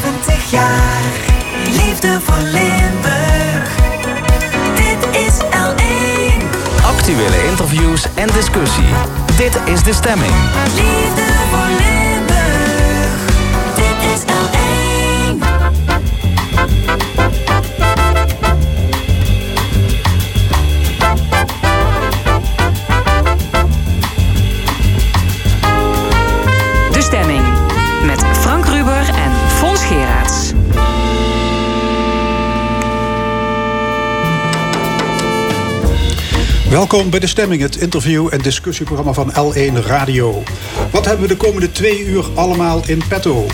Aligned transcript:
70 0.00 0.50
jaar. 0.50 1.02
Liefde 1.64 2.20
voor 2.22 2.42
Limburg. 2.42 3.68
Dit 4.74 5.20
is 5.20 5.34
L1. 5.38 6.44
Actuele 6.84 7.44
interviews 7.50 8.04
en 8.14 8.26
discussie. 8.26 8.84
Dit 9.36 9.58
is 9.64 9.82
de 9.82 9.92
stemming. 9.92 10.32
Liefde 10.74 11.22
voor 11.50 11.66
Limburg. 11.66 12.13
Welkom 36.74 37.10
bij 37.10 37.20
De 37.20 37.26
Stemming, 37.26 37.62
het 37.62 37.76
interview- 37.76 38.28
en 38.30 38.38
discussieprogramma 38.38 39.12
van 39.12 39.32
L1 39.32 39.86
Radio. 39.86 40.42
Wat 40.90 41.04
hebben 41.04 41.28
we 41.28 41.34
de 41.34 41.36
komende 41.36 41.72
twee 41.72 42.04
uur 42.04 42.24
allemaal 42.34 42.82
in 42.86 43.02
petto? 43.08 43.46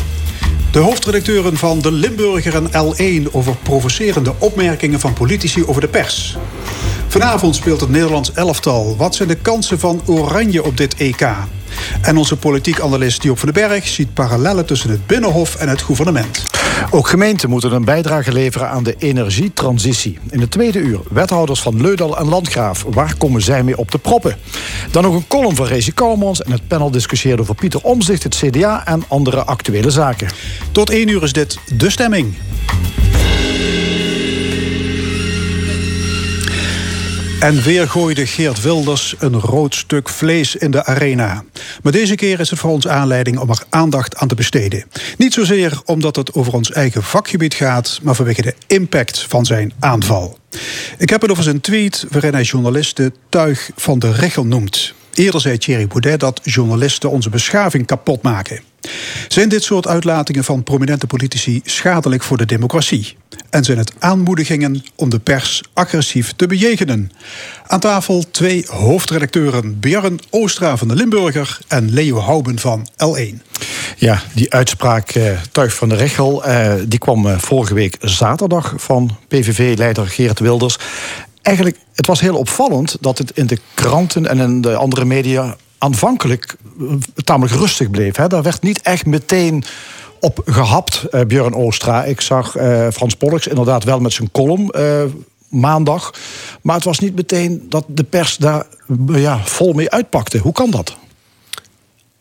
De 0.73 0.79
hoofdredacteuren 0.79 1.56
van 1.56 1.80
De 1.80 1.93
Limburger 1.93 2.55
en 2.55 2.69
L1 2.69 3.33
over 3.33 3.56
provocerende 3.56 4.34
opmerkingen 4.38 5.01
van 5.01 5.12
politici 5.12 5.65
over 5.65 5.80
de 5.80 5.88
pers. 5.88 6.37
Vanavond 7.09 7.56
speelt 7.56 7.80
het 7.80 7.91
Nederlands 7.91 8.33
elftal. 8.33 8.96
Wat 8.96 9.15
zijn 9.15 9.29
de 9.29 9.37
kansen 9.37 9.79
van 9.79 10.02
Oranje 10.07 10.65
op 10.65 10.77
dit 10.77 10.95
EK? 10.95 11.27
En 12.02 12.16
onze 12.16 12.37
politiek 12.37 12.80
analist 12.80 13.23
Diop 13.23 13.38
van 13.38 13.52
den 13.52 13.68
Berg 13.68 13.88
ziet 13.88 14.15
parallellen 14.15 14.66
tussen 14.66 14.91
het 14.91 15.07
Binnenhof 15.07 15.55
en 15.55 15.68
het 15.68 15.82
gouvernement. 15.82 16.49
Ook 16.90 17.08
gemeenten 17.08 17.50
moeten 17.50 17.72
een 17.72 17.84
bijdrage 17.84 18.32
leveren 18.32 18.68
aan 18.68 18.82
de 18.82 18.94
energietransitie. 18.98 20.18
In 20.30 20.40
het 20.40 20.50
tweede 20.50 20.78
uur 20.78 21.00
wethouders 21.10 21.60
van 21.60 21.80
Leudal 21.80 22.18
en 22.18 22.28
Landgraaf. 22.28 22.84
Waar 22.88 23.14
komen 23.16 23.42
zij 23.42 23.62
mee 23.62 23.78
op 23.78 23.90
de 23.90 23.98
proppen? 23.98 24.37
Dan 24.90 25.02
nog 25.02 25.14
een 25.14 25.26
column 25.26 25.56
van 25.56 25.66
Rezi 25.66 25.92
Kouwmans 25.92 26.42
en 26.42 26.52
het 26.52 26.68
panel 26.68 26.90
discussieert 26.90 27.40
over 27.40 27.54
Pieter 27.54 27.80
Omzicht, 27.82 28.22
het 28.22 28.37
CDA 28.37 28.87
en 28.87 29.04
andere 29.09 29.45
actuele 29.45 29.90
zaken. 29.90 30.28
Tot 30.72 30.90
één 30.90 31.09
uur 31.09 31.22
is 31.22 31.32
dit 31.32 31.59
De 31.76 31.90
Stemming. 31.90 32.34
En 37.41 37.63
weer 37.63 37.88
gooide 37.88 38.27
Geert 38.27 38.63
Wilders 38.63 39.15
een 39.19 39.41
rood 39.41 39.74
stuk 39.74 40.09
vlees 40.09 40.57
in 40.57 40.71
de 40.71 40.85
arena. 40.85 41.45
Maar 41.83 41.93
deze 41.93 42.15
keer 42.15 42.41
is 42.41 42.51
het 42.51 42.59
voor 42.59 42.71
ons 42.71 42.88
aanleiding 42.88 43.38
om 43.38 43.51
er 43.51 43.63
aandacht 43.69 44.16
aan 44.16 44.29
te 44.29 44.35
besteden. 44.35 44.85
Niet 45.16 45.33
zozeer 45.33 45.80
omdat 45.85 46.16
het 46.16 46.35
over 46.35 46.52
ons 46.52 46.71
eigen 46.71 47.02
vakgebied 47.02 47.55
gaat, 47.55 47.99
maar 48.02 48.15
vanwege 48.15 48.43
de 48.43 48.55
impact 48.66 49.24
van 49.29 49.46
zijn 49.46 49.73
aanval. 49.79 50.38
Ik 50.99 51.11
heb 51.11 51.21
het 51.21 51.30
over 51.30 51.43
zijn 51.43 51.61
tweet 51.61 52.07
waarin 52.11 52.33
hij 52.33 52.43
journalisten 52.43 53.15
tuig 53.29 53.71
van 53.77 53.99
de 53.99 54.13
regel 54.13 54.45
noemt. 54.45 54.95
Eerder 55.15 55.41
zei 55.41 55.59
Thierry 55.59 55.87
Baudet 55.87 56.21
dat 56.21 56.41
journalisten 56.43 57.11
onze 57.11 57.30
beschaving 57.30 57.87
kapot 57.87 58.23
maken. 58.23 58.70
Zijn 59.28 59.48
dit 59.48 59.62
soort 59.62 59.86
uitlatingen 59.86 60.45
van 60.45 60.62
prominente 60.62 61.06
politici 61.06 61.60
schadelijk 61.64 62.23
voor 62.23 62.36
de 62.36 62.46
democratie? 62.46 63.16
En 63.50 63.64
zijn 63.64 63.78
het 63.78 63.92
aanmoedigingen 63.98 64.82
om 64.94 65.09
de 65.09 65.19
pers 65.19 65.62
agressief 65.72 66.32
te 66.32 66.47
bejegenen? 66.47 67.10
Aan 67.66 67.81
tafel 67.81 68.25
twee 68.31 68.64
hoofdredacteuren: 68.69 69.81
Björn 69.81 70.20
Oostra 70.31 70.76
van 70.76 70.88
de 70.88 70.94
Limburger 70.94 71.59
en 71.69 71.92
Leo 71.92 72.19
Houben 72.19 72.59
van 72.59 72.88
L1. 72.91 73.50
Ja, 73.97 74.22
die 74.34 74.53
uitspraak 74.53 75.10
eh, 75.10 75.38
Tuig 75.53 75.75
van 75.75 75.88
de 75.88 75.94
Rechel... 75.94 76.44
Eh, 76.44 76.75
die 76.87 76.98
kwam 76.98 77.26
eh, 77.26 77.38
vorige 77.38 77.75
week 77.75 77.97
zaterdag 78.00 78.75
van 78.76 79.16
PVV-leider 79.28 80.06
Geert 80.06 80.38
Wilders. 80.38 80.78
Eigenlijk, 81.42 81.76
het 81.94 82.06
was 82.06 82.20
heel 82.20 82.37
opvallend 82.37 82.97
dat 83.00 83.19
het 83.19 83.31
in 83.34 83.47
de 83.47 83.59
kranten 83.75 84.26
en 84.26 84.38
in 84.38 84.60
de 84.60 84.75
andere 84.75 85.05
media... 85.05 85.56
aanvankelijk 85.81 86.57
eh, 86.81 86.87
tamelijk 87.25 87.55
rustig 87.55 87.91
bleef. 87.91 88.17
Hè. 88.17 88.27
Daar 88.29 88.43
werd 88.43 88.63
niet 88.63 88.83
echt 88.83 89.07
meteen 89.07 89.65
op 90.21 90.43
gehapt, 90.45 91.03
eh, 91.11 91.21
Björn 91.27 91.55
Oostra. 91.55 92.05
Ik 92.05 92.21
zag 92.21 92.57
eh, 92.57 92.89
Frans 92.93 93.15
Pollux 93.15 93.47
inderdaad 93.47 93.85
wel 93.85 94.01
met 94.01 94.13
zijn 94.13 94.31
column... 94.33 94.69
eh, 94.71 95.03
maandag. 95.49 96.13
Maar 96.63 96.75
het 96.75 96.85
was 96.85 96.99
niet 96.99 97.15
meteen 97.17 97.67
dat 97.69 97.85
de 97.89 98.05
pers 98.05 98.37
daar 98.37 98.67
eh, 99.09 99.23
ja, 99.23 99.39
vol 99.45 99.73
mee 99.73 99.91
uitpakte. 99.91 100.39
Hoe 100.39 100.53
kan 100.53 100.71
dat? 100.71 100.97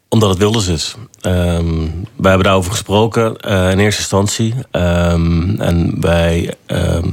Omdat 0.07 0.29
het 0.29 0.37
Wilders 0.37 0.67
is. 0.67 0.95
Ehm, 1.21 1.81
wij 2.15 2.29
hebben 2.29 2.43
daarover 2.43 2.71
gesproken 2.71 3.37
eh, 3.37 3.71
in 3.71 3.79
eerste 3.79 4.01
instantie. 4.01 4.53
Ehm, 4.71 5.61
en 5.61 6.01
wij, 6.01 6.53
ehm, 6.65 7.11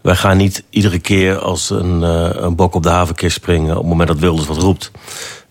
wij 0.00 0.16
gaan 0.16 0.36
niet 0.36 0.64
iedere 0.70 0.98
keer 0.98 1.38
als 1.38 1.70
een, 1.70 2.02
een 2.44 2.56
bok 2.56 2.74
op 2.74 2.82
de 2.82 2.88
havenkist 2.88 3.36
springen... 3.36 3.70
op 3.70 3.76
het 3.80 3.86
moment 3.86 4.08
dat 4.08 4.18
Wilders 4.18 4.46
wat 4.46 4.56
roept. 4.56 4.90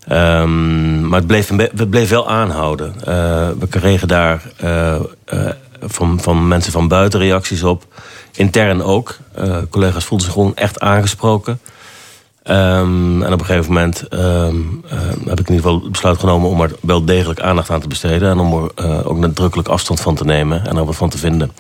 Ehm, 0.10 1.08
maar 1.08 1.20
het 1.20 1.28
bleef, 1.28 1.52
bleef 1.90 2.10
wel 2.10 2.30
aanhouden. 2.30 2.94
Eh, 3.00 3.50
we 3.60 3.68
kregen 3.70 4.08
daar 4.08 4.42
eh, 4.58 4.96
eh, 4.96 5.02
van, 5.82 6.20
van 6.22 6.48
mensen 6.48 6.72
van 6.72 6.88
buiten 6.88 7.20
reacties 7.20 7.64
op. 7.64 7.86
Intern 8.36 8.84
ook. 8.84 9.18
Collega's 9.70 10.06
voelden 10.06 10.26
zich 10.26 10.36
gewoon 10.36 10.56
echt 10.56 10.80
aangesproken. 10.80 11.60
Ehm, 12.44 13.22
en 13.24 13.34
op 13.34 13.40
een 13.40 13.46
gegeven 13.46 13.74
moment 13.74 14.08
ehm, 14.08 14.56
eh, 14.90 15.00
heb 15.26 15.40
ik 15.40 15.50
in 15.50 15.56
ieder 15.56 15.72
geval 15.72 15.90
besluit 15.90 16.20
genomen 16.20 16.50
om 16.50 16.62
er 16.62 16.72
wel 16.82 17.06
degelijk 17.06 17.40
aandacht 17.40 17.70
aan 17.70 17.82
te 17.82 17.88
besteden. 17.88 18.30
En 18.30 18.40
om 18.40 18.72
er 18.76 19.08
ook 19.08 19.18
nadrukkelijk 19.18 19.68
afstand 19.68 20.02
van 20.02 20.16
te 20.16 20.26
nemen 20.26 20.66
en 20.66 20.78
er 20.78 20.86
wat 20.86 20.96
van 20.96 21.10
te 21.10 21.18
vinden. 21.18 21.52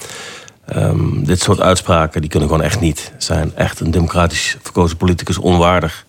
Dit 1.23 1.41
soort 1.41 1.61
uitspraken 1.61 2.21
die 2.21 2.29
kunnen 2.29 2.49
gewoon 2.49 2.63
echt 2.63 2.79
niet 2.79 3.11
zijn. 3.17 3.55
Echt 3.55 3.79
een 3.79 3.91
democratisch 3.91 4.57
verkozen 4.61 4.97
politicus 4.97 5.37
onwaardig. 5.37 6.05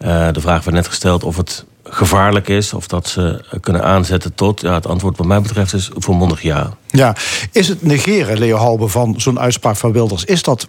Eh, 0.00 0.32
de 0.32 0.40
vraag 0.40 0.64
werd 0.64 0.76
net 0.76 0.88
gesteld 0.88 1.24
of 1.24 1.36
het 1.36 1.64
gevaarlijk 1.84 2.48
is, 2.48 2.72
of 2.72 2.86
dat 2.86 3.08
ze 3.08 3.44
kunnen 3.60 3.84
aanzetten 3.84 4.34
tot. 4.34 4.60
Ja, 4.60 4.74
het 4.74 4.86
antwoord 4.86 5.16
wat 5.16 5.26
mij 5.26 5.40
betreft 5.40 5.72
is 5.72 5.90
volmondig 5.94 6.42
ja. 6.42 6.76
Ja, 6.90 7.16
is 7.52 7.68
het 7.68 7.82
negeren, 7.82 8.38
Leo 8.38 8.56
Halbe, 8.56 8.88
van 8.88 9.14
zo'n 9.16 9.40
uitspraak 9.40 9.76
van 9.76 9.92
Wilders... 9.92 10.24
is 10.24 10.42
dat 10.42 10.68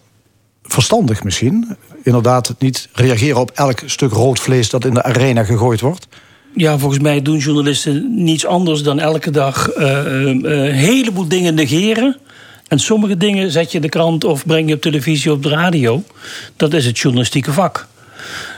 verstandig 0.63 1.23
misschien? 1.23 1.77
Inderdaad, 2.03 2.55
niet 2.59 2.89
reageren 2.93 3.39
op 3.39 3.51
elk 3.51 3.81
stuk 3.85 4.11
rood 4.11 4.39
vlees... 4.39 4.69
dat 4.69 4.85
in 4.85 4.93
de 4.93 5.03
arena 5.03 5.43
gegooid 5.43 5.81
wordt? 5.81 6.07
Ja, 6.55 6.77
volgens 6.77 7.01
mij 7.01 7.21
doen 7.21 7.37
journalisten 7.37 8.23
niets 8.23 8.45
anders 8.45 8.83
dan 8.83 8.99
elke 8.99 9.31
dag 9.31 9.69
eh, 9.69 9.99
eh, 9.99 10.25
een 10.25 10.73
heleboel 10.73 11.27
dingen 11.27 11.53
negeren. 11.53 12.17
En 12.67 12.79
sommige 12.79 13.17
dingen 13.17 13.51
zet 13.51 13.69
je 13.71 13.75
in 13.75 13.81
de 13.81 13.89
krant 13.89 14.23
of 14.23 14.45
breng 14.45 14.69
je 14.69 14.75
op 14.75 14.81
televisie 14.81 15.31
op 15.31 15.43
de 15.43 15.49
radio. 15.49 16.03
Dat 16.55 16.73
is 16.73 16.85
het 16.85 16.99
journalistieke 16.99 17.53
vak. 17.53 17.87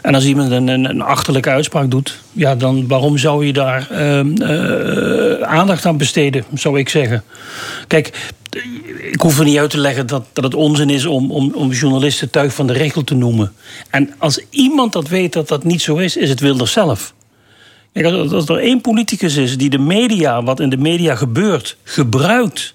En 0.02 0.16
als 0.16 0.26
iemand 0.26 0.52
een, 0.52 0.68
een, 0.68 0.90
een 0.90 1.02
achterlijke 1.02 1.50
uitspraak 1.50 1.92
doet, 1.92 2.20
ja, 2.32 2.56
dan 2.56 2.88
waarom 2.88 3.18
zou 3.18 3.46
je 3.46 3.54
daar 3.54 3.90
ehm, 3.92 4.36
eh, 4.42 5.48
aandacht 5.48 5.86
aan 5.86 5.98
besteden, 5.98 6.44
zou 6.54 6.80
ik 6.80 6.90
zeggen. 6.90 7.24
Kijk, 7.88 8.34
ik 9.12 9.22
hoef 9.22 9.40
er 9.40 9.46
niet 9.46 9.58
uit 9.58 9.70
te 9.70 9.78
leggen 9.78 10.08
dat, 10.08 10.26
dat 10.34 10.44
het 10.44 10.56
onzin 10.56 10.90
is 10.90 11.06
om, 11.06 11.32
om, 11.32 11.52
om 11.54 11.72
journalisten 11.72 12.30
tuig 12.30 12.54
van 12.54 12.68
de 12.68 12.74
regel 12.74 13.04
te 13.04 13.16
noemen. 13.16 13.54
En 13.90 14.14
als 14.18 14.40
iemand 14.50 14.94
dat 14.94 15.08
weet 15.08 15.34
dat 15.34 15.48
dat 15.48 15.64
niet 15.64 15.82
zo 15.82 15.96
is, 15.96 16.18
is 16.18 16.30
het 16.30 16.40
Wilders 16.40 16.72
zelf. 16.72 17.14
Kijk, 17.94 18.06
als, 18.06 18.32
als 18.32 18.50
er 18.50 18.58
één 18.58 18.82
politicus 18.82 19.36
is 19.36 19.58
die 19.58 19.70
de 19.70 19.80
media, 19.80 20.44
wat 20.44 20.60
in 20.60 20.70
de 20.70 20.78
media 20.78 21.16
gebeurt, 21.16 21.78
gebruikt 21.84 22.74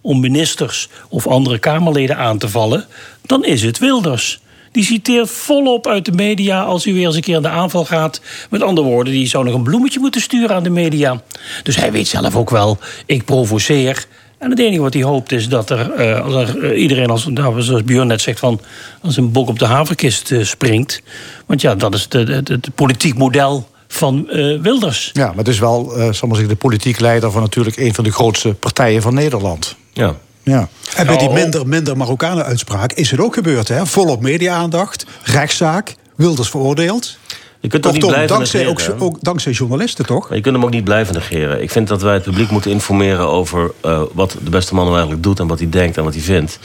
om 0.00 0.20
ministers 0.20 0.88
of 1.08 1.26
andere 1.26 1.58
Kamerleden 1.58 2.16
aan 2.16 2.38
te 2.38 2.48
vallen, 2.48 2.86
dan 3.22 3.44
is 3.44 3.62
het 3.62 3.78
Wilders. 3.78 4.40
Die 4.76 4.84
citeert 4.84 5.30
volop 5.30 5.86
uit 5.86 6.04
de 6.04 6.12
media 6.12 6.62
als 6.62 6.86
u 6.86 6.94
weer 6.94 7.06
eens 7.06 7.14
een 7.14 7.20
keer 7.20 7.36
aan 7.36 7.42
de 7.42 7.48
aanval 7.48 7.84
gaat. 7.84 8.20
Met 8.50 8.62
andere 8.62 8.86
woorden, 8.86 9.12
die 9.12 9.26
zou 9.26 9.44
nog 9.44 9.54
een 9.54 9.62
bloemetje 9.62 10.00
moeten 10.00 10.20
sturen 10.20 10.56
aan 10.56 10.62
de 10.62 10.70
media. 10.70 11.22
Dus 11.62 11.76
hij 11.76 11.92
weet 11.92 12.08
zelf 12.08 12.36
ook 12.36 12.50
wel, 12.50 12.78
ik 13.06 13.24
provoceer. 13.24 14.06
En 14.38 14.50
het 14.50 14.58
enige 14.58 14.82
wat 14.82 14.94
hij 14.94 15.02
hoopt 15.02 15.32
is 15.32 15.48
dat 15.48 15.70
er, 15.70 15.90
eh, 15.90 16.24
als 16.24 16.34
er 16.34 16.64
eh, 16.64 16.80
iedereen, 16.80 17.10
als, 17.10 17.26
nou, 17.26 17.62
zoals 17.62 17.84
Björn 17.84 18.06
net 18.06 18.20
zegt, 18.20 18.38
van, 18.38 18.60
als 19.02 19.16
een 19.16 19.32
bok 19.32 19.48
op 19.48 19.58
de 19.58 19.64
haverkist 19.64 20.32
eh, 20.32 20.44
springt. 20.44 21.02
Want 21.46 21.60
ja, 21.60 21.74
dat 21.74 21.94
is 21.94 22.06
het 22.10 22.74
politiek 22.74 23.18
model 23.18 23.68
van 23.88 24.30
eh, 24.30 24.60
Wilders. 24.60 25.10
Ja, 25.12 25.26
maar 25.26 25.36
het 25.36 25.48
is 25.48 25.58
wel, 25.58 25.96
eh 25.96 26.12
zal 26.12 26.28
maar 26.28 26.36
zeggen, 26.36 26.48
de 26.48 26.56
politiek 26.56 27.00
leider... 27.00 27.30
van 27.30 27.42
natuurlijk 27.42 27.76
een 27.76 27.94
van 27.94 28.04
de 28.04 28.12
grootste 28.12 28.54
partijen 28.54 29.02
van 29.02 29.14
Nederland. 29.14 29.76
Ja. 29.92 30.14
Ja. 30.52 30.68
En 30.96 31.06
bij 31.06 31.16
die 31.16 31.28
Nou. 31.28 31.40
minder, 31.40 31.66
minder 31.68 31.96
Marokkanen-uitspraak 31.96 32.92
is 32.92 33.10
het 33.10 33.20
ook 33.20 33.34
gebeurd. 33.34 33.68
Hè? 33.68 33.86
Volop 33.86 34.20
media-aandacht, 34.22 35.06
rechtszaak, 35.22 35.94
Wilders 36.16 36.48
veroordeeld. 36.48 37.16
Je 37.60 37.68
kunt 37.68 37.82
toch 37.82 37.92
niet 37.92 38.06
blijven 38.06 38.28
dankzij, 38.28 38.66
ook, 38.66 38.78
negeren. 38.78 39.00
ook 39.00 39.16
dankzij 39.20 39.52
journalisten, 39.52 40.06
toch? 40.06 40.28
Maar 40.28 40.36
je 40.36 40.42
kunt 40.42 40.54
hem 40.54 40.64
ook 40.64 40.70
niet 40.70 40.84
blijven 40.84 41.14
negeren. 41.14 41.62
Ik 41.62 41.70
vind 41.70 41.88
dat 41.88 42.02
wij 42.02 42.14
het 42.14 42.22
publiek 42.22 42.50
moeten 42.50 42.70
informeren 42.70 43.28
over 43.28 43.70
eh, 43.80 44.02
wat 44.12 44.36
de 44.44 44.50
beste 44.50 44.74
man 44.74 44.82
nou 44.84 44.94
eigenlijk 44.96 45.24
doet 45.24 45.40
en 45.40 45.46
wat 45.46 45.58
hij 45.58 45.68
denkt 45.68 45.96
en 45.96 46.04
wat 46.04 46.14
hij 46.14 46.22
vindt. 46.22 46.58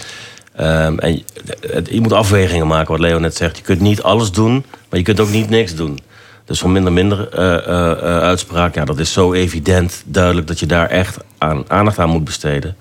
Ehm, 0.55 0.97
en 0.99 1.11
je, 1.13 1.23
het- 1.67 1.89
je 1.91 2.01
moet 2.01 2.13
afwegingen 2.13 2.67
maken, 2.67 2.91
wat 2.91 2.99
Leo 2.99 3.19
net 3.19 3.35
zegt. 3.35 3.57
Je 3.57 3.63
kunt 3.63 3.79
niet 3.81 4.01
alles 4.01 4.31
doen, 4.31 4.65
maar 4.89 4.99
je 4.99 5.05
kunt 5.05 5.19
ook 5.19 5.29
niet 5.29 5.49
niks 5.49 5.75
doen. 5.75 5.99
Dus 6.45 6.59
van 6.59 6.71
minder 6.71 6.91
minder 6.93 7.29
eh, 7.29 7.53
eh, 7.55 7.91
eh, 7.91 7.97
uitspraak, 8.21 8.75
ja, 8.75 8.85
dat 8.85 8.99
is 8.99 9.13
zo 9.13 9.33
evident, 9.33 10.01
duidelijk 10.05 10.47
dat 10.47 10.59
je 10.59 10.65
daar 10.65 10.87
echt 10.89 11.17
aan, 11.37 11.63
aandacht 11.67 11.99
aan 11.99 12.09
moet 12.09 12.23
besteden. 12.23 12.75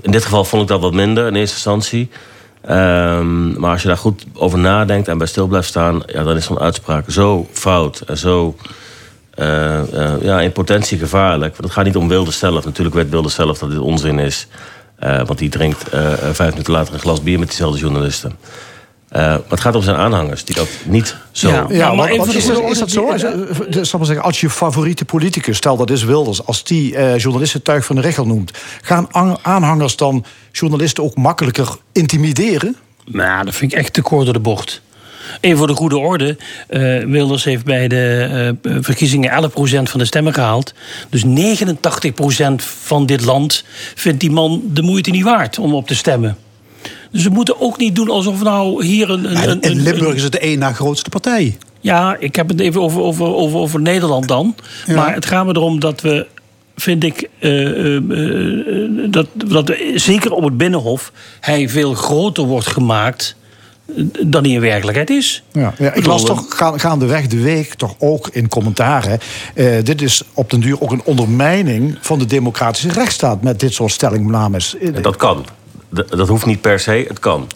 In 0.00 0.10
dit 0.10 0.24
geval 0.24 0.44
vond 0.44 0.62
ik 0.62 0.68
dat 0.68 0.80
wat 0.80 0.92
minder 0.92 1.26
in 1.26 1.34
eerste 1.34 1.54
instantie. 1.54 2.10
Ehm, 2.60 3.60
maar 3.60 3.70
als 3.70 3.82
je 3.82 3.88
daar 3.88 3.96
goed 3.96 4.24
over 4.34 4.58
nadenkt 4.58 5.08
en 5.08 5.18
bij 5.18 5.26
stil 5.26 5.46
blijft 5.46 5.68
staan, 5.68 6.02
ja, 6.06 6.22
dan 6.22 6.36
is 6.36 6.44
zo'n 6.44 6.58
uitspraak 6.58 7.04
zo 7.08 7.48
fout 7.52 8.00
en 8.00 8.18
zo 8.18 8.56
eh, 9.34 10.12
eh, 10.12 10.22
ja, 10.22 10.40
in 10.40 10.52
potentie 10.52 10.98
gevaarlijk. 10.98 11.52
Want 11.52 11.64
het 11.64 11.72
gaat 11.72 11.84
niet 11.84 11.96
om 11.96 12.08
Wilders 12.08 12.38
zelf. 12.38 12.64
Natuurlijk 12.64 12.96
weet 12.96 13.10
Wilders 13.10 13.34
zelf 13.34 13.58
dat 13.58 13.70
dit 13.70 13.78
onzin 13.78 14.18
is. 14.18 14.46
Eh, 14.98 15.16
want 15.26 15.38
die 15.38 15.48
drinkt 15.48 15.84
vijf 16.32 16.50
minuten 16.50 16.72
later 16.72 16.94
een 16.94 17.00
glas 17.00 17.22
bier 17.22 17.38
met 17.38 17.48
diezelfde 17.48 17.78
journalisten. 17.78 18.36
Eh, 19.14 19.20
maar 19.20 19.40
het 19.48 19.60
gaat 19.60 19.74
om 19.74 19.82
zijn 19.82 19.96
aanhangers 19.96 20.44
die 20.44 20.54
dat 20.54 20.68
niet 20.84 21.16
zo. 21.32 21.48
Ja. 21.48 21.66
Ja, 21.68 21.94
maar 21.94 22.10
is, 22.10 22.34
is 22.70 22.78
dat 22.78 22.90
zo? 22.90 23.10
Is, 23.12 23.22
eh, 23.22 23.32
dus, 23.70 23.88
zal 23.90 23.98
maar 23.98 24.08
zeggen, 24.08 24.24
als 24.24 24.40
je 24.40 24.50
favoriete 24.50 25.04
politicus, 25.04 25.56
stel 25.56 25.76
dat 25.76 25.90
is 25.90 26.04
Wilders, 26.04 26.46
als 26.46 26.64
die 26.64 26.96
eh, 26.96 27.18
journalisten 27.18 27.62
tuig 27.62 27.84
van 27.84 27.96
de 27.96 28.02
regel 28.02 28.26
noemt, 28.26 28.50
gaan 28.82 29.06
aan- 29.10 29.36
aanhangers 29.42 29.96
dan 29.96 30.24
journalisten 30.52 31.04
ook 31.04 31.16
makkelijker 31.16 31.68
intimideren? 31.92 32.76
Nou, 33.06 33.44
dat 33.44 33.54
vind 33.54 33.72
ik 33.72 33.78
echt 33.78 33.92
te 33.92 34.02
kort 34.02 34.24
door 34.24 34.34
de 34.34 34.40
bocht. 34.40 34.82
Even 35.40 35.58
voor 35.58 35.66
de 35.66 35.74
goede 35.74 35.98
orde. 35.98 36.36
eh, 36.68 36.80
Wilders 37.04 37.44
heeft 37.44 37.64
bij 37.64 37.88
de 37.88 38.28
eh, 38.62 38.72
verkiezingen 38.80 39.30
11% 39.30 39.90
van 39.90 39.98
de 40.00 40.04
stemmen 40.06 40.34
gehaald. 40.34 40.74
Dus 41.10 41.24
89% 41.24 42.62
van 42.84 43.06
dit 43.06 43.24
land 43.24 43.64
vindt 43.94 44.20
die 44.20 44.30
man 44.30 44.62
de 44.66 44.82
moeite 44.82 45.10
niet 45.10 45.24
waard 45.24 45.58
om 45.58 45.74
op 45.74 45.86
te 45.86 45.94
stemmen. 45.94 46.36
Dus 47.14 47.22
we 47.24 47.30
moeten 47.30 47.60
ook 47.60 47.78
niet 47.78 47.94
doen 47.96 48.08
alsof 48.10 48.42
nou 48.42 48.84
hier 48.84 49.10
een... 49.10 49.24
een, 49.30 49.36
En 49.36 49.50
een- 49.50 49.60
in 49.60 49.70
een- 49.70 49.82
Limburg 49.82 50.14
is 50.14 50.22
het 50.22 50.32
de 50.32 50.38
één 50.38 50.58
na 50.58 50.72
grootste 50.72 51.10
partij. 51.10 51.56
Ja, 51.80 52.16
ik 52.18 52.36
heb 52.36 52.48
het 52.48 52.60
even 52.60 52.80
over, 52.80 53.00
over, 53.00 53.26
over, 53.26 53.58
over 53.58 53.80
Nederland 53.80 54.28
dan. 54.28 54.54
Ja. 54.86 54.94
Maar 54.94 55.14
het 55.14 55.26
gaat 55.26 55.46
me 55.46 55.54
erom 55.56 55.80
dat 55.80 56.00
we, 56.00 56.26
vind 56.76 57.04
ik, 57.04 57.28
eh, 57.38 57.66
eh, 57.66 57.96
eh, 57.96 59.10
dat, 59.10 59.26
dat 59.46 59.68
we, 59.68 59.92
zeker 59.94 60.32
op 60.32 60.44
het 60.44 60.56
Binnenhof 60.56 61.12
hij 61.40 61.68
veel 61.68 61.94
groter 61.94 62.44
wordt 62.44 62.66
gemaakt 62.66 63.36
dan 64.26 64.42
hij 64.44 64.52
in 64.52 64.60
werkelijkheid 64.60 65.10
is. 65.10 65.42
Ja, 65.52 65.74
ja, 65.78 65.92
ik 65.92 66.06
las 66.06 66.24
toch 66.24 66.44
gaan, 66.48 66.80
gaandeweg 66.80 67.26
de 67.26 67.40
week 67.40 67.74
toch 67.74 67.94
ook 67.98 68.28
in 68.32 68.48
commentaren. 68.48 69.18
eh, 69.54 69.66
dit 69.82 70.02
is 70.02 70.22
op 70.34 70.50
den 70.50 70.60
duur 70.60 70.80
ook 70.80 70.92
een 70.92 71.02
ondermijning 71.04 71.98
van 72.00 72.18
de 72.18 72.26
democratische 72.26 72.88
rechtsstaat 72.90 73.42
met 73.42 73.60
dit 73.60 73.72
soort 73.74 73.92
stellingnames. 73.92 74.76
En 74.78 75.02
dat 75.02 75.16
kan. 75.16 75.44
Dat 75.94 76.28
hoeft 76.28 76.46
niet 76.46 76.60
per 76.60 76.80
se, 76.80 77.04
het 77.08 77.18
kan. 77.18 77.48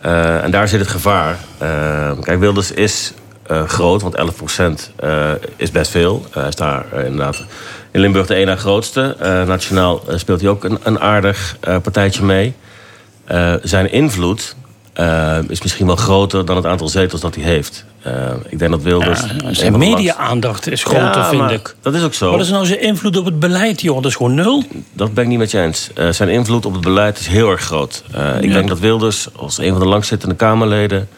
Eh, 0.00 0.44
en 0.44 0.50
daar 0.50 0.68
zit 0.68 0.80
het 0.80 0.88
gevaar. 0.88 1.38
Eh, 1.58 2.10
kijk, 2.20 2.38
Wilders 2.38 2.72
is 2.72 3.12
eh, 3.42 3.68
groot, 3.68 4.02
want 4.02 4.16
11% 4.16 4.92
eh, 4.96 5.30
is 5.56 5.70
best 5.70 5.90
veel. 5.90 6.26
Hij 6.30 6.48
is 6.48 6.54
daar 6.54 6.84
inderdaad 7.04 7.44
in 7.90 8.00
Limburg 8.00 8.26
de 8.26 8.44
na 8.44 8.56
grootste. 8.56 9.16
Nationaal 9.46 10.02
speelt 10.14 10.40
hij 10.40 10.50
ook 10.50 10.64
een, 10.64 10.78
een 10.82 11.00
aardig 11.00 11.56
partijtje 11.60 12.24
mee. 12.24 12.54
Zijn 13.62 13.92
invloed 13.92 14.56
eh, 15.00 15.38
is 15.48 15.62
misschien 15.62 15.86
wel 15.86 15.96
groter 15.96 16.44
dan 16.44 16.56
het 16.56 16.66
aantal 16.66 16.88
zetels 16.88 17.20
dat 17.20 17.34
hij 17.34 17.44
heeft. 17.44 17.84
Eh, 18.02 18.12
ik 18.48 18.58
denk 18.58 18.70
dat 18.70 18.82
Wilders... 18.82 19.20
van 19.20 19.54
Zijn 19.54 19.78
media-aandacht 19.78 20.70
is 20.70 20.82
groter, 20.84 21.00
Ja, 21.18 21.28
vind 21.28 21.50
ik. 21.50 21.74
Dat 21.80 21.94
is 21.94 22.02
ook 22.02 22.14
zo. 22.14 22.30
Wat 22.30 22.40
is 22.40 22.48
nou 22.50 22.66
zijn 22.66 22.80
invloed 22.80 23.16
op 23.16 23.24
het 23.24 23.38
beleid, 23.38 23.80
joh? 23.80 23.96
Dat 23.96 24.04
is 24.10 24.14
gewoon 24.16 24.34
nul. 24.34 24.64
Dat 24.92 25.14
ben 25.14 25.24
ik 25.24 25.30
niet 25.30 25.38
met 25.38 25.50
je 25.50 25.60
eens. 25.60 25.90
Eh, 25.94 26.10
zijn 26.10 26.28
invloed 26.28 26.66
op 26.66 26.72
het 26.72 26.80
beleid 26.80 27.18
is 27.18 27.26
heel 27.26 27.50
erg 27.50 27.60
groot. 27.60 28.02
Ik 28.06 28.14
Ja. 28.44 28.52
denk 28.52 28.68
dat 28.68 28.78
Wilders 28.78 29.28
als 29.36 29.58
een 29.58 29.70
van 29.70 29.80
de 29.80 29.86
langzittende 29.88 30.34
Kamerleden... 30.34 31.08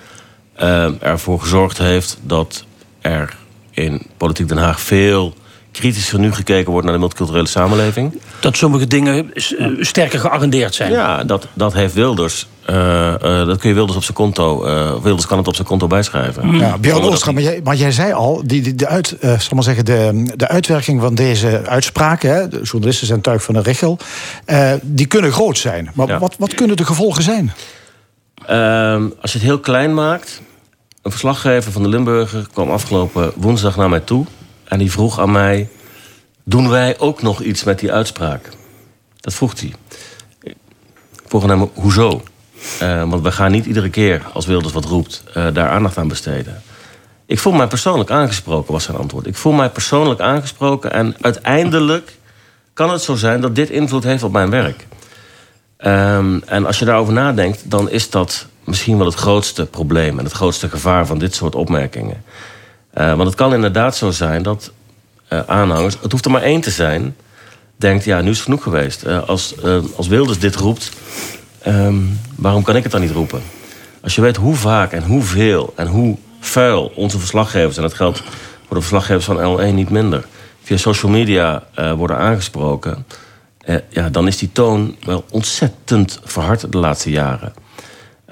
ervoor 1.00 1.40
gezorgd 1.40 1.78
heeft 1.78 2.18
dat 2.22 2.64
er 3.00 3.34
in 3.70 4.06
Politiek 4.16 4.48
Den 4.48 4.58
Haag... 4.58 4.80
veel 4.80 5.34
kritischer 5.72 6.18
nu 6.18 6.32
gekeken 6.32 6.70
wordt 6.70 6.84
naar 6.84 6.94
de 6.94 7.00
multiculturele 7.00 7.46
samenleving. 7.48 8.20
Dat 8.40 8.56
sommige 8.56 8.86
dingen 8.86 9.32
eh, 9.34 9.66
sterker 9.80 10.18
geagendeerd 10.20 10.74
zijn. 10.74 10.92
Ja, 10.92 11.24
dat, 11.24 11.46
dat 11.54 11.72
heeft 11.72 11.94
Wilders. 11.94 12.46
eh, 12.64 13.14
eh, 13.40 13.46
dat 13.46 13.58
kun 13.58 13.68
je 13.68 13.74
Wilders 13.74 13.96
op 13.96 14.02
zijn 14.04 14.16
konto... 14.16 14.64
eh, 14.64 15.02
Wilders 15.02 15.26
kan 15.26 15.38
het 15.38 15.48
op 15.48 15.54
zijn 15.54 15.66
konto 15.66 15.86
bijschrijven. 15.86 16.56
Ja, 16.56 16.78
Björn 16.78 17.02
Oostra, 17.02 17.32
maar 17.32 17.42
jij, 17.42 17.60
maar 17.64 17.76
jij 17.76 17.92
zei 17.92 18.12
al, 18.12 18.42
die, 18.44 18.62
die, 18.62 18.74
de, 18.74 18.86
uit, 18.86 19.18
eh, 19.18 19.30
zal 19.38 19.50
maar 19.54 19.62
zeggen, 19.62 19.84
de, 19.84 20.32
de 20.36 20.48
uitwerking 20.48 21.00
van 21.00 21.14
deze 21.14 21.62
uitspraken, 21.66 22.34
hè, 22.34 22.48
de 22.48 22.60
journalisten 22.62 23.06
zijn 23.06 23.20
tuig 23.20 23.42
van 23.42 23.54
de 23.54 23.60
richel, 23.60 23.98
eh, 24.44 24.72
die 24.82 25.06
kunnen 25.06 25.32
groot 25.32 25.58
zijn. 25.58 25.90
Maar 25.94 26.06
Ja. 26.08 26.18
wat, 26.18 26.34
wat 26.38 26.54
kunnen 26.54 26.76
de 26.76 26.84
gevolgen 26.84 27.22
zijn? 27.22 27.52
Ehm, 28.46 29.02
als 29.20 29.32
je 29.32 29.38
het 29.38 29.46
heel 29.46 29.60
klein 29.60 29.94
maakt. 29.94 30.40
Een 31.02 31.10
verslaggever 31.10 31.72
van 31.72 31.82
de 31.82 31.88
Limburger 31.88 32.46
kwam 32.52 32.70
afgelopen 32.70 33.32
woensdag 33.36 33.76
naar 33.76 33.88
mij 33.88 34.00
toe. 34.00 34.26
En 34.72 34.78
die 34.78 34.90
vroeg 34.90 35.20
aan 35.20 35.32
mij: 35.32 35.68
Doen 36.44 36.68
wij 36.68 36.98
ook 36.98 37.22
nog 37.22 37.40
iets 37.40 37.64
met 37.64 37.78
die 37.78 37.92
uitspraak? 37.92 38.48
Dat 39.20 39.34
vroeg 39.34 39.60
hij. 39.60 39.72
Ik 40.42 41.26
vroeg 41.26 41.42
aan 41.42 41.48
hem: 41.48 41.70
Hoezo? 41.74 42.22
Eh, 42.78 43.10
want 43.10 43.22
we 43.22 43.32
gaan 43.32 43.50
niet 43.50 43.66
iedere 43.66 43.90
keer 43.90 44.22
als 44.32 44.46
Wilders 44.46 44.72
wat 44.72 44.84
roept, 44.84 45.22
eh, 45.34 45.46
daar 45.52 45.68
aandacht 45.68 45.98
aan 45.98 46.08
besteden. 46.08 46.62
Ik 47.26 47.38
voel 47.38 47.52
mij 47.52 47.66
persoonlijk 47.66 48.10
aangesproken, 48.10 48.72
was 48.72 48.84
zijn 48.84 48.96
antwoord. 48.96 49.26
Ik 49.26 49.36
voel 49.36 49.52
mij 49.52 49.70
persoonlijk 49.70 50.20
aangesproken 50.20 50.92
en 50.92 51.16
uiteindelijk 51.20 52.16
kan 52.72 52.90
het 52.90 53.02
zo 53.02 53.14
zijn 53.14 53.40
dat 53.40 53.54
dit 53.54 53.70
invloed 53.70 54.04
heeft 54.04 54.22
op 54.22 54.32
mijn 54.32 54.50
werk. 54.50 54.86
Ehm, 55.76 56.38
en 56.46 56.66
als 56.66 56.78
je 56.78 56.84
daarover 56.84 57.12
nadenkt, 57.12 57.70
dan 57.70 57.90
is 57.90 58.10
dat 58.10 58.46
misschien 58.64 58.96
wel 58.98 59.06
het 59.06 59.14
grootste 59.14 59.66
probleem 59.66 60.18
en 60.18 60.24
het 60.24 60.34
grootste 60.34 60.68
gevaar 60.68 61.06
van 61.06 61.18
dit 61.18 61.34
soort 61.34 61.54
opmerkingen. 61.54 62.24
Eh, 62.92 63.14
want 63.14 63.22
het 63.22 63.34
kan 63.34 63.54
inderdaad 63.54 63.96
zo 63.96 64.10
zijn 64.10 64.42
dat 64.42 64.72
eh, 65.28 65.40
aanhangers, 65.46 65.96
het 66.02 66.12
hoeft 66.12 66.24
er 66.24 66.30
maar 66.30 66.42
één 66.42 66.60
te 66.60 66.70
zijn, 66.70 67.16
denkt: 67.76 68.04
ja, 68.04 68.20
nu 68.20 68.30
is 68.30 68.36
het 68.36 68.44
genoeg 68.44 68.62
geweest. 68.62 69.02
Eh, 69.02 69.28
als, 69.28 69.54
als 69.96 70.08
Wilders 70.08 70.38
dit 70.38 70.54
roept, 70.54 70.92
ehm, 71.62 71.96
waarom 72.36 72.62
kan 72.62 72.76
ik 72.76 72.82
het 72.82 72.92
dan 72.92 73.00
niet 73.00 73.10
roepen? 73.10 73.42
Als 74.02 74.14
je 74.14 74.20
weet 74.20 74.36
hoe 74.36 74.54
vaak 74.54 74.92
en 74.92 75.02
hoeveel 75.02 75.72
en 75.76 75.86
hoe 75.86 76.16
vuil 76.40 76.92
onze 76.94 77.18
verslaggevers, 77.18 77.76
en 77.76 77.82
dat 77.82 77.94
geldt 77.94 78.22
voor 78.66 78.76
de 78.76 78.82
verslaggevers 78.82 79.24
van 79.24 79.60
L1 79.60 79.74
niet 79.74 79.90
minder, 79.90 80.26
via 80.62 80.76
social 80.76 81.12
media 81.12 81.62
worden 81.96 82.16
aangesproken, 82.16 83.06
ja, 83.88 84.08
dan 84.08 84.26
is 84.26 84.38
die 84.38 84.52
toon 84.52 84.96
wel 85.04 85.24
ontzettend 85.30 86.20
verhard 86.24 86.72
de 86.72 86.78
laatste 86.78 87.10
jaren. 87.10 87.52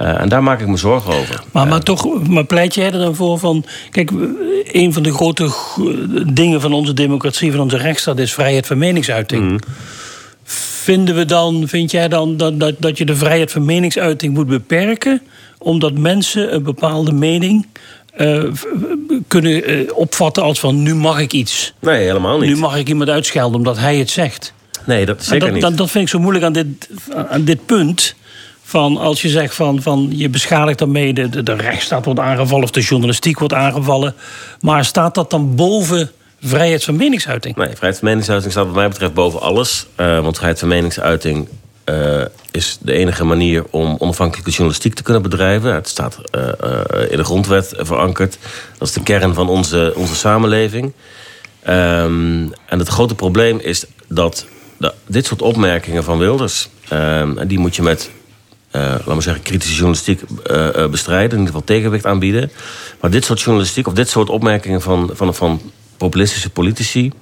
Eh, 0.01 0.21
en 0.21 0.29
daar 0.29 0.43
maak 0.43 0.61
ik 0.61 0.67
me 0.67 0.77
zorgen 0.77 1.15
over. 1.15 1.43
Maar, 1.53 1.67
maar 1.67 1.83
toch, 1.83 2.29
maar 2.29 2.45
pleit 2.45 2.75
jij 2.75 2.85
er 2.87 2.99
dan 2.99 3.15
voor 3.15 3.39
van... 3.39 3.65
Kijk, 3.91 4.11
een 4.73 4.93
van 4.93 5.03
de 5.03 5.13
grote 5.13 5.51
dingen 6.33 6.61
van 6.61 6.73
onze 6.73 6.95
democratie, 6.95 7.51
van 7.51 7.61
onze 7.61 7.77
rechtsstaat... 7.77 8.19
is 8.19 8.33
vrijheid 8.33 8.67
van 8.67 8.79
meningsuiting. 8.79 9.63
Vinden 10.83 11.15
we 11.15 11.25
dan, 11.25 11.69
vind 11.69 11.91
jij 11.91 12.09
dan 12.09 12.37
dat, 12.37 12.61
dat, 12.61 12.75
dat 12.79 12.99
je 12.99 13.05
de 13.05 13.17
vrijheid 13.17 13.53
van 13.53 13.65
meningsuiting 13.65 14.35
moet 14.35 14.47
beperken... 14.47 15.23
omdat 15.59 15.99
mensen 15.99 16.55
een 16.55 16.63
bepaalde 16.63 17.13
mening 17.13 17.67
eh, 18.13 18.43
kunnen 19.29 19.65
eh, 19.65 19.79
opvatten 19.95 20.43
als 20.43 20.61
van... 20.61 20.83
nu 20.83 20.95
mag 20.95 21.21
ik 21.21 21.33
iets. 21.33 21.73
Nee, 21.79 22.05
helemaal 22.05 22.39
niet. 22.39 22.49
Nu 22.51 22.57
mag 22.57 22.77
ik 22.77 22.89
iemand 22.89 23.11
uitschelden 23.11 23.57
omdat 23.57 23.79
hij 23.79 23.97
het 23.97 24.11
zegt. 24.11 24.53
Nee, 24.87 25.07
dat 25.07 25.19
En 25.19 25.25
zeker 25.25 25.41
dat, 25.41 25.53
niet. 25.53 25.63
dat, 25.63 25.77
dat 25.77 25.91
vind 25.91 26.05
ik 26.05 26.11
zo 26.11 26.19
moeilijk 26.19 26.45
aan 26.45 26.53
dit, 26.53 26.89
aan 27.31 27.45
dit 27.45 27.67
punt. 27.67 28.15
Van 28.71 28.97
als 28.97 29.23
je 29.23 29.29
zegt 29.29 29.55
van, 29.55 29.83
van 29.83 30.09
je 30.13 30.29
beschadigt 30.29 30.79
daarmee 30.79 31.13
de, 31.13 31.43
de, 31.43 31.55
rechtsstaat 31.55 32.05
wordt 32.05 32.21
aangevallen 32.21 32.65
of 32.65 32.71
de 32.71 32.81
journalistiek 32.81 33.39
wordt 33.39 33.55
aangevallen. 33.55 34.15
Maar 34.61 34.85
staat 34.85 35.15
dat 35.15 35.31
dan 35.31 35.55
boven 35.55 36.11
vrijheid 36.41 36.85
van 36.85 36.97
meningsuiting? 36.97 37.57
Nee, 37.57 37.67
vrijheid 37.67 37.99
van 37.99 38.09
meningsuiting 38.09 38.53
staat 38.53 38.67
wat 38.67 38.75
mij 38.75 38.89
betreft 38.89 39.15
boven 39.15 39.41
alles. 39.41 39.87
Eh, 39.95 40.21
want 40.21 40.37
vrijheid 40.37 40.59
van 40.59 40.69
meningsuiting 40.69 41.49
eh, 41.85 42.23
is 42.51 42.79
de 42.81 42.93
enige 42.93 43.25
manier 43.25 43.65
om 43.71 43.97
onafhankelijke 43.99 44.51
journalistiek 44.51 44.95
te 44.95 45.03
kunnen 45.03 45.23
bedrijven. 45.23 45.75
Het 45.75 45.89
staat 45.89 46.19
eh, 46.31 46.43
in 47.11 47.17
de 47.17 47.25
grondwet 47.25 47.75
verankerd. 47.77 48.39
Dat 48.79 48.89
is 48.89 48.95
de 48.95 49.03
kern 49.03 49.35
van 49.35 49.49
onze, 49.49 49.93
onze 49.97 50.15
samenleving. 50.15 50.93
Ehm, 51.63 52.49
en 52.67 52.79
het 52.79 52.89
grote 52.89 53.15
probleem 53.15 53.59
is 53.59 53.85
dat 54.09 54.47
dit 55.07 55.27
soort 55.27 55.43
opmerkingen 55.43 56.05
van 56.05 56.19
Wilders... 56.19 56.69
en 56.89 57.49
die 57.49 57.59
moet 57.59 57.77
je 57.77 57.83
met 57.83 58.11
eh 58.71 58.83
laten 58.83 59.17
we 59.17 59.21
zeggen, 59.21 59.43
kritische 59.43 59.75
journalistiek 59.75 60.21
eh, 60.45 60.83
eh, 60.83 60.91
bestrijden. 60.91 61.31
In 61.31 61.39
ieder 61.39 61.47
geval 61.47 61.65
tegenwicht 61.65 62.07
aanbieden. 62.07 62.51
Maar 63.01 63.11
dit 63.11 63.25
soort 63.25 63.41
journalistiek, 63.41 63.87
of 63.87 63.93
dit 63.93 64.09
soort 64.09 64.29
opmerkingen 64.29 64.81
van, 64.81 65.11
van, 65.13 65.35
van 65.35 65.61
populistische 65.97 66.51
politici. 66.51 67.13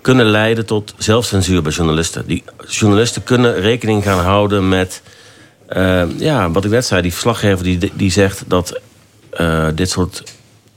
kunnen 0.00 0.26
leiden 0.26 0.66
tot 0.66 0.94
zelfcensuur 0.98 1.62
bij 1.62 1.72
journalisten. 1.72 2.26
Die 2.26 2.44
journalisten 2.68 3.24
kunnen 3.24 3.60
rekening 3.60 4.02
gaan 4.02 4.18
houden 4.18 4.68
met. 4.68 5.02
ja, 6.16 6.50
wat 6.50 6.64
ik 6.64 6.70
net 6.70 6.86
zei, 6.86 7.02
die 7.02 7.12
verslaggever 7.12 7.64
die, 7.64 7.92
die 7.94 8.10
zegt 8.10 8.44
dat 8.46 8.80
dit 9.74 9.90
soort 9.90 10.22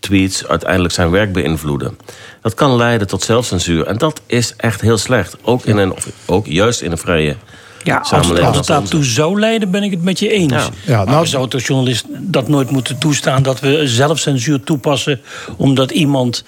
tweets 0.05 0.47
uiteindelijk 0.47 0.93
zijn 0.93 1.09
werk 1.09 1.33
beïnvloeden. 1.33 1.97
Dat 2.41 2.53
kan 2.53 2.75
leiden 2.75 3.07
tot 3.07 3.23
zelfcensuur. 3.23 3.85
En 3.85 3.97
dat 3.97 4.21
is 4.25 4.53
echt 4.57 4.81
heel 4.81 4.97
slecht. 4.97 5.37
Ook, 5.41 5.65
in 5.65 5.77
een, 5.77 5.91
of 5.91 6.07
ook 6.25 6.45
juist 6.45 6.81
in 6.81 6.91
een 6.91 6.97
vrije 6.97 7.35
Ja, 7.85 7.97
als, 7.97 8.07
samenleving. 8.07 8.47
als 8.47 8.57
het 8.57 8.69
als 8.69 8.79
daartoe 8.79 9.03
zou 9.03 9.39
leiden, 9.39 9.71
ben 9.71 9.83
ik 9.83 9.91
het 9.91 10.03
met 10.03 10.19
je 10.19 10.29
eens. 10.29 10.53
Ja. 10.53 10.69
Ja, 10.85 10.97
maar 10.97 11.05
nou- 11.05 11.21
we 11.21 11.27
zouden 11.27 11.53
als 11.53 11.67
journalist 11.67 12.05
dat 12.09 12.47
nooit 12.47 12.69
moeten 12.71 12.97
toestaan... 12.97 13.43
dat 13.43 13.59
we 13.59 13.87
zelfcensuur 13.87 14.63
toepassen... 14.63 15.21
omdat 15.57 15.91
iemand 15.91 16.43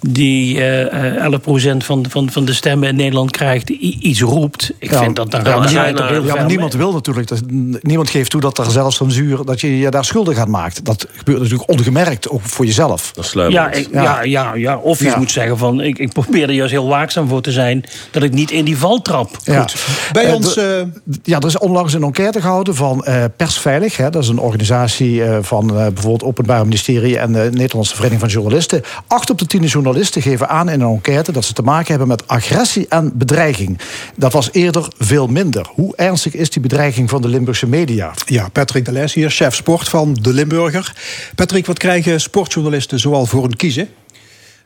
die 0.00 0.58
eh, 0.60 1.24
eh 1.24 1.32
11% 1.32 1.76
van, 1.76 2.04
van, 2.08 2.30
van 2.30 2.44
de 2.44 2.52
stemmen 2.52 2.88
in 2.88 2.96
Nederland 2.96 3.30
krijgt... 3.30 3.68
iets 3.68 4.20
roept. 4.20 4.72
Ik 4.78 4.90
Ja, 4.90 4.98
vind 5.02 5.16
dat 5.16 5.32
ja, 5.32 5.38
maar 5.42 5.62
het 5.62 5.70
niemand- 5.72 5.98
er 5.98 6.08
heel 6.08 6.24
Ja, 6.24 6.34
maar 6.34 6.44
niemand 6.44 6.74
wil 6.74 6.92
natuurlijk. 6.92 7.28
Dat, 7.28 7.40
niemand 7.80 8.10
geeft 8.10 8.30
toe 8.30 8.40
dat 8.40 8.58
er 8.58 8.70
zelfcensuur, 8.70 9.44
dat 9.44 9.60
je 9.60 9.78
je 9.78 9.90
daar 9.90 10.04
schuldig 10.04 10.38
aan 10.38 10.50
maakt. 10.50 10.84
Dat 10.84 11.06
gebeurt 11.16 11.40
natuurlijk 11.40 11.70
ongemerkt, 11.70 12.28
ook 12.30 12.40
voor 12.42 12.64
jezelf. 12.66 13.12
Dat 13.14 13.24
sluimert. 13.26 13.74
Ja, 13.74 13.80
ik, 13.80 13.88
Ja. 13.92 14.02
ja. 14.02 14.22
Ja, 14.22 14.54
ja, 14.54 14.76
Of 14.76 14.98
je 14.98 15.04
Ja. 15.04 15.18
moet 15.18 15.30
zeggen 15.30 15.58
van... 15.58 15.80
Ik, 15.80 15.98
ik 15.98 16.12
probeer 16.12 16.42
er 16.48 16.54
juist 16.54 16.72
heel 16.72 16.88
waakzaam 16.88 17.28
voor 17.28 17.40
te 17.42 17.52
zijn... 17.52 17.84
dat 18.10 18.22
ik 18.22 18.32
niet 18.32 18.50
in 18.50 18.64
die 18.64 18.76
val 18.78 19.02
trap. 19.02 19.30
Ja. 19.44 19.66
Bij 20.12 20.24
Eh, 20.24 20.34
ons, 20.34 20.54
de- 20.54 20.86
eh, 21.06 21.12
ja, 21.22 21.38
er 21.38 21.46
is 21.46 21.58
onlangs 21.58 21.92
een 21.94 22.02
enquête 22.02 22.40
gehouden 22.40 22.74
van 22.74 23.04
eh, 23.04 23.24
Persveilig. 23.36 23.96
Hè, 23.96 24.10
dat 24.10 24.22
is 24.22 24.28
een 24.28 24.38
organisatie 24.38 25.24
eh, 25.24 25.38
van 25.40 25.68
eh, 25.70 25.74
bijvoorbeeld 25.76 26.20
het 26.20 26.24
Openbaar 26.30 26.62
Ministerie 26.62 27.18
en 27.18 27.32
de 27.32 27.48
Nederlandse 27.52 27.94
Vereniging 27.94 28.20
van 28.20 28.30
Journalisten. 28.30 28.82
Acht 29.06 29.30
op 29.30 29.38
de 29.38 29.46
tien 29.46 29.62
journalisten 29.86 30.22
geven 30.22 30.48
aan 30.48 30.68
in 30.68 30.80
een 30.80 30.92
enquête 30.94 31.32
dat 31.32 31.44
ze 31.44 31.52
te 31.52 31.62
maken 31.62 31.88
hebben 31.88 32.08
met 32.08 32.28
agressie 32.28 32.86
en 32.88 33.10
bedreiging. 33.14 33.78
Dat 34.16 34.32
was 34.32 34.48
eerder 34.52 34.88
veel 34.98 35.26
minder. 35.26 35.66
Hoe 35.74 35.96
ernstig 35.96 36.34
is 36.34 36.50
die 36.50 36.62
bedreiging 36.62 37.10
van 37.10 37.22
de 37.22 37.28
Limburgse 37.28 37.66
media? 37.66 38.14
Ja, 38.24 38.48
Patrick 38.48 38.84
de 38.84 38.92
Les 38.92 39.14
hier, 39.14 39.30
chef 39.30 39.54
sport 39.54 39.88
van 39.88 40.14
De 40.14 40.32
Limburger. 40.32 40.94
Patrick, 41.34 41.66
wat 41.66 41.78
krijgen 41.78 42.20
sportjournalisten 42.20 42.98
zoal 42.98 43.26
voor 43.26 43.44
een 43.44 43.56
kiezen? 43.56 43.88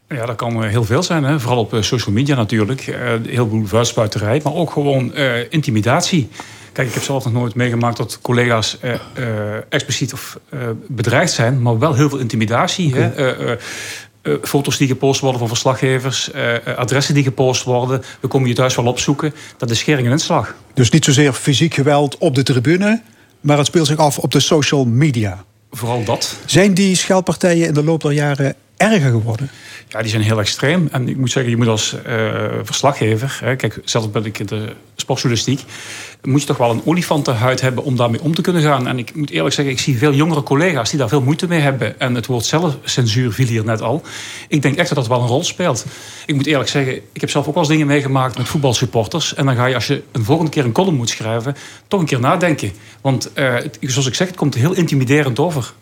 Ja, 0.08 0.26
dat 0.26 0.36
kan 0.36 0.64
heel 0.64 0.84
veel 0.84 1.02
zijn. 1.02 1.24
Hè? 1.24 1.40
Vooral 1.40 1.58
op 1.58 1.74
eh, 1.74 1.82
social 1.82 2.14
media 2.14 2.34
natuurlijk. 2.34 2.86
Eh, 2.86 2.96
heel 3.26 3.48
veel 3.48 3.62
vuilspuiterij, 3.66 4.40
maar 4.44 4.54
ook 4.54 4.70
gewoon 4.70 5.14
eh, 5.14 5.52
intimidatie. 5.52 6.28
Kijk, 6.72 6.88
ik 6.88 6.94
heb 6.94 7.02
zelf 7.02 7.24
nog 7.24 7.32
nooit 7.32 7.54
meegemaakt 7.54 7.96
dat 7.96 8.18
collega's 8.22 8.78
eh, 8.80 8.94
eh, 8.94 9.00
expliciet 9.68 10.12
of 10.12 10.38
eh, 10.48 10.60
bedreigd 10.86 11.32
zijn, 11.32 11.62
maar 11.62 11.78
wel 11.78 11.94
heel 11.94 12.08
veel 12.08 12.18
intimidatie. 12.18 12.94
Hè? 12.94 13.56
Eh, 14.22 14.34
foto's 14.42 14.76
die 14.76 14.88
gepost 14.88 15.20
worden 15.20 15.38
van 15.38 15.48
verslaggevers, 15.48 16.30
eh, 16.30 16.56
eh, 16.56 16.78
adressen 16.78 17.14
die 17.14 17.22
gepost 17.22 17.62
worden. 17.62 18.02
We 18.20 18.28
komen 18.28 18.48
je 18.48 18.54
thuis 18.54 18.74
wel 18.74 18.86
opzoeken. 18.86 19.34
Dat 19.56 19.70
is 19.70 19.78
schering 19.78 20.06
en 20.06 20.12
inslag. 20.12 20.54
Dus 20.74 20.90
niet 20.90 21.04
zozeer 21.04 21.32
fysiek 21.32 21.74
geweld 21.74 22.18
op 22.18 22.34
de 22.34 22.42
tribune, 22.42 23.02
maar 23.40 23.56
het 23.56 23.66
speelt 23.66 23.86
zich 23.86 23.96
af 23.96 24.18
op 24.18 24.32
de 24.32 24.40
social 24.40 24.84
media. 24.84 25.44
Vooral 25.70 26.04
dat. 26.04 26.36
Zijn 26.44 26.74
die 26.74 26.96
scheldpartijen 26.96 27.66
in 27.66 27.74
de 27.74 27.84
loop 27.84 28.02
der 28.02 28.12
jaren 28.12 28.54
erger 28.76 29.10
geworden? 29.10 29.50
Ja, 29.90 30.00
die 30.00 30.10
zijn 30.10 30.22
heel 30.22 30.38
extreem. 30.38 30.88
En 30.90 31.08
ik 31.08 31.16
moet 31.16 31.30
zeggen, 31.30 31.50
je 31.50 31.56
moet 31.56 31.66
als 31.66 32.02
eh, 32.02 32.44
verslaggever... 32.62 33.38
Hè, 33.44 33.56
kijk, 33.56 33.80
zelf 33.84 34.10
ben 34.10 34.24
ik 34.24 34.38
in 34.38 34.46
de 34.46 34.72
sportjournalistiek... 34.96 35.64
moet 36.22 36.40
je 36.40 36.46
toch 36.46 36.56
wel 36.56 36.70
een 36.70 36.82
olifantenhuid 36.84 37.60
hebben 37.60 37.84
om 37.84 37.96
daarmee 37.96 38.20
om 38.20 38.34
te 38.34 38.42
kunnen 38.42 38.62
gaan. 38.62 38.86
En 38.86 38.98
ik 38.98 39.14
moet 39.14 39.30
eerlijk 39.30 39.54
zeggen, 39.54 39.74
ik 39.74 39.80
zie 39.80 39.98
veel 39.98 40.12
jongere 40.12 40.42
collega's... 40.42 40.90
die 40.90 40.98
daar 40.98 41.08
veel 41.08 41.22
moeite 41.22 41.48
mee 41.48 41.60
hebben. 41.60 42.00
En 42.00 42.14
het 42.14 42.26
woord 42.26 42.44
zelfcensuur 42.44 43.32
viel 43.32 43.46
hier 43.46 43.64
net 43.64 43.80
al. 43.80 44.02
Ik 44.48 44.62
denk 44.62 44.76
echt 44.76 44.88
dat 44.88 44.98
dat 44.98 45.08
wel 45.08 45.20
een 45.20 45.28
rol 45.28 45.44
speelt. 45.44 45.84
Ik 46.26 46.34
moet 46.34 46.46
eerlijk 46.46 46.68
zeggen, 46.68 46.94
ik 47.12 47.20
heb 47.20 47.30
zelf 47.30 47.46
ook 47.46 47.54
wel 47.54 47.62
eens 47.62 47.72
dingen 47.72 47.86
meegemaakt... 47.86 48.38
met 48.38 48.48
voetbalsupporters. 48.48 49.34
En 49.34 49.46
dan 49.46 49.56
ga 49.56 49.66
je, 49.66 49.74
als 49.74 49.86
je 49.86 50.02
een 50.12 50.24
volgende 50.24 50.50
keer 50.50 50.64
een 50.64 50.72
column 50.72 50.96
moet 50.96 51.08
schrijven... 51.08 51.56
toch 51.88 52.00
een 52.00 52.06
keer 52.06 52.20
nadenken. 52.20 52.72
Want 53.00 53.32
eh, 53.32 53.56
zoals 53.80 54.06
ik 54.06 54.14
zeg, 54.14 54.26
het 54.26 54.36
komt 54.36 54.54
heel 54.54 54.72
intimiderend 54.72 55.38
over. 55.38 55.72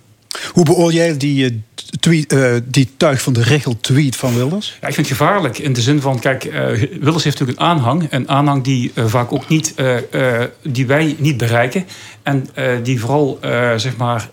Hoe 0.52 0.64
beoordeel 0.64 1.00
jij 1.00 1.16
die, 1.16 1.44
eh, 1.44 1.52
tweet, 2.00 2.32
eh, 2.32 2.54
die 2.64 2.88
tuig 2.96 3.22
van 3.22 3.32
de 3.32 3.42
regel 3.42 3.80
tweet 3.80 4.16
van 4.16 4.34
Wilders? 4.34 4.76
Ja, 4.80 4.88
ik 4.88 4.94
vind 4.94 5.08
het 5.08 5.16
gevaarlijk 5.16 5.58
in 5.58 5.72
de 5.72 5.80
zin 5.80 6.00
van, 6.00 6.18
kijk, 6.18 6.44
eh, 6.44 6.66
Wilders 7.00 7.24
heeft 7.24 7.38
natuurlijk 7.38 7.58
een 7.58 7.66
aanhang. 7.66 8.06
Een 8.10 8.28
aanhang 8.28 8.64
die 8.64 8.92
vaak 8.94 9.32
ook 9.32 9.48
niet, 9.48 9.74
die 10.62 10.86
wij 10.86 11.16
niet 11.18 11.36
bereiken. 11.36 11.86
En 12.22 12.48
die 12.82 13.00
vooral, 13.00 13.38
zeg 13.76 13.96
maar, 13.96 14.30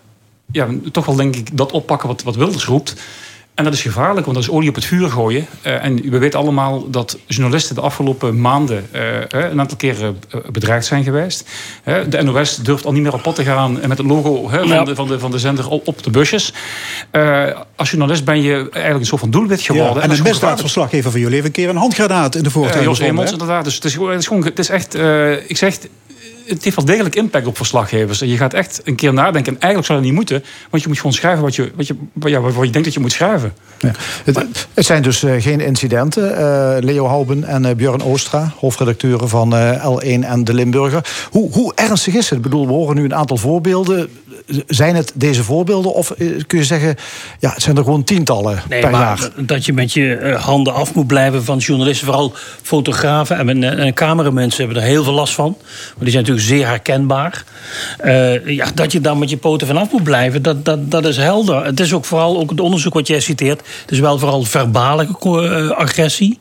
ja, 0.52 0.68
toch 0.92 1.06
wel 1.06 1.16
denk 1.16 1.36
ik 1.36 1.56
dat 1.56 1.72
oppakken 1.72 2.08
wat, 2.08 2.22
wat 2.22 2.36
Wilders 2.36 2.64
roept. 2.64 2.94
En 3.56 3.64
dat 3.64 3.72
is 3.72 3.82
gevaarlijk, 3.82 4.26
want 4.26 4.38
dat 4.38 4.46
is 4.46 4.52
olie 4.52 4.68
op 4.68 4.74
het 4.74 4.84
vuur 4.84 5.08
gooien. 5.10 5.46
Eh, 5.62 5.84
en 5.84 6.10
we 6.10 6.18
weten 6.18 6.38
allemaal 6.38 6.90
dat 6.90 7.18
journalisten 7.26 7.74
de 7.74 7.80
afgelopen 7.80 8.40
maanden 8.40 8.86
eh, 8.90 9.16
eh, 9.16 9.50
een 9.50 9.60
aantal 9.60 9.76
keren 9.76 10.18
bedreigd 10.52 10.86
zijn 10.86 11.04
geweest. 11.04 11.48
De 12.08 12.22
NOS 12.22 12.56
durft 12.56 12.84
al 12.84 12.92
niet 12.92 13.02
meer 13.02 13.12
op 13.14 13.22
pad 13.22 13.34
te 13.34 13.44
gaan 13.44 13.72
met 13.72 13.98
het 13.98 14.06
logo 14.06 14.50
hè, 14.50 14.58
van, 14.58 14.68
Ja. 14.68 14.84
de, 14.84 14.94
van, 14.94 15.08
de, 15.08 15.18
van 15.18 15.30
de 15.30 15.38
zender 15.38 15.68
op, 15.68 15.86
op 15.86 16.02
de 16.02 16.10
busjes. 16.10 16.52
Eh, 17.10 17.44
als 17.76 17.90
journalist 17.90 18.24
ben 18.24 18.42
je 18.42 18.54
eigenlijk 18.54 18.98
een 19.00 19.06
soort 19.06 19.20
van 19.20 19.30
doelwit 19.30 19.60
geworden. 19.60 19.94
Ja, 19.94 20.00
en 20.02 20.10
een 20.10 20.22
misdaadverslaggever 20.22 21.10
van 21.10 21.20
jullie 21.20 21.34
heeft 21.34 21.46
een 21.46 21.52
keer 21.52 21.68
een 21.68 21.76
handgranaat 21.76 22.34
in 22.34 22.42
de 22.42 22.50
voortuin 22.50 22.84
Jos 22.84 22.98
Emels, 22.98 23.32
inderdaad. 23.32 23.64
Dus 23.64 23.74
het 23.74 23.84
is, 23.84 23.92
gewoon- 23.92 24.10
het 24.10 24.20
is, 24.20 24.26
gewoon, 24.26 24.44
het 24.44 24.58
is 24.58 24.68
echt, 24.68 24.94
eh, 24.94 25.32
ik 25.50 25.56
zeg, 25.56 25.78
het 26.46 26.64
heeft 26.64 26.76
wel 26.76 26.84
degelijk 26.84 27.14
impact 27.14 27.46
op 27.46 27.56
verslaggevers. 27.56 28.18
Je 28.18 28.36
gaat 28.36 28.54
echt 28.54 28.80
een 28.84 28.94
keer 28.94 29.12
nadenken. 29.12 29.52
En 29.52 29.60
eigenlijk 29.60 29.86
zou 29.86 29.98
dat 29.98 30.08
niet 30.08 30.16
moeten, 30.16 30.44
want 30.70 30.82
je 30.82 30.88
moet 30.88 30.96
gewoon 30.96 31.12
schrijven 31.12 31.42
wat 31.42 31.54
je, 31.54 31.72
wat 31.74 31.86
je, 31.86 31.94
ja, 32.20 32.40
waarvoor 32.40 32.64
je 32.64 32.70
denkt 32.70 32.86
dat 32.86 32.94
je 32.94 33.00
moet 33.00 33.12
schrijven. 33.12 33.52
Ja. 33.78 33.90
Het, 34.24 34.66
het 34.74 34.86
zijn 34.86 35.02
dus 35.02 35.22
eh, 35.22 35.42
geen 35.42 35.60
incidenten. 35.60 36.36
Eh, 36.36 36.76
Leo 36.80 37.06
Houben 37.06 37.44
en 37.44 37.64
eh, 37.64 37.74
Björn 37.74 38.02
Oostra, 38.02 38.52
hoofdredacteuren 38.58 39.28
van 39.28 39.56
eh, 39.56 39.96
L1 39.96 40.24
en 40.24 40.44
De 40.44 40.54
Limburger. 40.54 41.28
Hoe, 41.30 41.52
hoe 41.52 41.72
ernstig 41.74 42.14
is 42.14 42.28
het? 42.28 42.38
Ik 42.38 42.44
bedoel, 42.44 42.66
we 42.66 42.72
horen 42.72 42.96
nu 42.96 43.04
een 43.04 43.14
aantal 43.14 43.36
voorbeelden. 43.36 44.08
Zijn 44.66 44.94
het 44.96 45.12
deze 45.14 45.42
voorbeelden? 45.44 45.94
Of 45.94 46.10
eh, 46.10 46.26
kun 46.46 46.58
je 46.58 46.64
zeggen, 46.64 46.96
ja, 47.38 47.50
het 47.52 47.62
zijn 47.62 47.76
er 47.76 47.82
gewoon 47.84 48.04
tientallen 48.04 48.62
Nee, 48.68 48.80
per 48.80 48.90
maar 48.90 49.00
jaar? 49.00 49.30
dat 49.36 49.64
je 49.64 49.72
met 49.72 49.92
je 49.92 50.14
eh, 50.16 50.44
handen 50.44 50.74
af 50.74 50.94
moet 50.94 51.06
blijven 51.06 51.44
van 51.44 51.58
journalisten. 51.58 52.06
Vooral 52.06 52.32
fotografen 52.62 53.38
en, 53.38 53.62
en, 53.62 53.78
en 53.78 53.94
cameramensen 53.94 54.64
hebben 54.64 54.82
er 54.82 54.88
heel 54.88 55.04
veel 55.04 55.12
last 55.12 55.34
van. 55.34 55.56
Maar 55.58 56.04
die 56.04 56.10
zijn 56.10 56.22
natuurlijk 56.24 56.46
zeer 56.48 56.66
herkenbaar. 56.66 57.44
Eh, 57.98 58.46
ja, 58.46 58.66
dat 58.74 58.92
je 58.92 59.00
daar 59.00 59.16
met 59.16 59.30
je 59.30 59.36
poten 59.36 59.66
vanaf 59.66 59.92
moet 59.92 60.02
blijven, 60.02 60.42
dat, 60.42 60.64
dat, 60.64 60.90
dat 60.90 61.04
is 61.04 61.16
helder. 61.16 61.64
Het 61.64 61.80
is 61.80 61.92
ook 61.92 62.04
vooral 62.04 62.38
ook 62.38 62.50
het 62.50 62.60
onderzoek 62.60 62.94
wat 62.94 63.06
jij 63.06 63.20
citeert. 63.20 63.60
Het 63.80 63.90
is 63.90 63.98
wel 63.98 64.18
vooral 64.18 64.42
verbale 64.42 65.06
eh, 65.22 65.70
agressie. 65.70 66.38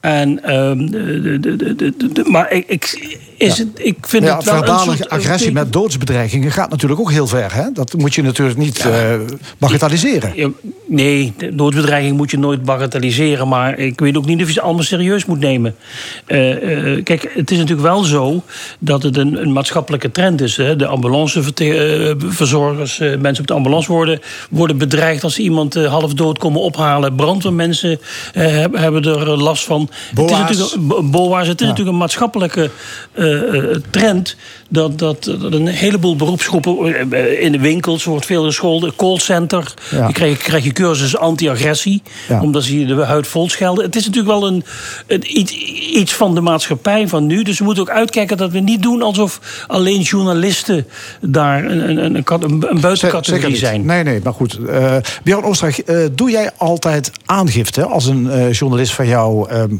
En, 0.00 0.42
ehm, 0.44 0.86
de, 0.86 1.38
de, 1.40 1.56
de, 1.56 1.74
de, 1.76 2.12
de- 2.12 2.24
maar 2.30 2.52
ik, 2.52 2.64
ik, 2.68 3.18
is 3.36 3.58
het, 3.58 3.68
ik 3.74 3.96
vind 4.00 4.24
Ja, 4.24 4.36
het 4.36 4.44
wel 4.44 4.78
soort, 4.78 5.08
agressie 5.08 5.52
met 5.52 5.72
doodsbedreigingen 5.72 6.50
gaat 6.50 6.70
natuurlijk 6.70 7.00
ook 7.00 7.10
heel 7.10 7.26
ver. 7.26 7.54
Hè? 7.54 7.72
Dat 7.72 7.94
moet 7.96 8.14
je 8.14 8.22
natuurlijk 8.22 8.58
niet 8.58 8.78
eh 8.78 9.14
bagatelliseren. 9.58 10.32
Ja, 10.34 10.48
Nee, 10.88 11.34
doodsbedreiging 11.52 12.16
moet 12.16 12.30
je 12.30 12.38
nooit 12.38 12.64
bagatelliseren. 12.64 13.48
Maar 13.48 13.78
ik 13.78 14.00
weet 14.00 14.16
ook 14.16 14.26
niet 14.26 14.40
of 14.42 14.46
je 14.46 14.52
ze 14.52 14.60
allemaal 14.60 14.82
serieus 14.82 15.24
moet 15.24 15.40
nemen. 15.40 15.74
Eh, 16.26 16.94
eh, 16.96 17.04
kijk, 17.04 17.30
het 17.34 17.50
is 17.50 17.58
natuurlijk 17.58 17.86
wel 17.86 18.02
zo 18.02 18.42
dat 18.78 19.02
het 19.02 19.16
een, 19.16 19.40
een 19.42 19.52
maatschappelijke 19.52 20.10
trend 20.10 20.40
is. 20.40 20.56
Hè. 20.56 20.76
De 20.76 20.86
ambulanceverzorgers, 20.86 22.98
mensen 22.98 23.40
op 23.40 23.46
de 23.46 23.52
ambulance 23.54 23.92
worden, 23.92 24.20
worden 24.50 24.78
bedreigd 24.78 25.24
als 25.24 25.34
ze 25.34 25.42
iemand 25.42 25.74
half 25.74 26.14
dood 26.14 26.38
komen 26.38 26.60
ophalen. 26.60 27.14
Brandweermensen 27.14 28.00
eh, 28.34 28.46
hebben, 28.72 29.04
er 29.04 29.42
last 29.42 29.64
van. 29.64 29.90
Het 30.14 30.30
is 30.30 30.36
natuurlijk, 30.38 31.10
boa's, 31.10 31.48
het 31.48 31.60
is 31.60 31.66
Ja. 31.66 31.70
natuurlijk 31.70 31.96
een 31.96 32.02
maatschappelijke 32.02 32.70
trend. 33.90 34.36
Dat, 34.68 34.98
dat, 34.98 35.24
dat 35.24 35.52
een 35.52 35.66
heleboel 35.66 36.16
beroepsgroepen 36.16 37.12
eh, 37.12 37.42
in 37.42 37.52
de 37.52 37.58
winkels 37.58 38.04
wordt 38.04 38.26
veel 38.26 38.44
gescholden. 38.44 38.96
Callcenter. 38.96 39.74
Ja. 39.90 40.06
Je 40.06 40.12
krijg, 40.12 40.38
krijg 40.38 40.64
je 40.64 40.72
cursus 40.72 41.16
anti-agressie. 41.16 42.02
Ja. 42.28 42.40
Omdat 42.40 42.64
ze 42.64 42.78
je 42.78 42.86
de 42.86 43.04
huid 43.04 43.26
vol 43.26 43.48
schelden. 43.48 43.84
Het 43.84 43.96
is 43.96 44.06
natuurlijk 44.06 44.38
wel 44.38 44.46
een, 44.46 44.64
een, 45.06 45.38
iets, 45.38 45.52
iets 45.92 46.12
van 46.12 46.34
de 46.34 46.40
maatschappij 46.40 47.08
van 47.08 47.26
nu. 47.26 47.42
Dus 47.42 47.58
we 47.58 47.64
moeten 47.64 47.82
ook 47.82 47.90
uitkijken 47.90 48.36
dat 48.36 48.50
we 48.50 48.58
niet 48.58 48.82
doen 48.82 49.02
alsof 49.02 49.64
alleen 49.66 50.00
journalisten 50.00 50.86
daar 51.20 51.64
een, 51.64 51.88
een, 51.88 52.14
een, 52.14 52.24
een, 52.70 52.80
buitencategorie 52.80 53.56
zijn. 53.56 53.84
Nee, 53.84 54.02
nee, 54.02 54.20
maar 54.22 54.32
goed. 54.32 54.58
eh 54.68 54.96
Björn 55.22 55.44
Oostra, 55.44 55.68
eh, 55.68 55.98
doe 56.12 56.30
jij 56.30 56.50
altijd 56.56 57.10
aangifte 57.24 57.84
als 57.84 58.06
een 58.06 58.30
eh, 58.30 58.52
journalist 58.52 58.92
van 58.92 59.06
jou 59.06 59.50
ehm, 59.50 59.74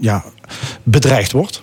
ja, 0.00 0.24
bedreigd 0.82 1.32
wordt? 1.32 1.62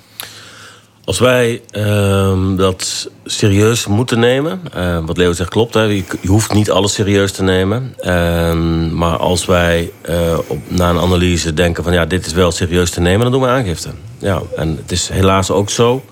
Als 1.09 1.19
wij 1.19 1.61
ehm, 1.71 2.55
dat 2.55 3.09
serieus 3.25 3.87
moeten 3.87 4.19
nemen, 4.19 4.61
eh, 4.73 5.05
wat 5.05 5.17
Leo 5.17 5.33
zegt 5.33 5.49
klopt, 5.49 5.73
hè, 5.73 5.81
je, 5.81 6.03
hoeft 6.25 6.53
niet 6.53 6.71
alles 6.71 6.93
serieus 6.93 7.31
te 7.31 7.43
nemen. 7.43 7.93
Ehm, 7.97 8.95
maar 8.95 9.17
als 9.17 9.45
wij 9.45 9.91
eh, 10.01 10.37
op, 10.47 10.57
na 10.67 10.89
een 10.89 10.99
analyse 10.99 11.53
denken 11.53 11.83
van 11.83 11.93
ja, 11.93 12.05
dit 12.05 12.25
is 12.25 12.33
wel 12.33 12.51
serieus 12.51 12.89
te 12.89 13.01
nemen, 13.01 13.21
dan 13.21 13.31
doen 13.31 13.41
we 13.41 13.47
aangifte. 13.47 13.89
Ja, 14.17 14.41
en 14.55 14.77
het 14.81 14.91
is 14.91 15.09
helaas 15.09 15.51
ook 15.51 15.69
zo 15.69 16.03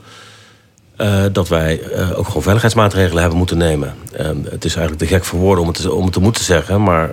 eh, 0.96 1.24
dat 1.32 1.48
wij 1.48 1.82
ook 2.16 2.26
gewoon 2.26 2.42
veiligheidsmaatregelen 2.42 3.20
hebben 3.22 3.38
moeten 3.38 3.58
nemen. 3.58 3.96
Ehm, 4.14 4.38
het 4.44 4.66
is 4.66 4.76
eigenlijk 4.76 4.98
te 4.98 5.16
gek 5.16 5.26
voor 5.26 5.40
woorden 5.40 5.64
om 5.64 5.70
het 5.70 5.82
te, 5.82 5.94
om 5.94 6.04
het 6.04 6.14
te 6.14 6.22
moeten 6.22 6.44
zeggen, 6.44 6.84
maar 6.84 7.10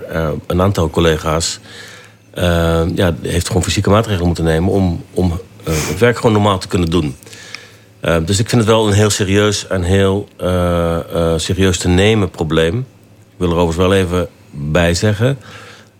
een 0.47 0.61
aantal 0.61 0.89
collega's 0.89 1.59
ja, 2.95 3.13
heeft 3.21 3.47
gewoon 3.47 3.63
fysieke 3.63 3.89
maatregelen 3.89 4.27
moeten 4.27 4.43
nemen 4.43 4.71
om, 4.71 5.03
om 5.13 5.39
het 5.63 5.99
werk 5.99 6.15
gewoon 6.15 6.31
normaal 6.31 6.57
te 6.57 6.67
kunnen 6.67 6.89
doen. 6.89 7.15
Uh, 8.05 8.17
dus 8.25 8.39
ik 8.39 8.49
vind 8.49 8.61
het 8.61 8.71
wel 8.71 8.87
een 8.87 8.93
heel 8.93 9.09
serieus 9.09 9.67
en 9.67 9.83
heel 9.83 10.27
uh, 10.41 10.97
uh, 11.13 11.33
serieus 11.37 11.77
te 11.77 11.87
nemen 11.87 12.29
probleem. 12.29 12.77
Ik 12.77 13.37
wil 13.37 13.49
er 13.49 13.55
overigens 13.55 13.87
wel 13.87 13.93
even 13.93 14.27
bij 14.51 14.93
zeggen 14.93 15.37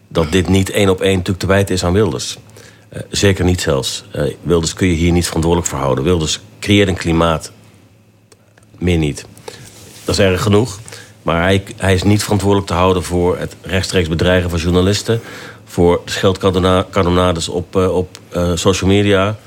dat 0.08 0.32
dit 0.32 0.48
niet 0.48 0.70
één 0.70 0.90
op 0.90 1.02
één 1.02 1.12
natuurlijk 1.12 1.40
te 1.40 1.48
wijten 1.48 1.76
is 1.76 1.84
aan 1.84 1.94
Wilders. 1.94 2.38
Uh, 2.94 3.02
zeker 3.10 3.46
niet 3.46 3.62
zelfs. 3.62 4.04
Wilders 4.42 4.74
kun 4.74 4.88
je 4.88 4.94
hier 4.94 5.12
niet 5.12 5.26
verantwoordelijk 5.26 5.72
voor 5.72 5.80
houden. 5.80 6.04
Wilders 6.04 6.40
creëert 6.60 6.88
een 6.88 6.96
klimaat 6.96 7.52
meer 8.78 8.98
niet. 8.98 9.26
Dat 10.04 10.18
is 10.18 10.26
erg 10.26 10.42
genoeg. 10.42 10.80
Maar 11.22 11.42
hij, 11.42 11.64
hij 11.78 11.94
is 11.94 12.04
niet 12.04 12.24
verantwoordelijk 12.24 12.70
te 12.70 12.78
houden 12.78 13.04
voor 13.04 13.38
het 13.38 13.56
rechtstreeks 13.62 14.08
bedreigen 14.08 14.50
van 14.50 14.60
journalisten. 14.60 15.22
Voor 15.66 16.02
de 16.06 16.12
scheldkanonades 16.12 17.50
op, 17.50 17.76
op 17.76 18.20
social 18.56 18.90
media. 18.90 19.38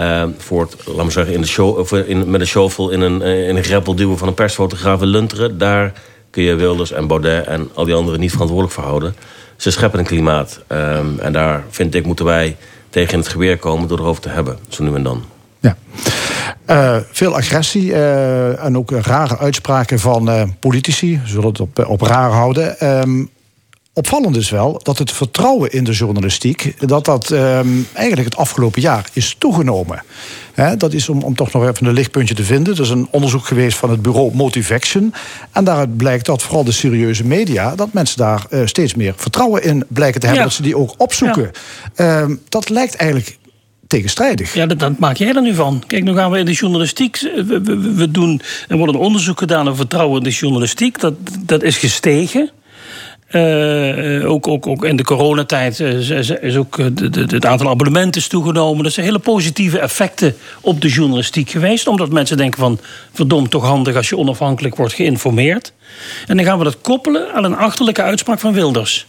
Uh, 0.00 0.22
voor 0.38 0.60
het, 0.60 0.76
laat 0.86 0.96
maar 0.96 1.12
zeggen, 1.12 1.34
in 1.34 1.40
de 1.40 1.46
show, 1.46 1.78
of 1.78 1.92
in, 1.92 2.30
met 2.30 2.40
een 2.40 2.46
shovel 2.46 2.90
in 2.90 3.00
een, 3.00 3.22
in 3.22 3.56
een 3.56 3.64
greppel 3.64 3.94
duwen 3.94 4.18
van 4.18 4.28
een 4.28 4.34
persfotograaf 4.34 5.00
Lunteren. 5.00 5.58
Daar 5.58 5.92
kun 6.30 6.42
je 6.42 6.54
Wilders 6.54 6.92
en 6.92 7.06
Baudet 7.06 7.46
en 7.46 7.70
al 7.74 7.84
die 7.84 7.94
anderen 7.94 8.20
niet 8.20 8.30
verantwoordelijk 8.30 8.74
voor 8.74 8.84
houden. 8.84 9.14
Ze 9.56 9.70
scheppen 9.70 9.98
een 9.98 10.04
klimaat. 10.04 10.60
Um, 10.68 11.18
en 11.18 11.32
daar 11.32 11.64
vind 11.70 11.94
ik 11.94 12.06
moeten 12.06 12.24
wij 12.24 12.56
tegen 12.90 13.12
in 13.12 13.18
het 13.18 13.28
geweer 13.28 13.58
komen 13.58 13.88
door 13.88 13.98
erover 13.98 14.22
te 14.22 14.28
hebben. 14.28 14.58
Zo 14.68 14.84
nu 14.84 14.94
en 14.94 15.02
dan. 15.02 15.24
Ja. 15.60 15.76
Uh, 16.70 16.96
veel 17.10 17.36
agressie 17.36 17.84
uh, 17.84 18.64
en 18.64 18.76
ook 18.76 18.90
rare 18.90 19.38
uitspraken 19.38 19.98
van 19.98 20.54
politici. 20.60 21.20
Zullen 21.24 21.48
het 21.48 21.60
op, 21.60 21.86
op 21.88 22.00
raar 22.00 22.30
houden. 22.30 23.00
Um, 23.00 23.30
opvallend 23.98 24.36
is 24.36 24.50
wel 24.50 24.80
dat 24.82 24.98
het 24.98 25.12
vertrouwen 25.12 25.70
in 25.70 25.84
de 25.84 25.92
journalistiek... 25.92 26.74
dat 26.88 27.04
dat 27.04 27.30
um, 27.30 27.86
eigenlijk 27.92 28.28
het 28.28 28.36
afgelopen 28.36 28.80
jaar 28.80 29.08
is 29.12 29.36
toegenomen. 29.38 30.02
He, 30.54 30.76
dat 30.76 30.92
is 30.92 31.08
om, 31.08 31.22
om 31.22 31.34
toch 31.34 31.52
nog 31.52 31.68
even 31.68 31.86
een 31.86 31.92
lichtpuntje 31.92 32.34
te 32.34 32.44
vinden. 32.44 32.74
Er 32.74 32.80
is 32.80 32.90
een 32.90 33.08
onderzoek 33.10 33.46
geweest 33.46 33.78
van 33.78 33.90
het 33.90 34.02
bureau 34.02 34.34
Motivaction. 34.34 35.14
En 35.52 35.64
daaruit 35.64 35.96
blijkt 35.96 36.26
dat 36.26 36.42
vooral 36.42 36.64
de 36.64 36.72
serieuze 36.72 37.24
media... 37.24 37.74
dat 37.74 37.92
mensen 37.92 38.18
daar 38.18 38.46
uh, 38.50 38.66
steeds 38.66 38.94
meer 38.94 39.14
vertrouwen 39.16 39.62
in 39.62 39.84
blijken 39.88 40.20
te 40.20 40.26
hebben. 40.26 40.44
Ja. 40.44 40.48
Dat 40.48 40.58
ze 40.58 40.62
die 40.62 40.76
ook 40.76 40.94
opzoeken. 40.96 41.50
Ja. 41.96 42.22
Uh, 42.22 42.36
dat 42.48 42.68
lijkt 42.68 42.94
eigenlijk 42.94 43.38
tegenstrijdig. 43.86 44.54
Ja, 44.54 44.66
dat, 44.66 44.78
dat, 44.78 44.98
maak 44.98 45.16
jij 45.16 45.34
er 45.34 45.42
nu 45.42 45.54
van. 45.54 45.82
Kijk, 45.86 46.04
nu 46.04 46.14
gaan 46.14 46.30
we 46.30 46.38
in 46.38 46.44
de 46.44 46.52
journalistiek. 46.52 47.18
We, 47.20 47.60
we, 47.62 47.94
we 47.94 48.10
doen, 48.10 48.40
er 48.68 48.76
wordt 48.76 48.94
een 48.94 49.00
onderzoek 49.00 49.38
gedaan 49.38 49.66
over 49.66 49.76
vertrouwen 49.76 50.18
in 50.18 50.24
de 50.24 50.30
journalistiek. 50.30 51.00
Dat, 51.00 51.14
dat 51.40 51.62
is 51.62 51.76
gestegen. 51.76 52.50
Uh, 53.32 54.30
ook, 54.30 54.48
ook, 54.48 54.66
ook 54.66 54.84
in 54.84 54.96
de 54.96 55.04
coronatijd 55.04 55.80
is 55.80 56.56
ook 56.56 56.76
het 57.12 57.46
aantal 57.46 57.68
abonnementen 57.68 58.20
is 58.20 58.28
toegenomen. 58.28 58.84
Dat 58.84 58.92
zijn 58.92 59.06
hele 59.06 59.18
positieve 59.18 59.78
effecten 59.78 60.36
op 60.60 60.80
de 60.80 60.88
journalistiek 60.88 61.50
geweest. 61.50 61.86
Omdat 61.86 62.10
mensen 62.10 62.36
denken 62.36 62.60
van, 62.60 62.78
verdomd 63.12 63.50
toch 63.50 63.64
handig 63.64 63.96
als 63.96 64.08
je 64.08 64.16
onafhankelijk 64.16 64.76
wordt 64.76 64.94
geïnformeerd. 64.94 65.72
En 66.26 66.36
dan 66.36 66.46
gaan 66.46 66.58
we 66.58 66.64
dat 66.64 66.80
koppelen 66.80 67.32
aan 67.34 67.44
een 67.44 67.56
achterlijke 67.56 68.02
uitspraak 68.02 68.40
van 68.40 68.52
Wilders. 68.52 69.06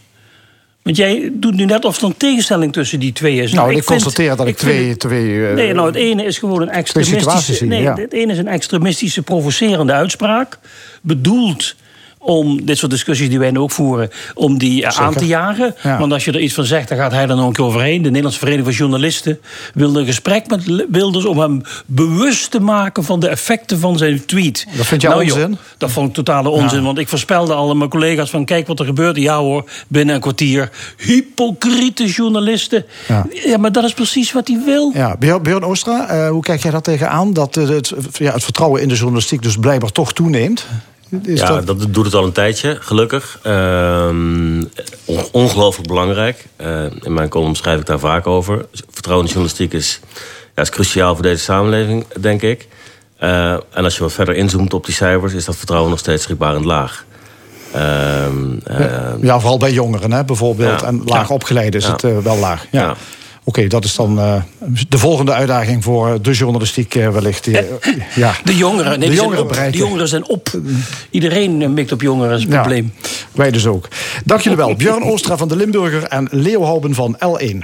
Want 0.81 0.97
jij 0.97 1.31
doet 1.33 1.55
nu 1.55 1.65
net 1.65 1.85
of 1.85 1.97
er 1.97 2.03
een 2.03 2.17
tegenstelling 2.17 2.73
tussen 2.73 2.99
die 2.99 3.13
twee 3.13 3.35
is. 3.35 3.51
Nou, 3.51 3.55
nou 3.55 3.71
ik, 3.71 3.77
ik 3.77 3.85
constateer 3.85 4.35
dat 4.35 4.47
ik, 4.47 4.57
twee... 4.57 4.85
Vind, 4.85 4.99
twee 4.99 5.25
uh, 5.25 5.53
nee, 5.53 5.73
nou, 5.73 5.87
het 5.87 5.95
ene 5.95 6.23
is 6.23 6.37
gewoon 6.37 6.61
een 6.61 6.69
extremistische... 6.69 7.53
Zien, 7.53 7.69
nee, 7.69 7.81
ja. 7.81 7.95
het 7.95 8.13
ene 8.13 8.31
is 8.31 8.37
een 8.37 8.47
extremistische, 8.47 9.21
provocerende 9.21 9.93
uitspraak. 9.93 10.59
Bedoeld 11.01 11.75
om 12.21 12.65
dit 12.65 12.77
soort 12.77 12.91
discussies 12.91 13.29
die 13.29 13.39
wij 13.39 13.51
nu 13.51 13.59
ook 13.59 13.71
voeren, 13.71 14.09
om 14.33 14.57
die 14.57 14.81
Zeker. 14.81 14.99
aan 14.99 15.13
te 15.13 15.25
jagen. 15.25 15.75
Ja. 15.83 15.97
Want 15.99 16.11
als 16.11 16.25
je 16.25 16.31
er 16.31 16.39
iets 16.39 16.53
van 16.53 16.65
zegt, 16.65 16.89
dan 16.89 16.97
gaat 16.97 17.11
hij 17.11 17.21
er 17.21 17.35
nog 17.35 17.47
een 17.47 17.53
keer 17.53 17.65
overheen. 17.65 18.01
De 18.01 18.07
Nederlandse 18.07 18.39
Vereniging 18.39 18.67
van 18.67 18.77
Journalisten 18.77 19.39
wilde 19.73 19.99
een 19.99 20.05
gesprek 20.05 20.47
met 20.47 20.85
Wilders 20.89 21.25
om 21.25 21.39
hem 21.39 21.61
bewust 21.85 22.51
te 22.51 22.59
maken 22.59 23.03
van 23.03 23.19
de 23.19 23.27
effecten 23.27 23.79
van 23.79 23.97
zijn 23.97 24.25
tweet. 24.25 24.67
Dat 24.77 24.85
vind 24.85 25.01
jij 25.01 25.11
nou, 25.11 25.23
onzin? 25.23 25.49
Joh, 25.49 25.59
dat 25.77 25.91
vond 25.91 26.07
ik 26.07 26.13
totale 26.13 26.49
onzin, 26.49 26.79
ja. 26.79 26.85
want 26.85 26.97
ik 26.97 27.07
voorspelde 27.07 27.53
al 27.53 27.69
aan 27.69 27.77
mijn 27.77 27.89
collega's 27.89 28.29
van 28.29 28.45
kijk 28.45 28.67
wat 28.67 28.79
er 28.79 28.85
gebeurt. 28.85 29.17
Ja 29.17 29.37
hoor, 29.37 29.69
binnen 29.87 30.15
een 30.15 30.21
kwartier. 30.21 30.69
Hypocriete 30.97 32.05
journalisten. 32.05 32.85
Ja, 33.07 33.25
ja 33.31 33.57
maar 33.57 33.71
dat 33.71 33.83
is 33.83 33.93
precies 33.93 34.31
wat 34.31 34.47
hij 34.47 34.61
wil. 34.65 34.91
Ja, 34.93 35.17
Björn 35.17 35.63
Oostra, 35.63 36.13
uh, 36.13 36.29
hoe 36.29 36.41
kijk 36.41 36.61
jij 36.61 36.71
dat 36.71 36.83
tegenaan? 36.83 37.33
Dat 37.33 37.55
het, 37.55 37.93
ja, 38.13 38.33
het 38.33 38.43
vertrouwen 38.43 38.81
in 38.81 38.87
de 38.87 38.95
journalistiek 38.95 39.41
dus 39.41 39.57
blijkbaar 39.57 39.91
toch 39.91 40.13
toeneemt? 40.13 40.65
Is 41.23 41.39
ja, 41.39 41.47
dat... 41.47 41.67
dat... 41.67 41.93
doet 41.93 42.05
het 42.05 42.13
al 42.13 42.23
een 42.23 42.31
tijdje, 42.31 42.77
gelukkig. 42.79 43.39
Uh, 43.45 44.09
ongelooflijk 45.31 45.87
belangrijk. 45.87 46.47
Uh, 46.61 46.83
in 47.01 47.13
mijn 47.13 47.29
column 47.29 47.55
schrijf 47.55 47.79
ik 47.79 47.85
daar 47.85 47.99
vaak 47.99 48.27
over. 48.27 48.65
Vertrouwen 48.89 49.25
in 49.25 49.31
journalistiek 49.31 49.73
is, 49.73 49.99
ja, 50.55 50.61
is 50.61 50.69
cruciaal 50.69 51.13
voor 51.13 51.23
deze 51.23 51.43
samenleving, 51.43 52.05
denk 52.19 52.41
ik. 52.41 52.67
Uh, 53.23 53.51
en 53.51 53.83
als 53.83 53.95
je 53.95 54.03
wat 54.03 54.13
verder 54.13 54.35
inzoomt 54.35 54.73
op 54.73 54.85
die 54.85 54.95
cijfers... 54.95 55.33
is 55.33 55.45
dat 55.45 55.55
vertrouwen 55.55 55.89
nog 55.89 55.99
steeds 55.99 56.23
schrikbarend 56.23 56.65
laag. 56.65 57.05
Ehm, 57.73 58.53
ja, 59.21 59.39
vooral 59.39 59.57
bij 59.57 59.71
jongeren 59.71 60.11
hè, 60.11 60.25
bijvoorbeeld. 60.25 60.81
Ja. 60.81 60.87
En 60.87 61.01
laag 61.05 61.29
opgeleid 61.29 61.75
is 61.75 61.85
het 61.87 62.01
wel 62.01 62.37
laag. 62.37 62.65
ja. 62.71 62.95
Oké, 63.49 63.57
okay, 63.57 63.69
dat 63.69 63.83
is 63.83 63.95
dan 63.95 64.17
uh, 64.17 64.41
de 64.89 64.97
volgende 64.97 65.33
uitdaging 65.33 65.83
voor 65.83 66.21
de 66.21 66.31
journalistiek 66.31 66.95
uh, 66.95 67.09
wellicht. 67.09 67.47
Uh, 67.47 67.59
ja. 68.15 68.35
De 68.43 68.55
jongeren, 68.55 68.99
nee, 68.99 69.09
de, 69.09 69.15
jongeren 69.15 69.47
zijn 69.47 69.67
op, 69.67 69.71
de 69.71 69.77
jongeren 69.77 70.07
zijn 70.07 70.27
op. 70.27 70.49
Iedereen 71.09 71.73
mikt 71.73 71.91
op 71.91 72.01
jongeren, 72.01 72.35
is 72.35 72.41
het 72.41 72.51
ja, 72.51 72.59
probleem. 72.59 72.93
Wij 73.31 73.51
dus 73.51 73.65
ook. 73.65 73.87
Dank 74.25 74.41
jullie 74.41 74.57
wel. 74.57 74.75
Björn 74.75 75.03
Oostra 75.03 75.37
van 75.37 75.47
de 75.47 75.55
Limburger 75.55 76.03
en 76.03 76.27
Leo 76.31 76.63
Houben 76.63 76.93
van 76.93 77.17
L1. 77.25 77.57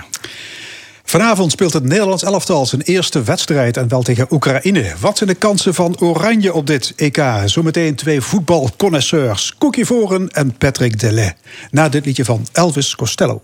Vanavond 1.03 1.51
speelt 1.51 1.73
het 1.73 1.83
Nederlands 1.83 2.23
elftal 2.23 2.65
zijn 2.65 2.81
eerste 2.81 3.23
wedstrijd 3.23 3.77
en 3.77 3.87
wel 3.87 4.01
tegen 4.01 4.27
Oekraïne. 4.29 4.93
Wat 4.99 5.17
zijn 5.17 5.29
de 5.29 5.35
kansen 5.35 5.73
van 5.73 5.99
Oranje 5.99 6.53
op 6.53 6.67
dit 6.67 6.93
EK? 6.95 7.23
Zometeen 7.45 7.95
twee 7.95 8.21
voetbalconnoisseurs, 8.21 9.55
Cookie 9.57 9.85
Voren 9.85 10.29
en 10.29 10.57
Patrick 10.57 10.99
Delay. 10.99 11.35
Na 11.71 11.89
dit 11.89 12.05
liedje 12.05 12.25
van 12.25 12.47
Elvis 12.51 12.95
Costello. 12.95 13.41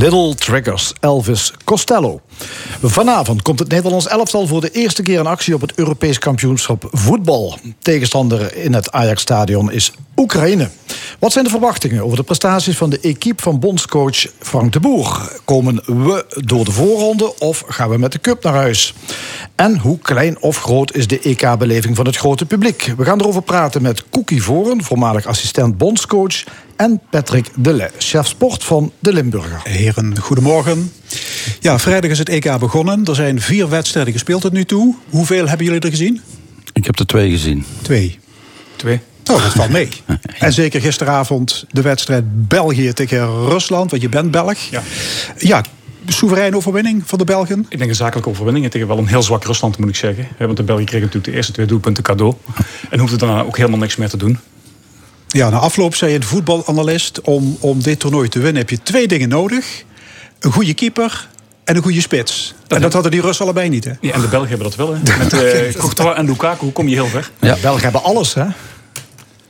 Little 0.00 0.34
Triggers, 0.34 0.92
Elvis 1.00 1.52
Costello. 1.64 2.20
Vanavond 2.82 3.42
komt 3.42 3.58
het 3.58 3.68
Nederlands 3.68 4.08
elftal 4.08 4.46
voor 4.46 4.60
de 4.60 4.70
eerste 4.70 5.02
keer 5.02 5.18
in 5.18 5.26
actie 5.26 5.54
op 5.54 5.60
het 5.60 5.74
Europees 5.74 6.18
kampioenschap 6.18 6.88
voetbal. 6.90 7.58
Tegenstander 7.78 8.56
in 8.56 8.74
het 8.74 8.92
Ajax-stadion 8.92 9.72
is 9.72 9.92
Oekraïne. 10.16 10.70
Wat 11.18 11.32
zijn 11.32 11.44
de 11.44 11.50
verwachtingen 11.50 12.04
over 12.04 12.16
de 12.16 12.22
prestaties 12.22 12.76
van 12.76 12.90
de 12.90 13.00
equipe 13.00 13.42
van 13.42 13.58
bondscoach 13.58 14.26
Frank 14.38 14.72
de 14.72 14.80
Boer? 14.80 15.32
Komen 15.44 15.82
we 15.86 16.24
door 16.44 16.64
de 16.64 16.72
voorronde 16.72 17.38
of 17.38 17.64
gaan 17.66 17.90
we 17.90 17.98
met 17.98 18.12
de 18.12 18.20
cup 18.20 18.42
naar 18.42 18.54
huis? 18.54 18.94
En 19.54 19.78
hoe 19.78 19.98
klein 19.98 20.42
of 20.42 20.58
groot 20.58 20.94
is 20.94 21.06
de 21.06 21.20
EK-beleving 21.20 21.96
van 21.96 22.06
het 22.06 22.16
grote 22.16 22.46
publiek? 22.46 22.94
We 22.96 23.04
gaan 23.04 23.20
erover 23.20 23.42
praten 23.42 23.82
met 23.82 24.04
Koekie 24.10 24.42
Voren, 24.42 24.84
voormalig 24.84 25.26
assistent 25.26 25.78
bondscoach... 25.78 26.44
en 26.80 27.00
Patrick 27.10 27.46
Delay, 27.56 27.90
chef 27.98 28.26
sport 28.26 28.64
van 28.64 28.92
de 28.98 29.12
Limburger. 29.12 29.60
Heren, 29.64 30.18
goedemorgen. 30.18 30.92
Ja, 31.60 31.78
vrijdag 31.78 32.10
is 32.10 32.18
het 32.18 32.28
EK 32.28 32.58
begonnen. 32.58 33.04
Er 33.04 33.14
zijn 33.14 33.40
vier 33.40 33.68
wedstrijden 33.68 34.12
gespeeld 34.12 34.40
tot 34.40 34.52
nu 34.52 34.64
toe. 34.64 34.94
Hoeveel 35.08 35.48
hebben 35.48 35.66
jullie 35.66 35.80
er 35.80 35.90
gezien? 35.90 36.20
Ik 36.72 36.84
heb 36.84 36.98
er 36.98 37.06
twee 37.06 37.30
gezien. 37.30 37.64
Twee. 37.82 38.18
Twee. 38.76 39.00
Oh, 39.30 39.42
dat 39.42 39.52
valt 39.52 39.70
mee. 39.70 39.88
En 40.38 40.52
zeker 40.52 40.80
gisteravond 40.80 41.64
de 41.70 41.82
wedstrijd 41.82 42.48
België 42.48 42.92
tegen 42.92 43.48
Rusland, 43.48 43.90
want 43.90 44.02
je 44.02 44.08
bent 44.08 44.30
Belg. 44.30 44.58
Ja. 44.58 44.82
Ja, 45.36 45.64
soevereine 46.06 46.56
overwinning 46.56 47.02
van 47.06 47.18
de 47.18 47.24
Belgen. 47.24 47.66
Ik 47.68 47.78
denk 47.78 47.90
een 47.90 47.96
zakelijke 47.96 48.30
overwinning 48.30 48.70
tegen 48.70 48.88
wel 48.88 48.98
een 48.98 49.06
heel 49.06 49.22
zwak 49.22 49.44
Rusland, 49.44 49.78
moet 49.78 49.88
ik 49.88 49.96
zeggen. 49.96 50.28
Want 50.38 50.56
de 50.56 50.62
België 50.62 50.84
kreeg 50.84 51.00
natuurlijk 51.00 51.30
de 51.30 51.36
eerste 51.36 51.52
twee 51.52 51.66
doelpunten 51.66 52.02
cadeau. 52.02 52.34
En 52.90 52.98
hoefde 52.98 53.16
daarna 53.16 53.42
ook 53.42 53.56
helemaal 53.56 53.78
niks 53.78 53.96
meer 53.96 54.08
te 54.08 54.16
doen. 54.16 54.38
Ja, 55.32 55.50
na 55.50 55.58
afloop 55.58 55.94
zei 55.94 56.14
een 56.14 56.22
voetbalanalist... 56.22 57.20
Om, 57.20 57.56
om 57.60 57.82
dit 57.82 57.98
toernooi 57.98 58.28
te 58.28 58.38
winnen 58.38 58.60
heb 58.60 58.70
je 58.70 58.82
twee 58.82 59.08
dingen 59.08 59.28
nodig. 59.28 59.84
Een 60.40 60.52
goede 60.52 60.74
keeper 60.74 61.28
en 61.64 61.76
een 61.76 61.82
goede 61.82 62.00
spits. 62.00 62.54
en 62.68 62.80
dat 62.80 62.92
hadden 62.92 63.10
die 63.10 63.20
Russen 63.20 63.44
allebei 63.44 63.68
niet, 63.68 63.84
hè? 63.84 63.92
Ja, 64.00 64.12
en 64.12 64.20
de 64.20 64.28
Belgen 64.28 64.48
hebben 64.48 64.66
dat 64.66 64.76
wel. 64.76 64.94
Hè. 64.94 65.00
Met 65.18 65.76
Courtois 65.76 66.16
en 66.16 66.26
Lukaku 66.26 66.70
kom 66.70 66.88
je 66.88 66.94
heel 66.94 67.06
ver. 67.06 67.30
Ja. 67.40 67.56
Belgen 67.62 67.82
hebben 67.82 68.02
alles, 68.02 68.34
hè? 68.34 68.46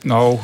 Nou, 0.01 0.37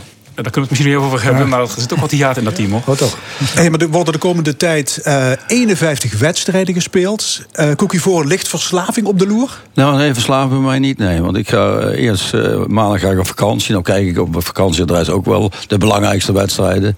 daar 0.43 0.51
kunnen 0.51 0.69
we 0.69 0.75
het 0.75 0.85
misschien 0.85 0.89
niet 0.91 1.13
over 1.13 1.23
hebben. 1.23 1.49
Maar 1.49 1.59
er 1.61 1.67
zit 1.77 1.93
ook 1.93 1.99
wat 1.99 2.11
hiaat 2.11 2.37
in 2.37 2.43
dat 2.43 2.55
team, 2.55 2.71
hoor. 2.71 2.81
Wat 2.85 2.97
toch? 2.97 3.17
Hey, 3.43 3.69
maar 3.69 3.79
er 3.79 3.89
worden 3.89 4.13
de 4.13 4.19
komende 4.19 4.55
tijd 4.57 4.99
eh 5.03 5.31
51 5.47 6.19
wedstrijden 6.19 6.73
gespeeld. 6.73 7.41
Eh 7.51 7.71
Cookie 7.71 8.01
voor 8.01 8.25
licht 8.25 8.47
verslaving 8.47 9.07
op 9.07 9.19
de 9.19 9.27
loer? 9.27 9.61
Nou, 9.73 9.97
nee, 9.97 10.13
verslaven 10.13 10.49
bij 10.49 10.59
mij 10.67 10.79
niet, 10.79 10.97
nee. 10.97 11.21
Want 11.21 11.37
ik 11.37 11.49
ga 11.49 11.77
eh, 11.77 12.03
eerst 12.03 12.33
eh, 12.33 12.65
maandag 12.67 12.99
ga 13.01 13.09
ik 13.09 13.19
op 13.19 13.27
vakantie. 13.27 13.71
Nou 13.71 13.83
kijk 13.83 14.07
ik 14.07 14.19
op 14.19 14.35
vakantieadres 14.43 15.09
ook 15.09 15.25
wel 15.25 15.51
de 15.67 15.77
belangrijkste 15.77 16.31
wedstrijden. 16.33 16.97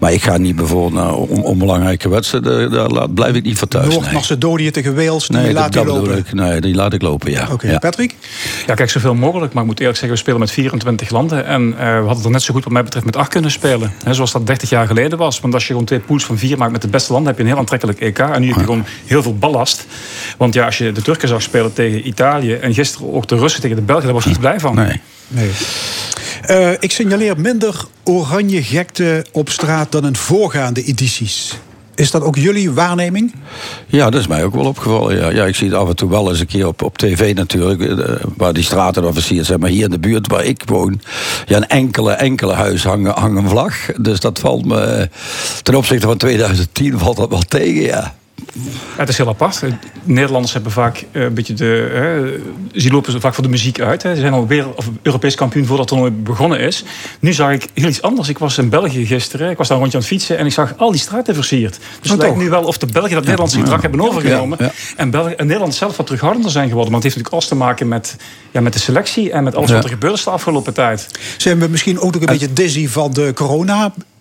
Maar 0.00 0.12
ik 0.12 0.22
ga 0.22 0.36
niet 0.36 0.56
bijvoorbeeld 0.56 0.92
naar 0.92 1.14
on- 1.14 1.42
onbelangrijke 1.42 2.08
wedstrijden. 2.08 2.70
Daar 2.70 2.88
laat- 2.88 3.14
blijf 3.14 3.34
ik 3.34 3.44
niet 3.44 3.58
voor 3.58 3.68
thuis. 3.68 3.86
nee. 3.88 3.94
Noord-Macedonië 3.98 4.70
tegen 4.70 4.94
Wales, 4.96 5.26
die 5.28 5.36
Nee, 5.38 5.52
laat 5.52 5.72
dat, 5.72 5.84
bedoel 5.84 6.00
lopen. 6.00 6.18
ik. 6.18 6.32
Nee, 6.32 6.60
die 6.60 6.74
laat 6.74 6.92
ik 6.92 7.02
lopen, 7.02 7.30
ja. 7.30 7.48
Oké, 7.52 7.70
ja. 7.70 7.78
Patrick? 7.78 8.14
Ja, 8.66 8.74
kijk, 8.74 8.90
zoveel 8.90 9.14
mogelijk. 9.14 9.52
Maar 9.52 9.62
ik 9.62 9.68
moet 9.68 9.78
eerlijk 9.80 9.98
zeggen, 9.98 10.14
we 10.16 10.22
spelen 10.22 10.40
met 10.40 10.50
24 10.50 11.10
landen. 11.10 11.46
En 11.46 11.74
eh, 11.78 12.00
we 12.00 12.06
hadden 12.06 12.24
er 12.24 12.30
net 12.30 12.42
zo 12.42 12.54
goed 12.54 12.64
wat 12.64 12.72
mij 12.80 12.88
betreft 12.90 13.06
met 13.06 13.16
acht 13.16 13.30
kunnen 13.30 13.50
spelen. 13.50 13.92
Hè, 14.04 14.14
zoals 14.14 14.32
dat 14.32 14.46
30 14.46 14.70
jaar 14.70 14.86
geleden 14.86 15.18
was. 15.18 15.40
Want 15.40 15.54
als 15.54 15.62
je 15.62 15.68
gewoon 15.68 15.84
twee 15.84 16.00
pools 16.00 16.24
van 16.24 16.38
vier 16.38 16.58
maakt 16.58 16.72
met 16.72 16.82
de 16.82 16.88
beste 16.88 17.12
landen... 17.12 17.28
heb 17.28 17.38
je 17.38 17.42
een 17.42 17.50
heel 17.50 17.60
aantrekkelijk 17.60 18.00
EK. 18.00 18.18
En 18.18 18.40
nu 18.40 18.46
heb 18.46 18.56
je 18.56 18.64
gewoon 18.64 18.84
heel 19.06 19.22
veel 19.22 19.38
ballast. 19.38 19.86
Want 20.36 20.54
ja, 20.54 20.64
als 20.64 20.78
je 20.78 20.92
de 20.92 21.02
Turken 21.02 21.28
zag 21.28 21.42
spelen 21.42 21.72
tegen 21.72 22.06
Italië... 22.06 22.54
en 22.54 22.74
gisteren 22.74 23.12
ook 23.12 23.28
de 23.28 23.36
Russen 23.36 23.60
tegen 23.60 23.76
de 23.76 23.82
Belgen... 23.82 24.04
daar 24.04 24.14
was 24.14 24.24
je 24.24 24.30
niet 24.30 24.40
blij 24.40 24.60
van. 24.60 24.74
Nee. 24.74 25.00
Nee. 25.28 25.50
Eh, 26.42 26.72
ik 26.72 26.92
signaleer 26.92 27.40
minder 27.40 27.84
oranje 28.04 28.62
gekte 28.62 29.26
op 29.32 29.48
straat 29.48 29.92
dan 29.92 30.06
in 30.06 30.16
voorgaande 30.16 30.82
edities. 30.82 31.58
Is 32.00 32.10
dat 32.10 32.22
ook 32.22 32.36
jullie 32.36 32.70
waarneming? 32.70 33.34
Ja, 33.86 34.10
dat 34.10 34.20
is 34.20 34.26
mij 34.26 34.44
ook 34.44 34.54
wel 34.54 34.64
opgevallen. 34.64 35.16
Ja, 35.16 35.30
ja 35.30 35.44
ik 35.44 35.54
zie 35.54 35.68
het 35.68 35.76
af 35.76 35.88
en 35.88 35.96
toe 35.96 36.10
wel 36.10 36.28
eens 36.30 36.40
een 36.40 36.46
keer 36.46 36.66
op, 36.66 36.82
op 36.82 36.98
tv 36.98 37.34
natuurlijk. 37.34 37.80
eh, 37.82 38.14
Waar 38.36 38.52
die 38.52 38.64
straten 38.64 39.02
dan 39.02 39.14
zijn. 39.44 39.60
Maar 39.60 39.68
hier 39.70 39.84
in 39.84 39.90
de 39.90 39.98
buurt 39.98 40.26
waar 40.26 40.44
ik 40.44 40.62
woon. 40.66 41.00
Ja, 41.46 41.56
een 41.56 41.66
enkele, 41.68 42.12
enkele 42.12 42.52
huis 42.52 42.84
hangen, 42.84 43.12
hangen 43.18 43.48
vlag. 43.48 43.74
Dus 44.00 44.20
dat 44.20 44.38
valt 44.38 44.64
me. 44.64 44.80
eh, 44.80 45.06
Ten 45.62 45.74
opzichte 45.74 46.06
van 46.06 46.16
2010 46.16 46.98
valt 46.98 47.16
dat 47.16 47.28
wel 47.28 47.42
tegen, 47.48 47.82
ja. 47.82 48.14
Het 48.96 49.08
is 49.08 49.16
heel 49.16 49.28
apart. 49.28 49.62
Eh, 49.62 49.72
Nederlanders 50.02 50.52
hebben 50.52 50.72
vaak 50.72 51.04
eh, 51.12 51.22
een 51.22 51.34
beetje 51.34 51.54
de. 51.54 51.90
Hè, 51.92 52.80
ze 52.80 52.90
lopen 52.90 53.20
vaak 53.20 53.34
voor 53.34 53.42
de 53.42 53.50
muziek 53.50 53.80
uit. 53.80 54.02
Hè. 54.02 54.14
Ze 54.14 54.20
zijn 54.20 54.32
al 54.32 54.46
weer 54.46 54.74
of 54.74 54.90
Europees 55.02 55.34
kampioen 55.34 55.66
voordat 55.66 55.90
het 55.90 55.98
toernooi 55.98 56.22
begonnen 56.22 56.60
is. 56.60 56.84
Nu 57.20 57.32
zag 57.32 57.52
ik 57.52 57.66
heel 57.74 57.88
iets 57.88 58.02
anders. 58.02 58.28
Ik 58.28 58.38
was 58.38 58.58
in 58.58 58.68
België 58.68 59.06
gisteren. 59.06 59.50
Ik 59.50 59.56
was 59.56 59.68
daar 59.68 59.76
een 59.76 59.82
rondje 59.82 59.98
aan 59.98 60.04
het 60.04 60.14
fietsen 60.14 60.38
en 60.38 60.46
ik 60.46 60.52
zag 60.52 60.74
al 60.76 60.90
die 60.90 61.00
straten 61.00 61.34
versierd. 61.34 61.78
Dus 62.00 62.10
het 62.10 62.20
lijkt 62.20 62.36
nu 62.36 62.50
wel 62.50 62.62
of 62.62 62.78
de 62.78 62.86
Belgen 62.86 63.12
dat 63.12 63.22
Nederlandse 63.22 63.58
gedrag 63.58 63.82
hebben 63.82 64.00
overgenomen. 64.00 64.58
Ja. 64.60 64.72
En, 64.96 65.10
België, 65.10 65.32
en 65.32 65.46
Nederland 65.46 65.74
zelf 65.74 65.96
wat 65.96 66.06
terughoudender 66.06 66.50
zijn 66.50 66.68
geworden. 66.68 66.92
Maar 66.92 67.02
het 67.02 67.12
heeft 67.12 67.16
natuurlijk 67.16 67.34
alles 67.34 67.60
te 67.60 67.66
maken 67.66 67.88
met, 67.88 68.16
ja, 68.50 68.60
met 68.60 68.72
de 68.72 68.78
selectie 68.78 69.32
en 69.32 69.44
met 69.44 69.54
alles 69.54 69.70
wat 69.70 69.84
er 69.84 69.90
gebeurd 69.90 70.14
is 70.14 70.24
de 70.24 70.30
afgelopen 70.30 70.74
tijd. 70.74 71.06
Zijn 71.36 71.58
we 71.58 71.68
misschien 71.68 72.00
ook 72.00 72.12
nog 72.12 72.20
een 72.20 72.26
beetje 72.26 72.52
dizzy 72.52 72.88
van 72.88 73.12
de 73.12 73.32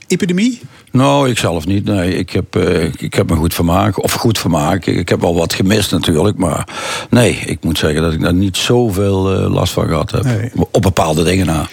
corona-epidemie? 0.10 0.62
Nou, 0.92 1.30
ik 1.30 1.38
zelf 1.38 1.66
niet. 1.66 1.86
Nee, 1.86 2.16
ik 2.18 2.30
heb, 2.30 2.56
eh, 2.56 2.84
ik- 2.84 3.14
heb 3.14 3.30
me 3.30 3.36
goed 3.36 3.54
vermaakt. 3.54 4.00
Of 4.02 4.14
goed 4.14 4.38
vermaakt. 4.38 4.88
Ik, 4.88 5.10
heb 5.10 5.22
wel 5.22 5.36
wat 5.36 5.54
gemist 5.54 5.92
natuurlijk. 5.92 6.38
Maar 6.38 6.68
nee, 7.10 7.34
ik 7.46 7.64
moet 7.64 7.78
zeggen 7.78 8.02
dat 8.02 8.14
ik 8.14 8.22
daar 8.22 8.34
niet 8.34 8.58
zoveel 8.58 9.34
eh, 9.34 9.52
last 9.54 9.74
van 9.74 9.88
gehad 9.88 10.12
heb. 10.12 10.24
Nee. 10.24 10.52
Op 10.72 10.82
bepaalde 10.82 11.24
dingen 11.24 11.46
na. 11.46 11.68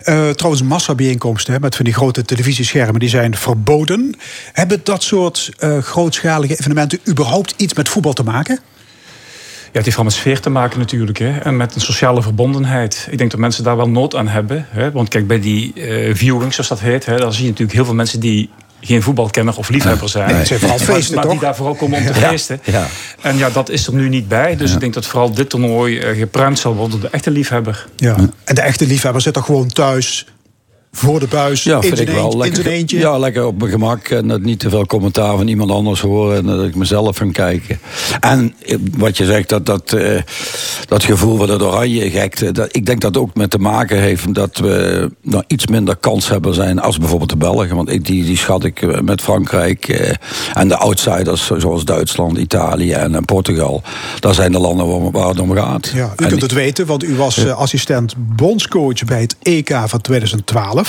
Eh, 0.00 0.28
trouwens, 0.28 0.62
massabijeenkomsten 0.62 1.52
hè, 1.52 1.60
met 1.60 1.76
van 1.76 1.84
die 1.84 1.94
grote 1.94 2.24
televisieschermen... 2.24 3.00
die 3.00 3.08
zijn 3.08 3.36
verboden. 3.36 4.14
Hebben 4.52 4.80
dat 4.82 5.02
soort 5.02 5.50
grootschalige 5.80 6.52
evenementen... 6.52 6.98
überhaupt 7.08 7.54
iets 7.56 7.74
met 7.74 7.88
voetbal 7.88 8.12
te 8.12 8.22
maken? 8.22 8.60
Ja, 9.72 9.76
het 9.76 9.84
heeft 9.84 9.96
vooral 9.96 10.04
met 10.04 10.20
sfeer 10.20 10.40
te 10.40 10.50
maken 10.50 10.78
natuurlijk. 10.78 11.18
Hè? 11.18 11.38
En 11.38 11.56
met 11.56 11.74
een 11.74 11.80
sociale 11.80 12.22
verbondenheid. 12.22 13.08
Ik 13.10 13.18
denk 13.18 13.30
dat 13.30 13.40
mensen 13.40 13.64
daar 13.64 13.76
wel 13.76 13.88
nood 13.88 14.14
aan 14.16 14.28
hebben. 14.28 14.66
Hè? 14.70 14.90
Want 14.92 15.08
kijk, 15.08 15.26
bij 15.26 15.40
die 15.40 15.72
eh 15.74 16.14
viewing, 16.14 16.52
zoals 16.54 16.68
dat 16.68 16.80
heet... 16.80 17.06
Hè, 17.06 17.16
dan 17.18 17.32
zie 17.32 17.42
je 17.42 17.48
natuurlijk 17.48 17.76
heel 17.76 17.84
veel 17.84 17.94
mensen 17.94 18.20
die 18.20 18.50
geen 18.80 19.02
voetbalkenner 19.02 19.56
of 19.56 19.68
liefhebber 19.68 20.08
zijn. 20.08 20.26
Nee, 20.28 20.36
het 20.36 20.46
zijn 20.46 20.60
vooral 20.60 20.78
Maar- 20.78 20.86
feesten, 20.86 21.14
maar, 21.14 21.22
toch? 21.24 21.32
die 21.32 21.40
daar 21.40 21.56
vooral 21.56 21.74
komen 21.74 21.98
om 21.98 22.06
te 22.06 22.14
feesten. 22.14 22.60
ja. 22.64 22.86
En 23.22 23.36
ja, 23.36 23.50
dat 23.50 23.68
is 23.70 23.86
er 23.86 23.94
nu 23.94 24.08
niet 24.08 24.28
bij. 24.28 24.56
Dus 24.56 24.72
ik 24.72 24.80
denk 24.80 24.94
dat 24.94 25.06
vooral 25.06 25.34
dit 25.34 25.50
toernooi 25.50 25.98
eh, 25.98 26.18
gepruimd 26.18 26.58
zal 26.58 26.74
worden 26.74 27.00
door 27.00 27.10
de 27.10 27.16
echte 27.16 27.30
liefhebber. 27.30 27.86
Ja. 27.96 28.16
En 28.44 28.54
de 28.54 28.60
echte 28.60 28.86
liefhebber 28.86 29.22
zit 29.22 29.36
er 29.36 29.42
gewoon 29.42 29.68
thuis... 29.68 30.26
voor 30.92 31.20
de 31.20 31.26
buis, 31.26 31.62
Ja, 31.64 31.76
in, 31.76 31.82
vind 31.82 31.98
ik 32.00 32.08
wel 32.08 32.24
eentje, 32.24 32.38
lekker. 32.38 32.66
eentje. 32.66 32.98
Ja, 32.98 33.18
lekker 33.18 33.46
op 33.46 33.58
mijn 33.58 33.70
gemak. 33.70 34.08
En 34.08 34.28
dat 34.28 34.40
niet 34.40 34.58
te 34.58 34.68
veel 34.70 34.86
commentaar 34.86 35.36
van 35.36 35.48
iemand 35.48 35.70
anders 35.70 36.00
horen. 36.00 36.36
En 36.36 36.46
dat 36.46 36.64
ik 36.64 36.74
mezelf 36.74 37.18
kan 37.18 37.32
kijken. 37.32 37.78
En 38.20 38.54
eh, 38.66 38.76
wat 38.96 39.16
je 39.16 39.24
zegt, 39.24 39.48
dat, 39.48 39.66
dat, 39.66 39.92
eh, 39.92 40.20
dat 40.88 41.04
gevoel 41.04 41.36
van 41.36 41.50
het 41.50 41.62
oranje 41.62 42.10
gekte. 42.10 42.52
Dat, 42.52 42.76
ik 42.76 42.86
denk 42.86 43.00
dat 43.00 43.16
ook 43.16 43.34
met 43.34 43.50
te 43.50 43.58
maken 43.58 44.00
heeft 44.00 44.34
dat 44.34 44.56
we 44.58 45.10
nou, 45.22 45.44
iets 45.46 45.66
minder 45.66 45.96
kanshebber 45.96 46.54
zijn 46.54 46.78
als 46.78 46.98
bijvoorbeeld 46.98 47.30
de 47.30 47.36
Belgen. 47.36 47.76
Want 47.76 47.90
ik, 47.90 48.04
die, 48.04 48.24
die 48.24 48.36
schat 48.36 48.64
ik 48.64 48.82
eh, 48.82 49.00
met 49.00 49.20
Frankrijk. 49.20 49.88
en 50.54 50.68
de 50.68 50.76
outsiders 50.76 51.50
zoals 51.58 51.84
Duitsland, 51.84 52.38
Italië 52.38 52.92
en, 52.92 53.14
en 53.14 53.24
Portugal. 53.24 53.82
Dat 54.20 54.34
zijn 54.34 54.52
de 54.52 54.58
landen 54.58 54.86
waar, 54.88 55.10
waar 55.10 55.28
het 55.28 55.40
om 55.40 55.52
gaat. 55.54 55.90
Ja, 55.94 56.06
u 56.16 56.22
En- 56.24 56.28
kunt 56.28 56.42
het 56.42 56.52
weten, 56.52 56.86
want 56.86 57.04
u 57.04 57.16
was 57.16 57.46
assistent 57.46 58.14
bondscoach 58.18 59.04
bij 59.04 59.20
het 59.20 59.36
EK 59.42 59.76
van 59.86 60.00
2012. 60.00 60.79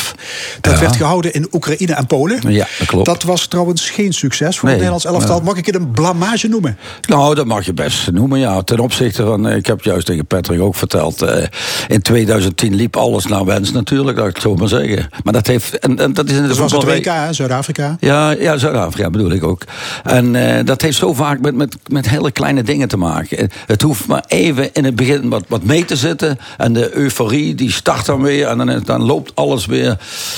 Dat 0.62 0.74
Ja. 0.74 0.80
werd 0.80 0.96
gehouden 0.96 1.34
in 1.34 1.48
Oekraïne 1.52 1.94
en 1.94 2.08
Polen. 2.08 2.52
Ja, 2.52 2.68
dat 2.80 2.88
klopt. 2.88 3.06
Dat 3.06 3.24
was 3.24 3.48
trouwens 3.48 3.90
geen 3.90 4.14
succes 4.14 4.60
voor 4.60 4.70
Nee, 4.70 4.78
het 4.78 4.88
Nederlands 4.88 5.06
elftal. 5.06 5.42
Mag 5.46 5.58
ik 5.58 5.66
het 5.66 5.76
een 5.76 5.92
blamage 5.92 6.48
noemen? 6.48 6.78
Nou, 7.08 7.36
dat 7.36 7.46
mag 7.46 7.66
je 7.66 7.74
best 7.74 8.12
noemen, 8.12 8.40
ja. 8.40 8.62
Ten 8.62 8.80
opzichte 8.80 9.24
van, 9.24 9.48
eh, 9.48 9.56
ik 9.56 9.66
heb 9.66 9.82
juist 9.84 10.06
tegen 10.06 10.26
Patrick 10.26 10.62
ook 10.62 10.76
verteld... 10.76 11.22
eh, 11.22 11.44
in 11.88 12.02
2010 12.02 12.76
liep 12.76 12.96
alles 12.98 13.26
naar 13.26 13.46
wens 13.46 13.72
natuurlijk, 13.72 14.18
dat 14.18 14.28
ik 14.28 14.34
het 14.34 14.42
zo 14.44 14.56
maar 14.56 14.68
zeggen. 14.68 15.10
Maar 15.24 15.34
dat 15.34 15.48
heeft... 15.48 15.80
En, 15.80 16.00
en 16.00 16.14
dat 16.14 16.30
is 16.30 16.36
in 16.36 16.42
de 16.42 16.48
Dat 16.48 16.58
was 16.58 16.72
het 16.72 16.84
WK, 16.84 17.12
Zuid-Afrika. 17.32 17.98
Ja, 18.00 18.30
ja 18.32 18.58
Zuid-Afrika 18.58 19.10
bedoel 19.10 19.32
ik 19.32 19.44
ook. 19.44 19.64
En 20.04 20.36
eh, 20.36 20.66
dat 20.66 20.82
heeft 20.82 20.98
zo 20.98 21.14
vaak 21.14 21.40
met, 21.40 21.56
met, 21.56 21.76
met 21.88 22.10
hele 22.10 22.32
kleine 22.32 22.64
dingen 22.64 22.88
te 22.88 22.98
maken. 22.98 23.50
Het 23.68 23.82
hoeft 23.82 24.08
maar 24.08 24.24
even 24.28 24.74
in 24.74 24.86
het 24.86 24.96
begin 24.96 25.30
wat, 25.30 25.44
wat 25.48 25.64
mee 25.64 25.86
te 25.86 25.96
zitten. 25.96 26.40
En 26.58 26.74
de 26.74 26.96
euforie 26.96 27.56
die 27.56 27.72
start 27.72 28.06
dan 28.06 28.22
weer. 28.22 28.48
En 28.48 28.58
dan, 28.58 28.82
dan 28.86 29.02
loopt 29.02 29.32
alles 29.36 29.66
weer. 29.66 29.81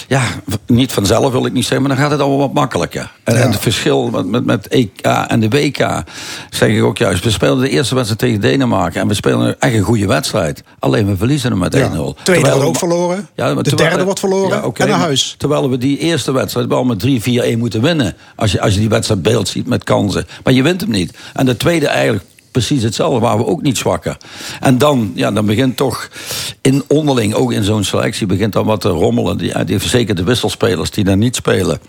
Ja, 0.08 0.22
niet 0.68 0.92
vanzelf 0.92 1.32
wil 1.32 1.46
ik 1.46 1.54
niet 1.54 1.66
zeggen, 1.66 1.82
maar 1.88 1.90
dan 1.96 2.00
gaat 2.06 2.12
het 2.12 2.20
allemaal 2.20 2.40
wat 2.40 2.54
makkelijker. 2.54 3.12
En, 3.24 3.36
Ja. 3.36 3.42
en 3.42 3.52
het 3.52 3.60
verschil 3.60 4.10
met, 4.10 4.26
met, 4.26 4.46
met 4.46 4.68
EK 4.68 5.00
en 5.28 5.40
de 5.40 5.50
WK, 5.50 6.04
zeg 6.50 6.70
ik 6.70 6.84
ook 6.84 6.98
juist. 6.98 7.24
We 7.24 7.32
spelen 7.32 7.60
de 7.60 7.70
eerste 7.70 7.96
wedstrijd 7.96 8.20
tegen 8.22 8.42
Denemarken. 8.42 9.02
En 9.02 9.08
we 9.08 9.14
spelen 9.14 9.60
echt 9.60 9.74
een 9.74 9.82
goede 9.82 10.08
wedstrijd. 10.08 10.64
Alleen 10.80 11.08
we 11.08 11.18
verliezen 11.18 11.50
hem 11.50 11.60
met 11.60 11.76
1-0. 11.76 11.80
Ja. 11.80 11.88
Tweede 11.90 12.14
Terwijl 12.24 12.44
wordt 12.44 12.60
we- 12.62 12.66
ook 12.68 12.78
verloren. 12.78 13.28
Ja, 13.36 13.54
de 13.54 13.76
derde 13.76 14.04
wordt 14.04 14.20
verloren. 14.20 14.62
Ja, 14.62 14.72
en 14.84 14.88
naar 14.90 15.00
huis. 15.00 15.36
Terwijl 15.38 15.70
we 15.70 15.78
die 15.78 15.98
eerste 15.98 16.32
wedstrijd 16.32 16.68
wel 16.68 16.84
met 16.84 17.00
3-4-1 17.00 17.58
moeten 17.58 17.82
winnen. 17.82 18.16
Als 18.36 18.52
je, 18.52 18.62
als 18.62 18.74
je 18.74 18.80
die 18.80 18.90
wedstrijd 18.90 19.22
beeld 19.22 19.48
ziet 19.48 19.68
met 19.68 19.84
kansen. 19.84 20.26
Maar 20.44 20.54
je 20.54 20.64
wint 20.64 20.82
hem 20.82 20.90
niet. 20.90 21.18
En 21.34 21.46
de 21.46 21.58
tweede 21.58 21.88
eigenlijk 21.88 22.24
precies 22.54 22.84
hetzelfde. 22.84 23.20
Waren 23.20 23.38
we 23.38 23.46
ook 23.46 23.62
niet 23.62 23.78
zwakker. 23.78 24.18
En 24.60 24.78
dan, 24.78 25.12
ja, 25.16 25.32
dan 25.32 25.46
begint 25.46 25.78
toch 25.78 26.10
in 26.62 26.84
onderling, 26.88 27.34
ook 27.34 27.52
in 27.52 27.64
zo'n 27.64 27.84
selectie, 27.84 28.28
begint 28.28 28.54
dan 28.54 28.66
wat 28.66 28.82
te 28.82 28.90
rommelen. 28.90 29.38
Die, 29.38 29.64
die, 29.66 29.80
zeker 29.80 30.16
de 30.16 30.24
wisselspelers 30.24 30.92
die 30.92 31.04
daar 31.04 31.18
niet 31.18 31.36
spelen. 31.36 31.80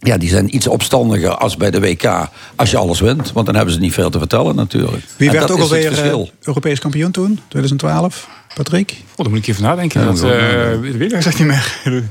Ja, 0.00 0.16
die 0.18 0.28
zijn 0.28 0.54
iets 0.54 0.66
opstandiger 0.66 1.30
als 1.36 1.56
bij 1.56 1.70
de 1.70 1.80
WK. 1.80 2.28
Als 2.56 2.70
je 2.70 2.76
alles 2.76 3.00
wint. 3.00 3.32
Want 3.32 3.46
dan 3.46 3.54
hebben 3.54 3.74
ze 3.74 3.80
niet 3.80 3.92
veel 3.94 4.10
te 4.10 4.18
vertellen 4.18 4.56
natuurlijk. 4.56 5.04
Wie 5.16 5.30
werd 5.30 5.50
ook 5.50 5.58
alweer 5.58 5.92
eh. 6.04 6.18
Europees 6.42 6.78
kampioen 6.78 7.10
toen? 7.10 7.40
2012? 7.48 8.28
Patrick? 8.54 8.90
Oh, 9.10 9.16
daar 9.16 9.28
moet 9.30 9.38
ik 9.38 9.46
even 9.46 9.62
nadenken. 9.62 10.00
Ja, 10.00 10.06
dat- 10.06 10.22
eh, 10.22 10.70
dat 10.70 10.80
weet 10.80 10.94
ik 11.00 11.12
eigenlijk 11.12 11.38
niet 11.38 11.46
meer. 11.46 12.02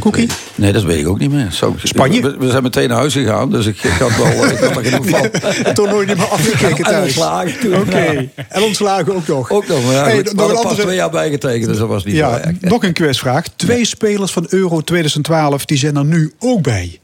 Cookie? 0.00 0.28
Nee, 0.54 0.72
dat 0.72 0.82
weet 0.82 0.98
ik 1.00 1.08
ook 1.08 1.18
niet 1.18 1.30
meer. 1.30 1.46
Ik- 1.46 1.72
Spanje? 1.82 2.22
We, 2.22 2.36
we 2.38 2.50
zijn 2.50 2.62
meteen 2.62 2.88
naar 2.88 2.98
huis 2.98 3.12
gegaan, 3.12 3.50
dus 3.50 3.66
ik, 3.66 3.82
ik 3.84 3.90
had 3.90 4.16
wel 4.16 4.26
ik 4.50 4.58
had 4.58 4.76
er 4.76 4.84
genoeg 4.84 5.08
van. 5.18 5.28
Het 5.42 5.74
toernooi 5.74 6.06
niet 6.06 6.16
meer 6.16 6.26
afgekeken 6.26 6.76
En 6.84 6.90
thuis. 6.90 7.04
ontslagen 7.04 7.58
toen. 7.60 7.76
Oké. 7.76 7.98
Ja. 7.98 8.22
En 8.48 8.62
ontslagen 8.62 9.14
ook 9.14 9.26
nog. 9.26 9.50
Ook 9.50 9.66
nog, 9.66 9.84
maar 9.84 9.92
ja, 9.94 10.02
Hey, 10.04 10.14
goed, 10.16 10.24
nog 10.24 10.24
we 10.24 10.30
een 10.32 10.38
hadden 10.38 10.54
pas 10.56 10.64
andere- 10.64 10.82
twee 10.82 10.96
jaar 10.96 11.10
bijgetekend, 11.10 11.68
dus 11.68 11.78
dat 11.78 11.88
was 11.88 12.04
niet 12.04 12.14
zo 12.16 12.20
Ja, 12.20 12.52
nog 12.60 12.82
een 12.84 12.92
quizvraag. 12.92 13.44
Twee 13.56 13.84
spelers 13.84 14.32
van 14.32 14.46
Euro 14.48 14.80
2012 14.80 15.64
die 15.64 15.78
zijn 15.78 15.96
er 15.96 16.04
nu 16.04 16.32
ook 16.38 16.62
bij. 16.62 16.98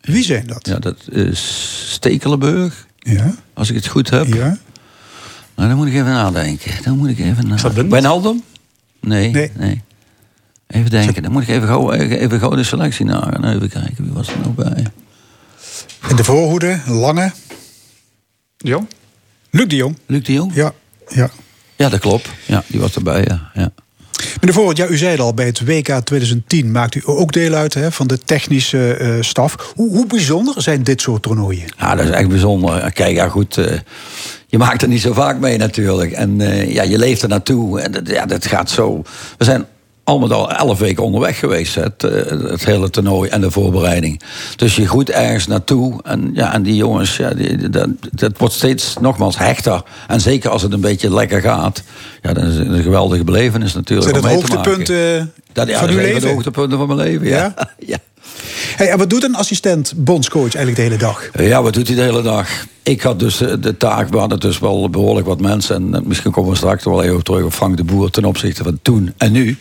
Wie 0.00 0.24
zijn 0.24 0.46
dat? 0.46 0.66
Ja, 0.66 0.78
dat 0.78 0.96
is 1.10 1.84
Stekelenburg, 1.92 2.86
Ja. 2.98 3.34
als 3.54 3.68
ik 3.68 3.74
het 3.74 3.86
goed 3.86 4.10
heb. 4.10 4.26
ja. 4.34 4.58
Nou, 5.56 5.68
dan 5.68 5.76
moet 5.78 5.86
ik 5.86 5.92
even 5.92 6.04
nadenken. 6.06 6.72
Dan 6.84 6.96
moet 6.96 7.08
ik 7.08 7.18
even 7.18 7.48
nadenken. 7.48 7.88
Wijnaldum? 7.90 8.42
Nee, 9.00 9.30
Nee. 9.30 9.50
nee. 9.56 9.82
Even 10.68 10.90
denken. 10.90 11.22
Dan 11.22 11.32
moet 11.32 11.42
ik 11.42 11.48
even 11.48 11.68
gauw, 11.68 11.92
even 11.92 12.38
gauw 12.38 12.54
de 12.54 12.62
selectie 12.62 13.04
nagaan. 13.04 13.44
Even 13.44 13.68
kijken, 13.68 14.04
wie 14.04 14.12
was 14.12 14.28
er 14.28 14.38
nou 14.38 14.50
bij? 14.50 14.86
In 16.08 16.16
de 16.16 16.24
voorhoede, 16.24 16.80
Lange. 16.86 17.32
Ja? 18.56 18.86
Luc 19.50 19.66
de 19.66 19.76
Jong. 19.76 19.98
Luc 20.06 20.24
de 20.24 20.32
Jong? 20.32 20.54
Ja. 20.54 20.72
ja. 21.08 21.30
Ja, 21.76 21.88
dat 21.88 22.00
klopt. 22.00 22.28
Ja, 22.46 22.64
die 22.66 22.80
was 22.80 22.94
erbij, 22.94 23.24
ja. 23.28 23.50
ja. 23.54 23.72
Meneer 24.40 24.54
Voorhoed, 24.54 24.76
ja, 24.76 24.86
u 24.86 24.96
zei 24.96 25.10
het 25.10 25.20
al, 25.20 25.34
bij 25.34 25.46
het 25.46 25.64
WK 25.64 26.00
2010 26.04 26.70
maakt 26.70 26.94
u 26.94 27.02
ook 27.04 27.32
deel 27.32 27.54
uit 27.54 27.74
hè, 27.74 27.92
van 27.92 28.06
de 28.06 28.18
technische 28.18 28.94
eh, 28.94 29.14
staf. 29.20 29.72
Hoe, 29.74 29.90
hoe 29.90 30.06
bijzonder 30.06 30.62
zijn 30.62 30.82
dit 30.82 31.00
soort 31.00 31.22
toernooien? 31.22 31.66
Ja, 31.78 31.94
dat 31.94 32.04
is 32.04 32.10
echt 32.10 32.28
bijzonder. 32.28 32.92
Kijk, 32.92 33.14
ja 33.14 33.28
goed, 33.28 33.56
eh, 33.56 33.78
je 34.46 34.58
maakt 34.58 34.82
er 34.82 34.88
niet 34.88 35.00
zo 35.00 35.12
vaak 35.12 35.38
mee 35.38 35.58
natuurlijk. 35.58 36.12
En 36.12 36.40
eh, 36.40 36.72
ja, 36.72 36.82
je 36.82 36.98
leeft 36.98 37.22
er 37.22 37.28
naartoe. 37.28 37.80
En 37.80 37.92
dat, 37.92 38.08
ja, 38.08 38.26
dat 38.26 38.46
gaat 38.46 38.70
zo. 38.70 39.02
We 39.38 39.44
zijn 39.44 39.66
al 40.08 40.18
met 40.18 40.32
al 40.32 40.50
elf 40.50 40.78
weken 40.78 41.04
onderweg 41.04 41.38
geweest, 41.38 41.74
het, 41.74 42.04
eh, 42.04 42.50
het 42.50 42.64
hele 42.64 42.90
toernooi 42.90 43.30
en 43.30 43.40
de 43.40 43.50
voorbereiding. 43.50 44.20
Dus 44.56 44.76
je 44.76 44.86
goed 44.86 45.10
ergens 45.10 45.46
naartoe. 45.46 46.00
En, 46.02 46.30
ja, 46.34 46.52
en 46.52 46.62
die 46.62 46.74
jongens, 46.74 47.16
ja, 47.16 47.30
die, 47.30 47.68
dat, 47.68 47.88
dat 48.12 48.38
wordt 48.38 48.54
steeds 48.54 48.96
nogmaals 49.00 49.38
hechter. 49.38 49.82
En 50.06 50.20
zeker 50.20 50.50
als 50.50 50.62
het 50.62 50.72
een 50.72 50.80
beetje 50.80 51.14
lekker 51.14 51.40
gaat. 51.40 51.82
Ja, 52.22 52.32
dan 52.32 52.44
is 52.44 52.56
een 52.56 52.82
geweldige 52.82 53.24
belevenis 53.24 53.74
natuurlijk. 53.74 54.10
Zijn 54.10 54.22
dat 54.22 54.32
hoogtepunten 54.32 55.32
Dat, 55.52 55.68
ja, 55.68 55.78
van 55.78 55.86
dat 55.86 55.96
uw 55.96 56.00
zijn 56.00 56.12
leven? 56.12 56.28
de 56.28 56.34
hoogtepunten 56.34 56.78
van 56.78 56.86
mijn 56.86 56.98
leven, 56.98 57.26
ja. 57.26 57.54
ja. 57.78 57.96
Hey, 58.76 58.88
en 58.90 58.98
wat 58.98 59.10
doet 59.10 59.24
een 59.24 59.34
assistent 59.34 59.92
bondscoach 59.96 60.54
eigenlijk 60.54 60.76
de 60.76 60.82
hele 60.82 60.96
dag? 60.96 61.22
Ja, 61.34 61.62
wat 61.62 61.74
doet 61.74 61.86
hij 61.86 61.96
de 61.96 62.02
hele 62.02 62.22
dag? 62.22 62.48
Ik 62.82 63.02
had 63.02 63.18
dus 63.18 63.40
eh, 63.40 63.52
de 63.60 63.76
taak, 63.76 64.08
we 64.08 64.18
hadden 64.18 64.40
dus 64.40 64.58
wel 64.58 64.90
behoorlijk 64.90 65.26
wat 65.26 65.40
mensen. 65.40 65.74
En 65.76 65.94
eh, 65.94 66.00
misschien 66.04 66.30
komen 66.30 66.50
we 66.50 66.56
straks 66.56 66.84
wel 66.84 67.02
even 67.02 67.22
terug 67.24 67.44
op 67.44 67.52
Frank 67.52 67.76
de 67.76 67.84
Boer 67.84 68.10
ten 68.10 68.24
opzichte 68.24 68.62
van 68.62 68.78
toen 68.82 69.12
en 69.16 69.32
nu. 69.32 69.58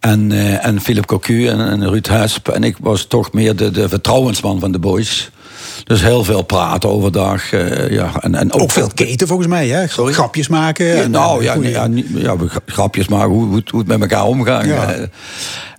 En, 0.00 0.32
eh, 0.32 0.66
en 0.66 0.80
Philip 0.80 1.06
Cocu 1.06 1.46
en, 1.46 1.60
en 1.68 1.88
Ruud 1.88 2.06
Hesp. 2.06 2.48
En 2.48 2.64
ik 2.64 2.76
was 2.80 3.04
toch 3.04 3.32
meer 3.32 3.56
de, 3.56 3.70
de 3.70 3.88
vertrouwensman 3.88 4.60
van 4.60 4.72
de 4.72 4.78
boys. 4.78 5.30
Dus 5.84 6.02
heel 6.02 6.24
veel 6.24 6.42
praten 6.42 6.88
overdag. 6.90 7.50
ja, 7.90 8.12
en, 8.20 8.34
en 8.34 8.52
Ook 8.52 8.70
veel 8.72 8.90
keten 8.94 9.26
volgens 9.26 9.48
mij, 9.48 9.68
hè? 9.68 9.86
Sorry? 9.86 10.12
Grapjes 10.12 10.48
maken. 10.48 10.86
Ja, 10.86 11.06
nou 11.06 11.42
ja, 11.42 11.54
ja, 11.62 11.88
ja, 12.14 12.36
grapjes 12.66 13.08
maken, 13.08 13.28
hoe, 13.30 13.44
hoe, 13.46 13.56
het- 13.56 13.70
hoe 13.70 13.78
het 13.80 13.88
met 13.88 14.00
elkaar 14.00 14.24
omgaan. 14.26 14.66
Ja. 14.66 14.94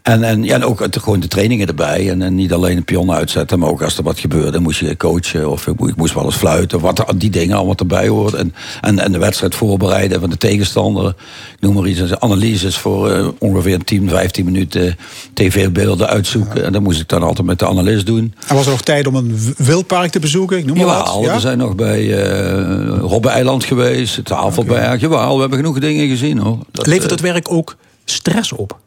Eh. 0.05 0.13
En, 0.13 0.23
en, 0.23 0.43
ja, 0.43 0.53
en 0.55 0.63
ook 0.63 0.79
het- 0.79 0.97
gewoon 0.99 1.19
de 1.19 1.27
trainingen 1.27 1.67
erbij. 1.67 2.09
En, 2.09 2.21
en 2.21 2.35
niet 2.35 2.53
alleen 2.53 2.77
een 2.77 2.83
pion 2.83 3.11
uitzetten, 3.11 3.59
maar 3.59 3.69
ook 3.69 3.81
als 3.81 3.97
er 3.97 4.03
wat 4.03 4.19
gebeurde, 4.19 4.59
moest 4.59 4.79
je 4.79 4.97
coachen. 4.97 5.49
Of 5.51 5.67
ik, 5.67 5.79
mo- 5.79 5.87
ik 5.87 5.95
moest 5.95 6.13
wel 6.13 6.23
eens 6.25 6.35
fluiten. 6.35 6.79
Wat 6.79 7.05
die 7.15 7.29
dingen 7.29 7.55
allemaal 7.55 7.75
erbij 7.75 8.07
horen. 8.07 8.39
En, 8.39 8.53
en, 8.81 8.99
en 8.99 9.11
de 9.11 9.17
wedstrijd 9.17 9.55
voorbereiden 9.55 10.19
van 10.19 10.29
de 10.29 10.37
tegenstander. 10.37 11.07
Ik 11.07 11.15
noem 11.59 11.73
maar 11.73 11.87
iets. 11.87 12.19
Analyses 12.19 12.77
voor 12.77 13.11
eh, 13.11 13.27
ongeveer 13.39 13.83
10, 13.83 14.09
15 14.09 14.45
minuten. 14.45 14.95
TV-beelden 15.33 16.07
uitzoeken. 16.07 16.63
En 16.65 16.71
dat 16.73 16.81
moest 16.81 16.99
ik 17.01 17.07
dan 17.09 17.23
altijd 17.23 17.47
met 17.47 17.59
de 17.59 17.67
analist 17.67 18.05
doen. 18.05 18.33
En 18.47 18.55
was 18.55 18.65
er 18.65 18.71
nog 18.71 18.81
tijd 18.81 19.07
om 19.07 19.15
een 19.15 19.53
wildpark 19.57 20.11
te 20.11 20.19
bezoeken? 20.19 20.57
Ik 20.57 20.65
noem 20.65 20.77
maar 20.77 20.85
Jawel, 20.85 21.15
wat. 21.15 21.23
Ja? 21.25 21.33
we 21.33 21.39
zijn 21.39 21.57
nog 21.57 21.75
bij 21.75 22.23
eh 22.23 22.97
Robben-eiland 22.99 23.63
geweest. 23.63 24.15
Het 24.15 24.25
Tafelberg. 24.25 25.01
Jawel, 25.01 25.33
we 25.35 25.39
hebben 25.39 25.57
genoeg 25.59 25.79
dingen 25.79 26.07
gezien 26.07 26.37
hoor. 26.37 26.57
Dat, 26.71 26.85
Levert 26.87 27.05
eh, 27.05 27.11
het 27.11 27.21
werk 27.21 27.51
ook 27.51 27.75
stress 28.05 28.51
op? 28.51 28.79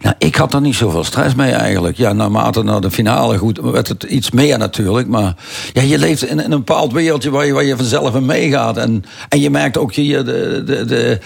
Nou, 0.00 0.14
ik 0.18 0.34
had 0.34 0.54
er 0.54 0.60
niet 0.60 0.74
zoveel 0.74 1.04
stress 1.04 1.34
mee 1.34 1.52
eigenlijk. 1.52 1.96
Ja, 1.96 2.12
naarmate 2.12 2.62
naar 2.62 2.80
de 2.80 2.90
finale 2.90 3.38
goed 3.38 3.60
werd 3.62 3.88
het 3.88 4.02
iets 4.02 4.30
meer 4.30 4.58
natuurlijk. 4.58 5.08
Maar 5.08 5.34
ja, 5.72 5.82
je 5.82 5.98
leeft 5.98 6.22
in, 6.24 6.40
in 6.40 6.52
een 6.52 6.64
bepaald 6.64 6.92
wereldje 6.92 7.30
waar 7.30 7.46
je, 7.46 7.52
waar 7.52 7.64
je 7.64 7.76
vanzelf 7.76 8.14
in 8.14 8.26
meegaat. 8.26 8.76
En, 8.76 9.04
en 9.28 9.40
je 9.40 9.50
merkt 9.50 9.78
ook 9.78 9.94
hier 9.94 10.24
de, 10.24 10.62
de, 10.64 10.84
de, 10.84 11.18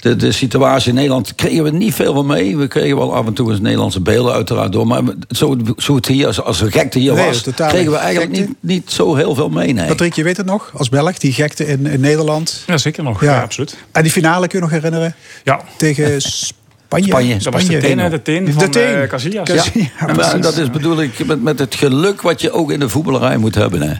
de, 0.00 0.16
de 0.16 0.32
situatie 0.32 0.88
in 0.88 0.94
Nederland. 0.94 1.34
kregen 1.34 1.64
we 1.64 1.70
niet 1.70 1.94
veel 1.94 2.14
van 2.14 2.26
mee. 2.26 2.56
We 2.56 2.66
kregen 2.66 2.96
wel 2.96 3.14
af 3.14 3.26
en 3.26 3.32
toe 3.32 3.50
eens 3.50 3.60
Nederlandse 3.60 4.00
beelden 4.00 4.32
uiteraard 4.32 4.72
door. 4.72 4.86
Maar 4.86 5.02
zo, 5.28 5.56
zo 5.76 5.94
het 5.94 6.06
hier, 6.06 6.26
als, 6.26 6.42
als 6.42 6.58
de 6.58 6.70
gekte 6.70 6.98
hier 6.98 7.14
Nee, 7.14 7.26
was, 7.26 7.42
kregen 7.56 7.90
we 7.90 7.96
eigenlijk 7.96 8.36
gekte. 8.36 8.54
niet, 8.60 8.72
niet 8.76 8.90
zo 8.90 9.14
heel 9.14 9.34
veel 9.34 9.48
mee. 9.48 9.72
Nee. 9.72 9.86
Patrick, 9.86 10.14
je 10.14 10.22
weet 10.22 10.36
het 10.36 10.46
nog? 10.46 10.72
Als 10.74 10.88
Belg, 10.88 11.18
die 11.18 11.32
gekte 11.32 11.66
in, 11.66 11.86
in 11.86 12.00
Nederland. 12.00 12.62
Ja, 12.66 12.78
zeker 12.78 13.02
nog. 13.02 13.20
Ja, 13.20 13.40
absoluut. 13.40 13.76
En 13.92 14.02
die 14.02 14.12
finale 14.12 14.48
kun 14.48 14.58
je 14.58 14.64
nog 14.64 14.74
herinneren? 14.74 15.14
Ja. 15.44 15.60
Tegen 15.76 16.20
Spanje. 16.86 17.06
Spanje. 17.06 17.36
Dat 17.38 17.52
was 17.52 17.64
de 17.66 17.78
teen, 17.78 17.98
hè, 17.98 18.10
de 18.10 18.22
teen 18.22 18.52
van 18.52 18.70
teen. 18.70 18.94
eh, 19.02 19.08
Casillas. 19.08 19.48
Ja. 19.48 19.54
Ja, 19.54 19.62
Ja, 19.74 20.06
maar 20.06 20.14
precies. 20.14 20.40
dat 20.40 20.56
is 20.56 20.70
bedoel 20.70 21.02
ik 21.02 21.26
met, 21.26 21.42
met 21.42 21.58
het 21.58 21.74
geluk 21.74 22.22
wat 22.22 22.40
je 22.40 22.50
ook 22.52 22.70
in 22.70 22.80
de 22.80 22.88
voetballerij 22.88 23.36
moet 23.36 23.54
hebben. 23.54 23.82
Hè. 23.82 23.92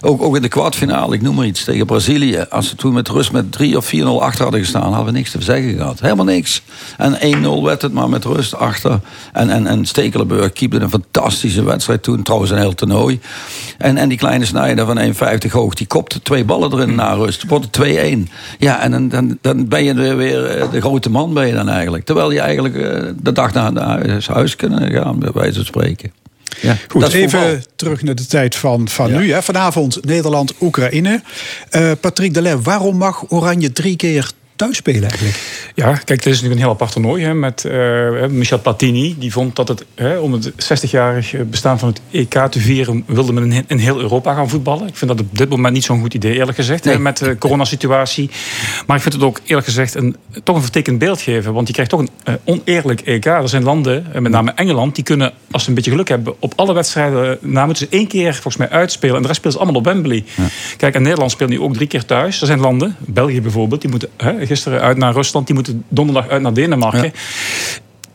Ook, 0.00 0.22
ook 0.22 0.36
in 0.36 0.42
de 0.42 0.48
kwartfinale, 0.48 1.14
ik 1.14 1.22
noem 1.22 1.34
maar 1.34 1.46
iets, 1.46 1.64
tegen 1.64 1.86
Brazilië. 1.86 2.44
Als 2.50 2.68
ze 2.68 2.74
toen 2.76 2.92
met 2.92 3.08
rust 3.08 3.32
met 3.32 3.52
3 3.52 3.76
of 3.76 3.92
4-0 3.94 3.98
achter 4.20 4.42
hadden 4.42 4.60
gestaan, 4.60 4.82
hadden 4.92 5.04
we 5.04 5.18
niks 5.18 5.30
te 5.30 5.42
zeggen 5.42 5.74
gehad. 5.76 6.00
Helemaal 6.00 6.24
niks. 6.24 6.62
En 6.96 7.18
1-0 7.60 7.62
werd 7.62 7.82
het 7.82 7.92
maar 7.92 8.08
met 8.08 8.24
rust 8.24 8.54
achter. 8.54 9.00
En, 9.32 9.50
en, 9.50 9.66
en 9.66 9.86
Stekelenburg 9.86 10.52
keepte 10.52 10.78
een 10.80 10.90
fantastische 10.90 11.62
wedstrijd 11.64 12.02
toen. 12.02 12.22
Trouwens 12.22 12.50
een 12.52 12.58
heel 12.58 12.74
toernooi. 12.74 13.20
En, 13.78 13.96
en 13.96 14.08
die 14.08 14.18
kleine 14.18 14.44
snijder 14.44 14.86
van 14.86 14.98
1,50 14.98 15.50
hoog, 15.50 15.74
die 15.74 15.86
kopte 15.86 16.22
twee 16.22 16.44
ballen 16.44 16.72
erin 16.72 16.94
na 16.94 17.12
rust. 17.12 17.44
Wordt 17.48 17.76
het 17.76 17.86
2-1. 18.26 18.30
Ja, 18.58 18.80
en 18.80 18.90
dan, 18.90 19.08
dan, 19.08 19.38
dan 19.40 19.68
ben 19.68 19.84
je 19.84 19.94
weer, 19.94 20.16
weer 20.16 20.44
eh, 20.46 20.70
de 20.70 20.80
grote 20.80 21.10
man 21.10 21.34
ben 21.34 21.46
je 21.46 21.54
dan 21.54 21.68
eigenlijk. 21.68 22.04
Terwijl 22.04 22.27
je 22.32 22.40
eigenlijk 22.40 22.76
eh, 22.76 23.02
de 23.22 23.32
dag 23.32 23.52
naar 23.52 23.72
naar 23.72 24.24
huis 24.32 24.56
kunnen 24.56 24.92
gaan, 24.92 25.18
bij 25.18 25.30
wijze 25.34 25.54
van 25.54 25.64
spreken. 25.64 26.12
Ja, 26.60 26.76
Goed, 26.88 27.12
even 27.12 27.30
voetbal. 27.40 27.58
terug 27.76 28.02
naar 28.02 28.14
de 28.14 28.26
tijd 28.26 28.56
van, 28.56 28.88
van 28.88 29.10
Ja. 29.10 29.18
nu. 29.18 29.32
Hè. 29.32 29.42
Vanavond 29.42 30.04
Nederland-Oekraïne. 30.04 31.22
Eh, 31.70 31.90
Patrick 32.00 32.34
Delay, 32.34 32.58
waarom 32.58 32.96
mag 32.96 33.24
Oranje 33.30 33.72
drie 33.72 33.96
keer 33.96 34.30
thuis 34.58 34.76
spelen 34.76 35.08
eigenlijk? 35.08 35.72
Ja, 35.74 35.92
kijk, 35.92 36.08
het 36.08 36.26
is 36.26 36.32
natuurlijk 36.32 36.54
een 36.54 36.66
heel 36.66 36.70
apart 36.70 36.92
toernooi. 36.92 37.24
Hè, 37.24 37.34
met 37.34 37.64
eh, 37.64 38.26
Michel 38.26 38.60
Platini. 38.60 39.16
Die 39.18 39.32
vond 39.32 39.56
dat 39.56 39.68
het, 39.68 39.84
hè, 39.94 40.18
om 40.18 40.32
het 40.32 40.50
60-jarig 40.50 41.34
bestaan 41.46 41.78
van 41.78 41.88
het 41.88 42.00
EK 42.10 42.46
te 42.50 42.60
vieren... 42.60 43.04
wilde 43.06 43.32
men 43.32 43.52
in, 43.52 43.64
in 43.66 43.78
heel 43.78 44.00
Europa 44.00 44.34
gaan 44.34 44.48
voetballen. 44.48 44.88
Ik 44.88 44.96
vind 44.96 45.10
dat 45.10 45.20
op 45.20 45.38
dit 45.38 45.48
moment 45.48 45.74
niet 45.74 45.84
zo'n 45.84 46.00
goed 46.00 46.14
idee, 46.14 46.34
eerlijk 46.34 46.56
gezegd. 46.56 46.84
Hè, 46.84 46.98
met 46.98 47.16
de 47.16 47.38
coronasituatie. 47.38 48.30
Maar 48.86 48.96
ik 48.96 49.02
vind 49.02 49.14
het 49.14 49.22
ook, 49.22 49.40
eerlijk 49.44 49.66
gezegd, 49.66 49.94
een, 49.94 50.16
toch 50.42 50.56
een 50.56 50.62
vertekend 50.62 50.98
beeld 50.98 51.20
geven. 51.20 51.52
Want 51.52 51.66
je 51.66 51.72
krijgt 51.72 51.90
toch 51.90 52.00
een 52.00 52.10
eh, 52.24 52.34
oneerlijk 52.44 53.00
EK. 53.00 53.24
Er 53.24 53.48
zijn 53.48 53.62
landen, 53.62 54.06
eh, 54.12 54.20
met 54.20 54.32
name 54.32 54.52
Engeland... 54.54 54.94
die 54.94 55.04
kunnen, 55.04 55.32
als 55.50 55.62
ze 55.62 55.68
een 55.68 55.74
beetje 55.74 55.90
geluk 55.90 56.08
hebben... 56.08 56.34
op 56.38 56.52
alle 56.56 56.74
wedstrijden, 56.74 57.38
na 57.40 57.66
moeten 57.66 57.86
ze 57.90 57.96
één 57.96 58.06
keer 58.06 58.32
volgens 58.32 58.56
mij 58.56 58.68
uitspelen. 58.68 59.16
En 59.16 59.22
de 59.22 59.26
rest 59.26 59.38
speelt 59.38 59.54
ze 59.54 59.60
allemaal 59.60 59.80
op 59.80 59.86
Wembley. 59.86 60.24
Kijk, 60.76 60.94
en 60.94 61.02
Nederland 61.02 61.30
speelt 61.30 61.50
nu 61.50 61.60
ook 61.60 61.74
drie 61.74 61.86
keer 61.86 62.04
thuis. 62.04 62.40
Er 62.40 62.46
zijn 62.46 62.60
landen, 62.60 62.96
België 62.98 63.40
bijvoorbeeld... 63.40 63.80
die 63.80 63.90
moeten 63.90 64.08
hè, 64.16 64.46
gisteren 64.48 64.80
uit 64.80 64.96
naar 64.96 65.12
Rusland... 65.12 65.46
die 65.46 65.54
moeten 65.54 65.84
donderdag 65.88 66.28
uit 66.28 66.42
naar 66.42 66.54
Denemarken. 66.54 67.12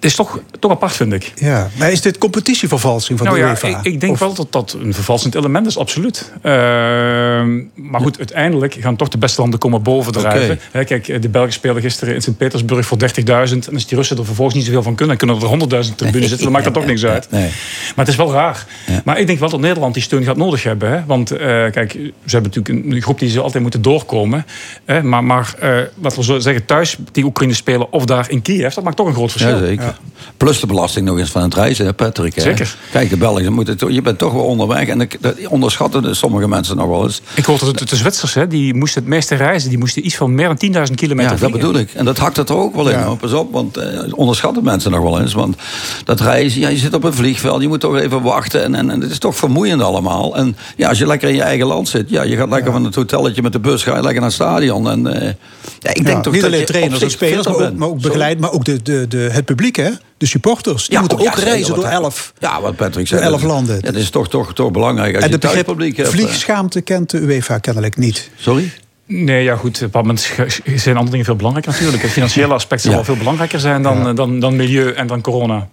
Het 0.04 0.12
is 0.12 0.18
toch, 0.18 0.40
toch 0.60 0.72
apart, 0.72 0.96
vind 0.96 1.14
ik. 1.14 1.32
Ja, 1.36 1.70
maar 1.78 1.92
is 1.92 2.02
dit 2.02 2.18
competitievervalsing 2.18 3.18
van 3.18 3.28
Nou 3.28 3.40
de 3.40 3.46
ja, 3.46 3.52
UEFA? 3.52 3.68
ik, 3.68 3.78
ik 3.82 4.00
denk 4.00 4.14
Of- 4.14 4.20
wel 4.20 4.34
dat 4.34 4.52
dat 4.52 4.78
een 4.82 4.94
vervalsend 4.94 5.36
element 5.36 5.68
is, 5.68 5.78
absoluut. 5.78 6.32
Ehm, 6.42 7.62
maar 7.74 8.02
goed, 8.02 8.18
uiteindelijk 8.18 8.78
gaan 8.80 8.96
toch 8.96 9.08
de 9.08 9.18
beste 9.18 9.42
landen 9.42 9.60
komen 9.60 9.82
bovendrijven. 9.82 10.60
Hè, 10.72 10.84
kijk, 10.84 11.22
de 11.22 11.30
Belgen 11.30 11.54
spelen 11.54 11.82
gisteren 11.82 12.16
in 12.16 12.22
Sint-Petersburg 12.22 12.86
voor 12.86 12.98
30.000. 12.98 13.68
En 13.68 13.74
als 13.74 13.88
die 13.88 13.98
Russen 13.98 14.18
er 14.18 14.26
vervolgens 14.26 14.56
niet 14.58 14.66
zoveel 14.66 14.84
van 14.84 14.96
kunnen... 14.96 15.18
kunnen 15.18 15.36
er 15.42 15.86
100.000 15.86 15.96
tribunes 15.96 16.28
zitten, 16.28 16.44
dan 16.44 16.52
maakt 16.52 16.66
dat 16.66 16.74
toch 16.74 16.86
niks 16.86 17.06
uit. 17.06 17.32
Nee. 17.32 17.50
Maar 17.96 18.06
het 18.06 18.08
is 18.08 18.16
wel 18.16 18.32
raar. 18.32 18.66
Maar 19.04 19.20
ik 19.20 19.28
denk 19.28 19.40
wel 19.40 19.50
dat 19.50 19.60
Nederland 19.60 19.94
die 19.94 20.04
steun 20.04 20.24
gaat 20.24 20.38
nodig 20.38 20.64
hebben. 20.64 20.92
Hè? 20.92 21.06
Want 21.06 21.32
eh, 21.32 21.40
kijk, 21.72 21.92
ze 21.92 22.12
hebben 22.26 22.52
natuurlijk 22.54 22.96
een 22.96 23.02
groep 23.02 23.20
die 23.20 23.30
ze 23.30 23.40
altijd 23.42 23.62
moeten 23.62 23.82
doorkomen. 23.82 24.46
Hè? 24.86 25.04
Maar, 25.04 25.24
maar 25.24 25.54
eh, 25.60 25.70
laten 26.02 26.18
we 26.18 26.24
zo 26.24 26.40
zeggen, 26.40 26.66
thuis 26.66 26.98
die 27.12 27.24
Oekraïne 27.24 27.54
spelen 27.54 27.92
of 27.92 28.06
daar 28.06 28.30
in 28.30 28.42
Kiev... 28.42 28.74
dat 28.74 28.84
maakt 28.84 28.96
toch 28.98 29.08
een 29.08 29.14
groot 29.14 29.32
verschil. 29.32 29.60
Ja, 29.60 29.66
zeker. 29.66 29.93
Plus 30.38 30.60
de 30.60 30.68
belasting 30.68 31.06
nog 31.06 31.18
eens 31.20 31.30
van 31.30 31.42
het 31.42 31.54
reizen, 31.54 31.86
hè, 31.86 31.94
Patrick. 31.94 32.36
Hè? 32.36 32.42
Zeker. 32.42 32.76
Kijk, 32.92 33.10
de 33.10 33.18
Belgen 33.18 33.54
moeten... 33.54 33.94
Je 33.94 34.02
bent 34.02 34.18
toch 34.18 34.34
wel 34.34 34.44
onderweg. 34.44 34.88
En 34.88 35.02
ik, 35.02 35.18
dat 35.22 35.36
onderschatten 35.48 36.02
dus 36.02 36.18
sommige 36.18 36.48
mensen 36.48 36.76
nog 36.78 36.88
wel 36.88 37.04
eens. 37.04 37.22
Ik 37.36 37.46
hoorde 37.46 37.66
dat 37.74 37.90
de 37.90 37.96
Zwitsers, 37.96 38.34
hè, 38.34 38.48
die 38.48 38.74
moesten 38.74 39.02
het 39.02 39.10
meeste 39.10 39.36
reizen. 39.36 39.70
Die 39.70 39.78
moesten 39.78 40.06
iets 40.06 40.16
van 40.16 40.36
meer 40.36 40.48
dan 40.48 40.88
10.000 40.88 40.94
kilometer 40.96 41.32
Ja, 41.32 41.38
dat 41.38 41.40
vliegen. 41.40 41.52
bedoel 41.60 41.82
ik. 41.82 41.94
En 41.94 42.06
dat 42.06 42.18
hakt 42.18 42.38
er 42.38 42.46
toch 42.46 42.58
ook 42.58 42.76
wel 42.76 42.90
in. 42.90 42.98
Ja. 42.98 43.04
hoor. 43.04 43.18
Pas 43.18 43.34
op, 43.34 43.52
want 43.52 43.78
eh, 43.78 44.00
onderschatten 44.16 44.64
mensen 44.64 44.92
nog 44.92 45.02
wel 45.02 45.22
eens. 45.22 45.34
Want 45.34 45.56
dat 46.04 46.20
reizen, 46.20 46.62
ja, 46.62 46.70
je 46.70 46.78
zit 46.78 46.94
op 46.94 47.04
een 47.04 47.14
vliegveld, 47.14 47.62
je 47.62 47.68
moet 47.68 47.80
toch 47.80 47.98
even 47.98 48.22
wachten. 48.22 48.64
En, 48.64 48.76
en, 48.76 48.90
en 48.90 49.02
het 49.02 49.12
is 49.12 49.20
toch 49.20 49.36
vermoeiend 49.36 49.82
allemaal. 49.82 50.36
En 50.36 50.56
ja, 50.76 50.90
als 50.90 50.98
je 50.98 51.08
lekker 51.08 51.30
in 51.30 51.36
je 51.36 51.42
eigen 51.42 51.66
land 51.66 51.88
zit, 51.88 52.10
ja, 52.10 52.24
je 52.24 52.36
gaat 52.36 52.50
lekker 52.50 52.72
van 52.72 52.84
het 52.84 52.96
hotelletje 52.96 53.42
met 53.42 53.52
de 53.52 53.60
bus, 53.60 53.84
ga 53.84 53.96
je 53.96 54.02
lekker 54.02 54.22
naar 54.22 54.30
het 54.30 54.34
stadion. 54.34 54.90
En 54.90 55.22
eh, 55.22 55.34
ja, 55.80 55.90
ik 55.90 55.96
denk 55.96 56.08
Ja, 56.08 56.22
toch 56.22 56.34
niet 56.34 56.42
dat 56.42 56.52
alleen 56.52 56.66
trainers 56.66 56.96
op 56.96 57.04
en 57.04 57.12
spelers, 57.12 57.48
maar 57.48 57.56
ook, 57.56 57.74
maar 57.76 57.88
ook 57.88 58.02
begeleid, 58.02 58.40
maar 58.40 58.52
ook 58.52 58.66
de, 58.66 58.82
de, 58.82 59.06
de, 59.08 59.18
het 59.32 59.46
publiek, 59.46 59.76
hè? 59.76 59.83
De 60.18 60.26
supporters. 60.26 60.84
Die 60.86 60.94
Ja, 60.94 61.00
moeten 61.00 61.20
oh, 61.20 61.28
ook 61.28 61.38
ja, 61.38 61.44
reizen 61.44 61.76
door 61.76 61.86
elf. 61.86 62.34
Ja, 62.40 62.62
wat 62.62 62.76
Patrick 62.76 63.10
Door 63.10 63.20
zei. 63.20 63.32
elf 63.32 63.42
dat- 63.42 63.50
landen. 63.50 63.76
Ja, 63.76 63.82
dat 63.82 63.96
is 63.96 64.10
toch, 64.10 64.30
toch, 64.30 64.54
toch 64.54 64.72
belangrijk. 64.72 65.14
Als 65.16 65.24
En 65.24 65.30
je 65.30 65.36
het 65.36 65.44
thuispubliek 65.44 65.98
hebt, 65.98 66.10
eh, 66.10 66.16
vliegschaamte 66.16 66.82
kent 66.82 67.10
de 67.10 67.18
UEFA 67.20 67.58
kennelijk 67.58 67.98
niet. 67.98 68.30
Sorry? 68.36 68.72
Nee, 69.08 69.44
ja 69.44 69.56
goed. 69.56 69.76
Op 69.76 69.80
bepaald 69.82 70.06
moment 70.06 70.30
zijn 70.76 70.96
andere 70.96 71.10
dingen 71.12 71.26
veel 71.26 71.36
belangrijker 71.36 71.72
natuurlijk. 71.74 72.04
Het 72.04 72.12
financiële 72.12 72.54
aspect 72.54 72.82
zal 72.82 72.90
Ja. 72.90 72.96
wel 72.96 73.06
veel 73.06 73.18
belangrijker 73.18 73.60
zijn 73.60 73.82
dan, 73.82 74.08
eh, 74.08 74.16
dan, 74.16 74.40
dan 74.40 74.56
milieu 74.56 74.92
en 74.92 75.08
dan 75.08 75.22
corona. 75.22 75.68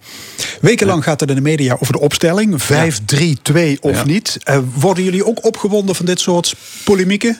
Wekenlang 0.61 1.03
gaat 1.03 1.19
het 1.19 1.29
in 1.29 1.35
de 1.35 1.41
media 1.41 1.77
over 1.79 1.93
de 1.93 1.99
opstelling. 1.99 2.61
5-3-2 2.63 3.77
of 3.81 3.95
Ja. 3.97 4.03
niet. 4.05 4.37
Eh, 4.43 4.57
worden 4.73 5.03
jullie 5.03 5.25
ook 5.25 5.45
opgewonden 5.45 5.95
van 5.95 6.05
dit 6.05 6.19
soort 6.19 6.55
polemieken? 6.83 7.39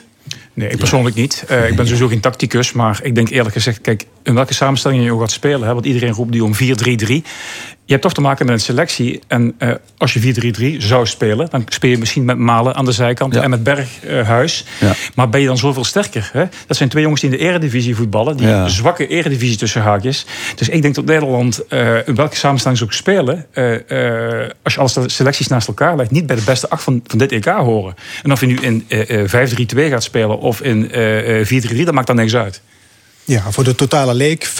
Nee, 0.54 0.68
ik 0.68 0.78
persoonlijk 0.78 1.16
niet. 1.16 1.44
Eh, 1.48 1.68
ik 1.68 1.76
ben 1.76 1.84
sowieso 1.84 2.08
geen 2.08 2.20
tacticus. 2.20 2.72
Maar 2.72 3.00
ik 3.02 3.14
denk 3.14 3.28
eerlijk 3.28 3.54
gezegd, 3.54 3.80
kijk, 3.80 4.06
in 4.22 4.34
welke 4.34 4.54
samenstelling 4.54 5.04
je 5.04 5.12
ook 5.12 5.20
gaat 5.20 5.30
spelen. 5.30 5.66
Hè, 5.66 5.72
want 5.74 5.86
iedereen 5.86 6.12
roept 6.12 6.32
die 6.32 6.44
om 6.44 6.54
4-3-3. 6.54 7.22
Je 7.92 7.98
hebt 7.98 8.10
toch 8.10 8.22
te 8.24 8.28
maken 8.28 8.46
met 8.46 8.54
een 8.54 8.60
selectie. 8.60 9.20
En 9.26 9.54
eh, 9.58 9.70
als 9.96 10.12
je 10.12 10.74
4-3-3 10.78 10.82
zou 10.82 11.06
spelen, 11.06 11.48
dan 11.50 11.64
speel 11.68 11.90
je 11.90 11.98
misschien 11.98 12.24
met 12.24 12.38
Malen 12.38 12.74
aan 12.74 12.84
de 12.84 12.92
zijkant 12.92 13.34
Ja. 13.34 13.42
en 13.42 13.50
met 13.50 13.62
Berghuis. 13.62 14.64
Ja. 14.80 14.92
Maar 15.14 15.28
ben 15.28 15.40
je 15.40 15.46
dan 15.46 15.58
zoveel 15.58 15.84
sterker? 15.84 16.30
Hè? 16.32 16.44
Dat 16.66 16.76
zijn 16.76 16.88
twee 16.88 17.02
jongens 17.02 17.20
die 17.20 17.30
in 17.30 17.36
de 17.36 17.42
eredivisie 17.42 17.96
voetballen. 17.96 18.36
Die 18.36 18.46
Ja. 18.46 18.68
zwakke 18.68 19.06
eredivisie 19.06 19.56
tussen 19.56 19.82
haakjes. 19.82 20.26
Dus 20.56 20.68
ik 20.68 20.82
denk 20.82 20.94
dat 20.94 21.04
Nederland, 21.04 21.66
eh, 21.68 22.08
in 22.08 22.14
welke 22.14 22.36
samenstelling 22.36 22.78
ze 22.78 22.84
ook 22.84 22.92
spelen... 22.92 23.46
eh, 23.52 24.50
als 24.62 24.74
je 24.74 24.80
alle 24.80 25.08
selecties 25.08 25.46
naast 25.48 25.68
elkaar 25.68 25.96
legt... 25.96 26.10
niet 26.10 26.26
bij 26.26 26.36
de 26.36 26.42
beste 26.44 26.68
acht 26.68 26.82
van, 26.82 27.00
van 27.06 27.18
dit 27.18 27.32
EK 27.32 27.44
horen. 27.44 27.94
En 28.22 28.32
of 28.32 28.40
je 28.40 28.46
nu 28.46 28.56
in 28.60 28.84
eh, 28.88 29.22
eh, 29.22 29.28
5-3-2 29.28 29.88
gaat 29.90 30.02
spelen 30.02 30.38
of 30.38 30.60
in 30.60 30.90
eh, 30.92 31.40
eh, 31.40 31.46
4-3-3... 31.46 31.84
dat 31.84 31.94
maakt 31.94 32.06
dan 32.06 32.16
niks 32.16 32.36
uit. 32.36 32.60
Ja, 33.24 33.42
voor 33.50 33.64
de 33.64 33.74
totale 33.74 34.14
leek 34.14 34.48
5-3-2 34.48 34.52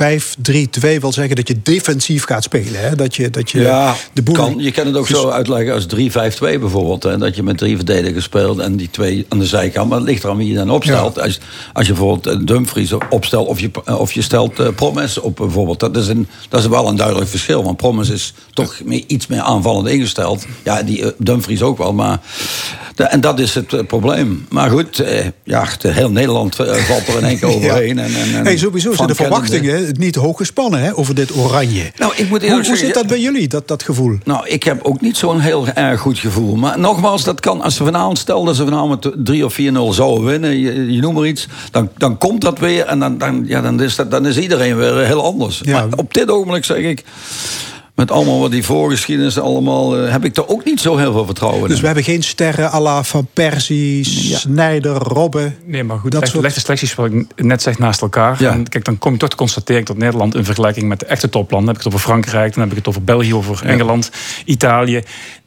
wil 1.00 1.12
zeggen 1.12 1.36
dat 1.36 1.48
je 1.48 1.56
defensief 1.62 2.24
gaat 2.24 2.42
spelen. 2.42 2.80
Hè? 2.80 2.94
Dat 2.94 3.16
je, 3.16 3.30
dat 3.30 3.50
je 3.50 3.60
Ja, 3.60 3.94
de 4.12 4.22
boel... 4.22 4.34
kan, 4.34 4.54
je 4.58 4.70
kan 4.70 4.86
het 4.86 4.96
ook 4.96 5.06
zo 5.06 5.28
uitleggen 5.28 5.74
als 5.74 5.86
3-5-2 5.86 6.38
bijvoorbeeld. 6.38 7.02
Hè, 7.02 7.18
dat 7.18 7.36
je 7.36 7.42
met 7.42 7.58
drie 7.58 7.76
verdedigers 7.76 8.24
speelt 8.24 8.58
en 8.58 8.76
die 8.76 8.88
twee 8.90 9.26
aan 9.28 9.38
de 9.38 9.46
zijkant. 9.46 9.88
Maar 9.88 9.98
het 9.98 10.06
ligt 10.08 10.24
eraan 10.24 10.36
wie 10.36 10.48
je 10.48 10.54
dan 10.54 10.70
opstelt. 10.70 11.20
Als, 11.20 11.38
als 11.72 11.86
je 11.86 11.92
bijvoorbeeld 11.92 12.26
eh, 12.40 12.46
Dumfries 12.46 12.92
opstelt 13.10 13.48
of 13.48 13.60
je, 13.60 13.70
of 13.98 14.12
je 14.12 14.22
stelt 14.22 14.58
eh, 14.58 14.68
Promes 14.76 15.18
op 15.18 15.36
bijvoorbeeld. 15.36 15.80
Dat 15.80 15.96
is, 15.96 16.08
een, 16.08 16.28
dat 16.48 16.60
is 16.60 16.66
wel 16.66 16.88
een 16.88 16.96
duidelijk 16.96 17.28
verschil. 17.28 17.64
Want 17.64 17.76
Promes 17.76 18.08
is 18.08 18.34
toch 18.54 18.80
meer, 18.84 19.04
iets 19.06 19.26
meer 19.26 19.40
aanvallend 19.40 19.88
ingesteld. 19.88 20.46
Ja, 20.64 20.82
die 20.82 21.02
eh, 21.02 21.08
Dumfries 21.18 21.62
ook 21.62 21.78
wel. 21.78 21.92
Maar, 21.92 22.20
de- 22.94 23.04
en 23.04 23.20
dat 23.20 23.38
is 23.38 23.54
het 23.54 23.86
probleem. 23.86 24.46
Maar 24.48 24.70
goed, 24.70 25.02
ja, 25.44 25.66
heel 25.78 26.10
Nederland 26.10 26.56
valt 26.56 27.08
er 27.08 27.18
in 27.18 27.24
één 27.24 27.38
keer 27.38 27.48
overheen. 27.56 27.98
En, 27.98 28.14
en, 28.14 28.46
en 28.46 28.51
Sowieso 28.58 28.92
zijn 28.92 29.08
de 29.08 29.14
verwachtingen 29.14 29.94
niet 29.98 30.14
hoog 30.14 30.36
gespannen 30.36 30.80
hè, 30.80 30.96
over 30.96 31.14
dit 31.14 31.36
oranje. 31.36 31.92
Nou, 31.96 32.12
ik 32.16 32.28
moet 32.28 32.48
hoe, 32.48 32.76
zit 32.76 32.94
dat 32.94 33.06
bij 33.06 33.20
jullie, 33.20 33.48
dat, 33.48 33.68
dat 33.68 33.82
gevoel? 33.82 34.18
Nou, 34.24 34.48
ik 34.48 34.62
heb 34.62 34.82
ook 34.82 35.00
niet 35.00 35.16
zo'n 35.16 35.40
heel 35.40 35.68
erg 35.68 36.00
goed 36.00 36.18
gevoel. 36.18 36.56
Maar 36.56 36.78
nogmaals, 36.78 37.24
dat 37.24 37.40
kan 37.40 37.60
als 37.60 37.76
ze 37.76 37.84
vanavond 37.84 38.18
stel 38.18 38.44
dat 38.44 38.56
ze 38.56 38.64
vanavond 38.64 39.04
met 39.04 39.26
3 39.26 39.44
of 39.44 39.58
4-0 39.60 39.62
zouden 39.90 40.24
winnen, 40.24 40.58
je, 40.58 40.92
je 40.92 41.00
noemt 41.00 41.14
maar 41.14 41.26
iets, 41.26 41.48
dan, 41.70 41.88
dan 41.96 42.18
komt 42.18 42.40
dat 42.40 42.58
weer 42.58 42.86
en 42.86 42.98
dan, 42.98 43.18
dan, 43.18 43.44
ja, 43.46 43.60
dan, 43.60 43.80
is, 43.80 43.96
dat, 43.96 44.10
dan 44.10 44.26
is 44.26 44.38
iedereen 44.38 44.76
weer 44.76 45.06
heel 45.06 45.24
anders. 45.24 45.60
Ja. 45.64 45.86
Maar 45.86 45.98
op 45.98 46.14
dit 46.14 46.30
ogenblik 46.30 46.64
zeg 46.64 46.76
ik, 46.76 47.04
met 47.94 48.10
allemaal 48.10 48.40
wat 48.40 48.50
die 48.50 48.64
voorgeschiedenis 48.64 49.38
allemaal, 49.38 49.96
eh, 49.96 50.12
heb 50.12 50.24
ik 50.24 50.36
er 50.36 50.48
ook 50.48 50.64
niet 50.64 50.80
zo 50.80 50.96
heel 50.96 51.12
veel 51.12 51.24
vertrouwen 51.24 51.62
Dus 51.62 51.74
in. 51.74 51.80
we 51.80 51.86
hebben 51.86 52.04
geen 52.04 52.22
sterren 52.22 52.72
à 52.72 52.80
la 52.80 53.02
Van 53.02 53.28
Persie, 53.32 54.04
Snijder, 54.04 54.92
Robben. 54.96 55.56
Nee, 55.66 55.84
maar 55.84 55.98
goed, 55.98 56.10
Dat 56.12 56.20
leg, 56.20 56.30
soort- 56.30 56.42
leg 56.42 56.54
de 56.54 56.60
selecties 56.60 56.94
wat 56.94 57.06
ik 57.12 57.26
net 57.36 57.62
zeg 57.62 57.78
naast 57.78 58.00
elkaar. 58.02 58.42
Ja. 58.42 58.52
En 58.52 58.68
kijk, 58.68 58.84
dan 58.84 58.98
kom 58.98 59.12
je 59.12 59.18
toch 59.18 59.28
te 59.28 59.36
constateren 59.36 59.84
dat 59.84 59.96
Nederland 59.96 60.34
in 60.34 60.44
vergelijking 60.44 60.88
met 60.88 61.00
de 61.00 61.06
echte 61.06 61.28
toplanden, 61.28 61.58
dan 61.66 61.74
heb 61.74 61.76
ik 61.76 61.82
het 61.84 61.94
over 61.94 62.06
Frankrijk, 62.08 62.52
dan 62.54 62.62
heb 62.62 62.70
ik 62.72 62.78
het 62.78 62.88
over 62.88 63.02
België, 63.04 63.34
over 63.34 63.64
Engeland, 63.66 64.10
Italië. 64.44 65.02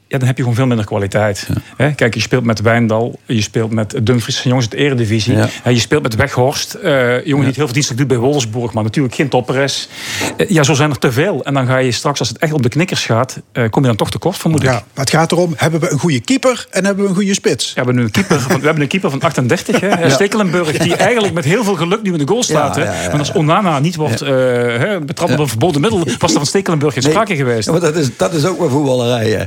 Ja, 0.08 0.18
dan 0.18 0.28
heb 0.28 0.36
je 0.38 0.42
gewoon 0.44 0.58
veel 0.58 0.68
minder 0.68 0.86
kwaliteit. 0.86 1.48
Hè, 1.78 1.92
Kijk, 1.94 2.14
je 2.14 2.20
speelt 2.20 2.44
met 2.44 2.62
Wijndal, 2.62 3.20
je 3.26 3.42
speelt 3.42 3.72
met 3.72 3.96
Dumfries, 4.04 4.44
jongens 4.44 4.66
uit 4.66 4.72
de 4.72 4.78
eredivisie. 4.86 5.36
Ja. 5.36 5.48
Hè, 5.64 5.70
Je 5.70 5.80
speelt 5.80 6.04
met 6.04 6.16
Weghorst, 6.16 6.74
eh 6.74 6.92
jongen 7.26 7.38
die 7.40 7.46
het 7.46 7.56
heel 7.56 7.66
verdienstelijk 7.66 7.98
doet 7.98 8.08
bij 8.20 8.28
Wolfsburg, 8.28 8.74
maar 8.74 8.84
natuurlijk 8.84 9.16
geen 9.16 9.30
topper 9.30 9.56
is. 9.56 9.90
Eh, 10.38 10.50
Ja, 10.50 10.64
zo 10.64 10.74
zijn 10.74 10.90
er 10.90 10.98
te 10.98 11.12
veel. 11.12 11.44
En 11.44 11.54
dan 11.54 11.66
ga 11.68 11.78
je 11.78 11.92
straks, 11.92 12.20
als 12.20 12.30
het 12.30 12.38
echt 12.38 12.54
op 12.54 12.62
de 12.64 12.70
knikkers 12.70 13.06
gaat, 13.06 13.40
eh, 13.52 13.70
kom 13.70 13.82
je 13.82 13.88
dan 13.88 13.98
toch 13.98 14.12
tekort, 14.12 14.38
vermoed 14.38 14.64
ik. 14.64 14.70
Ja, 14.70 14.72
maar 14.74 15.04
het 15.06 15.10
gaat 15.10 15.32
erom, 15.32 15.54
hebben 15.58 15.80
we 15.80 15.92
een 15.92 16.00
goede 16.00 16.20
keeper 16.20 16.68
en 16.70 16.86
hebben 16.86 17.04
we 17.04 17.10
een 17.10 17.16
goede 17.16 17.34
spits? 17.34 17.68
We 17.68 17.74
hebben 17.76 17.96
nu 17.96 18.02
een 18.04 18.12
keeper 18.12 18.40
van, 18.40 18.60
we 18.60 18.66
hebben 18.66 18.84
een 18.84 18.90
keeper 18.90 19.10
van 19.10 19.22
38, 19.22 19.80
hè, 19.80 20.10
Stekelenburg, 20.20 20.72
die 20.78 20.96
eigenlijk 20.96 21.34
met 21.34 21.46
heel 21.46 21.64
veel 21.64 21.76
geluk 21.76 22.02
nu 22.02 22.12
in 22.12 22.18
de 22.18 22.28
goal 22.28 22.44
staat. 22.44 22.76
Ja, 22.76 22.82
hè. 22.82 22.88
ja, 22.88 23.02
ja, 23.02 23.08
Want 23.08 23.20
als 23.20 23.32
Onana 23.32 23.80
niet 23.80 23.96
wordt 23.96 24.22
eh, 24.22 24.30
hè, 24.30 25.00
betrapt 25.02 25.32
op 25.34 25.40
een 25.40 25.48
verboden 25.48 25.82
middel, 25.82 26.00
was 26.20 26.32
er 26.32 26.38
van 26.38 26.46
Stekelenburg 26.46 26.94
geen 26.94 27.04
sprake 27.04 27.36
geweest. 27.36 27.66
Ja, 27.66 27.72
maar 27.72 27.82
dat 27.82 27.96
is, 27.96 28.18
dat 28.18 28.34
is 28.34 28.46
ook 28.46 28.60
wel 28.60 28.70
voetballerij. 28.70 29.30
hè. 29.30 29.44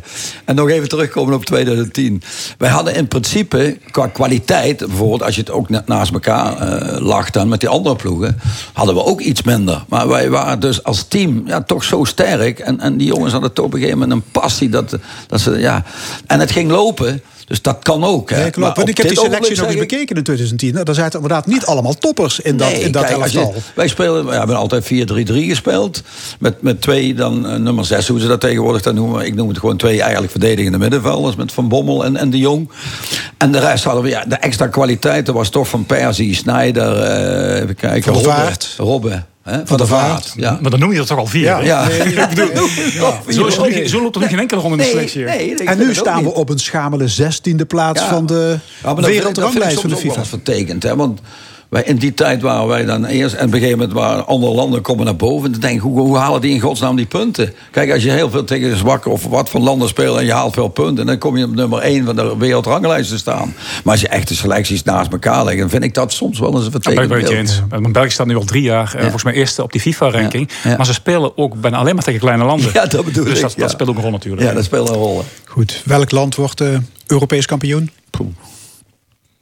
En 0.49 0.55
nog 0.55 0.69
even 0.69 0.89
terugkomen 0.89 1.35
op 1.35 1.45
2010. 1.45 2.23
Wij 2.59 2.69
hadden 2.71 2.95
in 2.95 3.09
principe 3.09 3.79
qua 3.91 4.07
kwaliteit, 4.07 4.79
bijvoorbeeld 4.79 5.23
als 5.23 5.35
je 5.35 5.41
het 5.41 5.51
ook 5.51 5.69
na- 5.69 5.83
naast 5.87 6.13
elkaar 6.13 6.57
eh 6.57 7.01
lag 7.01 7.31
dan 7.31 7.49
met 7.49 7.61
die 7.61 7.69
andere 7.69 7.97
ploegen, 7.97 8.41
hadden 8.73 8.95
we 8.95 9.05
ook 9.05 9.21
iets 9.21 9.43
minder. 9.43 9.85
Maar 9.89 10.09
wij 10.09 10.31
waren 10.31 10.61
dus 10.61 10.85
als 10.85 11.09
team 11.09 11.43
ja, 11.47 11.63
toch 11.63 11.85
zo 11.85 12.05
sterk. 12.05 12.59
En, 12.59 12.81
en 12.81 12.97
die 12.97 13.07
jongens 13.07 13.33
hadden 13.33 13.53
toch 13.53 13.65
op 13.65 13.73
een 13.73 13.79
gegeven 13.79 13.99
moment 13.99 14.19
een 14.19 14.31
passie. 14.41 14.69
Dat, 14.69 14.97
dat 15.27 15.41
ze, 15.41 15.59
ja. 15.59 15.85
En 16.27 16.41
het 16.41 16.51
ging 16.51 16.71
lopen. 16.71 17.23
Dus 17.49 17.63
dat 17.63 17.79
kan 17.83 18.05
ook. 18.05 18.31
Hè. 18.31 18.45
Ja, 18.45 18.51
klopt. 18.51 18.77
Want 18.77 18.89
ik 18.89 18.97
heb 18.97 19.09
die 19.09 19.19
selectie 19.19 19.57
nog 19.57 19.67
eens 19.67 19.79
bekeken 19.79 20.17
in 20.17 20.23
2010. 20.23 20.73
Nou, 20.73 20.85
Daar 20.85 20.95
zaten 20.95 21.21
inderdaad 21.21 21.47
niet 21.47 21.67
allemaal 21.67 21.95
toppers 21.95 22.41
in 22.41 22.57
dat, 22.57 22.73
in 22.73 22.93
dat 22.93 23.05
kijk, 23.05 23.23
als 23.23 23.33
je- 23.33 23.39
elftal. 23.39 23.63
wij 23.75 23.89
spelen, 23.89 24.25
ja, 24.25 24.31
we 24.31 24.37
hebben 24.37 24.57
altijd 24.57 24.85
4-3-3 24.85 25.49
gespeeld. 25.49 26.03
Met, 26.39 26.63
met 26.63 26.81
twee 26.81 27.15
dan 27.15 27.49
eh, 27.49 27.57
nummer 27.57 27.85
6, 27.85 28.09
hoe 28.09 28.21
ze 28.21 28.27
dat 28.27 28.41
tegenwoordig 28.41 28.83
dan 28.83 28.95
noemen. 28.95 29.27
Ik 29.27 29.35
noem 29.35 29.49
het 29.49 29.59
gewoon 29.59 29.77
twee 29.77 30.01
eigenlijk 30.03 30.31
verdedigende 30.31 30.79
middenvelders. 30.79 31.37
Met 31.37 31.53
Van 31.53 31.69
Bommel 31.69 32.05
en, 32.05 32.17
en 32.17 32.31
de 32.31 32.39
Jong. 32.39 32.71
En 33.39 33.53
de 33.53 33.59
rest 33.59 33.85
hadden 33.85 34.03
we, 34.03 34.09
ja, 34.09 34.25
de 34.25 34.37
extra 34.37 34.67
kwaliteit. 34.67 35.27
Dat 35.27 35.35
was 35.35 35.49
toch 35.49 35.69
van 35.69 35.87
Persie, 35.87 36.35
Snijder, 36.35 37.03
eh, 37.03 37.63
even 37.63 37.75
kijken. 37.75 38.15
Van. 38.23 38.53
Robben. 38.77 39.27
Hè? 39.49 39.61
Van 39.65 39.77
der 39.77 39.87
Vaart. 39.87 40.33
Ja. 40.37 40.59
Maar 40.63 40.71
dan 40.71 40.81
noem 40.81 40.93
je 40.93 40.99
er 40.99 41.07
toch 41.07 41.19
al 41.19 41.27
vier. 41.27 41.57
hè? 41.57 41.63
Ja. 41.73 41.89
Zo, 43.29 43.47
is 43.47 43.57
er 43.57 43.71
nu- 43.71 43.87
zo 43.89 44.03
loopt 44.03 44.15
er 44.15 44.21
nu 44.21 44.29
geen 44.29 44.39
enkele 44.39 44.61
ronde 44.61 44.77
in 44.77 44.83
de 44.83 44.89
selectie. 44.91 45.25
nee, 45.25 45.55
En 45.55 45.79
nu 45.79 45.95
staan 45.95 46.19
we 46.19 46.25
niet. 46.25 46.35
op 46.35 46.49
een 46.49 46.59
schamele 46.59 47.09
zestiende 47.09 47.65
plaats 47.67 48.01
Ja. 48.03 48.09
van 48.09 48.27
de 48.27 48.59
Ja, 48.83 48.87
dat 48.89 48.97
dat 48.97 49.07
wereldranglijst 49.07 49.81
van 49.81 49.91
de 49.91 49.97
FIFA. 49.97 50.19
eens 50.19 50.29
vertekend. 50.29 50.83
Hè? 50.83 50.97
Want 50.97 51.21
wij, 51.69 51.83
in 51.83 51.97
die 51.97 52.15
tijd 52.15 52.43
waren 52.43 52.67
wij 52.67 52.85
dan 52.85 53.05
eerst... 53.05 53.35
en 53.35 53.47
op 53.47 53.53
een 53.53 53.59
gegeven 53.59 53.79
moment 53.79 53.97
waren 53.97 54.27
andere 54.27 54.55
landen 54.55 54.83
komen 54.83 55.05
naar 55.05 55.17
boven. 55.17 55.47
En 55.47 55.53
dan 55.53 55.61
denk 55.61 55.75
ik, 55.75 55.81
hoe, 55.81 56.01
hoe 56.01 56.17
halen 56.17 56.41
die 56.41 56.55
in 56.55 56.61
godsnaam 56.61 56.97
die 56.97 57.07
punten? 57.07 57.53
Kijk, 57.71 57.93
als 57.93 58.03
je 58.03 58.11
heel 58.11 58.31
veel 58.31 58.45
tegen 58.45 58.77
zwakke 58.77 59.09
of 59.09 59.25
wat 59.27 59.49
voor 59.49 59.61
landen 59.61 59.89
speelt... 59.89 60.19
en 60.19 60.25
je 60.25 60.33
haalt 60.33 60.55
veel 60.55 60.69
punten, 60.69 61.07
dan 61.07 61.19
kom 61.19 61.37
je 61.37 61.45
op 61.45 61.55
nummer 61.55 61.79
1 61.79 62.05
van 62.05 62.17
de 62.17 62.37
wereldranglijst 62.39 63.11
te 63.11 63.19
staan. 63.19 63.55
Maar 63.85 63.93
als 63.93 64.01
je 64.01 64.09
echt 64.09 64.29
de 64.29 64.35
selecties 64.35 64.83
naast 64.83 65.13
elkaar 65.13 65.45
legt... 65.45 65.59
dan 65.59 65.71
vind 65.71 65.85
ik 65.85 65.95
dat 65.95 66.13
soms 66.13 66.39
wel 66.39 66.55
eens 66.55 66.67
een 66.67 66.73
Ja, 66.73 66.79
ben 66.79 66.93
ik 66.93 66.99
vertekend 67.11 67.47
beeld. 67.69 67.83
eens. 67.83 67.93
België 67.93 68.11
staat 68.11 68.27
nu 68.27 68.37
al 68.37 68.45
drie 68.45 68.63
jaar, 68.63 68.95
eh, 68.95 69.01
volgens 69.01 69.25
mij 69.25 69.33
eerste 69.33 69.63
op 69.63 69.73
die 69.73 69.81
FIFA-ranking. 69.81 70.51
Ja, 70.63 70.71
ja. 70.71 70.77
Maar 70.77 70.87
ze 70.87 70.93
spelen 70.93 71.39
ook 71.39 71.61
bijna 71.61 71.77
alleen 71.77 71.95
maar 71.95 72.05
tegen 72.05 72.21
kleine 72.21 72.45
landen. 72.45 72.71
Ja, 72.73 72.87
dat 72.87 73.05
bedoel 73.05 73.25
dus 73.25 73.35
ik, 73.35 73.41
dat, 73.41 73.53
ja. 73.53 73.61
dat 73.61 73.71
speelt 73.71 73.89
ook 73.89 73.97
een 73.97 74.03
rol 74.03 74.11
natuurlijk. 74.11 74.43
Ja, 74.43 74.53
dat 74.53 74.65
speelt 74.65 74.89
een 74.89 74.95
rol. 74.95 75.25
Goed, 75.45 75.83
welk 75.85 76.11
land 76.11 76.35
wordt 76.35 76.61
eh, 76.61 76.77
Europees 77.07 77.47
kampioen? 77.47 77.91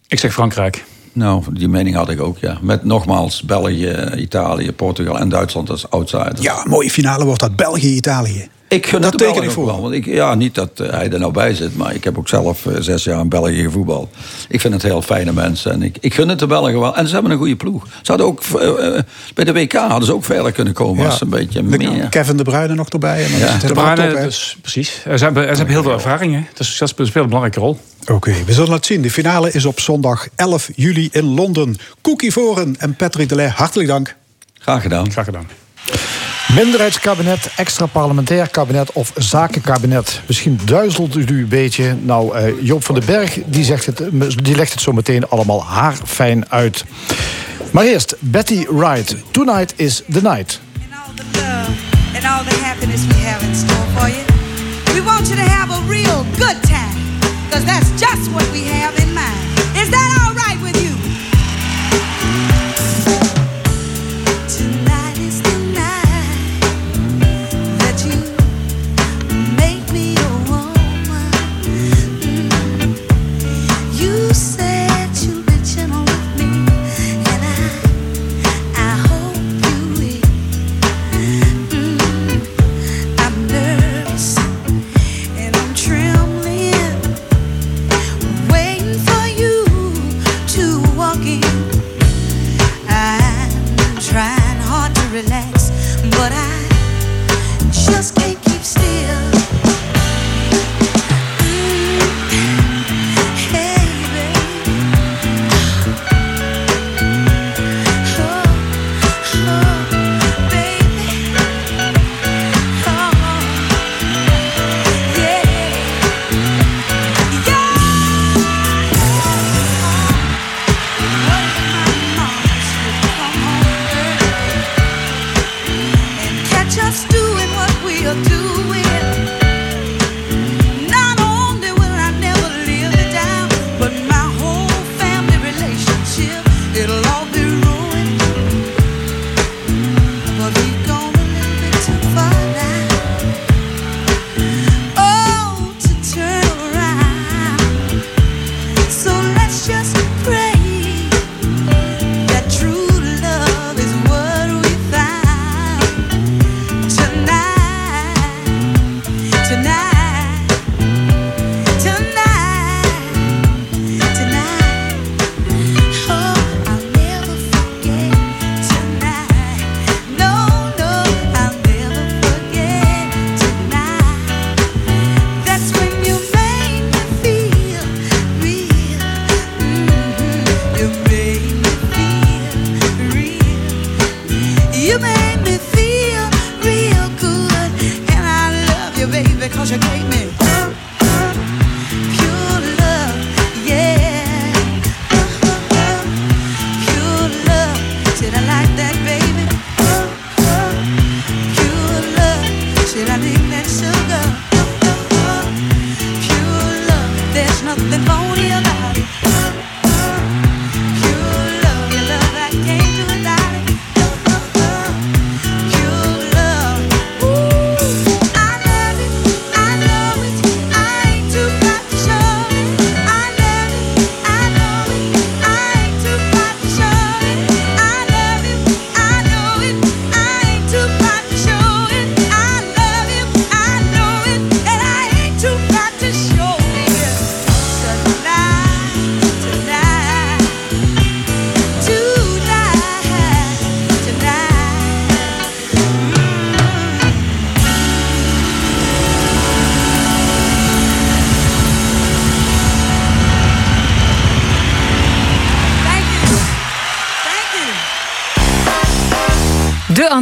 Ik 0.08 0.18
zeg 0.18 0.32
Frankrijk. 0.32 0.84
Nou, 1.16 1.42
die 1.52 1.68
mening 1.68 1.96
had 1.96 2.08
ik 2.08 2.20
ook, 2.20 2.38
ja. 2.38 2.58
Met 2.60 2.84
nogmaals 2.84 3.42
België, 3.42 4.10
Italië, 4.16 4.72
Portugal 4.72 5.18
en 5.18 5.28
Duitsland 5.28 5.70
als 5.70 5.90
outsiders. 5.90 6.40
Ja, 6.40 6.64
mooie 6.68 6.90
finale 6.90 7.24
wordt 7.24 7.40
dat 7.40 7.56
België-Italië. 7.56 8.48
Ik 8.76 8.86
gun 8.86 9.00
Dat 9.00 9.10
het 9.10 9.18
de 9.20 9.24
teken 9.26 9.40
Belgen 9.40 9.42
ik 9.42 9.48
ook 9.58 9.64
voor. 9.64 9.66
wel. 9.74 9.82
Want 9.82 9.94
ik, 9.94 10.04
ja, 10.14 10.34
niet 10.34 10.54
dat 10.54 10.70
eh, 10.80 10.90
hij 10.90 11.10
er 11.12 11.18
nou 11.18 11.32
bij 11.32 11.54
zit, 11.54 11.76
maar 11.76 11.94
ik 11.94 12.04
heb 12.04 12.18
ook 12.18 12.28
zelf 12.28 12.66
eh, 12.66 12.72
zes 12.80 13.04
jaar 13.04 13.20
in 13.20 13.28
België 13.28 13.62
gevoetbald. 13.62 14.14
Ik 14.48 14.60
vind 14.60 14.74
het 14.74 14.82
heel 14.82 15.02
fijne 15.02 15.32
mensen. 15.32 15.72
En 15.72 15.82
ik, 15.82 15.96
ik 16.00 16.14
gun 16.14 16.28
het 16.28 16.38
de 16.38 16.46
Belgen 16.46 16.80
wel. 16.80 16.96
En 16.96 17.06
ze 17.08 17.12
hebben 17.14 17.30
een 17.32 17.38
goede 17.38 17.56
ploeg. 17.56 17.84
Ze 17.86 18.12
hadden 18.12 18.26
ook, 18.26 18.40
eh, 18.42 19.00
bij 19.34 19.44
de 19.44 19.52
WK 19.52 19.72
hadden 19.72 20.04
ze 20.06 20.14
ook 20.14 20.24
verder 20.24 20.52
kunnen 20.52 20.72
komen 20.72 21.06
als 21.06 21.18
ze 21.18 21.24
een 21.24 21.30
beetje 21.30 21.66
De- 21.68 21.76
meer... 21.78 22.08
Kevin 22.08 22.36
De 22.36 22.42
Bruyne 22.42 22.74
nog 22.74 22.88
erbij. 22.88 23.24
En 23.24 23.30
dan 23.30 23.38
Ja. 23.40 23.46
is 23.46 23.52
het 23.52 23.60
De 23.66 23.72
Bruyne, 23.72 24.12
top, 24.12 24.20
dus, 24.22 24.56
precies. 24.60 25.00
Ze 25.02 25.08
hebben, 25.24 25.42
ze 25.42 25.48
hebben 25.48 25.68
heel 25.68 25.82
veel 25.82 25.92
ervaring. 25.92 26.34
hè. 26.34 26.40
Dus 26.54 26.78
dat 26.78 26.88
speelt 26.88 27.14
een 27.14 27.22
belangrijke 27.26 27.60
rol. 27.60 27.78
Oké, 28.12 28.34
we 28.46 28.52
zullen 28.52 28.72
het 28.72 28.86
zien. 28.86 29.02
De 29.02 29.10
finale 29.10 29.52
is 29.52 29.64
op 29.64 29.80
zondag 29.80 30.26
11 30.36 30.68
juli 30.74 31.08
in 31.12 31.24
Londen. 31.24 31.76
Cookie 32.02 32.32
Voren 32.32 32.74
en 32.78 32.94
Patrick 32.96 33.28
Delay, 33.28 33.48
hartelijk 33.48 33.88
dank. 33.88 34.14
Graag 34.58 34.82
gedaan. 34.82 35.10
Graag 35.12 35.24
gedaan. 35.24 35.46
Minderheidskabinet, 36.54 37.50
extra 37.56 37.86
parlementair 37.86 38.48
kabinet 38.48 38.92
of 38.92 39.12
zakenkabinet. 39.16 40.20
Misschien 40.26 40.60
duizelt 40.64 41.16
u 41.16 41.26
een 41.28 41.48
beetje. 41.48 41.96
Nou, 42.02 42.36
eh, 42.36 42.52
Joop 42.62 42.84
van 42.84 42.94
den 42.94 43.04
Berg 43.06 43.38
die 43.46 43.64
zegt 43.64 43.86
het, 43.86 44.02
die 44.42 44.56
legt 44.56 44.72
het 44.72 44.80
zo 44.80 44.92
meteen 44.92 45.28
allemaal 45.28 45.64
haarfijn 45.64 46.50
uit. 46.50 46.84
Maar 47.70 47.84
eerst 47.84 48.14
Betty 48.18 48.66
Wright. 48.70 49.16
Tonight 49.30 49.72
is 49.76 50.02
the 50.10 50.22
night. 50.22 50.60
all 52.26 52.42
the 52.42 52.56
happiness 52.56 53.06
we 53.06 53.14
have 53.14 53.42
in 53.44 53.54
store 53.54 53.86
for 53.94 54.08
you. 54.08 54.24
We 54.94 55.00
want 55.00 55.28
you 55.28 55.36
to 55.36 55.48
have 55.56 55.70
a 55.70 55.80
real 55.88 56.24
good 56.36 56.58
time, 56.62 56.96
that's 57.50 57.90
just 58.00 58.30
what 58.32 58.50
we 58.52 58.64
have 58.64 59.05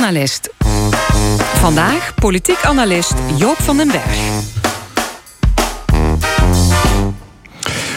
Analist. 0.05 0.51
Vandaag 1.55 2.15
politiek 2.15 2.65
analist 2.65 3.15
Joop 3.37 3.57
van 3.57 3.77
den 3.77 3.89
Berg. 3.89 4.19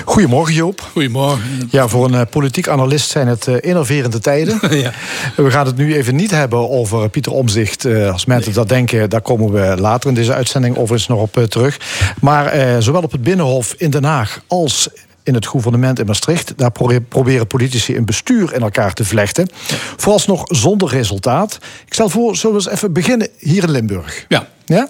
Goedemorgen 0.06 0.54
Joop. 0.54 0.82
Goedemorgen. 0.92 1.68
Ja, 1.72 1.88
voor 1.88 2.06
een 2.06 2.14
eh, 2.14 2.22
politiek 2.30 2.68
analist 2.68 3.10
zijn 3.10 3.28
het 3.28 3.48
eh, 3.48 3.56
innoverende 3.60 4.20
tijden. 4.20 4.60
Ja. 4.82 4.92
We 5.36 5.52
gaan 5.52 5.66
het 5.66 5.78
nu 5.78 5.96
even 5.96 6.16
niet 6.16 6.32
hebben 6.32 6.70
over 6.70 7.10
Pieter 7.10 7.32
Omzicht. 7.32 7.86
Eh, 7.86 8.12
als 8.12 8.26
mensen 8.26 8.54
dat 8.54 8.70
denken, 8.70 9.10
daar 9.10 9.22
komen 9.22 9.52
we 9.52 9.82
later 9.82 10.10
in 10.10 10.16
deze 10.16 10.34
uitzending 10.34 10.78
overigens 10.78 11.08
nog 11.08 11.20
op 11.20 11.46
terug. 11.50 11.80
Maar 12.22 12.46
eh, 12.46 12.76
zowel 12.80 13.02
op 13.02 13.12
het 13.12 13.22
Binnenhof 13.22 13.74
in 13.78 13.90
Den 13.90 14.04
Haag 14.04 14.42
als 14.48 14.90
in 15.28 15.34
het 15.34 15.46
gouvernement 15.48 16.00
in 16.00 16.06
Maastricht. 16.06 16.54
Daar 16.56 16.72
pro- 16.72 17.00
proberen 17.08 17.48
politici 17.48 17.96
een 17.96 18.06
bestuur 18.06 18.54
in 18.54 18.62
elkaar 18.62 18.94
te 18.94 19.06
vlechten. 19.06 19.50
Vooralsnog 19.98 20.44
zonder 20.46 20.90
resultaat. 20.90 21.58
Ik 21.86 21.94
stel 21.94 22.10
voor, 22.10 22.36
zullen 22.36 22.56
we 22.58 22.64
eens 22.64 22.72
even 22.74 22.94
beginnen 22.94 23.28
hier 23.38 23.64
in 23.64 23.72
Limburg. 23.72 24.26
Ja. 24.28 24.48
Ja? 24.66 24.88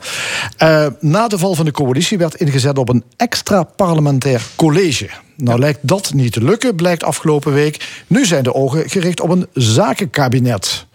Eh, 0.57 0.85
na 0.99 1.27
de 1.27 1.37
val 1.37 1.55
van 1.55 1.65
de 1.65 1.71
coalitie 1.71 2.17
werd 2.17 2.35
ingezet 2.35 2.77
op 2.77 2.89
een 2.89 3.03
extra 3.17 3.63
parlementair 3.63 4.41
college. 4.55 5.09
Nou 5.35 5.59
lijkt 5.59 5.79
dat 5.81 6.13
niet 6.13 6.31
te 6.31 6.43
lukken, 6.43 6.75
blijkt 6.75 7.03
afgelopen 7.03 7.53
week. 7.53 8.03
Nu 8.07 8.25
zijn 8.25 8.43
de 8.43 8.53
ogen 8.53 8.89
gericht 8.89 9.21
op 9.21 9.29
een 9.29 9.47
zakenkabinet. 9.53 10.85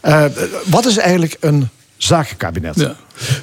Eh, 0.00 0.24
wat 0.64 0.86
is 0.86 0.96
eigenlijk 0.96 1.36
een 1.40 1.68
zakenkabinet? 1.98 2.94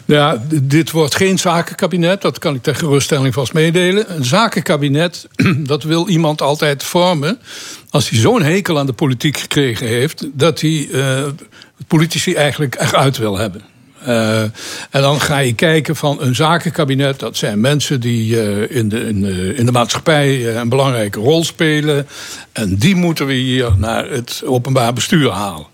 Ja. 0.05 0.41
Dit 0.61 0.91
wordt 0.91 1.15
geen 1.15 1.39
zakenkabinet, 1.39 2.21
dat 2.21 2.39
kan 2.39 2.55
ik 2.55 2.61
ter 2.61 2.75
geruststelling 2.75 3.33
vast 3.33 3.53
meedelen. 3.53 4.15
Een 4.15 4.25
zakenkabinet, 4.25 5.27
dat 5.57 5.83
wil 5.83 6.07
iemand 6.07 6.41
altijd 6.41 6.83
vormen 6.83 7.39
als 7.89 8.09
hij 8.09 8.19
zo'n 8.19 8.41
hekel 8.41 8.79
aan 8.79 8.85
de 8.85 8.93
politiek 8.93 9.37
gekregen 9.37 9.87
heeft, 9.87 10.27
dat 10.33 10.61
hij 10.61 10.89
eh, 10.91 11.23
politici 11.87 12.33
eigenlijk 12.33 12.75
eruit 12.79 13.17
wil 13.17 13.37
hebben. 13.37 13.61
Eh, 14.05 14.41
en 14.89 15.01
dan 15.01 15.21
ga 15.21 15.37
je 15.37 15.53
kijken 15.53 15.95
van 15.95 16.21
een 16.21 16.35
zakenkabinet. 16.35 17.19
Dat 17.19 17.37
zijn 17.37 17.59
mensen 17.59 17.99
die 17.99 18.41
eh, 18.41 18.77
in, 18.77 18.89
de, 18.89 19.07
in, 19.07 19.21
de, 19.21 19.53
in 19.55 19.65
de 19.65 19.71
maatschappij 19.71 20.47
eh, 20.47 20.55
een 20.55 20.69
belangrijke 20.69 21.19
rol 21.19 21.43
spelen. 21.43 22.07
En 22.51 22.75
die 22.75 22.95
moeten 22.95 23.25
we 23.25 23.33
hier 23.33 23.71
naar 23.77 24.09
het 24.09 24.41
openbaar 24.45 24.93
bestuur 24.93 25.31
halen. 25.31 25.67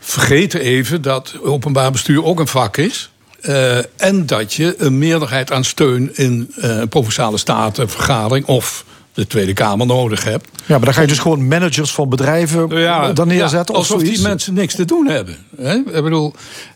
Vergeet 0.00 0.54
even 0.54 1.02
dat 1.02 1.34
openbaar 1.42 1.90
bestuur 1.90 2.24
ook 2.24 2.40
een 2.40 2.46
vak 2.46 2.76
is. 2.76 3.10
Eh, 3.42 3.78
en 3.96 4.26
dat 4.26 4.54
je 4.54 4.74
een 4.78 4.98
meerderheid 4.98 5.52
aan 5.52 5.64
steun 5.64 6.16
in 6.16 6.52
eh, 6.60 6.76
een 6.76 6.88
provinciale 6.88 7.38
statenvergadering 7.38 8.46
of 8.46 8.84
de 9.14 9.26
Tweede 9.26 9.52
Kamer 9.52 9.86
nodig 9.86 10.24
hebt. 10.24 10.48
Ja, 10.54 10.76
maar 10.76 10.84
dan 10.84 10.94
ga 10.94 11.00
je 11.00 11.06
dus 11.06 11.18
gewoon 11.18 11.48
managers 11.48 11.90
van 11.92 12.08
bedrijven 12.08 12.68
dan 13.14 13.28
neerzetten. 13.28 13.74
Ja, 13.74 13.80
of 13.80 13.90
alsof 13.90 14.02
die 14.02 14.20
mensen 14.20 14.54
niks 14.54 14.74
te 14.74 14.84
doen 14.84 15.06
hebben. 15.06 15.36
Hè? 15.56 15.74
Ik 15.74 16.02
bedoel, 16.02 16.32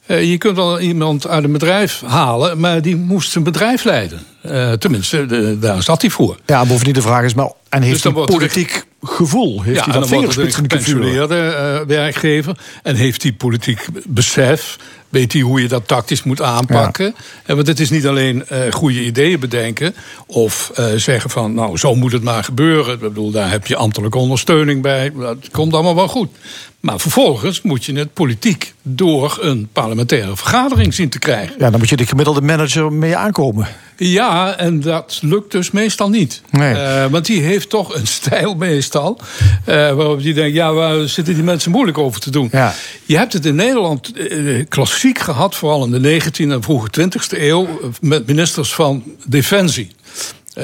eh, 0.06 0.30
je 0.30 0.38
kunt 0.38 0.56
wel 0.56 0.80
iemand 0.80 1.26
uit 1.26 1.44
een 1.44 1.52
bedrijf 1.52 2.02
halen, 2.06 2.60
maar 2.60 2.82
die 2.82 2.96
moest 2.96 3.30
zijn 3.30 3.44
bedrijf 3.44 3.84
leiden. 3.84 4.20
Eh, 4.42 4.72
tenminste, 4.72 5.26
de- 5.26 5.58
daar 5.60 5.82
zat 5.82 6.00
hij 6.00 6.10
voor. 6.10 6.36
Ja, 6.46 6.66
bovendien 6.66 6.94
de 6.94 7.02
vraag 7.02 7.24
is, 7.24 7.34
maar, 7.34 7.52
en 7.68 7.82
heeft 7.82 8.02
Dus 8.02 8.12
hij 8.12 8.22
er- 8.22 8.28
politiek 8.28 8.84
gevoel? 9.02 9.62
Heeft 9.62 9.76
ja, 9.78 9.84
hij 9.84 9.92
dat 9.92 10.08
dan 10.08 10.18
wordt 10.18 10.34
het 10.34 10.44
een 10.44 10.52
vingerspitsengevoel? 10.52 11.30
eh, 11.30 11.80
werkgever. 11.86 12.56
En 12.82 12.94
heeft 12.94 13.22
hij 13.22 13.32
politiek 13.32 13.86
besef. 14.06 14.76
Weet 15.16 15.32
hij 15.32 15.42
hoe 15.42 15.62
je 15.62 15.68
dat 15.68 15.88
tactisch 15.88 16.22
moet 16.22 16.42
aanpakken. 16.42 17.14
En 17.44 17.54
want 17.56 17.68
het 17.68 17.80
is 17.80 17.90
niet 17.90 18.06
alleen 18.06 18.46
eh, 18.46 18.72
goede 18.72 19.04
ideeën 19.04 19.40
bedenken. 19.40 19.94
Of 20.26 20.70
eh, 20.74 20.86
zeggen 20.96 21.30
van, 21.30 21.54
nou, 21.54 21.78
zo 21.78 21.94
moet 21.94 22.12
het 22.12 22.22
maar 22.22 22.44
gebeuren. 22.44 22.94
Ik 22.94 23.00
bedoel, 23.00 23.30
daar 23.30 23.50
heb 23.50 23.66
je 23.66 23.76
ambtelijke 23.76 24.18
ondersteuning 24.18 24.82
bij. 24.82 25.12
Dat 25.18 25.50
komt 25.50 25.72
allemaal 25.72 25.94
wel 25.94 26.08
goed. 26.08 26.28
Maar 26.86 27.00
vervolgens 27.00 27.62
moet 27.62 27.84
je 27.84 27.92
het 27.92 28.12
politiek 28.12 28.74
door 28.82 29.38
een 29.40 29.68
parlementaire 29.72 30.36
vergadering 30.36 30.94
zien 30.94 31.08
te 31.08 31.18
krijgen. 31.18 31.54
Ja, 31.58 31.70
dan 31.70 31.78
moet 31.78 31.88
je 31.88 31.96
de 31.96 32.06
gemiddelde 32.06 32.40
manager 32.40 32.92
mee 32.92 33.16
aankomen. 33.16 33.68
Ja, 33.96 34.56
en 34.56 34.80
dat 34.80 35.18
lukt 35.22 35.52
dus 35.52 35.70
meestal 35.70 36.08
niet. 36.08 36.42
Nee. 36.50 36.74
Eh, 36.74 37.06
want 37.06 37.26
die 37.26 37.42
heeft 37.42 37.68
toch 37.68 37.94
een 37.94 38.06
stijl 38.06 38.54
meestal. 38.54 39.20
eh, 39.64 39.74
waarop 39.74 40.20
je 40.20 40.34
denkt, 40.34 40.54
ja, 40.54 40.72
waar 40.72 41.08
zitten 41.08 41.34
die 41.34 41.42
mensen 41.42 41.70
moeilijk 41.70 41.98
over 41.98 42.20
te 42.20 42.30
doen? 42.30 42.48
Ja. 42.52 42.74
Je 43.04 43.16
hebt 43.16 43.32
het 43.32 43.46
in 43.46 43.54
Nederland 43.54 44.12
eh, 44.12 44.64
klassiek 44.68 45.18
gehad, 45.18 45.54
vooral 45.54 45.84
in 45.84 46.02
de 46.02 46.20
19e 46.20 46.50
en 46.50 46.62
vroege 46.62 46.88
20e 47.00 47.38
eeuw, 47.40 47.68
met 48.00 48.26
ministers 48.26 48.74
van 48.74 49.02
Defensie. 49.24 49.90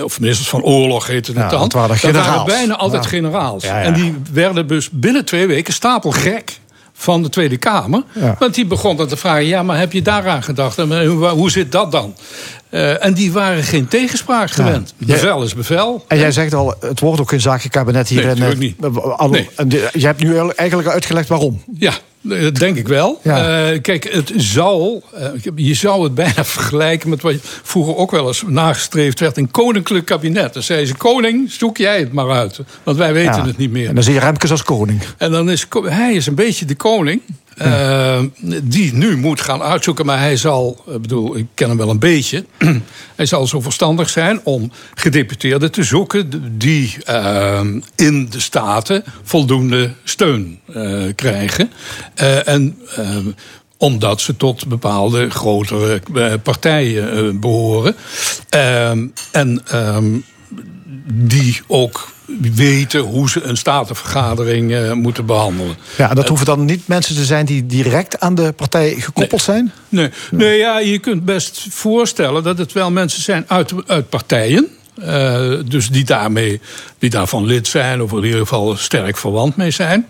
Of 0.00 0.20
ministers 0.20 0.48
van 0.48 0.62
oorlog 0.62 1.06
heette 1.06 1.30
het 1.30 1.40
Ja, 1.40 1.48
dan. 1.48 1.60
dat 1.60 1.72
waren 1.72 2.44
bijna 2.46 2.76
altijd 2.76 3.04
Ja. 3.04 3.08
generaals. 3.08 3.64
Ja. 3.64 3.82
En 3.82 3.92
die 3.92 4.14
werden 4.32 4.66
dus 4.66 4.90
binnen 4.90 5.24
twee 5.24 5.46
weken 5.46 5.72
stapelgek 5.72 6.60
van 6.92 7.22
de 7.22 7.28
Tweede 7.28 7.56
Kamer. 7.56 8.02
Want 8.38 8.54
die 8.54 8.66
begon 8.66 8.96
dan 8.96 9.06
te 9.06 9.16
vragen: 9.16 9.46
ja, 9.46 9.62
maar 9.62 9.78
heb 9.78 9.92
je 9.92 10.02
daaraan 10.02 10.42
gedacht? 10.42 10.78
En 10.78 11.00
eh, 11.02 11.30
hoe, 11.30 11.50
zit 11.50 11.72
dat 11.72 11.92
dan? 11.92 12.14
Eh, 12.68 13.04
en 13.04 13.14
die 13.14 13.32
waren 13.32 13.62
geen 13.62 13.88
tegenspraak 13.88 14.50
gewend. 14.50 14.94
Bevel 14.96 15.42
is 15.42 15.54
bevel. 15.54 16.04
En 16.08 16.18
jij 16.18 16.32
zegt 16.32 16.54
al, 16.54 16.74
het 16.80 17.00
wordt 17.00 17.20
ook 17.20 17.28
geen 17.28 17.40
zakenkabinet 17.40 18.08
hier. 18.08 18.18
Nee, 18.18 18.26
natuurlijk 18.26 18.54
eh, 18.80 19.30
niet. 19.30 19.30
Nee. 19.30 19.48
en 19.56 19.70
je 19.70 20.06
hebt 20.06 20.22
nu 20.22 20.36
eigenlijk 20.56 20.88
uitgelegd 20.88 21.28
waarom. 21.28 21.62
Ja, 21.78 21.92
dat 22.22 22.54
denk 22.54 22.76
ik 22.76 22.88
wel. 22.88 23.20
Ja. 23.22 23.70
Eh, 23.70 23.80
kijk, 23.80 24.12
het 24.12 24.32
zal, 24.36 25.02
eh, 25.14 25.28
je 25.54 25.74
zou 25.74 26.04
het 26.04 26.14
bijna 26.24 26.44
vergelijken 26.44 27.08
met 27.08 27.22
wat 27.22 27.34
vroeger 27.42 27.96
ook 27.96 28.10
wel 28.10 28.26
eens 28.26 28.44
nagestreefd 28.46 29.20
werd: 29.20 29.36
een 29.36 29.50
koninklijk 29.50 30.04
kabinet. 30.04 30.52
Dan 30.54 30.62
zei 30.62 30.86
ze: 30.86 30.96
Koning, 30.96 31.50
zoek 31.50 31.76
jij 31.76 31.98
het 31.98 32.12
maar 32.12 32.30
uit. 32.30 32.60
Want 32.82 32.96
wij 32.96 33.12
weten 33.12 33.34
Ja. 33.34 33.46
het 33.46 33.56
niet 33.56 33.70
meer. 33.72 33.88
En 33.88 33.94
dan 33.94 34.04
zie 34.04 34.14
je 34.14 34.20
Remkes 34.20 34.50
als 34.50 34.62
koning. 34.62 35.00
En 35.16 35.30
dan 35.30 35.50
is 35.50 35.66
hij 35.84 36.14
is 36.14 36.26
een 36.26 36.34
beetje 36.34 36.64
de 36.64 36.74
koning. 36.74 37.20
Eh, 37.56 38.20
die 38.62 38.94
nu 38.94 39.16
moet 39.16 39.40
gaan 39.40 39.62
uitzoeken. 39.62 40.06
Maar 40.06 40.18
hij 40.18 40.36
zal, 40.36 40.84
ik 40.94 41.02
bedoel, 41.02 41.36
ik 41.36 41.46
ken 41.54 41.68
hem 41.68 41.76
wel 41.76 41.90
een 41.90 41.98
beetje. 41.98 42.44
hij 43.16 43.26
zal 43.26 43.46
zo 43.46 43.60
verstandig 43.60 44.08
zijn 44.10 44.40
om 44.44 44.72
gedeputeerden 44.94 45.72
te 45.72 45.82
zoeken. 45.82 46.58
die 46.58 46.96
eh, 47.04 47.60
in 47.96 48.28
de 48.30 48.40
staten 48.40 49.04
voldoende 49.22 49.90
steun 50.04 50.60
eh, 50.74 51.02
krijgen. 51.14 51.70
Eh, 52.14 52.48
en. 52.48 52.78
eh, 52.96 53.16
omdat 53.76 54.20
ze 54.20 54.36
tot 54.36 54.66
bepaalde 54.66 55.30
grotere 55.30 56.00
eh, 56.14 56.32
partijen 56.42 57.12
eh, 57.12 57.40
behoren. 57.40 57.96
En 59.30 59.60
ehm, 59.66 60.04
die 61.04 61.60
ook 61.66 62.10
weten 62.40 63.00
hoe 63.00 63.30
ze 63.30 63.42
een 63.42 63.56
statenvergadering 63.56 64.72
eh, 64.72 64.92
moeten 64.92 65.26
behandelen. 65.26 65.76
Ja, 65.96 66.10
en 66.10 66.16
dat 66.16 66.28
hoeven 66.28 66.46
dan 66.46 66.64
niet 66.64 66.88
mensen 66.88 67.14
te 67.14 67.24
zijn 67.24 67.46
die 67.46 67.66
direct 67.66 68.20
aan 68.20 68.34
de 68.34 68.52
partij 68.52 68.94
gekoppeld 68.98 69.42
zijn? 69.42 69.72
Nee, 69.88 70.10
nee 70.30 70.58
ja, 70.58 70.78
je 70.78 70.98
kunt 70.98 71.24
best 71.24 71.66
voorstellen 71.70 72.42
dat 72.42 72.58
het 72.58 72.72
wel 72.72 72.90
mensen 72.90 73.22
zijn 73.22 73.44
uit, 73.46 73.72
uit 73.86 74.08
partijen. 74.08 74.68
eh, 74.94 75.52
dus 75.66 75.90
die, 75.90 76.04
daarmee, 76.04 76.60
die 76.98 77.10
daarvan 77.10 77.44
lid 77.44 77.68
zijn, 77.68 78.02
of 78.02 78.12
in 78.12 78.24
ieder 78.24 78.40
geval 78.40 78.76
sterk 78.76 79.16
verwant 79.16 79.56
mee 79.56 79.70
zijn. 79.70 80.06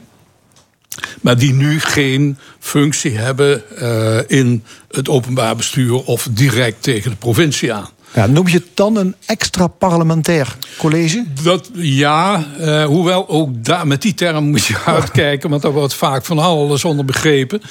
Maar 1.20 1.38
die 1.38 1.52
nu 1.52 1.80
geen 1.80 2.38
functie 2.58 3.18
hebben 3.18 3.78
eh, 3.78 4.18
in 4.38 4.64
het 4.90 5.08
openbaar 5.08 5.56
bestuur 5.56 6.04
of 6.04 6.28
direct 6.30 6.82
tegen 6.82 7.10
de 7.10 7.16
provincie 7.16 7.72
aan. 7.72 7.88
Noem 8.14 8.48
je 8.48 8.56
het 8.56 8.68
dan 8.74 8.96
een 8.96 9.14
extra 9.26 9.66
parlementair 9.66 10.56
college? 10.78 11.24
Dat, 11.42 11.70
ja, 11.74 12.44
eh, 12.58 12.84
hoewel 12.84 13.28
ook 13.28 13.64
daar, 13.64 13.86
met 13.86 14.02
die 14.02 14.14
term 14.14 14.44
moet 14.44 14.64
je 14.64 14.78
uitkijken, 14.86 15.50
want 15.50 15.62
daar 15.62 15.72
wordt 15.72 15.94
vaak 15.94 16.24
van 16.24 16.38
alles 16.38 16.84
onder 16.84 17.04
begrepen. 17.04 17.62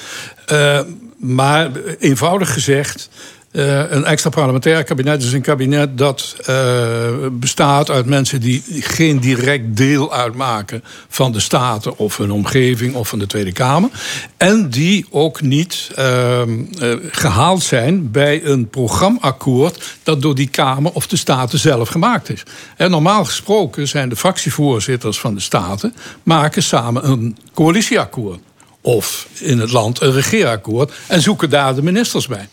Eh, 0.46 0.80
maar 1.18 1.70
eenvoudig 1.98 2.52
gezegd, 2.52 3.08
eh, 3.52 3.90
een 3.90 4.04
extra 4.04 4.30
parlementair 4.30 4.84
kabinet 4.84 5.22
is 5.22 5.32
een 5.32 5.42
kabinet 5.42 5.98
dat 5.98 6.36
eh, 6.44 7.10
bestaat 7.32 7.90
uit 7.90 8.06
mensen 8.06 8.40
die 8.40 8.62
geen 8.68 9.20
direct 9.20 9.76
deel 9.76 10.14
uitmaken 10.14 10.84
van 11.08 11.32
de 11.32 11.40
Staten 11.40 11.98
of 11.98 12.16
hun 12.16 12.30
omgeving 12.30 12.94
of 12.94 13.08
van 13.08 13.18
de 13.18 13.26
Tweede 13.26 13.52
Kamer. 13.52 13.90
En 14.36 14.70
die 14.70 15.06
ook 15.10 15.40
niet 15.40 15.90
ehm, 15.94 16.60
eh, 16.80 16.94
gehaald 17.10 17.62
zijn 17.62 18.10
bij 18.10 18.44
een 18.44 18.68
programmaakkoord 18.68 19.96
dat 20.02 20.22
door 20.22 20.34
die 20.34 20.48
Kamer 20.48 20.92
of 20.92 21.06
de 21.06 21.16
Staten 21.16 21.58
zelf 21.58 21.88
gemaakt 21.88 22.30
is. 22.30 22.42
Normaal 22.76 23.24
gesproken 23.24 23.88
zijn 23.88 24.08
de 24.08 24.16
fractievoorzitters 24.16 25.20
van 25.20 25.34
de 25.34 25.40
Staten 25.40 25.94
maken 26.22 26.62
samen 26.62 27.08
een 27.08 27.36
coalitieakkoord. 27.54 28.40
Of 28.80 29.26
in 29.38 29.58
het 29.58 29.72
land 29.72 30.00
een 30.00 30.12
regeerakkoord 30.12 30.92
en 31.06 31.22
zoeken 31.22 31.50
daar 31.50 31.74
de 31.74 31.82
ministers 31.82 32.26
bij. 32.26 32.48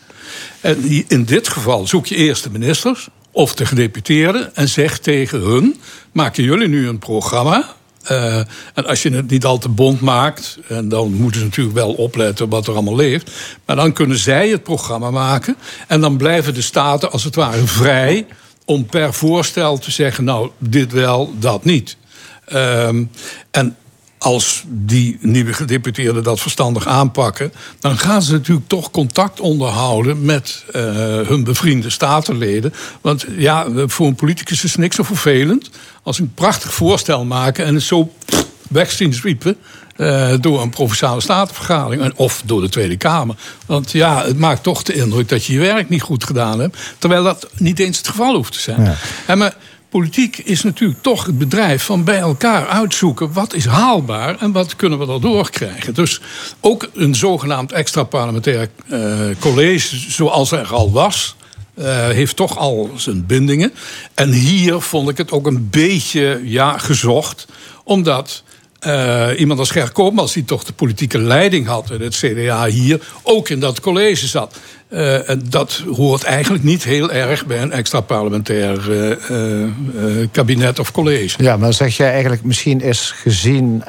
En 0.60 1.04
in 1.08 1.24
dit 1.24 1.48
geval 1.48 1.86
zoek 1.86 2.06
je 2.06 2.14
eerst 2.14 2.42
de 2.42 2.50
ministers 2.50 3.08
of 3.30 3.54
de 3.54 3.66
gedeputeerden 3.66 4.56
en 4.56 4.68
zeg 4.68 4.98
tegen 4.98 5.40
hun: 5.40 5.80
maken 6.12 6.44
jullie 6.44 6.68
nu 6.68 6.88
een 6.88 6.98
programma? 6.98 7.74
Eh, 8.02 8.36
en 8.74 8.86
als 8.86 9.02
je 9.02 9.10
het 9.10 9.30
niet 9.30 9.44
al 9.44 9.58
te 9.58 9.68
bond 9.68 10.00
maakt, 10.00 10.58
en 10.68 10.88
dan 10.88 11.12
moeten 11.12 11.40
ze 11.40 11.46
natuurlijk 11.46 11.76
wel 11.76 11.92
opletten 11.92 12.48
wat 12.48 12.66
er 12.66 12.72
allemaal 12.72 12.96
leeft. 12.96 13.30
Maar 13.64 13.76
dan 13.76 13.92
kunnen 13.92 14.18
zij 14.18 14.48
het 14.48 14.62
programma 14.62 15.10
maken. 15.10 15.56
En 15.86 16.00
dan 16.00 16.16
blijven 16.16 16.54
de 16.54 16.62
staten 16.62 17.12
als 17.12 17.24
het 17.24 17.34
ware 17.34 17.66
vrij 17.66 18.26
om 18.64 18.86
per 18.86 19.14
voorstel 19.14 19.78
te 19.78 19.90
zeggen: 19.90 20.24
nou, 20.24 20.50
dit 20.58 20.92
wel, 20.92 21.34
dat 21.38 21.64
niet. 21.64 21.96
Ehm, 22.44 23.04
en 23.50 23.76
als 24.22 24.64
die 24.68 25.18
nieuwe 25.20 25.52
gedeputeerden 25.52 26.22
dat 26.22 26.40
verstandig 26.40 26.86
aanpakken, 26.86 27.52
dan 27.80 27.98
gaan 27.98 28.22
ze 28.22 28.32
natuurlijk 28.32 28.68
toch 28.68 28.90
contact 28.90 29.40
onderhouden 29.40 30.24
met 30.24 30.64
eh, 30.72 30.82
hun 31.26 31.44
bevriende 31.44 31.90
statenleden. 31.90 32.74
Want 33.00 33.24
ja, 33.36 33.66
voor 33.86 34.06
een 34.06 34.14
politicus 34.14 34.64
is 34.64 34.76
niks 34.76 34.96
zo 34.96 35.02
vervelend 35.02 35.70
als 36.02 36.18
een 36.18 36.34
prachtig 36.34 36.74
voorstel 36.74 37.24
maken 37.24 37.64
en 37.64 37.74
het 37.74 37.82
zo 37.82 38.12
weg 38.68 38.90
zien 38.90 39.14
zwiepen. 39.14 39.56
eh, 39.96 40.32
door 40.40 40.62
een 40.62 40.70
provinciale 40.70 41.20
statenvergadering 41.20 42.02
en- 42.02 42.16
of 42.16 42.42
door 42.44 42.60
de 42.60 42.68
Tweede 42.68 42.96
Kamer. 42.96 43.36
Want 43.66 43.90
ja, 43.92 44.24
het 44.24 44.38
maakt 44.38 44.62
toch 44.62 44.82
de 44.82 44.92
indruk 44.94 45.28
dat 45.28 45.44
je 45.44 45.52
je 45.52 45.58
werk 45.58 45.88
niet 45.88 46.02
goed 46.02 46.24
gedaan 46.24 46.60
hebt. 46.60 46.76
Terwijl 46.98 47.22
dat 47.22 47.48
niet 47.56 47.78
eens 47.78 47.96
het 47.98 48.08
geval 48.08 48.34
hoeft 48.34 48.52
te 48.52 48.60
zijn. 48.60 48.82
Ja. 48.84 48.96
En 49.26 49.38
maar 49.38 49.54
politiek 49.90 50.38
is 50.38 50.62
natuurlijk 50.62 51.02
toch 51.02 51.26
het 51.26 51.38
bedrijf 51.38 51.82
van 51.82 52.04
bij 52.04 52.18
elkaar 52.18 52.66
uitzoeken 52.68 53.32
wat 53.32 53.54
is 53.54 53.64
haalbaar 53.66 54.36
en 54.38 54.52
wat 54.52 54.76
kunnen 54.76 54.98
we 54.98 55.12
erdoor 55.12 55.50
krijgen. 55.50 55.94
Dus 55.94 56.20
ook 56.60 56.90
een 56.94 57.14
zogenaamd 57.14 57.72
extra 57.72 58.02
parlementair 58.02 58.68
eh, 58.88 59.00
college, 59.38 59.96
zoals 60.10 60.52
er 60.52 60.72
al 60.72 60.92
was. 60.92 61.36
eh, 61.74 62.08
heeft 62.08 62.36
toch 62.36 62.58
al 62.58 62.90
zijn 62.96 63.26
bindingen. 63.26 63.72
En 64.14 64.32
hier 64.32 64.80
vond 64.80 65.08
ik 65.08 65.16
het 65.16 65.30
ook 65.30 65.46
een 65.46 65.68
beetje 65.70 66.40
ja, 66.44 66.78
gezocht, 66.78 67.46
omdat 67.84 68.42
eh, 68.80 69.28
iemand 69.36 69.58
als 69.58 69.70
Ger 69.70 69.90
Koopmans, 69.92 70.32
die 70.32 70.44
toch 70.44 70.64
de 70.64 70.72
politieke 70.72 71.18
leiding 71.18 71.66
had 71.66 71.90
in 71.90 72.00
het 72.00 72.14
CDA 72.16 72.66
hier, 72.66 73.00
ook 73.22 73.48
in 73.48 73.60
dat 73.60 73.80
college 73.80 74.26
zat. 74.26 74.56
Eh, 74.88 75.28
en 75.28 75.42
dat 75.48 75.82
hoort 75.96 76.22
eigenlijk 76.22 76.64
niet 76.64 76.84
heel 76.84 77.10
erg 77.12 77.46
bij 77.46 77.62
een 77.62 77.72
extra 77.72 78.00
parlementair 78.00 78.92
eh, 78.92 80.26
kabinet 80.32 80.78
of 80.78 80.92
college. 80.92 81.42
Ja, 81.42 81.50
maar 81.52 81.60
dan 81.64 81.72
zeg 81.72 81.96
jij 81.96 82.10
eigenlijk 82.12 82.44
misschien 82.44 82.80
is 82.80 83.12
gezien 83.16 83.82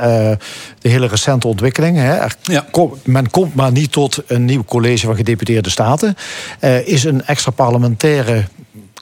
de 0.79 0.89
hele 0.89 1.07
recente 1.07 1.47
ontwikkeling. 1.47 1.97
Hè, 1.97 2.27
kom- 2.71 2.93
men 3.03 3.29
komt 3.29 3.55
maar 3.55 3.71
niet 3.71 3.91
tot 3.91 4.21
een 4.27 4.45
nieuw 4.45 4.63
college 4.63 5.05
van 5.05 5.15
gedeputeerde 5.15 5.69
staten. 5.69 6.15
Is 6.85 7.03
een 7.03 7.25
extra 7.25 7.51
parlementaire 7.51 8.43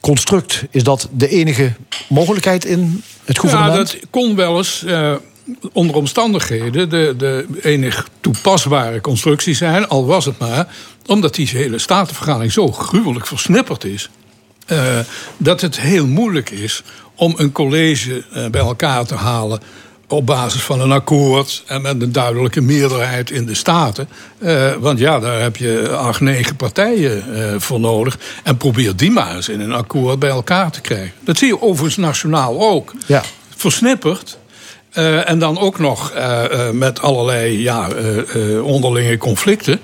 construct, 0.02 0.64
is 0.72 0.84
dat 0.84 1.08
de 1.12 1.28
enige 1.30 1.72
mogelijkheid 2.10 2.66
in 2.66 3.04
het 3.26 3.36
Ja, 3.36 3.42
gouvernement? 3.42 3.92
dat 3.92 4.10
kon 4.10 4.36
wel 4.36 4.58
eens 4.58 4.86
onder 5.74 5.96
omstandigheden 5.96 6.90
de, 6.90 7.14
de 7.18 7.46
enig 7.62 8.08
toepasbare 8.22 9.02
constructie 9.02 9.54
zijn. 9.56 9.88
Al 9.88 10.06
was 10.06 10.26
het 10.26 10.38
maar 10.38 10.68
omdat 11.06 11.36
die 11.36 11.48
hele 11.48 11.78
statenvergadering 11.78 12.52
zo 12.52 12.72
gruwelijk 12.72 13.28
versnipperd 13.28 13.84
is. 13.84 14.10
eh, 14.66 15.00
dat 15.38 15.62
het 15.62 15.80
heel 15.80 16.08
moeilijk 16.08 16.50
is 16.50 16.84
om 17.16 17.34
een 17.38 17.52
college 17.52 18.24
eh, 18.34 18.48
bij 18.48 18.62
elkaar 18.62 19.06
te 19.06 19.16
halen 19.16 19.62
op 20.08 20.26
basis 20.26 20.62
van 20.62 20.82
een 20.82 20.92
akkoord 20.92 21.64
en 21.68 21.82
met 21.82 22.02
een 22.02 22.12
duidelijke 22.12 22.62
meerderheid 22.62 23.32
in 23.32 23.46
de 23.46 23.56
Staten. 23.56 24.10
Eh, 24.38 24.74
want 24.80 25.00
ja, 25.00 25.20
daar 25.20 25.42
heb 25.42 25.58
je 25.58 25.90
acht, 25.90 26.20
negen 26.20 26.56
partijen 26.56 27.24
voor 27.62 27.80
nodig. 27.80 28.18
En 28.44 28.58
probeer 28.58 28.96
die 28.96 29.12
maar 29.12 29.36
eens 29.36 29.50
in 29.50 29.60
een 29.60 29.74
akkoord 29.74 30.20
bij 30.20 30.30
elkaar 30.30 30.72
te 30.72 30.82
krijgen. 30.82 31.12
Dat 31.20 31.38
zie 31.38 31.48
je 31.48 31.62
overigens 31.62 31.98
nationaal 31.98 32.60
ook. 32.60 32.94
Ja. 33.06 33.24
Versnipperd. 33.56 34.39
Eh, 34.90 35.30
en 35.30 35.40
dan 35.40 35.58
ook 35.60 35.80
nog 35.80 36.12
eh, 36.12 36.68
eh, 36.68 36.74
met 36.74 37.02
allerlei 37.02 37.62
ja, 37.62 37.88
onderlinge 38.64 39.18
conflicten. 39.18 39.80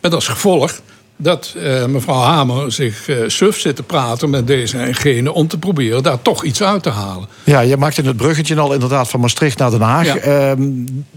Met 0.00 0.14
als 0.14 0.28
gevolg 0.28 0.80
dat 1.16 1.54
mevrouw 1.88 2.20
Hamer 2.20 2.72
zich 2.72 3.08
suf 3.26 3.58
zit 3.60 3.76
te 3.76 3.82
praten 3.82 4.30
met 4.30 4.46
deze 4.46 4.78
en 4.78 4.94
gene... 4.94 5.32
om 5.32 5.48
te 5.48 5.58
proberen 5.58 6.02
daar 6.02 6.22
toch 6.22 6.44
iets 6.44 6.62
uit 6.62 6.82
te 6.82 6.90
halen. 6.90 7.28
Ja, 7.44 7.60
je 7.60 7.76
maakte 7.76 8.02
het 8.02 8.16
bruggetje 8.16 8.60
al 8.60 8.72
inderdaad 8.72 9.08
van 9.08 9.20
Maastricht 9.20 9.58
naar 9.58 9.70
Den 9.70 9.80
Haag. 9.80 10.06
Ja. 10.06 10.16
Ehm, 10.16 10.62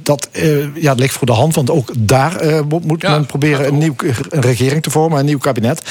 dat 0.03 0.29
ja, 0.75 0.93
ligt 0.93 1.13
voor 1.13 1.27
de 1.27 1.33
hand, 1.33 1.55
want 1.55 1.69
ook 1.69 1.89
daar 1.97 2.65
mo- 2.67 2.81
moet 2.83 3.01
men 3.01 3.25
proberen 3.25 3.67
een, 3.67 3.77
nieuw, 3.77 3.95
een 4.29 4.41
regering 4.41 4.83
te 4.83 4.89
vormen, 4.89 5.19
een 5.19 5.25
nieuw 5.25 5.37
kabinet. 5.37 5.81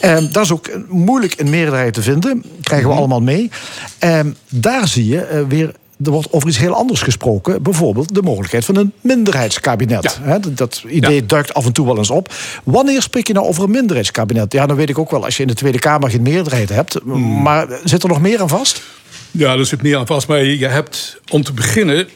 Ehm, 0.00 0.26
daar 0.32 0.42
is 0.42 0.52
ook 0.52 0.70
moeilijk 0.88 1.40
een 1.40 1.50
meerderheid 1.50 1.94
te 1.94 2.02
vinden, 2.02 2.44
krijgen 2.62 2.86
we 2.88 2.92
Mhm. 2.94 3.02
allemaal 3.02 3.22
mee. 3.22 3.50
Ehm, 3.98 4.30
daar 4.48 4.88
zie 4.88 5.06
je 5.08 5.44
weer. 5.48 5.72
Er 6.04 6.10
wordt 6.10 6.32
over 6.32 6.48
iets 6.48 6.58
heel 6.58 6.74
anders 6.74 7.02
gesproken. 7.02 7.62
Bijvoorbeeld 7.62 8.14
de 8.14 8.22
mogelijkheid 8.22 8.64
van 8.64 8.76
een 8.76 8.92
minderheidskabinet. 9.00 10.20
Dat, 10.24 10.56
dat 10.56 10.84
idee 10.88 11.26
duikt 11.26 11.54
af 11.54 11.66
en 11.66 11.72
toe 11.72 11.86
wel 11.86 11.98
eens 11.98 12.10
op. 12.10 12.34
Wanneer 12.64 13.02
spreek 13.02 13.26
je 13.26 13.32
nou 13.32 13.46
over 13.46 13.64
een 13.64 13.70
minderheidskabinet? 13.70 14.52
Ja, 14.52 14.66
dan 14.66 14.76
weet 14.76 14.88
ik 14.88 14.98
ook 14.98 15.10
wel 15.10 15.24
als 15.24 15.36
je 15.36 15.42
in 15.42 15.48
de 15.48 15.54
Tweede 15.54 15.78
Kamer 15.78 16.10
geen 16.10 16.22
meerderheid 16.22 16.68
hebt. 16.68 16.98
Hmm. 17.02 17.42
Maar 17.42 17.68
zit 17.84 18.02
er 18.02 18.08
nog 18.08 18.20
meer 18.20 18.40
aan 18.40 18.48
vast? 18.48 18.82
Ja, 19.30 19.52
er 19.54 19.66
zit 19.66 19.82
meer 19.82 19.96
aan 19.96 20.06
vast. 20.06 20.28
Maar 20.28 20.44
je 20.44 20.66
hebt, 20.66 21.20
om 21.30 21.42
te 21.42 21.52
beginnen... 21.52 22.08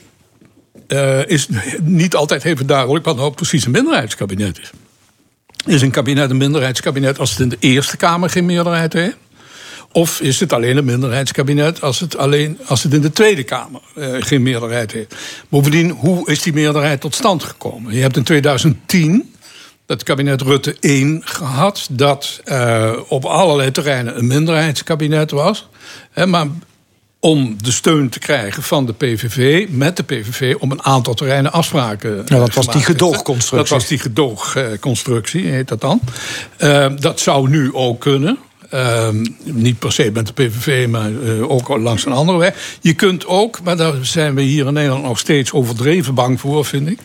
eh, 0.87 1.27
is 1.27 1.49
niet 1.83 2.15
altijd 2.15 2.45
even 2.45 2.67
duidelijk 2.67 3.05
wat 3.05 3.17
nou 3.17 3.33
precies 3.33 3.65
een 3.65 3.71
minderheidskabinet 3.71 4.59
is. 4.59 4.71
Is 5.67 5.83
een 5.83 5.91
kabinet 5.91 6.31
een 6.31 6.37
minderheidskabinet 6.37 7.19
als 7.19 7.31
het 7.31 7.41
in 7.41 7.49
de 7.49 7.57
Eerste 7.61 7.97
Kamer 7.97 8.31
geen 8.31 8.47
meerderheid 8.47 8.93
heeft? 8.93 9.17
Of 9.93 10.21
is 10.21 10.41
het 10.41 10.53
alleen 10.53 10.77
een 10.77 10.85
minderheidskabinet 10.85 11.83
als 11.83 12.01
het, 12.01 12.17
alleen, 12.17 12.59
als 12.67 12.83
het 12.83 12.95
in 12.95 13.01
de 13.01 13.11
Tweede 13.11 13.43
Kamer 13.43 13.81
eh, 13.95 14.09
geen 14.19 14.43
meerderheid 14.43 14.93
heeft? 14.93 15.15
Bovendien, 15.49 15.91
hoe 15.91 16.31
is 16.31 16.43
die 16.43 16.53
meerderheid 16.53 17.01
tot 17.01 17.15
stand 17.15 17.43
gekomen? 17.43 17.95
Je 17.95 18.01
hebt 18.01 18.17
in 18.17 18.23
2010 18.23 19.35
het 19.87 20.03
kabinet 20.03 20.43
Rutte 20.43 20.77
1 20.81 21.23
gehad, 21.25 21.89
dat 21.91 22.41
eh, 22.45 22.93
op 23.09 23.25
allerlei 23.25 23.71
terreinen 23.71 24.19
een 24.19 24.27
minderheidskabinet 24.27 25.31
was. 25.31 25.69
Hè, 26.11 26.27
maar 26.27 26.47
om 27.21 27.57
de 27.63 27.73
steun 27.73 28.09
te 28.09 28.19
krijgen 28.19 28.63
van 28.63 28.87
de 28.87 28.93
PVV, 28.93 29.67
met 29.71 29.97
de 29.97 30.03
PVV, 30.03 30.55
om 30.59 30.71
een 30.71 30.83
aantal 30.83 31.15
terreinen 31.15 31.53
afspraken 31.53 32.23
Ja, 32.27 32.39
dat 32.39 32.55
was 32.55 32.67
die 32.67 32.83
gedoogconstructie. 32.83 33.57
Dat 33.57 33.69
was 33.69 33.87
die 33.87 33.99
gedoogconstructie, 33.99 35.47
heet 35.47 35.69
dat 35.69 35.81
dan. 35.81 36.01
Eh, 36.57 36.87
dat 36.99 37.21
zou 37.21 37.49
nu 37.49 37.75
ook 37.75 38.01
kunnen. 38.01 38.39
Ehm, 38.71 39.27
niet 39.43 39.79
per 39.79 39.93
se 39.93 40.11
met 40.13 40.27
de 40.27 40.33
PVV, 40.33 40.89
maar 40.89 41.11
eh, 41.23 41.51
ook 41.51 41.69
langs 41.69 42.05
een 42.07 42.13
andere 42.13 42.39
weg. 42.39 42.79
Je 42.81 42.95
kunt 42.95 43.27
ook, 43.27 43.63
maar 43.63 43.77
daar 43.77 43.95
zijn 44.03 44.35
we 44.35 44.43
hier 44.43 44.67
in 44.67 44.73
Nederland 44.73 45.05
nog 45.05 45.19
steeds 45.19 45.53
overdreven 45.53 46.15
bang 46.15 46.41
voor, 46.41 46.65
vind 46.65 46.89
ik. 46.89 46.99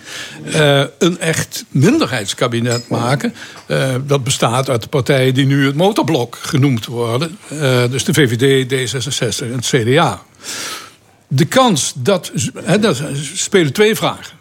eh, 0.51 0.83
een 0.99 1.19
echt 1.19 1.65
minderheidskabinet 1.69 2.89
maken. 2.89 3.33
Eh, 3.65 3.95
dat 4.07 4.23
bestaat 4.23 4.69
uit 4.69 4.81
de 4.81 4.87
partijen 4.87 5.33
die 5.33 5.45
nu 5.45 5.65
het 5.65 5.75
motorblok 5.75 6.37
genoemd 6.41 6.85
worden. 6.85 7.37
Dus 7.89 8.03
de 8.03 8.13
VVD, 8.13 8.69
D66 8.71 9.43
en 9.45 9.55
het 9.55 9.65
CDA. 9.65 10.21
De 11.27 11.45
kans 11.45 11.93
dat. 11.95 12.31
Hè, 12.63 12.93
spelen 13.35 13.73
twee 13.73 13.95
vragen. 13.95 14.35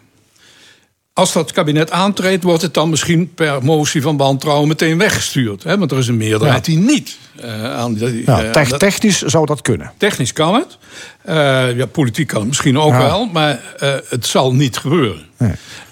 Als 1.15 1.33
dat 1.33 1.51
kabinet 1.51 1.91
aantreedt, 1.91 2.43
wordt 2.43 2.61
het 2.61 2.73
dan 2.73 2.89
misschien 2.89 3.33
per 3.33 3.63
motie 3.63 4.01
van 4.01 4.17
wantrouwen 4.17 4.67
meteen 4.67 4.97
weggestuurd. 4.97 5.63
Hè? 5.63 5.77
Want 5.77 5.91
er 5.91 5.97
is 5.97 6.07
een 6.07 6.17
meerderheid 6.17 6.65
Ja. 6.65 6.73
die 6.73 6.81
niet 6.81 7.17
eh, 7.35 7.73
aan 7.75 7.93
die. 7.93 8.23
Eh, 8.25 8.63
technisch 8.63 9.21
zou 9.21 9.45
dat 9.45 9.61
kunnen. 9.61 9.91
Technisch 9.97 10.33
kan 10.33 10.53
het. 10.53 10.77
Eh, 11.25 11.77
ja, 11.77 11.85
politiek 11.85 12.27
kan 12.27 12.39
het 12.39 12.47
misschien 12.47 12.79
ook 12.79 12.91
Ja. 12.91 12.97
wel. 13.03 13.25
Maar 13.25 13.59
eh, 13.79 13.93
het 14.09 14.25
zal 14.25 14.53
niet 14.53 14.77
gebeuren. 14.77 15.23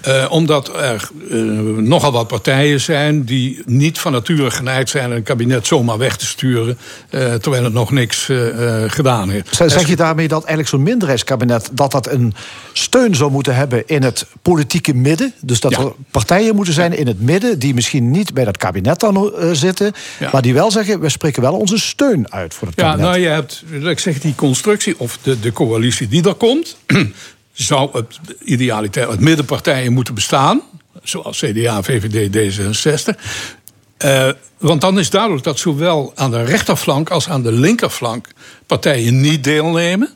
Eh, 0.02 0.26
omdat 0.30 0.68
er 0.82 1.10
nogal 1.78 2.12
wat 2.12 2.28
partijen 2.28 2.82
zijn 2.82 3.24
die 3.24 3.62
niet 3.66 4.00
van 4.00 4.12
nature 4.12 4.52
geneigd 4.52 4.90
zijn 4.90 5.12
een 5.12 5.24
kabinet 5.24 5.68
zomaar 5.68 5.98
weg 5.98 6.18
te 6.18 6.26
sturen. 6.26 6.78
terwijl 7.10 7.64
het 7.64 7.74
nog 7.74 7.92
niks 7.92 8.30
gedaan 8.88 9.30
heeft. 9.30 9.56
Zeg 9.56 9.88
je 9.88 9.96
daarmee 9.96 10.28
dat 10.28 10.40
eigenlijk 10.40 10.70
zo'n 10.70 10.84
minderheidskabinet... 10.84 11.70
dat 11.72 11.92
dat 11.92 12.12
een 12.12 12.34
steun 12.74 13.16
zou 13.16 13.32
moeten 13.32 13.56
hebben 13.56 13.84
in 13.88 14.04
het 14.04 14.26
politieke 14.42 14.94
midden? 14.94 15.34
Dus 15.42 15.60
dat 15.60 15.72
Ja. 15.72 15.78
er 15.80 15.92
partijen 16.12 16.56
moeten 16.56 16.74
zijn 16.74 16.98
in 16.98 17.08
het 17.08 17.22
midden... 17.22 17.60
die 17.60 17.74
misschien 17.74 18.12
niet 18.12 18.34
bij 18.34 18.46
dat 18.46 18.58
kabinet 18.58 19.00
dan 19.00 19.32
zitten... 19.52 19.92
Ja. 20.20 20.30
maar 20.32 20.42
die 20.42 20.54
wel 20.54 20.72
zeggen, 20.72 21.00
we 21.00 21.10
spreken 21.10 21.42
wel 21.42 21.54
onze 21.58 21.78
steun 21.78 22.32
uit 22.34 22.54
voor 22.54 22.68
het 22.68 22.78
Ja, 22.80 22.84
kabinet. 22.84 23.10
nou, 23.10 23.20
je 23.22 23.28
hebt, 23.28 23.64
ik 23.90 24.00
zeg, 24.00 24.20
die 24.20 24.36
constructie 24.36 25.00
of 25.00 25.18
de, 25.24 25.40
de 25.40 25.52
coalitie 25.52 26.08
die 26.08 26.28
er 26.28 26.34
komt, 26.34 26.78
zou 27.52 27.90
het 27.94 28.20
idealiter 28.44 29.08
uit 29.10 29.20
middenpartijen 29.20 29.94
moeten 29.94 30.14
bestaan, 30.14 30.62
zoals 31.04 31.40
CDA, 31.40 31.84
VVD, 31.84 32.30
D66. 32.36 33.20
Eh, 33.98 34.30
want 34.58 34.82
dan 34.82 35.00
is 35.00 35.10
duidelijk 35.10 35.44
dat 35.44 35.60
zowel 35.60 36.12
aan 36.16 36.32
de 36.32 36.44
rechterflank 36.44 37.10
als 37.10 37.30
aan 37.30 37.44
de 37.44 37.52
linkerflank 37.52 38.28
partijen 38.66 39.22
niet 39.22 39.44
deelnemen. 39.44 40.10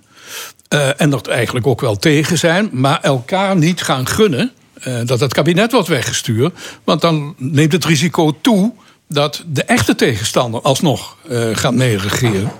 eh, 0.67 1.01
en 1.01 1.09
dat 1.09 1.27
eigenlijk 1.27 1.67
ook 1.67 1.81
wel 1.81 1.95
tegen 1.97 2.37
zijn, 2.37 2.69
maar 2.71 3.01
elkaar 3.01 3.55
niet 3.55 3.81
gaan 3.81 4.07
gunnen 4.07 4.51
eh, 4.73 4.99
dat 5.05 5.19
het 5.19 5.33
kabinet 5.33 5.71
wordt 5.71 5.87
weggestuurd. 5.87 6.59
Want 6.83 7.01
dan 7.01 7.35
neemt 7.37 7.71
het 7.71 7.85
risico 7.85 8.37
toe 8.41 8.73
dat 9.09 9.43
de 9.47 9.63
echte 9.63 9.95
tegenstander 9.95 10.61
alsnog 10.61 11.17
eh, 11.29 11.49
gaat 11.53 11.73
meeregeren. 11.73 12.51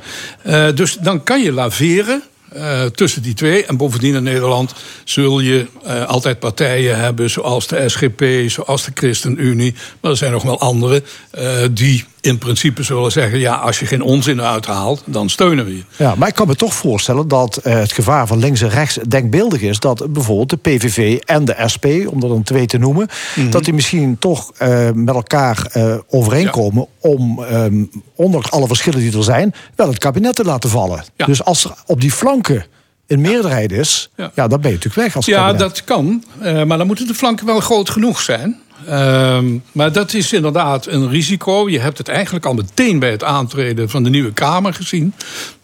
Dus 0.76 0.98
dan 1.02 1.24
kan 1.24 1.42
je 1.42 1.52
laveren. 1.52 2.24
Eh, 2.50 2.86
tussen 2.86 3.22
die 3.22 3.34
twee. 3.34 3.66
En 3.66 3.78
bovendien 3.78 4.16
in 4.16 4.24
Nederland 4.24 4.74
zul 5.04 5.40
je 5.40 5.66
eh, 5.84 6.06
altijd 6.06 6.40
partijen 6.40 7.00
hebben, 7.00 7.30
zoals 7.30 7.68
de 7.68 7.90
SGP, 7.90 8.50
zoals 8.50 8.86
de 8.86 8.92
ChristenUnie. 8.94 9.76
Maar 10.02 10.12
er 10.12 10.18
zijn 10.18 10.32
nog 10.32 10.44
wel 10.44 10.60
andere 10.60 11.04
eh, 11.32 11.64
die 11.72 12.06
in 12.28 12.38
principe 12.38 12.84
zullen 12.84 13.12
zeggen: 13.12 13.40
ja, 13.40 13.56
als 13.56 13.80
je 13.80 13.86
geen 13.86 14.02
onzin 14.02 14.42
uithaalt, 14.42 15.02
dan 15.06 15.30
steunen 15.30 15.66
we 15.66 15.76
je. 15.76 15.84
Ja, 15.98 16.16
maar 16.16 16.28
ik 16.28 16.34
kan 16.36 16.48
me 16.48 16.56
toch 16.56 16.74
voorstellen 16.74 17.28
dat 17.28 17.58
eh, 17.58 17.74
het 17.74 17.92
gevaar 17.92 18.28
van 18.28 18.40
links 18.40 18.62
en 18.62 18.70
rechts 18.70 18.98
denkbeeldig 19.08 19.62
is. 19.62 19.80
Dat 19.80 20.14
bijvoorbeeld 20.14 20.50
de 20.50 20.58
PVV 20.58 21.20
en 21.26 21.46
de 21.46 21.56
SP, 21.74 21.86
om 21.86 22.24
er 22.24 22.30
dan 22.30 22.44
twee 22.44 22.66
te 22.66 22.78
noemen. 22.78 23.08
Mhm. 23.36 23.50
dat 23.50 23.64
die 23.64 23.74
misschien 23.74 24.18
toch 24.20 24.52
eh, 24.58 24.90
met 24.94 25.16
elkaar 25.16 25.68
eh, 25.72 25.96
overeenkomen. 26.10 26.88
om, 27.00 27.44
ehm, 27.44 27.84
ondanks 28.16 28.52
alle 28.52 28.68
verschillen 28.68 29.00
die 29.00 29.18
er 29.18 29.24
zijn. 29.24 29.54
wel 29.76 29.88
het 29.88 29.98
kabinet 29.98 30.36
te 30.36 30.44
laten 30.44 30.70
vallen. 30.70 31.04
Ja. 31.16 31.26
Dus 31.26 31.44
als 31.44 31.64
er 31.64 31.72
op 31.86 32.02
die 32.02 32.12
flanken 32.12 32.66
een 33.08 33.22
meerderheid 33.22 33.72
is. 33.72 34.10
ja, 34.16 34.48
dan 34.48 34.62
ben 34.62 34.72
je 34.72 34.76
natuurlijk 34.76 34.96
weg 34.96 35.16
als 35.16 35.26
Ja, 35.26 35.38
kabinet. 35.38 35.60
dat 35.60 35.84
kan. 35.84 36.24
maar 36.66 36.78
dan 36.78 36.88
moeten 36.88 37.08
de 37.08 37.14
flanken 37.14 37.46
wel 37.46 37.60
groot 37.60 37.90
genoeg 37.90 38.22
zijn. 38.22 38.60
Ehm, 38.86 39.58
maar 39.72 39.92
dat 39.92 40.14
is 40.14 40.34
inderdaad 40.34 40.86
een 40.86 41.10
risico. 41.10 41.70
Je 41.70 41.80
hebt 41.80 41.98
het 41.98 42.08
eigenlijk 42.08 42.46
al 42.46 42.54
meteen 42.54 43.00
bij 43.00 43.12
het 43.12 43.24
aantreden 43.24 43.90
van 43.90 44.04
de 44.04 44.10
nieuwe 44.10 44.34
Kamer 44.34 44.74
gezien. 44.74 45.14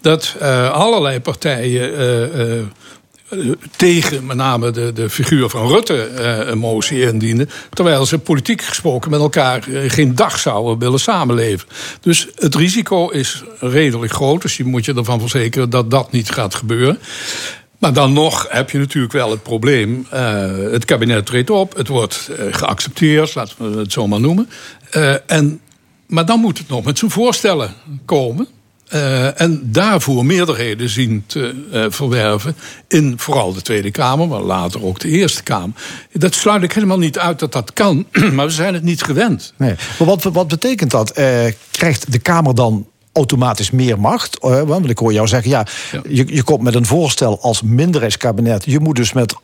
Dat 0.01 0.35
eh, 0.39 0.71
allerlei 0.71 1.19
partijen 1.19 1.97
eh, 1.97 2.59
eh, 2.59 2.63
tegen 3.75 4.25
met 4.25 4.37
name 4.37 4.71
de, 4.71 4.93
de 4.93 5.09
figuur 5.09 5.49
van 5.49 5.67
Rutte 5.67 6.09
een 6.49 6.57
motie 6.57 7.01
indienen. 7.01 7.49
Terwijl 7.69 8.05
ze 8.05 8.19
politiek 8.19 8.61
gesproken 8.61 9.11
met 9.11 9.19
elkaar 9.19 9.63
geen 9.87 10.15
dag 10.15 10.39
zouden 10.39 10.79
willen 10.79 10.99
samenleven. 10.99 11.67
Dus 12.01 12.27
het 12.35 12.55
risico 12.55 13.09
is 13.09 13.43
redelijk 13.59 14.13
groot. 14.13 14.41
Dus 14.41 14.57
je 14.57 14.65
moet 14.65 14.85
je 14.85 14.93
ervan 14.93 15.19
verzekeren 15.19 15.69
dat 15.69 15.91
dat 15.91 16.11
niet 16.11 16.29
gaat 16.29 16.55
gebeuren. 16.55 16.99
Maar 17.83 17.93
dan 17.93 18.13
nog 18.13 18.47
heb 18.49 18.69
je 18.69 18.77
natuurlijk 18.77 19.13
wel 19.13 19.31
het 19.31 19.43
probleem. 19.43 20.07
eh, 20.09 20.51
het 20.71 20.85
kabinet 20.85 21.25
treedt 21.25 21.49
op, 21.49 21.75
het 21.75 21.87
wordt 21.87 22.29
eh, 22.37 22.45
geaccepteerd, 22.51 23.35
laten 23.35 23.71
we 23.73 23.79
het 23.79 23.91
zo 23.91 24.07
maar 24.07 24.19
noemen. 24.19 24.49
Eh, 24.91 25.31
en, 25.31 25.59
maar 26.07 26.25
dan 26.25 26.39
moet 26.39 26.57
het 26.57 26.67
nog 26.67 26.83
met 26.83 26.97
zijn 26.97 27.11
voorstellen 27.11 27.73
komen. 28.05 28.47
En 29.35 29.61
daarvoor 29.63 30.25
meerderheden 30.25 30.89
zien 30.89 31.23
te 31.27 31.55
verwerven 31.89 32.55
in 32.87 33.13
vooral 33.17 33.53
de 33.53 33.61
Tweede 33.61 33.91
Kamer, 33.91 34.27
maar 34.27 34.41
later 34.41 34.83
ook 34.83 34.99
de 34.99 35.07
Eerste 35.07 35.43
Kamer. 35.43 35.75
Dat 36.11 36.33
sluit 36.33 36.63
ik 36.63 36.71
helemaal 36.73 36.97
niet 36.97 37.19
uit 37.19 37.39
dat 37.39 37.51
dat 37.51 37.73
kan, 37.73 38.05
maar 38.33 38.45
we 38.45 38.51
zijn 38.51 38.73
het 38.73 38.83
niet 38.83 39.03
gewend. 39.03 39.53
Nee. 39.57 39.75
Maar 39.99 40.07
wat, 40.07 40.23
wat 40.23 40.47
betekent 40.47 40.91
dat? 40.91 41.11
Krijgt 41.71 42.11
de 42.11 42.19
Kamer 42.19 42.55
dan 42.55 42.87
automatisch 43.13 43.71
meer 43.71 43.99
macht? 43.99 44.39
Eh, 44.39 44.61
want 44.61 44.89
ik 44.89 44.97
hoor 44.97 45.13
jou 45.13 45.27
zeggen, 45.27 45.49
ja, 45.49 45.65
Je, 46.07 46.25
je 46.27 46.43
komt 46.43 46.61
met 46.61 46.75
een 46.75 46.85
voorstel 46.85 47.41
als 47.41 47.61
minderheidskabinet. 47.61 48.65
Je 48.65 48.79
moet 48.79 48.95
dus 48.95 49.13
met 49.13 49.35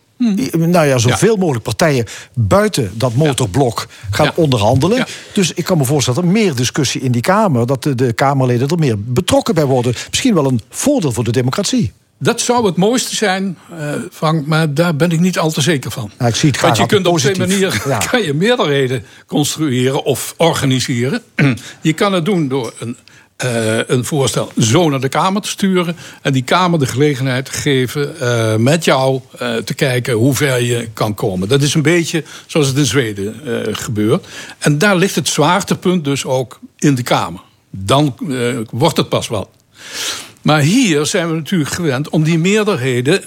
nou 0.51 0.85
ja, 0.85 0.97
zoveel 0.97 1.35
mogelijk 1.35 1.63
partijen 1.63 2.05
buiten 2.33 2.91
dat 2.93 3.13
motorblok 3.13 3.87
gaan 4.11 4.31
onderhandelen. 4.35 5.05
Dus 5.33 5.53
ik 5.53 5.63
kan 5.63 5.77
me 5.77 5.85
voorstellen 5.85 6.21
dat 6.21 6.29
er 6.29 6.37
meer 6.39 6.55
discussie 6.55 7.01
in 7.01 7.11
die 7.11 7.21
Kamer, 7.21 7.67
dat 7.67 7.83
de, 7.83 7.95
de 7.95 8.13
Kamerleden 8.13 8.67
er 8.67 8.77
meer 8.77 9.03
betrokken 9.03 9.55
bij 9.55 9.65
worden. 9.65 9.93
Misschien 10.09 10.33
wel 10.33 10.45
een 10.45 10.61
voordeel 10.69 11.11
voor 11.11 11.23
de 11.23 11.31
democratie. 11.31 11.91
Dat 12.21 12.41
zou 12.41 12.65
het 12.65 12.75
mooiste 12.75 13.15
zijn, 13.15 13.57
eh, 13.77 13.93
Frank, 14.11 14.45
maar 14.45 14.73
daar 14.73 14.95
ben 14.95 15.11
ik 15.11 15.19
niet 15.19 15.39
al 15.39 15.51
te 15.51 15.61
zeker 15.61 15.91
van. 15.91 16.11
Nou, 16.17 16.29
ik 16.29 16.35
zie 16.35 16.49
het 16.49 16.61
Want 16.61 16.77
je 16.77 16.85
kunt 16.85 17.07
op 17.07 17.17
twee 17.17 17.37
manieren 17.37 17.79
kan 18.11 18.21
je 18.21 18.33
meerderheden 18.33 19.05
construeren 19.27 20.03
of 20.03 20.33
organiseren. 20.37 21.21
je 21.81 21.93
kan 21.93 22.13
het 22.13 22.25
doen 22.25 22.47
door 22.47 22.73
een, 22.79 22.97
eh, 23.39 23.87
een 23.87 24.05
voorstel 24.05 24.51
zo 24.57 24.89
naar 24.89 24.99
de 24.99 25.09
Kamer 25.09 25.41
te 25.41 25.47
sturen. 25.47 25.95
En 26.21 26.33
die 26.33 26.43
Kamer 26.43 26.79
de 26.79 26.85
gelegenheid 26.85 27.45
te 27.45 27.51
geven 27.51 28.19
eh, 28.19 28.55
met 28.55 28.83
jou 28.83 29.21
eh, 29.37 29.55
te 29.55 29.73
kijken 29.73 30.13
hoe 30.13 30.35
ver 30.35 30.63
je 30.63 30.87
kan 30.93 31.13
komen. 31.13 31.47
Dat 31.47 31.61
is 31.61 31.73
een 31.73 31.81
beetje 31.81 32.23
zoals 32.45 32.67
het 32.67 32.77
in 32.77 32.85
Zweden 32.85 33.35
gebeurt. 33.75 34.27
En 34.57 34.77
daar 34.77 34.95
ligt 34.95 35.15
het 35.15 35.27
zwaartepunt 35.27 36.03
dus 36.03 36.25
ook 36.25 36.59
in 36.77 36.95
de 36.95 37.03
Kamer. 37.03 37.41
Dan 37.69 38.15
wordt 38.71 38.97
het 38.97 39.09
pas 39.09 39.27
wel. 39.27 39.49
Maar 40.41 40.61
hier 40.61 41.05
zijn 41.05 41.29
we 41.29 41.35
natuurlijk 41.35 41.71
gewend 41.71 42.09
om 42.09 42.23
die 42.23 42.39
meerderheden 42.39 43.23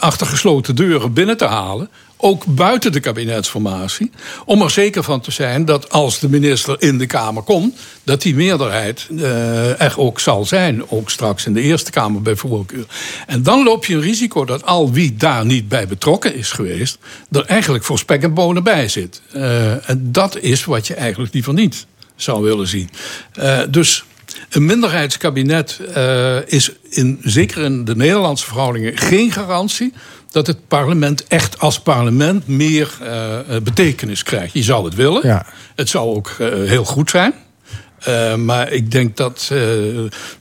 achter 0.00 0.26
gesloten 0.26 0.76
deuren 0.76 1.12
binnen 1.12 1.36
te 1.36 1.46
halen. 1.46 1.88
Ook 2.16 2.44
buiten 2.46 2.92
de 2.92 3.00
kabinetsformatie. 3.00 4.10
Om 4.44 4.62
er 4.62 4.70
zeker 4.70 5.02
van 5.02 5.20
te 5.20 5.30
zijn 5.30 5.64
dat 5.64 5.90
als 5.90 6.18
de 6.18 6.28
minister 6.28 6.76
in 6.78 6.98
de 6.98 7.06
Kamer 7.06 7.42
komt. 7.42 7.76
dat 8.04 8.22
die 8.22 8.34
meerderheid 8.34 9.06
eh, 9.18 9.80
er 9.80 9.98
ook 9.98 10.20
zal 10.20 10.44
zijn. 10.44 10.90
Ook 10.90 11.10
straks 11.10 11.46
in 11.46 11.54
de 11.54 11.60
Eerste 11.60 11.90
Kamer 11.90 12.22
bij 12.22 12.36
voorkeur. 12.36 12.86
En 13.26 13.42
dan 13.42 13.64
loop 13.64 13.84
je 13.84 13.94
een 13.94 14.00
risico 14.00 14.44
dat 14.44 14.64
al 14.64 14.92
wie 14.92 15.14
daar 15.16 15.46
niet 15.46 15.68
bij 15.68 15.86
betrokken 15.86 16.34
is 16.34 16.50
geweest. 16.50 16.98
er 17.30 17.44
eigenlijk 17.44 17.84
voor 17.84 17.98
spek 17.98 18.22
en 18.22 18.34
bonen 18.34 18.62
bij 18.62 18.88
zit. 18.88 19.20
Eh, 19.32 19.90
en 19.90 20.12
dat 20.12 20.38
is 20.38 20.64
wat 20.64 20.86
je 20.86 20.94
eigenlijk 20.94 21.34
liever 21.34 21.52
niet 21.52 21.86
zou 22.16 22.42
willen 22.42 22.66
zien. 22.66 22.90
Eh, 23.32 23.60
dus. 23.70 24.04
Een 24.50 24.64
minderheidskabinet 24.64 25.80
eh, 25.94 26.36
is 26.46 26.72
in, 26.88 27.18
zeker 27.22 27.62
in 27.62 27.84
de 27.84 27.96
Nederlandse 27.96 28.46
verhoudingen 28.46 28.96
geen 28.96 29.32
garantie 29.32 29.92
dat 30.36 30.46
het 30.46 30.68
parlement 30.68 31.26
echt 31.26 31.58
als 31.58 31.80
parlement 31.80 32.48
meer 32.48 32.98
eh, 33.02 33.38
eh, 33.38 33.62
betekenis 33.62 34.22
krijgt. 34.22 34.52
Je 34.52 34.62
zou 34.62 34.84
het 34.84 34.94
willen. 34.94 35.26
Ja. 35.26 35.46
Het 35.74 35.88
zou 35.88 36.16
ook 36.16 36.28
eh, 36.38 36.48
heel 36.48 36.84
goed 36.84 37.10
zijn. 37.10 37.34
Eh, 38.06 38.34
maar 38.34 38.72
ik 38.72 38.90
denk 38.90 39.16
dat 39.16 39.48
eh, 39.52 39.58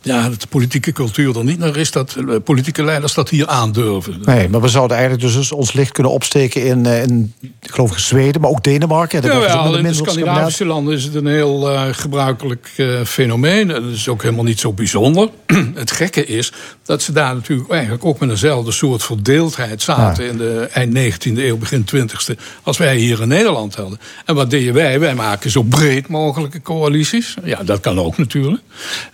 ja, 0.01 0.29
de 0.29 0.47
politieke 0.49 0.91
cultuur 0.91 1.37
er 1.37 1.43
niet 1.43 1.59
naar 1.59 1.77
is 1.77 1.91
dat 1.91 2.15
eh, 2.15 2.35
politieke 2.43 2.83
leiders 2.83 3.13
dat 3.13 3.29
hier 3.29 3.47
aandurven. 3.47 4.21
Nee, 4.25 4.49
maar 4.49 4.61
we 4.61 4.67
zouden 4.67 4.97
eigenlijk 4.97 5.33
dus 5.33 5.51
ons 5.51 5.73
licht 5.73 5.91
kunnen 5.91 6.11
opsteken 6.11 6.65
in, 6.65 6.85
in 6.85 7.33
ik 7.41 7.71
geloof 7.71 7.91
ik, 7.91 7.97
Zweden, 7.97 8.41
maar 8.41 8.49
ook 8.49 8.63
Denemarken. 8.63 9.21
Ja, 9.21 9.39
wel, 9.39 9.77
in 9.77 9.83
de. 9.83 9.93
Scandinavische 9.93 10.65
landen 10.65 10.93
is 10.93 11.03
het 11.03 11.15
een 11.15 11.27
heel 11.27 11.59
gebruikelijk 11.91 12.69
fenomeen. 13.05 13.67
Dat 13.67 13.83
is 13.83 14.07
ook 14.07 14.21
helemaal 14.21 14.43
niet 14.43 14.59
zo 14.59 14.73
bijzonder. 14.73 15.29
het 15.73 15.91
gekke 15.91 16.25
is 16.25 16.53
dat 16.83 17.01
ze 17.01 17.11
daar 17.11 17.33
natuurlijk 17.33 17.71
eigenlijk 17.71 18.05
ook 18.05 18.19
met 18.19 18.29
eenzelfde 18.29 18.71
soort 18.71 19.03
verdeeldheid 19.03 19.81
zaten... 19.81 20.23
Ja. 20.23 20.29
in 20.29 20.37
de 20.37 20.69
eind 20.73 21.25
19e 21.25 21.37
eeuw, 21.37 21.57
begin 21.57 21.85
20e, 21.95 22.39
als 22.63 22.77
wij 22.77 22.95
hier 22.95 23.21
in 23.21 23.27
Nederland 23.27 23.75
hadden. 23.75 23.99
En 24.25 24.35
wat 24.35 24.49
deden 24.49 24.73
wij? 24.73 24.99
Wij 24.99 25.15
maken 25.15 25.51
zo 25.51 25.63
breed 25.63 26.07
mogelijke 26.07 26.61
coalities. 26.61 27.35
Ja, 27.43 27.54
dat 27.63 27.79
kan 27.79 27.99
ook 27.99 28.17
natuurlijk. 28.17 28.61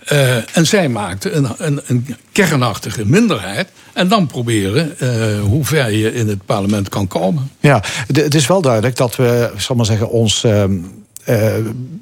Eh, 0.04 0.56
en 0.56 0.66
zij 0.66 0.88
maakten 0.88 1.36
een, 1.36 1.46
een, 1.56 1.80
een 1.86 2.06
kernachtige 2.32 3.06
minderheid. 3.06 3.68
En 3.92 4.08
dan 4.08 4.26
proberen 4.26 4.98
eh, 4.98 5.40
hoe 5.40 5.64
ver 5.64 5.90
je 5.92 6.14
in 6.14 6.28
het 6.28 6.44
parlement 6.46 6.88
kan 6.88 7.06
komen. 7.06 7.50
Ja, 7.60 7.82
het- 8.12 8.34
is 8.34 8.46
wel 8.46 8.62
duidelijk 8.62 8.96
dat 8.96 9.16
we, 9.16 9.50
zal 9.56 9.76
maar 9.76 9.86
zeggen, 9.86 10.08
ons 10.10 10.44
ehm, 10.44 10.72
eh, 11.24 11.52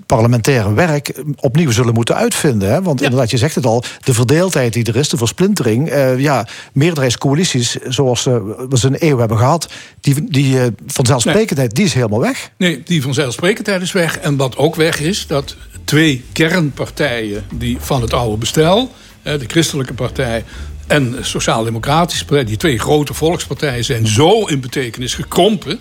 parlementaire 0.06 0.72
werk 0.74 1.12
opnieuw 1.36 1.70
zullen 1.70 1.94
moeten 1.94 2.14
uitvinden. 2.16 2.70
Hè? 2.70 2.82
Want 2.82 3.02
inderdaad, 3.02 3.30
je 3.30 3.36
zegt 3.36 3.54
het 3.54 3.66
al, 3.66 3.84
de 4.04 4.14
verdeeldheid 4.14 4.72
die 4.72 4.84
er 4.84 4.96
is, 4.96 5.08
de 5.08 5.16
versplintering, 5.16 5.88
eh, 5.88 6.18
ja, 6.18 6.46
meerderheidscoalities 6.72 7.76
zoals 7.88 8.24
we 8.24 8.66
ze 8.78 8.86
een 8.86 8.96
eeuw 8.98 9.18
hebben 9.18 9.38
gehad, 9.38 9.68
die, 10.00 10.24
die 10.30 10.58
vanzelfsprekendheid, 10.86 11.74
die 11.74 11.84
is 11.84 11.94
helemaal 11.94 12.20
weg. 12.20 12.50
Nee, 12.56 12.82
die 12.84 13.02
vanzelfsprekendheid 13.02 13.82
is 13.82 13.92
weg. 13.92 14.18
En 14.18 14.36
wat 14.36 14.56
ook 14.56 14.74
weg 14.76 15.00
is, 15.00 15.26
dat 15.26 15.56
twee 15.90 16.24
kernpartijen 16.32 17.44
die 17.54 17.76
van 17.80 18.00
het 18.00 18.12
oude 18.12 18.36
bestel, 18.36 18.92
de 19.22 19.44
Christelijke 19.46 19.94
Partij 19.94 20.44
en 20.86 21.10
de 21.10 21.24
Sociaal-Democratische 21.24 22.24
Partij, 22.24 22.44
die 22.44 22.56
twee 22.56 22.78
grote 22.78 23.14
volkspartijen 23.14 23.84
zijn 23.84 24.06
zo 24.06 24.44
in 24.44 24.60
betekenis 24.60 25.14
gekrompen. 25.14 25.78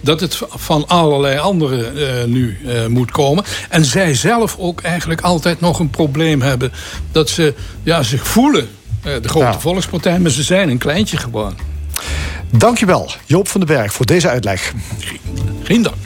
Dat 0.00 0.20
het 0.20 0.38
van 0.48 0.86
allerlei 0.86 1.38
anderen 1.38 1.96
eh, 1.96 2.24
nu 2.24 2.58
eh, 2.66 2.86
moet 2.86 3.10
komen. 3.10 3.44
En 3.68 3.84
zij 3.84 4.14
zelf 4.14 4.56
ook 4.58 4.80
eigenlijk 4.80 5.20
altijd 5.20 5.60
nog 5.60 5.78
een 5.78 5.90
probleem 5.90 6.42
hebben. 6.42 6.72
Dat 7.12 7.28
ze 7.28 7.54
ja, 7.82 8.02
zich 8.02 8.26
voelen, 8.26 8.68
eh, 9.02 9.12
de 9.22 9.28
grote 9.28 9.60
volkspartij, 9.60 10.18
maar 10.18 10.30
ze 10.30 10.42
zijn 10.42 10.68
een 10.68 10.78
kleintje 10.78 11.16
gewoon. 11.16 11.56
Dankjewel, 12.50 13.10
Joop 13.26 13.48
van 13.48 13.60
den 13.60 13.76
Berg, 13.76 13.92
voor 13.92 14.06
deze 14.06 14.28
uitleg. 14.28 14.72
Geen 15.62 15.82
dank. 15.82 15.96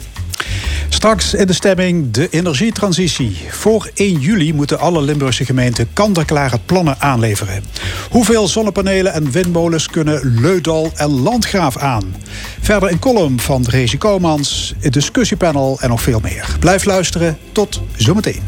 Straks 0.93 1.33
in 1.33 1.47
de 1.47 1.53
stemming 1.53 2.11
de 2.11 2.29
energietransitie. 2.29 3.37
Voor 3.49 3.89
1 3.93 4.19
juli 4.19 4.53
moeten 4.53 4.79
alle 4.79 5.01
Limburgse 5.01 5.45
gemeenten 5.45 5.87
kant-en-klare 5.93 6.59
plannen 6.65 6.95
aanleveren. 6.99 7.63
Hoeveel 8.09 8.47
zonnepanelen 8.47 9.13
en 9.13 9.31
windmolens 9.31 9.87
kunnen 9.87 10.39
Leudal 10.41 10.91
en 10.95 11.09
Landgraaf 11.09 11.77
aan? 11.77 12.15
Verder 12.61 12.91
een 12.91 12.99
column 12.99 13.39
van 13.39 13.65
Rezi 13.69 13.97
Komans, 13.97 14.73
een 14.81 14.91
discussiepanel 14.91 15.77
en 15.79 15.89
nog 15.89 16.01
veel 16.01 16.19
meer. 16.19 16.55
Blijf 16.59 16.85
luisteren, 16.85 17.37
tot 17.51 17.81
zometeen. 17.95 18.41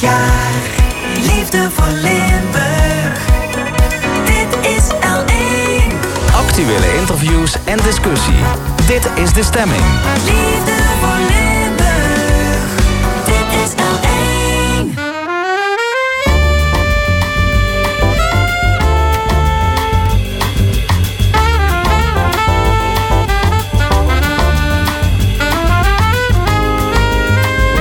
Jaar, 0.00 0.52
liefde 1.20 1.70
voor 1.70 1.92
Limburg. 1.92 2.61
Actuele 6.62 6.96
interviews 6.98 7.56
en 7.64 7.76
discussie. 7.76 8.34
Dit 8.86 9.10
is 9.14 9.32
de 9.32 9.42
stemming. 9.42 9.82
Liefde 10.24 10.72
voor 11.00 11.16
Limburg. 11.18 12.74
Dit 13.24 13.60
is 13.62 13.70
L1. 13.72 14.94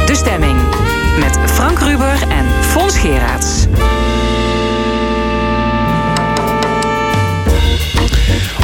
De 0.05 0.15
stemming. 0.15 0.59
Met 1.19 1.37
Frank 1.51 1.79
Ruber 1.79 2.23
en 2.29 2.45
Fons 2.63 2.97
Geraerts. 2.97 3.67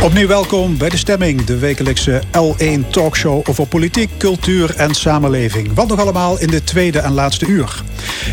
Opnieuw 0.03 0.27
welkom 0.27 0.77
bij 0.77 0.89
de 0.89 0.97
stemming, 0.97 1.43
de 1.43 1.57
wekelijkse 1.57 2.21
L1 2.25 2.89
talkshow 2.89 3.49
over 3.49 3.67
politiek, 3.67 4.09
cultuur 4.17 4.75
en 4.75 4.93
samenleving. 4.93 5.73
Wat 5.73 5.87
nog 5.87 5.99
allemaal 5.99 6.39
in 6.39 6.47
de 6.47 6.63
tweede 6.63 6.99
en 6.99 7.11
laatste 7.11 7.45
uur. 7.45 7.83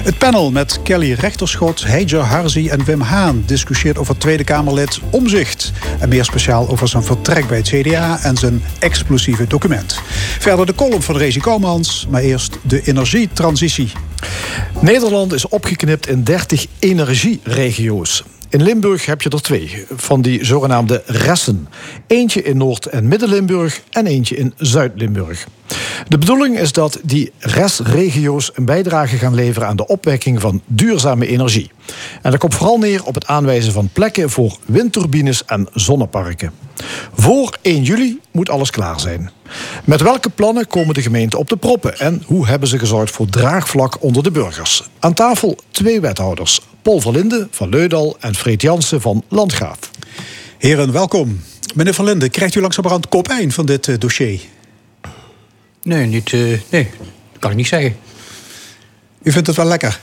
Het 0.02 0.18
panel 0.18 0.50
met 0.50 0.82
Kelly 0.82 1.12
Rechterschot, 1.12 1.84
Heijer 1.84 2.20
Harzi 2.20 2.68
en 2.68 2.84
Wim 2.84 3.00
Haan 3.00 3.42
discussieert 3.46 3.98
over 3.98 4.18
Tweede 4.18 4.44
Kamerlid 4.44 5.00
Omzicht. 5.10 5.72
En 5.98 6.08
meer 6.08 6.24
speciaal 6.24 6.68
over 6.68 6.88
zijn 6.88 7.02
vertrek 7.02 7.48
bij 7.48 7.56
het 7.56 7.68
CDA 7.68 8.18
en 8.22 8.36
zijn 8.36 8.62
explosieve 8.78 9.46
document. 9.46 10.00
Verder 10.38 10.66
de 10.66 10.74
column 10.74 11.02
van 11.02 11.16
Rezi 11.16 11.40
Komans, 11.40 12.06
maar 12.10 12.22
eerst 12.22 12.58
de 12.62 12.82
energietransitie. 12.82 13.92
Nederland 14.80 15.32
is 15.32 15.48
opgeknipt 15.48 16.08
in 16.08 16.24
30 16.24 16.66
energieregio's. 16.78 18.24
In 18.54 18.62
Limburg 18.62 19.06
heb 19.06 19.22
je 19.22 19.30
er 19.30 19.42
twee, 19.42 19.86
van 19.96 20.22
die 20.22 20.44
zogenaamde 20.44 21.02
ressen. 21.06 21.68
Eentje 22.06 22.42
in 22.42 22.56
Noord- 22.56 22.86
en 22.86 23.08
Midden-Limburg 23.08 23.82
en 23.90 24.06
eentje 24.06 24.36
in 24.36 24.52
Zuid-Limburg. 24.56 25.46
De 26.08 26.18
bedoeling 26.18 26.58
is 26.58 26.72
dat 26.72 27.00
die 27.02 27.32
restregio's 27.38 28.50
een 28.54 28.64
bijdrage 28.64 29.16
gaan 29.16 29.34
leveren 29.34 29.68
aan 29.68 29.76
de 29.76 29.86
opwekking 29.86 30.40
van 30.40 30.62
duurzame 30.66 31.26
energie. 31.26 31.70
En 32.22 32.30
dat 32.30 32.40
komt 32.40 32.54
vooral 32.54 32.78
neer 32.78 33.04
op 33.04 33.14
het 33.14 33.26
aanwijzen 33.26 33.72
van 33.72 33.90
plekken 33.92 34.30
voor 34.30 34.56
windturbines 34.64 35.44
en 35.44 35.68
zonneparken. 35.72 36.52
Voor 37.14 37.58
1 37.62 37.82
juli 37.82 38.20
moet 38.30 38.50
alles 38.50 38.70
klaar 38.70 39.00
zijn. 39.00 39.30
Met 39.84 40.00
welke 40.00 40.30
plannen 40.30 40.66
komen 40.66 40.94
de 40.94 41.02
gemeenten 41.02 41.38
op 41.38 41.48
de 41.48 41.56
proppen 41.56 41.98
en 41.98 42.22
hoe 42.26 42.46
hebben 42.46 42.68
ze 42.68 42.78
gezorgd 42.78 43.10
voor 43.10 43.26
draagvlak 43.26 44.02
onder 44.02 44.22
de 44.22 44.30
burgers? 44.30 44.82
Aan 44.98 45.14
tafel 45.14 45.58
twee 45.70 46.00
wethouders, 46.00 46.60
Paul 46.84 47.00
Verlinde 47.00 47.48
van 47.50 47.68
Leudal 47.68 48.16
en 48.20 48.34
Freet 48.34 48.62
Jansen 48.62 49.00
van 49.00 49.24
Landgraaf. 49.28 49.78
Heren, 50.58 50.92
welkom. 50.92 51.40
Meneer 51.74 51.94
Van 51.94 52.04
Linden, 52.04 52.30
krijgt 52.30 52.54
u 52.54 52.60
langzamerhand 52.60 53.08
kopijn 53.08 53.52
van 53.52 53.66
dit 53.66 53.88
eh, 53.88 53.98
dossier? 53.98 54.40
Nee, 55.82 56.06
niet, 56.06 56.32
eh, 56.32 56.40
nee, 56.70 56.90
dat 57.32 57.38
kan 57.38 57.50
ik 57.50 57.56
niet 57.56 57.66
zeggen. 57.66 57.96
U 59.22 59.32
vindt 59.32 59.46
het 59.46 59.56
wel 59.56 59.66
lekker? 59.66 60.00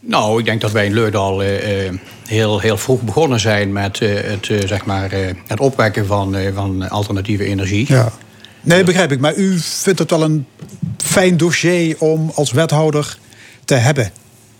Nou, 0.00 0.38
ik 0.38 0.44
denk 0.44 0.60
dat 0.60 0.72
wij 0.72 0.86
in 0.86 0.94
Leudal 0.94 1.42
eh, 1.42 1.86
eh, 1.86 1.94
heel, 2.26 2.60
heel 2.60 2.78
vroeg 2.78 3.02
begonnen 3.02 3.40
zijn 3.40 3.72
met 3.72 4.00
eh, 4.00 4.14
het, 4.14 4.46
zeg 4.68 4.84
maar, 4.84 5.12
eh, 5.12 5.34
het 5.46 5.60
opwekken 5.60 6.06
van, 6.06 6.36
eh, 6.36 6.54
van 6.54 6.88
alternatieve 6.88 7.44
energie. 7.44 7.84
Ja. 7.88 8.12
Nee, 8.60 8.84
begrijp 8.84 9.12
ik. 9.12 9.20
Maar 9.20 9.34
u 9.34 9.58
vindt 9.58 9.98
het 9.98 10.10
wel 10.10 10.22
een 10.22 10.46
fijn 10.96 11.36
dossier 11.36 11.96
om 11.98 12.32
als 12.34 12.52
wethouder 12.52 13.18
te 13.64 13.74
hebben. 13.74 14.10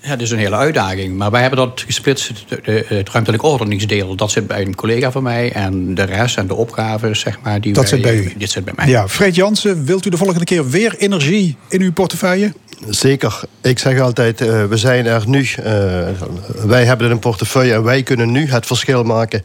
Ja, 0.06 0.12
dat 0.12 0.20
is 0.20 0.30
een 0.30 0.38
hele 0.38 0.56
uitdaging. 0.56 1.16
Maar 1.16 1.30
wij 1.30 1.40
hebben 1.40 1.58
dat 1.58 1.82
gesplitst, 1.86 2.32
het, 2.62 3.08
ruimtelijk 3.08 3.42
ordeningsdeel. 3.42 4.16
Dat 4.16 4.30
zit 4.30 4.46
bij 4.46 4.60
een 4.60 4.74
collega 4.74 5.10
van 5.10 5.22
mij. 5.22 5.52
En 5.52 5.94
de 5.94 6.02
rest 6.02 6.36
en 6.36 6.46
de 6.46 6.54
opgaven, 6.54 7.16
zeg 7.16 7.38
maar, 7.42 7.60
die 7.60 7.72
Dat 7.72 7.90
wij, 7.90 7.92
zit 7.92 8.02
bij 8.02 8.16
u? 8.16 8.34
Dit 8.38 8.50
zit 8.50 8.64
bij 8.64 8.72
mij. 8.76 8.88
Ja, 8.88 9.08
Fred 9.08 9.34
Jansen, 9.34 9.84
wilt 9.84 10.06
u 10.06 10.10
de 10.10 10.16
volgende 10.16 10.44
keer 10.44 10.70
weer 10.70 10.94
energie 10.98 11.56
in 11.68 11.80
uw 11.80 11.92
portefeuille? 11.92 12.52
Zeker. 12.88 13.40
Ik 13.62 13.78
zeg 13.78 14.00
altijd, 14.00 14.40
eh, 14.40 14.64
we 14.64 14.76
zijn 14.76 15.06
er 15.06 15.22
nu. 15.26 15.48
eh, 15.56 16.08
wij 16.66 16.84
hebben 16.84 17.10
een 17.10 17.18
portefeuille 17.18 17.72
en 17.72 17.82
wij 17.82 18.02
kunnen 18.02 18.32
nu 18.32 18.50
het 18.50 18.66
verschil 18.66 19.02
maken 19.02 19.42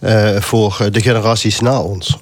eh, 0.00 0.36
voor 0.36 0.88
de 0.92 1.00
generaties 1.00 1.60
na 1.60 1.80
ons. 1.80 2.18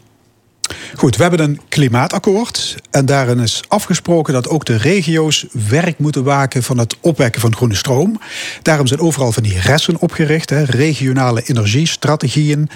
Goed, 0.97 1.17
we 1.17 1.23
hebben 1.23 1.41
een 1.41 1.61
klimaatakkoord. 1.69 2.77
En 2.91 3.07
daarin 3.07 3.41
is 3.41 3.63
afgesproken 3.69 4.33
dat 4.33 4.49
ook 4.49 4.65
de 4.65 4.77
regio's 4.77 5.47
werk 5.69 5.99
moeten 5.99 6.25
waken 6.25 6.63
van 6.63 6.79
het 6.79 6.97
opwekken 7.01 7.41
van 7.41 7.57
groene 7.57 7.75
stroom. 7.75 8.21
Daarom 8.63 8.87
zijn 8.87 9.01
overal 9.01 9.33
van 9.33 9.43
die 9.43 9.61
resten 9.61 10.01
opgericht, 10.01 10.51
hè, 10.51 10.63
regionale 10.63 11.43
energiestrategieën. 11.43 12.69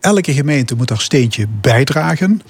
Elke 0.00 0.32
gemeente 0.32 0.74
moet 0.74 0.88
daar 0.88 1.00
steentje 1.00 1.46
bijdragen. 1.60 2.42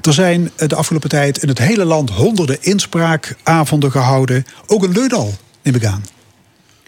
Er 0.00 0.12
zijn 0.12 0.50
de 0.56 0.74
afgelopen 0.74 1.08
tijd 1.08 1.42
in 1.42 1.48
het 1.48 1.58
hele 1.58 1.84
land 1.84 2.10
honderden 2.10 2.62
inspraakavonden 2.62 3.90
gehouden. 3.90 4.44
Ook 4.66 4.84
in 4.84 4.92
Leudal, 4.92 5.34
neem 5.62 5.74
ik 5.74 5.84
aan. 5.84 6.04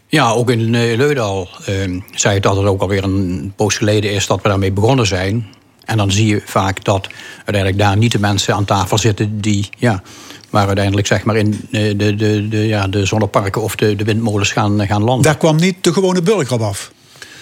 Ja, 0.08 0.30
ook 0.30 0.50
in 0.50 0.74
eh, 0.74 0.96
Leudal 0.96 1.48
eh, 1.64 2.00
zei 2.10 2.36
ik 2.36 2.42
dat 2.42 2.56
het 2.56 2.66
ook 2.66 2.80
alweer 2.80 3.04
een 3.04 3.52
poos 3.56 3.76
geleden 3.76 4.12
is 4.12 4.26
dat 4.26 4.42
we 4.42 4.48
daarmee 4.48 4.72
begonnen 4.72 5.06
zijn. 5.06 5.46
En 5.84 5.96
dan 5.96 6.10
zie 6.12 6.26
je 6.26 6.42
vaak 6.44 6.84
dat 6.84 7.06
uiteindelijk 7.36 7.78
daar 7.78 7.96
niet 7.96 8.12
de 8.12 8.18
mensen 8.18 8.54
aan 8.54 8.64
tafel 8.64 8.98
zitten 8.98 9.40
die, 9.40 9.68
ja, 9.78 10.02
waar 10.50 10.66
uiteindelijk 10.66 11.06
zeg 11.06 11.24
maar 11.24 11.36
in 11.36 11.60
eh, 11.70 11.80
de, 11.96 12.14
de, 12.14 12.48
de, 12.48 12.66
ja, 12.66 12.88
de 12.88 13.04
zonneparken 13.06 13.62
of 13.62 13.76
de, 13.76 13.96
de 13.96 14.04
windmolens 14.04 14.52
gaan, 14.52 14.86
gaan 14.86 15.02
landen. 15.02 15.22
Daar 15.24 15.36
kwam 15.36 15.56
niet 15.56 15.84
de 15.84 15.92
gewone 15.92 16.22
burger 16.22 16.52
op 16.54 16.60
af, 16.60 16.92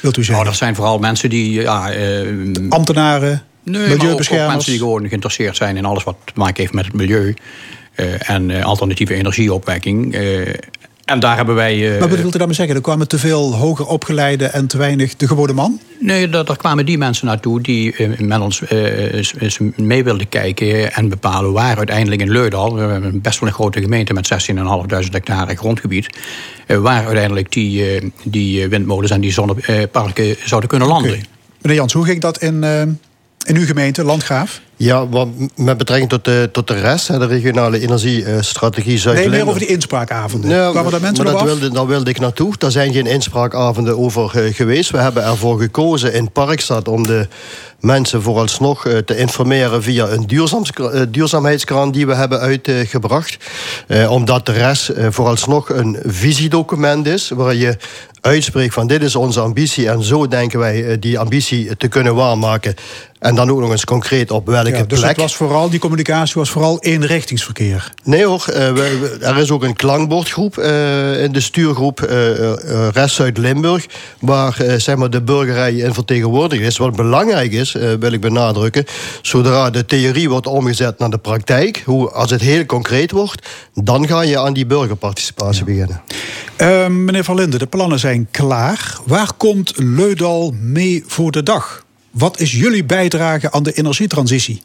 wilt 0.00 0.16
u 0.16 0.20
zeggen? 0.24 0.34
Nou, 0.34 0.46
dat 0.46 0.56
zijn 0.56 0.74
vooral 0.74 0.98
mensen 0.98 1.30
die, 1.30 1.60
ja, 1.60 1.90
eh, 1.92 2.26
Ambtenaren, 2.68 3.42
Nee, 3.64 3.80
maar 3.80 3.82
ook, 3.88 3.92
ook 3.92 3.98
milieubeschermers. 3.98 4.52
mensen 4.52 4.70
die 4.72 4.80
gewoon 4.80 5.08
geïnteresseerd 5.08 5.56
zijn 5.56 5.76
in 5.76 5.84
alles 5.84 6.04
wat 6.04 6.16
te 6.24 6.32
maken 6.34 6.60
heeft 6.60 6.72
met 6.72 6.84
het 6.84 6.94
milieu. 6.94 7.34
eh, 7.94 8.30
en 8.30 8.50
eh, 8.50 8.64
alternatieve 8.64 9.14
energieopwekking. 9.14 10.14
eh, 10.14 10.54
en 11.04 11.20
daar 11.20 11.36
hebben 11.36 11.54
wij. 11.54 11.92
eh, 11.94 12.00
Maar 12.00 12.08
wat 12.08 12.18
wilt 12.18 12.34
u 12.34 12.38
daarmee 12.38 12.56
zeggen? 12.56 12.74
Er 12.76 12.80
kwamen 12.82 13.08
te 13.08 13.18
veel 13.18 13.54
hoger 13.54 13.86
opgeleide 13.86 14.44
en 14.46 14.66
te 14.66 14.78
weinig 14.78 15.16
de 15.16 15.26
gewone 15.26 15.52
man? 15.52 15.80
Nee, 16.00 16.28
daar, 16.28 16.44
daar 16.44 16.56
kwamen 16.56 16.86
die 16.86 16.98
mensen 16.98 17.26
naartoe 17.26 17.60
die 17.60 17.96
eh, 17.96 18.18
met 18.18 18.40
ons 18.40 18.62
eh, 18.62 19.22
mee 19.76 20.04
wilden 20.04 20.28
kijken 20.28 20.92
en 20.92 21.08
bepalen 21.08 21.52
waar 21.52 21.76
uiteindelijk 21.76 22.20
in 22.20 22.30
Leudal, 22.30 22.74
we 22.74 22.80
hebben 22.80 23.20
best 23.20 23.40
wel 23.40 23.48
een 23.48 23.54
grote 23.54 23.80
gemeente 23.80 24.12
met 24.12 24.28
16.500 24.50 25.10
hectare 25.10 25.56
grondgebied, 25.56 26.08
eh, 26.66 26.76
waar 26.76 27.04
uiteindelijk 27.06 27.52
die, 27.52 27.94
eh, 27.96 28.08
die 28.24 28.62
eh, 28.62 28.68
windmolens 28.68 29.10
en 29.10 29.20
die 29.20 29.32
zonneparken 29.32 30.36
zouden 30.44 30.68
kunnen 30.70 30.88
landen. 30.88 31.20
Meneer 31.62 31.76
Jans, 31.78 31.92
hoe 31.92 32.04
ging 32.04 32.20
dat 32.20 32.38
in, 32.42 32.64
eh, 32.64 32.80
in 33.46 33.56
uw 33.56 33.66
gemeente, 33.66 34.04
Landgraaf? 34.04 34.60
Ja, 34.76 35.08
want 35.08 35.58
met 35.58 35.78
betrekking 35.78 36.10
tot 36.10 36.24
de, 36.24 36.48
tot 36.52 36.66
de 36.68 36.74
rest, 36.80 37.08
hè, 37.08 37.18
de 37.18 37.26
regionale 37.26 37.80
energiestrategie 37.80 38.88
Nee, 38.88 38.98
Zuid-Limburg. 38.98 39.38
meer 39.38 39.48
over 39.48 39.60
die 39.60 39.68
inspraakavonden. 39.68 40.50
Ja, 40.50 40.70
Kwamen 40.70 40.90
daar 40.90 41.00
mensen 41.00 41.24
maar 41.24 41.32
dat 41.32 41.42
af? 41.42 41.48
wilde, 41.48 41.70
daar 41.70 41.86
wilde 41.86 42.10
ik 42.10 42.20
naartoe. 42.20 42.54
Daar 42.58 42.70
zijn 42.70 42.92
geen 42.92 43.06
inspraakavonden 43.06 43.98
over 43.98 44.44
eh, 44.44 44.54
geweest. 44.54 44.90
We 44.90 44.98
hebben 44.98 45.24
ervoor 45.24 45.58
gekozen 45.60 46.12
in 46.12 46.30
Parkstad 46.32 46.88
om 46.88 47.06
de 47.06 47.28
mensen 47.80 48.22
vooralsnog 48.22 48.86
eh, 48.86 48.98
te 48.98 49.16
informeren 49.16 49.82
via 49.82 50.08
een 50.08 50.26
duurzaams, 50.26 50.70
eh, 50.70 51.00
duurzaamheidskraan 51.08 51.90
die 51.90 52.06
we 52.06 52.14
hebben 52.14 52.40
uitgebracht. 52.40 53.36
Omdat 54.08 54.46
de 54.46 54.52
rest 54.52 54.92
vooralsnog 55.08 55.68
een 55.68 55.98
visiedocument 56.04 57.06
is 57.06 57.28
waar 57.28 57.54
je 57.54 57.76
uitspreekt 58.20 58.74
van 58.74 58.86
dit 58.86 59.02
is 59.02 59.16
onze 59.16 59.40
ambitie 59.40 59.88
en 59.88 60.02
zo 60.02 60.28
denken 60.28 60.58
wij 60.58 60.98
die 60.98 61.18
ambitie 61.18 61.76
te 61.76 61.88
kunnen 61.88 62.14
waarmaken. 62.14 62.74
En 63.18 63.34
dan 63.34 63.50
ook 63.50 63.60
nog 63.60 63.70
eens 63.70 63.84
concreet 63.84 64.30
op 64.30 64.46
welke 64.46 64.71
Ja, 64.76 64.84
dus 64.84 64.98
plek. 64.98 65.10
het 65.10 65.20
was 65.20 65.36
vooral, 65.36 65.70
die 65.70 65.80
communicatie 65.80 66.34
was 66.34 66.50
vooral 66.50 66.80
eenrichtingsverkeer. 66.80 67.92
Nee 68.04 68.24
hoor, 68.24 68.44
eh, 68.48 69.28
er 69.28 69.38
is 69.38 69.50
ook 69.50 69.62
een 69.62 69.76
klankbordgroep 69.76 70.58
eh, 70.58 71.22
in 71.22 71.32
de 71.32 71.40
stuurgroep 71.40 72.02
eh, 72.02 72.88
Rest 72.92 73.14
Zuid-Limburg... 73.14 73.86
waar 74.18 74.56
zeg 74.76 74.96
maar 74.96 75.10
de 75.10 75.22
burgerij 75.22 75.74
in 75.74 75.94
vertegenwoordigd 75.94 76.62
is. 76.62 76.76
Wat 76.76 76.96
belangrijk 76.96 77.52
is, 77.52 77.72
wil 77.98 78.12
ik 78.12 78.20
benadrukken... 78.20 78.84
zodra 79.22 79.70
de 79.70 79.86
theorie 79.86 80.28
wordt 80.28 80.46
omgezet 80.46 80.98
naar 80.98 81.10
de 81.10 81.18
praktijk... 81.18 81.82
Hoe, 81.84 82.10
als 82.10 82.30
het 82.30 82.40
heel 82.40 82.66
concreet 82.66 83.10
wordt... 83.10 83.48
dan 83.74 84.08
ga 84.08 84.20
je 84.20 84.38
aan 84.38 84.52
die 84.52 84.66
burgerparticipatie 84.66 85.64
beginnen. 85.64 86.02
Meneer 87.04 87.24
Van 87.24 87.36
Linden, 87.36 87.58
de 87.58 87.66
plannen 87.66 87.98
zijn 87.98 88.28
klaar. 88.30 88.98
Waar 89.04 89.30
komt 89.36 89.72
Leudal 89.76 90.54
mee 90.60 91.04
voor 91.06 91.30
de 91.30 91.42
dag? 91.42 91.84
Wat 92.12 92.40
is 92.40 92.52
jullie 92.52 92.84
bijdrage 92.84 93.52
aan 93.52 93.62
de 93.62 93.72
energietransitie? 93.72 94.62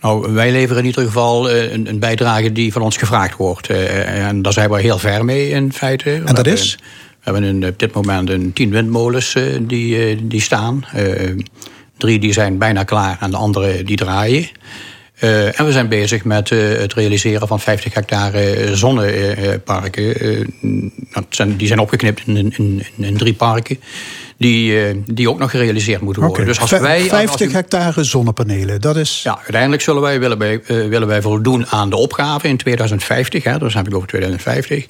Nou, 0.00 0.32
wij 0.32 0.52
leveren 0.52 0.78
in 0.82 0.88
ieder 0.88 1.04
geval 1.04 1.50
eh, 1.50 1.72
een, 1.72 1.88
een 1.88 1.98
bijdrage 1.98 2.52
die 2.52 2.72
van 2.72 2.82
ons 2.82 2.96
gevraagd 2.96 3.36
wordt. 3.36 3.70
Eh, 3.70 4.26
en 4.26 4.42
daar 4.42 4.52
zijn 4.52 4.70
we 4.70 4.80
heel 4.80 4.98
ver 4.98 5.24
mee 5.24 5.48
in 5.48 5.72
feite. 5.72 6.22
En 6.24 6.34
dat 6.34 6.46
is? 6.46 6.78
We 7.10 7.30
hebben 7.30 7.42
een, 7.42 7.66
op 7.66 7.78
dit 7.78 7.92
moment 7.92 8.30
een 8.30 8.52
tien 8.52 8.70
windmolens 8.70 9.34
eh, 9.34 9.44
die, 9.60 9.98
eh, 9.98 10.18
die 10.22 10.40
staan. 10.40 10.84
Eh, 10.92 11.34
drie 11.96 12.18
die 12.18 12.32
zijn 12.32 12.58
bijna 12.58 12.84
klaar 12.84 13.16
en 13.20 13.30
de 13.30 13.36
andere 13.36 13.82
die 13.82 13.96
draaien. 13.96 14.48
Eh, 15.18 15.60
en 15.60 15.64
we 15.64 15.72
zijn 15.72 15.88
bezig 15.88 16.24
met 16.24 16.50
eh, 16.50 16.58
het 16.58 16.94
realiseren 16.94 17.48
van 17.48 17.60
50 17.60 17.94
hectare 17.94 18.76
zonneparken. 18.76 20.20
Eh, 20.20 21.46
die 21.56 21.66
zijn 21.66 21.78
opgeknipt 21.78 22.22
in, 22.26 22.36
in, 22.36 22.52
in, 22.56 22.82
in 22.96 23.16
drie 23.16 23.34
parken. 23.34 23.80
Die, 24.38 24.82
eh, 24.86 24.96
die 25.06 25.30
ook 25.30 25.38
nog 25.38 25.50
gerealiseerd 25.50 26.00
moeten 26.00 26.22
worden. 26.22 26.46
Dus 26.46 26.60
als 26.60 26.70
wij, 26.70 27.00
als- 27.00 27.08
50 27.08 27.52
hectare 27.52 28.04
zonnepanelen, 28.04 28.80
dat 28.80 28.96
is... 28.96 29.20
ja, 29.22 29.36
uiteindelijk 29.38 29.82
zullen 29.82 30.02
wij, 30.02 30.20
willen, 30.20 30.38
wij, 30.38 30.60
eh, 30.66 30.76
willen 30.88 31.08
wij 31.08 31.22
voldoen 31.22 31.66
aan 31.66 31.90
de 31.90 31.96
opgave 31.96 32.48
in 32.48 32.56
2050. 32.56 33.44
Hè, 33.44 33.50
dus 33.58 33.72
dan 33.72 33.82
heb 33.82 33.86
ik 33.92 33.94
over 33.96 34.08
2050. 34.08 34.84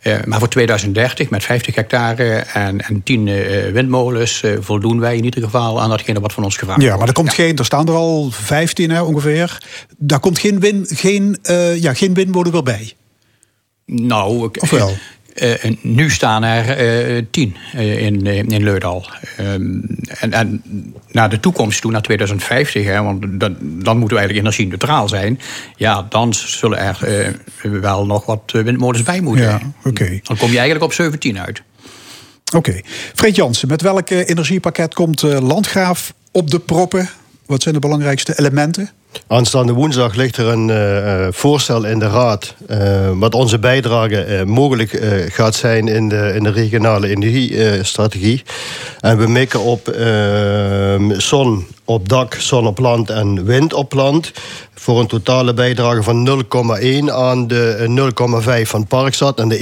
Eh, 0.00 0.14
maar 0.24 0.38
voor 0.38 0.48
2030 0.48 1.30
met 1.30 1.44
50 1.44 1.74
hectare 1.74 2.32
en, 2.34 2.80
en 2.80 3.02
10 3.02 3.28
eh, 3.28 3.72
windmolens... 3.72 4.42
voldoen 4.60 5.00
wij 5.00 5.16
in 5.16 5.24
ieder 5.24 5.42
geval 5.42 5.80
aan 5.80 5.90
datgene 5.90 6.20
wat 6.20 6.32
van 6.32 6.44
ons 6.44 6.56
gevraagd 6.56 6.80
Ja, 6.80 6.86
wordt. 6.86 6.98
maar 6.98 7.08
er, 7.08 7.14
komt 7.14 7.32
geen, 7.34 7.56
er 7.56 7.64
staan 7.64 7.86
er 7.88 7.94
al 7.94 8.28
15 8.30 8.90
hè, 8.90 9.00
ongeveer. 9.02 9.58
Daar 9.98 10.20
komt 10.20 10.38
geen, 10.38 10.60
win, 10.60 10.86
geen, 10.88 11.38
ja, 11.80 11.94
geen 11.94 12.14
windmolen 12.14 12.52
weer 12.52 12.62
bij. 12.62 12.92
Nou, 13.86 14.44
ik- 14.46 14.62
Of 14.62 14.70
eh, 15.34 15.72
nu 15.80 16.10
staan 16.10 16.44
er 16.44 16.76
eh, 16.76 17.22
tien 17.30 17.56
eh, 17.72 18.02
in, 18.02 18.26
in 18.26 18.62
Leudal. 18.62 19.06
Ehm, 19.36 19.80
en, 20.20 20.32
en 20.32 20.62
naar 21.10 21.30
de 21.30 21.40
toekomst 21.40 21.80
toe, 21.80 21.90
naar 21.90 22.02
2050, 22.02 22.84
hè, 22.84 23.02
want 23.02 23.40
dan, 23.40 23.56
dan 23.60 23.98
moeten 23.98 24.16
we 24.16 24.22
eigenlijk 24.22 24.38
energie-neutraal 24.38 25.08
zijn. 25.08 25.40
Ja, 25.76 26.06
dan 26.08 26.34
zullen 26.34 26.78
er 26.78 27.80
wel 27.80 28.06
nog 28.06 28.26
wat 28.26 28.42
windmolens 28.46 29.02
bij 29.02 29.20
moeten. 29.20 29.44
Ja. 29.44 29.60
Dan 30.22 30.36
kom 30.36 30.50
je 30.50 30.56
eigenlijk 30.58 30.84
op 30.84 30.92
17 30.92 31.38
uit. 31.38 31.62
Oké. 32.54 32.80
Fred 33.14 33.36
Jansen, 33.36 33.68
met 33.68 33.82
welk 33.82 34.10
energiepakket 34.10 34.94
komt 34.94 35.22
Landgraaf 35.22 36.14
op 36.30 36.50
de 36.50 36.58
proppen? 36.58 37.08
Wat 37.46 37.62
zijn 37.62 37.74
de 37.74 37.80
belangrijkste 37.80 38.38
elementen? 38.38 38.90
Aanstaande 39.26 39.72
woensdag 39.72 40.14
ligt 40.14 40.36
er 40.36 40.46
een 40.46 40.70
eh, 40.70 41.26
eh, 41.26 41.32
voorstel 41.32 41.84
in 41.84 41.98
de 41.98 42.08
Raad. 42.08 42.54
eh, 42.66 43.10
wat 43.14 43.34
onze 43.34 43.58
bijdrage 43.58 44.42
mogelijk 44.46 45.02
gaat 45.28 45.54
zijn 45.54 45.88
in 45.88 46.08
de, 46.08 46.32
in 46.34 46.42
de 46.42 46.50
regionale 46.50 47.08
energiestrategie. 47.08 48.42
en 49.00 49.18
we 49.18 49.26
mikken 49.26 49.60
op 49.60 49.96
zon, 51.18 51.66
op 51.84 52.08
dak, 52.08 52.34
zon 52.34 52.66
op 52.66 52.78
land 52.78 53.10
en 53.10 53.44
wind 53.44 53.74
op 53.74 53.92
land. 53.92 54.32
Voor 54.74 55.00
een 55.00 55.06
totale 55.06 55.54
bijdrage 55.54 56.02
van 56.02 56.44
0,1 56.44 57.12
aan 57.12 57.46
de 57.46 57.88
eh, 58.38 58.60
0,5 58.62 58.68
van 58.68 58.86
Parkstad 58.86 59.38
en 59.38 59.48
de 59.48 59.58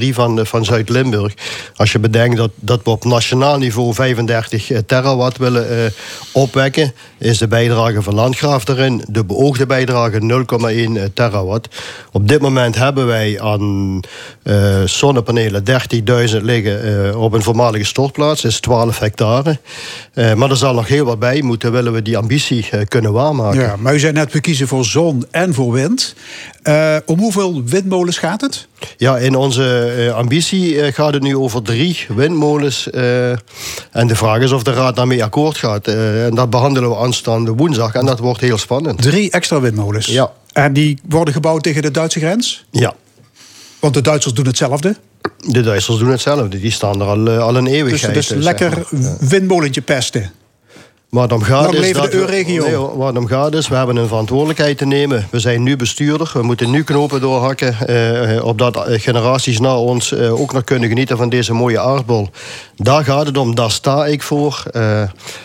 1,3 0.00 0.14
van, 0.14 0.38
eh, 0.38 0.44
van 0.44 0.64
Zuid-Limburg. 0.64 1.34
Als 1.76 1.92
je 1.92 1.98
bedenkt 1.98 2.36
dat, 2.36 2.50
dat 2.54 2.80
we 2.84 2.90
op 2.90 3.04
nationaal 3.04 3.58
niveau 3.58 3.94
35 3.94 4.70
terawatt 4.86 5.38
willen 5.38 5.70
eh, 5.70 5.90
opwekken, 6.32 6.94
is 7.18 7.38
de 7.38 7.48
bijdrage 7.48 8.02
van 8.02 8.14
Landgraaf 8.14 8.68
erin. 8.68 9.04
De 9.08 9.24
beoogde 9.24 9.66
bijdrage 9.66 10.20
0,1 10.20 11.12
terawatt. 11.14 11.68
Op 12.12 12.28
dit 12.28 12.40
moment 12.40 12.74
hebben 12.76 13.06
wij 13.06 13.40
aan 13.40 14.00
eh, 14.42 14.82
zonnepanelen 14.84 15.64
30.000 15.64 16.42
liggen 16.42 17.08
eh, 17.08 17.20
op 17.20 17.32
een 17.32 17.42
voormalige 17.42 17.84
stortplaats. 17.84 18.44
Is 18.44 18.60
12 18.60 18.98
hectare. 18.98 19.58
Eh, 20.12 20.34
maar 20.34 20.50
er 20.50 20.56
zal 20.56 20.74
nog 20.74 20.88
heel 20.88 21.04
wat 21.04 21.18
bij 21.18 21.42
moeten, 21.42 21.63
willen 21.70 21.92
we 21.92 22.02
die 22.02 22.16
ambitie 22.16 22.66
eh, 22.70 22.80
kunnen 22.88 23.12
waarmaken. 23.12 23.60
Ja, 23.60 23.76
maar 23.78 23.94
u 23.94 23.98
zei 23.98 24.12
net, 24.12 24.32
we 24.32 24.40
kiezen 24.40 24.68
voor 24.68 24.84
zon 24.84 25.24
en 25.30 25.54
voor 25.54 25.72
wind. 25.72 26.14
Eh, 26.62 26.96
om 27.06 27.18
hoeveel 27.18 27.64
windmolens 27.64 28.18
gaat 28.18 28.40
het? 28.40 28.68
Ja, 28.96 29.18
in 29.18 29.34
onze 29.34 29.92
eh, 30.08 30.14
ambitie 30.14 30.92
gaat 30.92 31.12
het 31.14 31.22
nu 31.22 31.36
over 31.36 31.62
drie 31.62 31.98
windmolens. 32.08 32.90
en 32.90 34.06
de 34.06 34.16
vraag 34.16 34.40
is 34.40 34.52
of 34.52 34.62
de 34.62 34.72
Raad 34.72 34.96
daarmee 34.96 35.24
akkoord 35.24 35.56
gaat. 35.56 35.86
En 35.88 36.34
dat 36.34 36.50
behandelen 36.50 36.88
we 36.90 36.96
aanstaande 36.96 37.52
woensdag. 37.52 37.94
En 37.94 38.06
dat 38.06 38.18
wordt 38.18 38.40
heel 38.40 38.58
spannend. 38.58 39.02
Drie 39.02 39.30
extra 39.30 39.60
windmolens? 39.60 40.06
Ja. 40.06 40.32
En 40.52 40.72
die 40.72 40.98
worden 41.08 41.34
gebouwd 41.34 41.62
tegen 41.62 41.82
de 41.82 41.90
Duitse 41.90 42.18
grens? 42.18 42.64
Ja. 42.70 42.94
Want 43.80 43.94
de 43.94 44.00
Duitsers 44.02 44.34
doen 44.34 44.46
hetzelfde? 44.46 44.96
De 45.38 45.60
Duitsers 45.60 45.98
doen 45.98 46.10
hetzelfde. 46.10 46.60
Die 46.60 46.70
staan 46.70 47.00
er 47.00 47.06
al, 47.06 47.28
al 47.30 47.56
een 47.56 47.64
Dus 47.64 47.72
eeuwigheid. 47.72 48.16
eh, 48.16 48.22
zeg 48.22 48.38
lekker 48.38 48.86
windmolentje 49.20 49.80
pesten. 49.82 50.30
Waar 51.14 51.22
het 51.22 51.32
om 51.32 51.42
gaat 51.42 51.62
Lang 51.62 51.74
is 51.74 51.92
dat 51.92 52.10
de 52.10 52.18
we-. 52.18 52.24
Nee, 52.66 52.76
waar 52.96 53.06
het 53.08 53.16
om 53.18 53.26
gaat 53.26 53.54
is, 53.54 53.68
we 53.68 53.74
hebben 53.74 53.96
een 53.96 54.06
verantwoordelijkheid 54.08 54.78
te 54.78 54.86
nemen. 54.86 55.26
We 55.30 55.38
zijn 55.38 55.62
nu 55.62 55.76
bestuurder. 55.76 56.30
We 56.32 56.42
moeten 56.42 56.70
nu 56.70 56.84
knopen 56.84 57.20
doorhakken. 57.20 57.76
eh, 57.86 58.44
opdat 58.44 58.76
eh, 58.76 59.00
generaties 59.00 59.60
na 59.60 59.76
ons 59.78 60.12
eh, 60.12 60.40
ook 60.40 60.52
nog 60.52 60.64
kunnen 60.64 60.88
genieten 60.88 61.16
van 61.16 61.28
deze 61.28 61.52
mooie 61.52 61.80
aardbol. 61.80 62.28
Daar 62.76 63.04
gaat 63.04 63.26
het 63.26 63.36
om. 63.36 63.54
Daar 63.54 63.70
sta 63.70 64.06
ik 64.06 64.22
voor. 64.22 64.62
Eh, 64.72 65.00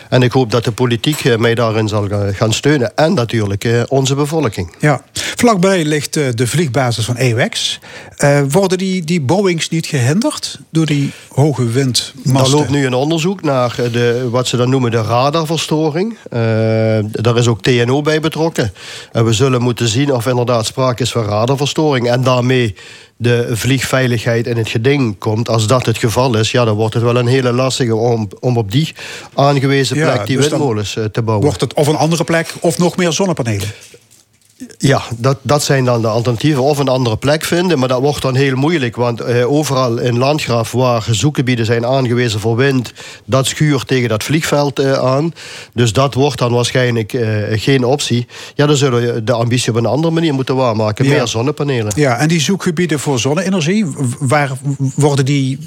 en 0.08 0.22
ik 0.22 0.32
hoop 0.32 0.50
dat 0.50 0.64
de 0.64 0.72
politiek 0.72 1.24
eh, 1.24 1.36
mij 1.36 1.54
daarin 1.54 1.88
zal 1.88 2.08
ga- 2.08 2.32
gaan 2.32 2.52
steunen. 2.52 2.92
En 2.96 3.14
natuurlijk 3.14 3.64
eh, 3.64 3.82
onze 3.88 4.14
bevolking. 4.14 4.74
Ja. 4.78 5.00
Vlakbij 5.40 5.84
ligt 5.84 6.16
eh, 6.16 6.24
de 6.34 6.46
vliegbasis 6.46 7.04
van 7.04 7.18
AWACS. 7.18 7.78
Eh, 8.20 8.40
worden 8.50 8.78
die, 8.78 9.04
die 9.04 9.20
Boeings 9.20 9.68
niet 9.68 9.86
gehinderd 9.86 10.58
door 10.70 10.86
die 10.86 11.10
hoge 11.28 11.68
windmasten? 11.68 12.34
Er 12.34 12.50
loopt 12.50 12.70
nu 12.70 12.86
een 12.86 12.94
onderzoek 12.94 13.42
naar 13.42 13.74
eh, 13.78 13.92
de, 13.92 14.28
wat 14.30 14.46
ze 14.46 14.56
dan 14.56 14.70
noemen 14.70 14.90
de 14.90 15.02
radarverstoring. 15.02 16.16
Eh, 16.30 16.38
daar 17.02 17.36
is 17.36 17.46
ook 17.46 17.62
TNO 17.62 18.02
bij 18.02 18.20
betrokken. 18.20 18.72
En 19.12 19.24
we 19.24 19.32
zullen 19.32 19.62
moeten 19.62 19.88
zien 19.88 20.12
of 20.12 20.26
inderdaad 20.26 20.66
sprake 20.66 21.02
is 21.02 21.12
van 21.12 21.24
radarverstoring. 21.24 22.10
En 22.10 22.22
daarmee 22.22 22.74
de 23.16 23.48
vliegveiligheid 23.52 24.46
in 24.46 24.56
het 24.56 24.68
geding 24.68 25.18
komt. 25.18 25.48
Als 25.48 25.66
dat 25.66 25.86
het 25.86 25.98
geval 25.98 26.36
is, 26.36 26.50
ja, 26.50 26.64
dan 26.64 26.76
wordt 26.76 26.94
het 26.94 27.02
wel 27.02 27.16
een 27.16 27.26
hele 27.26 27.52
lastige 27.52 27.94
om, 27.94 28.28
om 28.40 28.56
op 28.56 28.70
die 28.70 28.94
aangewezen 29.34 29.96
Ja, 29.96 30.12
plek 30.12 30.26
die 30.26 30.36
dus 30.36 30.48
windmolens 30.48 30.92
te 31.12 31.22
bouwen. 31.22 31.46
Wordt 31.46 31.60
het 31.60 31.74
of 31.74 31.86
een 31.86 31.96
andere 31.96 32.24
plek 32.24 32.54
of 32.60 32.78
nog 32.78 32.96
meer 32.96 33.12
zonnepanelen? 33.12 33.68
Ja, 34.78 35.02
dat, 35.16 35.38
dat 35.42 35.62
zijn 35.62 35.84
dan 35.84 36.02
de 36.02 36.08
alternatieven. 36.08 36.62
Of 36.62 36.78
een 36.78 36.88
andere 36.88 37.16
plek 37.16 37.44
vinden, 37.44 37.78
maar 37.78 37.88
dat 37.88 38.00
wordt 38.00 38.22
dan 38.22 38.34
heel 38.34 38.56
moeilijk. 38.56 38.96
Want 38.96 39.20
eh, 39.20 39.52
overal 39.52 39.98
in 39.98 40.18
Landgraaf 40.18 40.72
waar 40.72 41.06
zoekgebieden 41.10 41.66
zijn 41.66 41.86
aangewezen 41.86 42.40
voor 42.40 42.56
wind... 42.56 42.92
dat 43.24 43.46
schuurt 43.46 43.86
tegen 43.86 44.08
dat 44.08 44.22
vliegveld 44.22 44.78
eh, 44.78 44.92
aan. 44.92 45.32
Dus 45.74 45.92
dat 45.92 46.14
wordt 46.14 46.38
dan 46.38 46.52
waarschijnlijk 46.52 47.12
eh, 47.12 47.60
geen 47.60 47.84
optie. 47.84 48.26
Ja, 48.54 48.66
dan 48.66 48.76
zullen 48.76 49.14
we 49.14 49.24
de 49.24 49.32
ambitie 49.32 49.70
op 49.70 49.78
een 49.78 49.86
andere 49.86 50.14
manier 50.14 50.34
moeten 50.34 50.56
waarmaken. 50.56 51.04
Ja. 51.04 51.10
Meer 51.10 51.26
zonnepanelen. 51.26 51.92
Ja, 51.96 52.18
en 52.18 52.28
die 52.28 52.40
zoekgebieden 52.40 52.98
voor 52.98 53.18
zonne-energie, 53.18 53.86
waar 54.18 54.50
worden 54.94 55.24
die 55.24 55.58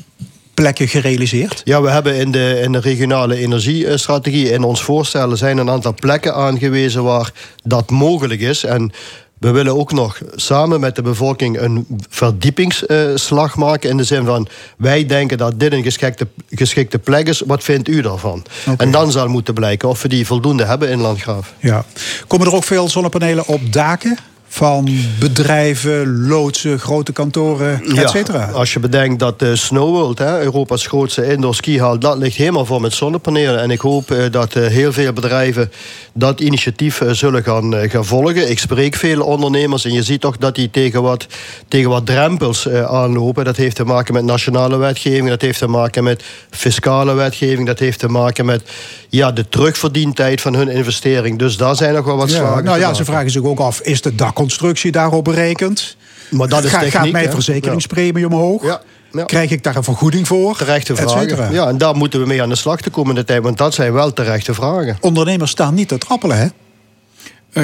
plekken 0.54 0.88
gerealiseerd? 0.88 1.62
Ja, 1.64 1.82
we 1.82 1.89
hebben 1.89 2.16
in 2.16 2.32
de, 2.32 2.60
in 2.64 2.72
de 2.72 2.80
regionale 2.80 3.36
energiestrategie... 3.36 4.51
in 4.51 4.64
ons 4.64 4.84
voorstellen 4.84 5.38
zijn 5.38 5.58
een 5.58 5.70
aantal 5.70 5.93
plekken 5.93 6.36
aangewezen... 6.36 7.04
waar 7.04 7.32
dat 7.64 7.89
mogelijk 7.89 8.41
is. 8.41 8.64
En 8.64 8.91
we 9.39 9.51
willen 9.51 9.78
ook 9.78 9.91
nog 9.91 10.22
samen 10.36 10.80
met 10.80 10.95
de 10.95 11.01
bevolking... 11.01 11.60
een 11.60 11.88
verdiepingsslag 12.10 13.56
maken 13.56 13.89
in 13.89 13.97
de 13.97 14.04
zin 14.04 14.26
van... 14.26 14.47
wij 14.78 15.06
denken 15.06 15.38
dat 15.38 15.60
dit 15.60 15.74
een 15.74 15.84
geschikte, 15.84 16.28
geschikte 16.49 16.99
plek 16.99 17.28
is. 17.28 17.41
Wat 17.45 17.64
vindt 17.64 17.88
u 17.88 18.01
daarvan? 18.01 18.45
En 18.78 18.91
dan 18.91 19.12
zal 19.12 19.28
moeten 19.28 19.54
blijken 19.54 19.89
of 19.89 20.01
we 20.01 20.08
die 20.08 20.26
voldoende 20.26 20.66
hebben 20.66 20.89
in 20.89 20.99
Landgraaf. 20.99 21.54
Ja. 21.60 21.86
Komen 22.28 22.47
er 22.47 22.56
ook 22.56 22.64
veel 22.64 22.89
zonnepanelen 22.89 23.47
op 23.47 23.74
daken? 23.74 24.18
Van 24.54 24.89
bedrijven, 25.20 26.28
loodsen, 26.28 26.80
grote 26.80 27.12
kantoren, 27.12 27.82
et 27.95 28.10
cetera. 28.10 28.45
als 28.45 28.74
je 28.74 28.80
bedenkt 28.80 29.20
dat 29.20 29.39
de 29.39 29.56
Snow 29.56 29.89
World, 29.89 30.20
hè, 30.20 30.41
Europa's 30.41 30.88
grootste 30.88 31.32
indoor 31.32 31.56
skihal, 31.56 31.99
dat 31.99 32.18
ligt 32.18 32.36
helemaal 32.36 32.66
vol 32.66 32.80
met 32.80 32.93
zonnepanelen. 32.93 33.62
En 33.62 33.72
ik 33.72 33.80
hoop 33.80 34.12
eh, 34.12 34.32
dat 34.32 34.56
eh, 34.56 34.66
heel 34.68 34.93
veel 34.93 35.14
bedrijven 35.14 35.72
dat 36.14 36.39
initiatief 36.39 37.01
eh, 37.01 37.12
zullen 37.12 37.43
gaan, 37.43 37.76
eh, 37.76 37.89
gaan 37.89 38.06
volgen. 38.06 38.49
Ik 38.49 38.60
spreek 38.60 38.95
veel 38.95 39.22
ondernemers 39.22 39.86
en 39.86 39.93
je 39.93 40.04
ziet 40.04 40.22
toch 40.22 40.38
dat 40.38 40.56
die 40.56 40.70
tegen 40.70 41.01
wat, 41.01 41.28
tegen 41.68 41.89
wat 41.89 42.06
drempels 42.06 42.68
eh, 42.68 42.84
aanlopen. 42.84 43.45
Dat 43.45 43.56
heeft 43.56 43.76
te 43.76 43.84
maken 43.84 44.14
met 44.14 44.24
nationale 44.24 44.78
wetgeving, 44.78 45.30
dat 45.30 45.41
heeft 45.41 45.60
te 45.60 45.68
maken 45.68 46.04
met 46.04 46.24
fiscale 46.49 47.14
wetgeving, 47.14 47.68
dat 47.68 47.80
heeft 47.80 47.99
te 47.99 48.08
maken 48.08 48.45
met 48.45 48.62
ja, 49.10 49.32
de 49.32 49.49
terugverdientijd 49.49 50.41
van 50.41 50.56
hun 50.56 50.70
investering. 50.70 51.39
Dus 51.39 51.58
daar 51.58 51.76
zijn 51.76 51.93
nog 51.93 52.06
wel 52.06 52.18
wat 52.18 52.30
Ja, 52.30 52.36
slagen 52.36 52.64
nou 52.64 52.80
ja, 52.80 52.93
ze 52.93 53.06
vragen 53.06 53.32
zich 53.32 53.43
ook 53.43 53.60
af, 53.60 53.82
is 53.82 54.01
de 54.01 54.16
dakconstructie 54.43 54.91
daarop 54.91 55.23
berekend? 55.23 55.97
Maar 56.29 56.47
dat 56.47 56.63
is 56.63 56.69
Ga- 56.69 56.79
Gaat 56.79 56.91
techniek, 56.91 57.11
mijn 57.11 57.25
hè? 57.25 57.31
verzekeringspremie 57.31 58.25
omhoog? 58.25 58.63
Ja, 58.63 58.81
ja. 59.11 59.23
Krijg 59.23 59.49
ik 59.51 59.63
daar 59.63 59.75
een 59.75 59.83
vergoeding 59.83 60.27
voor? 60.27 60.57
Terechte 60.57 60.95
vragen. 60.95 61.53
Ja, 61.53 61.67
en 61.67 61.77
daar 61.77 61.95
moeten 61.95 62.19
we 62.19 62.25
mee 62.27 62.41
aan 62.41 62.49
de 62.49 62.55
slag 62.55 62.81
de 62.81 62.89
komende 62.89 63.23
tijd, 63.23 63.43
want 63.43 63.57
dat 63.57 63.73
zijn 63.73 63.93
wel 63.93 64.13
terechte 64.13 64.53
vragen. 64.53 64.97
Ondernemers 65.01 65.51
staan 65.51 65.73
niet 65.73 65.87
te 65.87 65.97
trappelen, 65.97 66.37
hè? 66.37 66.47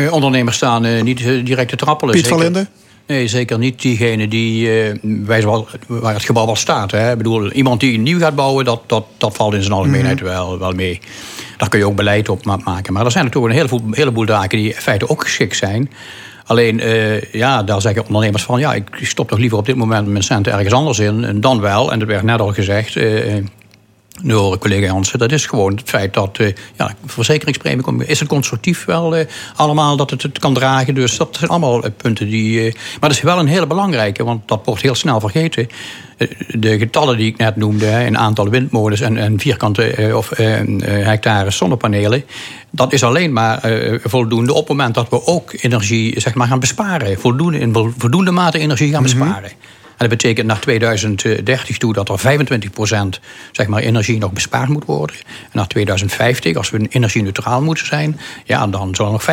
Eh, 0.05 0.13
ondernemers 0.13 0.55
staan 0.55 0.85
eh, 0.85 1.01
niet 1.03 1.19
eh, 1.19 1.45
direct 1.45 1.69
te 1.69 1.75
trappelen. 1.75 2.13
Piet 2.15 2.27
van 2.27 2.39
Linden? 2.39 2.69
Nee, 3.07 3.27
zeker 3.27 3.57
niet 3.57 3.81
diegene 3.81 4.27
die, 4.27 4.81
eh, 4.83 4.95
wij 5.25 5.41
zoal, 5.41 5.67
waar 5.87 6.13
het 6.13 6.23
gebouw 6.25 6.45
al 6.45 6.55
staat. 6.55 6.91
Hè. 6.91 7.11
Ik 7.11 7.17
bedoel, 7.17 7.51
iemand 7.51 7.79
die 7.79 7.97
nieuw 7.99 8.19
gaat 8.19 8.35
bouwen, 8.35 8.65
dat, 8.65 8.81
dat, 8.87 9.05
dat 9.17 9.35
valt 9.35 9.53
in 9.53 9.61
zijn 9.61 9.73
algemeenheid 9.73 10.21
wel, 10.21 10.59
wel 10.59 10.71
mee. 10.71 10.99
Daar 11.57 11.69
kun 11.69 11.79
je 11.79 11.85
ook 11.85 11.95
beleid 11.95 12.29
op 12.29 12.45
ma- 12.45 12.59
maken. 12.63 12.93
Maar 12.93 13.05
er 13.05 13.11
zijn 13.11 13.23
natuurlijk 13.25 13.53
een 13.53 13.59
heleboel, 13.59 13.81
heleboel 13.91 14.25
daken 14.25 14.57
die 14.57 14.67
in 14.73 14.81
feite 14.81 15.09
ook 15.09 15.23
geschikt 15.23 15.55
zijn. 15.57 15.91
Alleen, 16.49 16.79
eh, 16.79 17.21
ja, 17.21 17.63
daar 17.63 17.81
zeggen 17.81 18.05
ondernemers 18.05 18.43
van... 18.43 18.59
ja, 18.59 18.73
ik 18.73 18.99
stop 19.01 19.27
toch 19.27 19.39
liever 19.39 19.57
op 19.57 19.65
dit 19.65 19.75
moment 19.75 20.07
mijn 20.07 20.23
centen 20.23 20.53
ergens 20.53 20.73
anders 20.73 20.99
in... 20.99 21.41
dan 21.41 21.61
wel, 21.61 21.91
en 21.91 21.99
dat 21.99 22.07
werd 22.07 22.23
net 22.23 22.39
al 22.39 22.53
gezegd... 22.53 22.95
door 24.23 24.57
collega 24.57 24.85
Jansen, 24.85 25.19
dat 25.19 25.31
is 25.31 25.45
gewoon 25.45 25.75
het 25.75 25.89
feit 25.89 26.13
dat 26.13 26.37
eh, 26.37 26.53
ja, 26.77 26.95
verzekeringspremie 27.05 27.83
komt. 27.83 28.07
Is 28.07 28.19
het 28.19 28.27
constructief 28.27 28.85
wel 28.85 29.15
eh, 29.15 29.25
allemaal 29.55 29.97
dat 29.97 30.09
het 30.09 30.21
het 30.21 30.39
kan 30.39 30.53
dragen? 30.53 30.95
Dus 30.95 31.17
dat 31.17 31.35
zijn 31.39 31.49
allemaal 31.49 31.83
eh, 31.83 31.91
punten 31.97 32.29
die. 32.29 32.61
maar 32.99 33.09
dat 33.09 33.11
is 33.11 33.21
wel 33.21 33.39
een 33.39 33.47
hele 33.47 33.67
belangrijke, 33.67 34.23
want 34.23 34.47
dat 34.47 34.61
wordt 34.65 34.81
heel 34.81 34.95
snel 34.95 35.19
vergeten. 35.19 35.67
De 36.47 36.77
getallen 36.77 37.17
die 37.17 37.27
ik 37.27 37.37
net 37.37 37.55
noemde, 37.55 37.85
hè, 37.85 38.05
in 38.05 38.17
aantal 38.17 38.49
windmolens 38.49 39.01
en, 39.01 39.17
en 39.17 39.39
vierkante 39.39 40.11
of 40.15 40.29
hectare 40.83 41.51
zonnepanelen. 41.51 42.23
Dat 42.69 42.93
is 42.93 43.03
alleen 43.03 43.33
maar 43.33 43.71
voldoende 44.03 44.53
op 44.53 44.59
het 44.59 44.67
moment 44.67 44.95
dat 44.95 45.09
we 45.09 45.25
ook 45.25 45.53
energie 45.61 46.19
zeg 46.19 46.33
maar, 46.33 46.47
gaan 46.47 46.59
besparen. 46.59 47.19
Voldoende, 47.19 47.59
in 47.59 47.73
vol- 47.73 47.93
voldoende 47.97 48.31
mate 48.31 48.59
energie 48.59 48.91
gaan 48.91 49.03
besparen. 49.03 49.49
En 49.49 49.78
dat 49.99 50.09
betekent 50.09 50.47
naar 50.47 50.59
2030 50.59 51.77
toe 51.77 51.93
dat 51.93 52.09
er 52.09 52.19
25% 52.19 53.19
zeg 53.51 53.67
maar, 53.67 53.81
energie 53.81 54.17
nog 54.17 54.31
bespaard 54.31 54.69
moet 54.69 54.85
worden. 54.85 55.15
En 55.15 55.49
naar 55.51 55.67
2050, 55.67 56.55
als 56.55 56.69
we 56.69 56.87
energie-neutraal 56.89 57.61
moeten 57.61 57.85
zijn, 57.85 58.19
ja, 58.45 58.67
dan 58.67 58.95
zal 58.95 59.05
er 59.05 59.11
nog 59.11 59.23
50% 59.23 59.25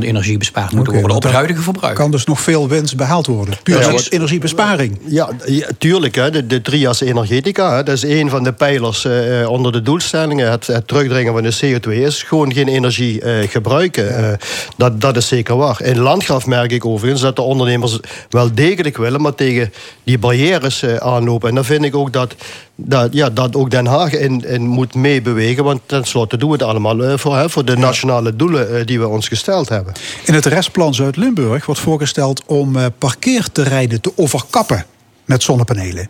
energie 0.00 0.38
bespaard 0.38 0.72
moeten 0.72 0.92
worden 0.92 1.16
op 1.16 1.22
het 1.22 1.32
huidige 1.32 1.62
verbruik. 1.62 1.94
Kan 1.94 2.10
dus 2.10 2.24
nog 2.24 2.40
veel 2.40 2.68
winst 2.68 2.96
behaald 2.96 3.26
worden. 3.26 3.54
Puur 3.62 3.92
Ja, 3.92 4.00
energiebesparing. 4.08 4.98
Ja, 5.04 5.28
ja, 5.46 5.66
tuurlijk. 5.78 6.14
Hè, 6.14 6.30
de, 6.30 6.46
de 6.46 6.62
trias 6.62 7.00
energetica, 7.00 7.76
hè, 7.76 7.82
dat 7.82 7.94
is 7.94 8.02
een 8.02 8.30
van 8.30 8.44
de 8.44 8.52
pijlers 8.52 9.04
eh, 9.04 9.48
onder 9.50 9.72
de 9.72 9.82
doelstellingen. 9.82 10.50
Het, 10.50 10.66
het 10.66 10.88
terugdringen 10.88 11.32
van 11.32 11.42
de 11.42 11.56
CO2 11.64 11.92
is 11.92 12.22
gewoon 12.22 12.52
geen 12.52 12.68
energie 12.68 13.20
eh, 13.20 13.48
gebruiken. 13.48 14.16
Eh, 14.16 14.32
dat, 14.76 15.00
dat 15.00 15.16
is 15.16 15.28
zeker 15.28 15.56
waar. 15.56 15.82
In 15.82 15.98
Landgraf 15.98 16.46
merk 16.46 16.72
ik 16.72 16.84
overigens 16.84 17.22
dat 17.22 17.36
de 17.36 17.42
ondernemers 17.42 17.98
wel 18.30 18.54
degelijk 18.54 18.96
willen, 18.96 19.20
maar 19.20 19.34
tegen 19.34 19.72
die 20.08 20.18
barrières 20.18 20.82
eh, 20.82 20.96
aanlopen. 20.96 21.48
En 21.48 21.54
dan 21.54 21.64
vind 21.64 21.84
ik 21.84 21.96
ook 21.96 22.12
dat, 22.12 22.34
dat, 22.74 23.12
ja, 23.12 23.30
dat 23.30 23.56
ook 23.56 23.70
Den 23.70 23.86
Haag 23.86 24.12
in, 24.12 24.44
in 24.44 24.66
moet 24.66 24.94
meebewegen. 24.94 25.64
Want 25.64 25.80
tenslotte 25.86 26.36
doen 26.36 26.48
we 26.48 26.54
het 26.54 26.64
allemaal 26.64 27.04
eh, 27.04 27.18
voor, 27.18 27.36
hè, 27.36 27.50
voor 27.50 27.64
de 27.64 27.76
nationale 27.76 28.36
doelen 28.36 28.78
eh, 28.78 28.86
die 28.86 28.98
we 29.00 29.08
ons 29.08 29.28
gesteld 29.28 29.68
hebben. 29.68 29.92
In 30.24 30.34
het 30.34 30.46
restplan 30.46 30.94
Zuid-Limburg 30.94 31.66
wordt 31.66 31.80
voorgesteld 31.80 32.42
om 32.46 32.76
parkeerterreinen 32.98 34.00
te 34.00 34.12
overkappen 34.16 34.86
met 35.24 35.42
zonnepanelen. 35.42 36.08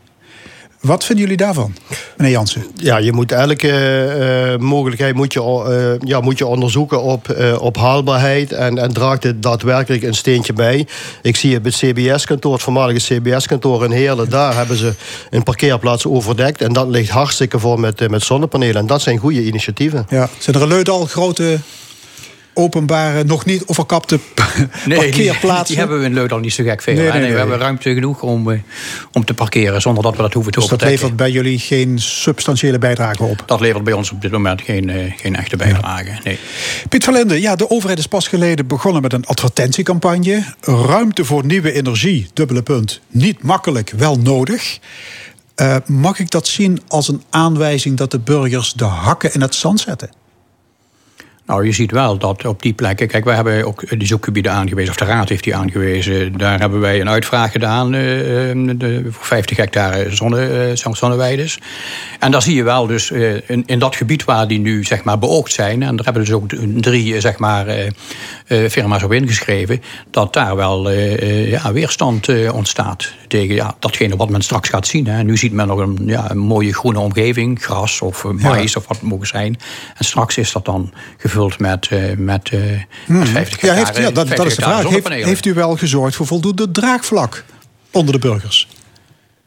Wat 0.80 1.04
vinden 1.04 1.24
jullie 1.24 1.40
daarvan, 1.40 1.74
meneer 2.16 2.32
Jansen? 2.32 2.66
Ja, 2.74 2.96
je 2.96 3.12
moet 3.12 3.32
elke 3.32 3.70
eh, 3.70 4.60
mogelijkheid 4.60 5.14
moet 5.14 5.32
je, 5.32 5.40
eh, 5.40 6.08
ja, 6.08 6.20
moet 6.20 6.38
je 6.38 6.46
onderzoeken 6.46 7.02
op, 7.02 7.28
eh, 7.28 7.62
op 7.62 7.76
haalbaarheid. 7.76 8.52
En, 8.52 8.78
en 8.78 8.92
draagt 8.92 9.22
het 9.22 9.42
daadwerkelijk 9.42 10.02
een 10.02 10.14
steentje 10.14 10.52
bij. 10.52 10.86
Ik 11.22 11.36
zie 11.36 11.52
het 11.52 11.62
bij 11.62 11.72
het 11.76 11.96
CBS-kantoor, 11.96 12.52
het 12.52 12.62
voormalige 12.62 13.14
CBS-kantoor 13.14 13.84
in 13.84 13.90
Heerlen. 13.90 14.30
Daar 14.30 14.56
hebben 14.56 14.76
ze 14.76 14.94
een 15.30 15.42
parkeerplaats 15.42 16.06
overdekt. 16.06 16.60
En 16.60 16.72
dat 16.72 16.88
ligt 16.88 17.10
hartstikke 17.10 17.58
vol 17.58 17.76
met, 17.76 18.00
eh, 18.00 18.08
met 18.08 18.22
zonnepanelen. 18.22 18.76
En 18.76 18.86
dat 18.86 19.02
zijn 19.02 19.18
goede 19.18 19.44
initiatieven. 19.44 20.06
Ja. 20.08 20.28
Zijn 20.38 20.56
er 20.56 20.90
al 20.90 21.06
grote 21.06 21.58
openbare, 22.58 23.24
nog 23.24 23.44
niet 23.44 23.62
overkapte 23.66 24.18
Nee, 24.34 24.66
die, 24.86 24.96
parkeerplaatsen? 24.96 25.66
die 25.66 25.76
hebben 25.76 25.98
we 25.98 26.04
in 26.04 26.14
Leuden 26.14 26.36
al 26.36 26.42
niet 26.42 26.52
zo 26.52 26.64
gek 26.64 26.82
veel. 26.82 26.94
Nee, 26.94 27.04
hè. 27.04 27.10
nee, 27.10 27.20
Nee, 27.20 27.26
nee. 27.28 27.32
We 27.32 27.38
hebben 27.38 27.58
ruimte 27.58 27.94
genoeg 27.94 28.22
om, 28.22 28.50
eh, 28.50 28.58
om 29.12 29.24
te 29.24 29.34
parkeren 29.34 29.80
zonder 29.80 30.02
dat 30.02 30.16
we 30.16 30.22
dat 30.22 30.32
hoeven 30.32 30.52
te 30.52 30.60
Dus 30.60 30.68
dat 30.68 30.82
levert 30.82 31.16
bij 31.16 31.30
jullie 31.30 31.58
geen 31.58 31.98
substantiële 31.98 32.78
bijdrage 32.78 33.22
op? 33.22 33.42
Dat 33.46 33.60
levert 33.60 33.84
bij 33.84 33.92
ons 33.92 34.10
op 34.10 34.22
dit 34.22 34.30
moment 34.30 34.60
geen, 34.62 34.90
eh, 34.90 35.12
geen 35.16 35.36
echte 35.36 35.56
bijdrage. 35.56 36.20
Nee. 36.24 36.38
Piet 36.88 37.04
van 37.04 37.12
Linden, 37.14 37.40
ja, 37.40 37.56
de 37.56 37.70
overheid 37.70 37.98
is 37.98 38.06
pas 38.06 38.28
geleden 38.28 38.66
begonnen 38.66 39.02
met 39.02 39.12
een 39.12 39.26
advertentiecampagne. 39.26 40.44
Ruimte 40.60 41.24
voor 41.24 41.44
nieuwe 41.44 41.72
energie, 41.72 42.28
dubbele 42.34 42.62
punt. 42.62 43.00
Niet 43.08 43.42
makkelijk, 43.42 43.92
wel 43.96 44.18
nodig. 44.18 44.78
Eh, 45.54 45.76
mag 45.86 46.18
ik 46.18 46.30
dat 46.30 46.46
zien 46.46 46.80
als 46.88 47.08
een 47.08 47.22
aanwijzing 47.30 47.96
dat 47.96 48.10
de 48.10 48.18
burgers 48.18 48.72
de 48.72 48.84
hakken 48.84 49.34
in 49.34 49.40
het 49.40 49.54
zand 49.54 49.80
zetten? 49.80 50.10
Nou, 51.48 51.64
je 51.64 51.72
ziet 51.72 51.90
wel 51.90 52.18
dat 52.18 52.44
op 52.44 52.62
die 52.62 52.72
plekken... 52.72 53.08
Kijk, 53.08 53.24
wij 53.24 53.34
hebben 53.34 53.66
ook 53.66 53.98
die 53.98 54.06
zoekgebieden 54.06 54.52
aangewezen, 54.52 54.90
of 54.90 54.96
de 54.96 55.04
Raad 55.04 55.28
heeft 55.28 55.44
die 55.44 55.56
aangewezen. 55.56 56.38
Daar 56.38 56.60
hebben 56.60 56.80
wij 56.80 57.00
een 57.00 57.08
uitvraag 57.08 57.52
gedaan 57.52 57.94
eh, 57.94 58.50
eh, 58.50 58.56
de, 58.76 59.06
voor 59.10 59.24
50 59.24 59.56
hectare 59.56 60.14
zonne, 60.14 60.74
eh, 60.74 60.92
zonneweides. 60.92 61.58
En 62.18 62.30
daar 62.30 62.42
zie 62.42 62.54
je 62.54 62.62
wel 62.62 62.86
dus 62.86 63.10
in, 63.46 63.62
in 63.66 63.78
dat 63.78 63.96
gebied 63.96 64.24
waar 64.24 64.48
die 64.48 64.58
nu 64.58 64.84
zeg 64.84 65.04
maar 65.04 65.18
beoogd 65.18 65.52
zijn... 65.52 65.82
en 65.82 65.96
daar 65.96 66.04
hebben 66.04 66.24
dus 66.24 66.32
ook 66.32 66.48
drie 66.80 67.20
zeg 67.20 67.38
maar, 67.38 67.66
firma's 68.46 69.02
op 69.02 69.12
ingeschreven... 69.12 69.82
dat 70.10 70.32
daar 70.32 70.56
wel 70.56 70.90
ja, 70.90 71.72
weerstand 71.72 72.50
ontstaat 72.52 73.12
tegen 73.28 73.54
ja, 73.54 73.74
datgene 73.78 74.16
wat 74.16 74.28
men 74.28 74.42
straks 74.42 74.68
gaat 74.68 74.86
zien. 74.86 75.06
Hè. 75.06 75.22
Nu 75.22 75.36
ziet 75.36 75.52
men 75.52 75.66
nog 75.66 75.78
een, 75.78 75.98
ja, 76.06 76.30
een 76.30 76.38
mooie 76.38 76.74
groene 76.74 76.98
omgeving, 76.98 77.62
gras 77.62 78.00
of 78.00 78.24
mais 78.24 78.76
of 78.76 78.86
wat 78.88 78.96
het 78.96 79.08
mogen 79.08 79.26
zijn. 79.26 79.58
En 79.96 80.04
straks 80.04 80.38
is 80.38 80.52
dat 80.52 80.64
dan 80.64 80.92
gevuld 81.16 81.37
met, 81.58 81.88
eh, 81.90 82.16
met, 82.16 82.48
eh 82.48 82.60
met 83.06 83.28
50 83.28 83.60
Hmm. 83.60 83.68
Ja, 83.68 83.74
hectare, 83.74 83.74
heeft, 83.74 83.96
ja 83.96 84.02
dat, 84.02 84.14
dat 84.14 84.26
50 84.26 84.46
is 84.46 84.56
de 84.56 84.62
hectare 84.62 84.88
vraag. 84.88 84.92
Heeft, 84.92 85.26
heeft 85.26 85.46
u 85.46 85.54
wel 85.54 85.76
gezorgd 85.76 86.16
voor 86.16 86.26
voldoende 86.26 86.70
draagvlak 86.70 87.44
onder 87.90 88.12
de 88.12 88.18
burgers? 88.18 88.68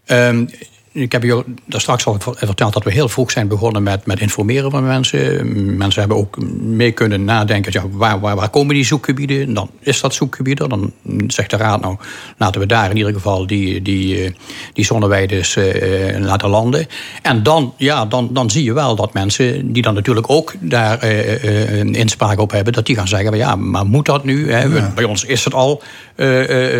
Ehm, 0.06 0.46
ik 0.94 1.12
heb 1.12 1.24
je 1.24 1.44
daar 1.66 1.82
straks 1.82 2.06
al 2.06 2.18
verteld 2.20 2.74
dat 2.74 2.84
we 2.84 2.92
heel 2.92 3.10
vroeg 3.10 3.32
zijn 3.32 3.48
begonnen 3.48 3.84
met, 3.84 4.06
met 4.06 4.20
informeren 4.20 4.72
van 4.72 4.84
mensen. 4.84 5.78
Mensen 5.78 6.00
hebben 6.00 6.18
ook 6.18 6.38
mee 6.60 6.92
kunnen 6.92 7.24
nadenken, 7.24 7.72
ja, 7.72 7.90
waar, 7.90 8.20
waar, 8.20 8.36
waar 8.36 8.50
komen 8.50 8.76
die 8.76 8.86
zoekgebieden? 8.86 9.54
Dan 9.54 9.70
is 9.80 10.02
dat 10.02 10.14
zoekgebieden. 10.14 10.70
Dan 10.70 10.92
zegt 11.28 11.50
de 11.50 11.58
raad, 11.58 11.82
nou 11.82 11.98
laten 12.38 12.62
we 12.62 12.68
daar 12.68 12.90
in 12.90 12.98
ieder 12.98 13.14
geval 13.14 13.48
die, 13.48 13.82
die, 13.82 14.24
eh, 14.24 14.32
die 14.74 14.86
zonneweides 14.86 15.56
eh, 15.56 16.20
laten 16.20 16.50
landen. 16.50 16.88
En 17.22 17.44
dan, 17.44 17.74
ja, 17.78 18.06
dan, 18.06 18.30
dan 18.34 18.50
zie 18.50 18.64
je 18.64 18.74
wel 18.74 18.96
dat 18.96 19.14
mensen 19.14 19.74
die 19.74 19.82
dan 19.82 19.94
natuurlijk 19.94 20.30
ook 20.30 20.54
daar 20.60 21.00
eh, 21.00 21.44
eh, 21.44 21.80
een 21.80 21.96
inspraak 21.96 22.40
op 22.40 22.52
hebben, 22.52 22.74
dat 22.74 22.86
die 22.86 22.96
gaan 22.96 23.08
zeggen, 23.08 23.38
ja, 23.38 23.56
maar 23.56 23.86
moet 23.86 24.06
dat 24.06 24.24
nu? 24.24 24.52
Hè? 24.52 24.92
Bij 24.96 25.04
ons 25.04 25.26
is 25.26 25.44
het 25.44 25.54
al 25.54 25.82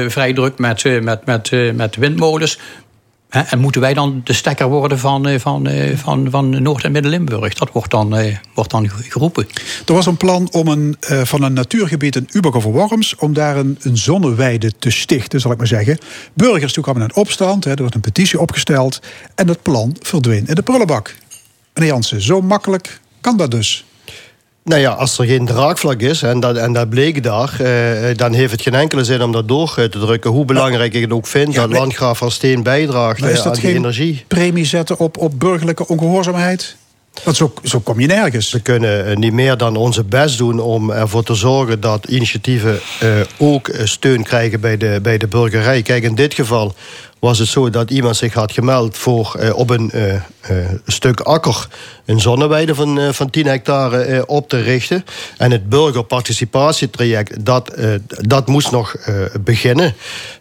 vrij 0.08 0.34
druk 0.34 0.58
met, 0.58 0.84
met, 1.04 1.26
met, 1.26 1.52
met 1.76 1.96
windmolens. 1.96 2.60
En 3.32 3.60
moeten 3.60 3.82
wij 3.82 3.94
dan 3.94 4.22
de 4.24 4.34
stekker 4.34 4.68
worden 4.68 5.00
van, 5.00 5.28
eh, 5.28 5.40
van, 5.40 5.68
eh, 5.68 5.98
van, 5.98 6.28
van 6.30 6.62
Noord- 6.62 6.84
en 6.84 6.92
Midden-Limburg? 6.92 7.54
Dat 7.54 7.72
wordt 7.72 7.92
dan, 7.92 8.16
eh, 8.16 8.38
wordt 8.54 8.72
dan 8.72 8.90
geroepen. 8.90 9.48
Er 9.86 9.94
was 9.94 10.06
een 10.06 10.18
plan 10.18 10.48
om 10.52 10.68
een, 10.68 10.96
van 11.00 11.44
een 11.44 11.54
natuurgebied 11.54 12.16
in 12.16 12.28
over 12.56 12.72
Worms... 12.72 13.16
om 13.16 13.34
daar 13.34 13.58
een, 13.58 13.78
een 13.82 13.98
zonneweide 13.98 14.72
te 14.80 14.90
stichten, 14.90 15.40
zal 15.40 15.52
ik 15.52 15.58
maar 15.58 15.68
zeggen. 15.68 15.98
Burgers 16.34 16.74
toen 16.74 16.84
in 17.02 17.16
opstand, 17.16 17.64
hè, 17.64 17.72
er 17.72 17.82
werd 17.82 17.96
een 17.96 18.02
petitie 18.02 18.40
opgesteld... 18.40 19.00
en 19.36 19.48
het 19.48 19.62
plan 19.62 19.96
verdween 20.00 20.48
in 20.48 20.56
de 20.56 20.62
prullenbak. 20.62 21.16
Meneer 21.74 21.92
Jansen, 21.92 22.22
zo 22.22 22.42
makkelijk 22.42 23.00
kan 23.22 23.38
dat 23.38 23.52
dus. 23.52 23.86
Nou 24.64 24.82
ja, 24.82 24.92
als 24.92 25.18
er 25.18 25.26
geen 25.26 25.46
draagvlak 25.46 26.02
is, 26.02 26.22
en 26.22 26.40
dat, 26.40 26.58
en 26.58 26.74
dat 26.74 26.90
bleek 26.90 27.24
daar... 27.24 27.60
eh, 27.60 28.16
dan 28.16 28.34
heeft 28.34 28.52
het 28.52 28.62
geen 28.62 28.74
enkele 28.74 29.04
zin 29.04 29.22
om 29.22 29.32
dat 29.32 29.48
door 29.48 29.74
eh, 29.78 29.86
te 29.86 30.00
drukken. 30.00 30.32
Hoe 30.32 30.46
belangrijk 30.46 30.94
ik 30.94 31.02
het 31.02 31.12
ook 31.12 31.28
vind 31.28 31.56
dat 31.56 31.72
Landgraaf 31.72 32.18
van 32.18 32.32
Steen 32.32 32.64
bijdraagt 32.64 33.24
eh, 33.24 33.46
aan 33.46 33.54
die 33.54 33.74
energie. 33.74 34.24
premie 34.28 34.66
zetten 34.66 35.00
op, 35.00 35.18
op 35.18 35.40
burgerlijke 35.40 35.88
ongehoorzaamheid? 35.88 36.76
Want 37.24 37.38
zo, 37.38 37.54
zo 37.64 37.80
kom 37.80 38.00
je 38.00 38.08
nergens. 38.08 38.52
We 38.52 38.60
kunnen 38.60 39.06
eh, 39.06 39.16
niet 39.16 39.34
meer 39.34 39.58
dan 39.58 39.76
onze 39.76 40.04
best 40.04 40.38
doen 40.38 40.60
om 40.60 40.92
ervoor 40.92 41.24
te 41.24 41.36
zorgen 41.36 41.80
dat 41.80 42.06
initiatieven 42.06 42.80
eh, 43.00 43.10
ook 43.38 43.68
eh, 43.68 43.86
steun 43.86 44.24
krijgen 44.24 44.60
bij 44.60 44.78
de, 44.78 45.00
bij 45.02 45.18
de 45.18 45.28
burgerij. 45.28 45.82
Kijk, 45.82 46.04
in 46.04 46.16
dit 46.16 46.34
geval 46.34 46.74
was 47.22 47.40
het 47.40 47.48
zo 47.48 47.70
dat 47.70 47.92
iemand 47.92 48.16
zich 48.16 48.34
had 48.34 48.52
gemeld 48.52 48.98
voor 48.98 49.36
eh, 49.40 49.56
op 49.56 49.70
een 49.70 49.92
eh, 49.92 50.16
eh, 50.16 50.22
stuk 50.86 51.20
akker 51.20 51.68
een 52.06 52.20
zonneweide 52.20 52.76
van, 52.76 53.14
van 53.14 53.30
10 53.30 53.46
hectare 53.46 54.26
op 54.28 54.50
te 54.50 54.62
richten. 54.62 55.06
En 55.38 55.52
het 55.52 55.70
burgerparticipatietraject, 55.70 57.46
dat, 57.46 57.78
dat 58.08 58.48
moest 58.48 58.72
nog 58.72 58.96
beginnen. 59.42 59.94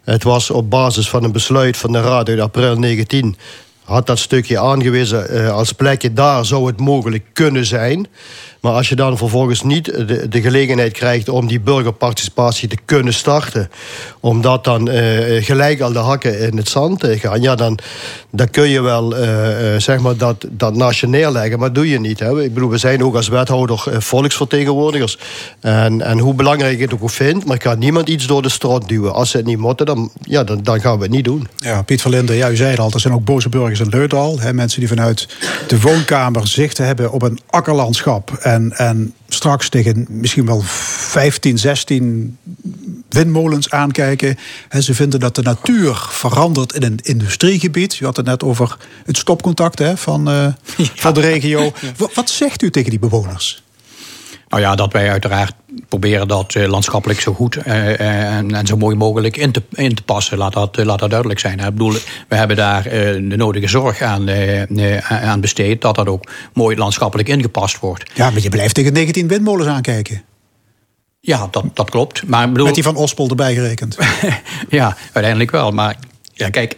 Het 0.04 0.22
was 0.22 0.50
op 0.50 0.70
basis 0.70 1.08
van 1.08 1.24
een 1.24 1.32
besluit 1.32 1.76
van 1.76 1.92
de 1.92 2.00
Raad 2.00 2.28
uit 2.28 2.40
april 2.40 2.78
19 2.78 3.36
had 3.84 4.06
dat 4.06 4.18
stukje 4.18 4.58
aangewezen 4.58 5.52
als 5.52 5.72
plekje 5.72 6.12
daar 6.12 6.44
zou 6.44 6.66
het 6.66 6.80
mogelijk 6.80 7.24
kunnen 7.32 7.66
zijn. 7.66 8.06
Maar 8.60 8.72
als 8.72 8.88
je 8.88 8.94
dan 8.94 9.16
vervolgens 9.16 9.62
niet 9.62 9.84
de, 9.84 10.28
de 10.28 10.40
gelegenheid 10.40 10.92
krijgt 10.92 11.28
om 11.28 11.46
die 11.46 11.60
burgerparticipatie 11.60 12.68
te 12.68 12.76
kunnen 12.84 13.14
starten, 13.14 13.70
omdat 14.20 14.64
dan 14.64 14.88
eh, 14.88 15.44
gelijk 15.44 15.80
al 15.80 15.92
de 15.92 15.98
hakken 15.98 16.40
in 16.40 16.56
het 16.56 16.68
zand 16.68 17.04
eh, 17.04 17.20
gaan, 17.20 17.42
ja, 17.42 17.54
dan, 17.54 17.78
dan 18.30 18.50
kun 18.50 18.68
je 18.68 18.80
wel 18.80 19.16
eh, 19.16 19.78
zeg 19.78 19.98
maar 19.98 20.16
dat, 20.16 20.46
dat 20.50 20.74
naast 20.74 21.00
je 21.00 21.56
maar 21.58 21.72
doe 21.72 21.88
je 21.88 22.00
niet. 22.00 22.18
Hè? 22.18 22.42
Ik 22.42 22.54
bedoel, 22.54 22.70
we 22.70 22.78
zijn 22.78 23.04
ook 23.04 23.14
als 23.14 23.28
wethouder 23.28 23.82
volksvertegenwoordigers. 23.98 25.18
En, 25.60 26.02
en 26.02 26.18
hoe 26.18 26.34
belangrijk 26.34 26.72
ik 26.72 26.90
het 26.90 27.00
ook 27.00 27.10
vind, 27.10 27.44
maar 27.44 27.56
ik 27.56 27.62
ga 27.62 27.74
niemand 27.74 28.08
iets 28.08 28.26
door 28.26 28.42
de 28.42 28.48
strot 28.48 28.88
duwen. 28.88 29.14
Als 29.14 29.30
ze 29.30 29.36
het 29.36 29.46
niet 29.46 29.58
moeten, 29.58 29.86
dan, 29.86 30.10
ja, 30.22 30.44
dan, 30.44 30.62
dan 30.62 30.80
gaan 30.80 30.96
we 30.96 31.02
het 31.02 31.12
niet 31.12 31.24
doen. 31.24 31.48
Ja, 31.56 31.82
Piet 31.82 32.02
van 32.02 32.10
Linden, 32.10 32.36
ja, 32.36 32.50
u 32.50 32.56
zei 32.56 32.70
het 32.70 32.78
al, 32.78 32.90
er 32.90 33.00
zijn 33.00 33.14
ook 33.14 33.24
boze 33.24 33.48
burgers 33.48 33.80
in 33.80 33.88
Leudal. 33.88 34.40
Hè, 34.40 34.52
mensen 34.52 34.80
die 34.80 34.88
vanuit 34.88 35.28
de 35.68 35.80
woonkamer 35.80 36.48
zicht 36.48 36.78
hebben 36.78 37.12
op 37.12 37.22
een 37.22 37.38
akkerlandschap. 37.50 38.30
En, 38.52 38.72
en 38.76 39.14
straks 39.28 39.68
tegen 39.68 40.06
misschien 40.08 40.46
wel 40.46 40.60
15, 40.64 41.58
16 41.58 42.38
windmolens 43.08 43.70
aankijken. 43.70 44.38
En 44.68 44.82
ze 44.82 44.94
vinden 44.94 45.20
dat 45.20 45.34
de 45.34 45.42
natuur 45.42 46.06
verandert 46.08 46.72
in 46.72 46.82
een 46.82 46.98
industriegebied. 47.02 48.00
U 48.00 48.04
had 48.04 48.16
het 48.16 48.26
net 48.26 48.42
over 48.42 48.76
het 49.04 49.16
stopcontact 49.16 49.78
hè, 49.78 49.96
van, 49.96 50.28
eh, 50.28 50.46
van 51.04 51.14
de 51.14 51.20
regio. 51.20 51.72
Wat, 51.96 52.14
wat 52.14 52.30
zegt 52.30 52.62
u 52.62 52.70
tegen 52.70 52.90
die 52.90 52.98
bewoners? 52.98 53.62
Nou 54.48 54.62
ja, 54.62 54.74
dat 54.74 54.92
wij 54.92 55.10
uiteraard 55.10 55.54
proberen 55.88 56.28
dat 56.28 56.54
eh, 56.54 56.68
landschappelijk 56.68 57.20
zo 57.20 57.32
goed 57.32 57.56
eh, 57.56 58.00
eh, 58.00 58.36
en, 58.36 58.54
en 58.54 58.66
zo 58.66 58.76
mooi 58.76 58.96
mogelijk 58.96 59.36
in 59.36 59.52
te, 59.52 59.62
in 59.72 59.94
te 59.94 60.02
passen. 60.02 60.38
Laat 60.38 60.52
dat, 60.52 60.84
laat 60.84 60.98
dat 60.98 61.10
duidelijk 61.10 61.40
zijn. 61.40 61.58
Ik 61.58 61.64
bedoel, 61.64 61.92
we 62.28 62.36
hebben 62.36 62.56
daar 62.56 62.82
de 62.82 63.34
nodige 63.36 63.68
zorg 63.68 64.00
aan, 64.02 64.30
aan 65.08 65.40
besteed... 65.40 65.80
dat 65.80 65.94
dat 65.94 66.06
ook 66.06 66.30
mooi 66.52 66.76
landschappelijk 66.76 67.28
ingepast 67.28 67.78
wordt. 67.78 68.10
Ja, 68.14 68.30
maar 68.30 68.42
je 68.42 68.48
blijft 68.48 68.74
tegen 68.74 68.92
19 68.92 69.28
windmolens 69.28 69.68
aankijken. 69.68 70.22
Ja, 71.20 71.48
dat, 71.50 71.64
dat 71.74 71.90
klopt. 71.90 72.26
Maar 72.26 72.48
bedoel, 72.48 72.64
Met 72.66 72.74
die 72.74 72.82
van 72.84 72.96
Ospel 72.96 73.28
erbij 73.28 73.54
gerekend. 73.54 73.96
Ja, 74.68 74.96
uiteindelijk 75.12 75.50
wel. 75.50 75.70
Maar 75.70 75.96
ja, 76.32 76.50
kijk, 76.50 76.76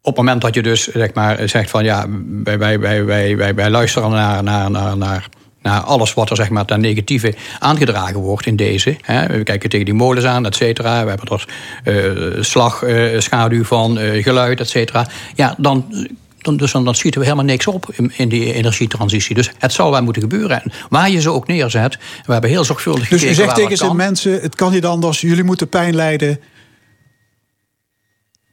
op 0.00 0.16
het 0.16 0.16
moment 0.16 0.40
dat 0.40 0.54
je 0.54 0.62
dus 0.62 0.86
zeg 0.86 1.14
maar, 1.14 1.48
zegt 1.48 1.70
van 1.70 1.84
ja, 1.84 2.06
wij, 2.44 2.58
wij, 2.58 2.80
wij, 2.80 3.04
wij, 3.04 3.36
wij, 3.36 3.54
wij 3.54 3.70
luisteren 3.70 4.10
naar, 4.10 4.42
naar, 4.42 4.70
naar, 4.70 4.96
naar, 4.96 5.28
naar 5.64 5.80
alles 5.80 6.14
wat 6.14 6.30
er 6.30 6.36
zeg 6.36 6.50
maar, 6.50 6.64
ten 6.64 6.80
negatieve 6.80 7.34
aangedragen 7.58 8.20
wordt 8.20 8.46
in 8.46 8.56
deze. 8.56 8.96
Hè. 9.00 9.26
We 9.26 9.42
kijken 9.42 9.70
tegen 9.70 9.84
die 9.84 9.94
molens 9.94 10.26
aan, 10.26 10.46
et 10.46 10.56
cetera. 10.56 11.02
We 11.02 11.08
hebben 11.08 11.28
er 11.28 11.46
eh, 11.84 12.42
slag, 12.42 12.82
eh, 12.82 13.20
schaduw 13.20 13.64
van, 13.64 13.98
eh, 13.98 14.22
geluid, 14.22 14.60
et 14.60 14.68
cetera. 14.68 15.06
Ja, 15.34 15.54
dan. 15.58 16.08
Dan, 16.38 16.56
dus 16.56 16.72
dan, 16.72 16.84
dan 16.84 16.94
schieten 16.94 17.20
we 17.20 17.26
helemaal 17.26 17.46
niks 17.46 17.66
op 17.66 17.92
in, 17.92 18.12
in 18.16 18.28
die 18.28 18.52
energietransitie. 18.52 19.34
Dus 19.34 19.50
het 19.58 19.72
zal 19.72 19.90
wel 19.90 20.02
moeten 20.02 20.22
gebeuren. 20.22 20.62
En 20.62 20.72
waar 20.88 21.10
je 21.10 21.20
ze 21.20 21.30
ook 21.30 21.46
neerzet. 21.46 21.98
We 22.26 22.32
hebben 22.32 22.50
heel 22.50 22.64
zorgvuldig 22.64 23.08
Dus 23.08 23.22
u 23.22 23.26
gekeken 23.26 23.34
zegt 23.34 23.54
tegen 23.54 23.76
zijn 23.76 23.96
mensen: 23.96 24.40
het 24.40 24.54
kan 24.54 24.72
niet 24.72 24.84
anders, 24.84 25.20
jullie 25.20 25.44
moeten 25.44 25.68
pijn 25.68 25.94
lijden. 25.94 26.40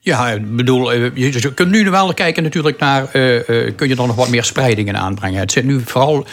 Ja, 0.03 0.30
ik 0.30 0.56
bedoel, 0.56 0.91
eh, 0.94 1.10
je, 1.14 1.53
kunt 1.53 1.72
nu 1.72 1.90
wel 1.90 2.14
kijken 2.14 2.44
natuurlijk 2.44 2.80
naar... 2.80 3.07
eh, 3.11 3.38
eh, 3.38 3.76
kun 3.76 3.88
je 3.88 3.95
er 3.95 4.07
nog 4.07 4.15
wat 4.15 4.30
meer 4.30 4.44
spreidingen 4.44 4.98
aanbrengen. 4.98 5.40
Het 5.40 5.52
zit 5.52 5.64
nu 5.64 5.82
vooral 5.86 6.26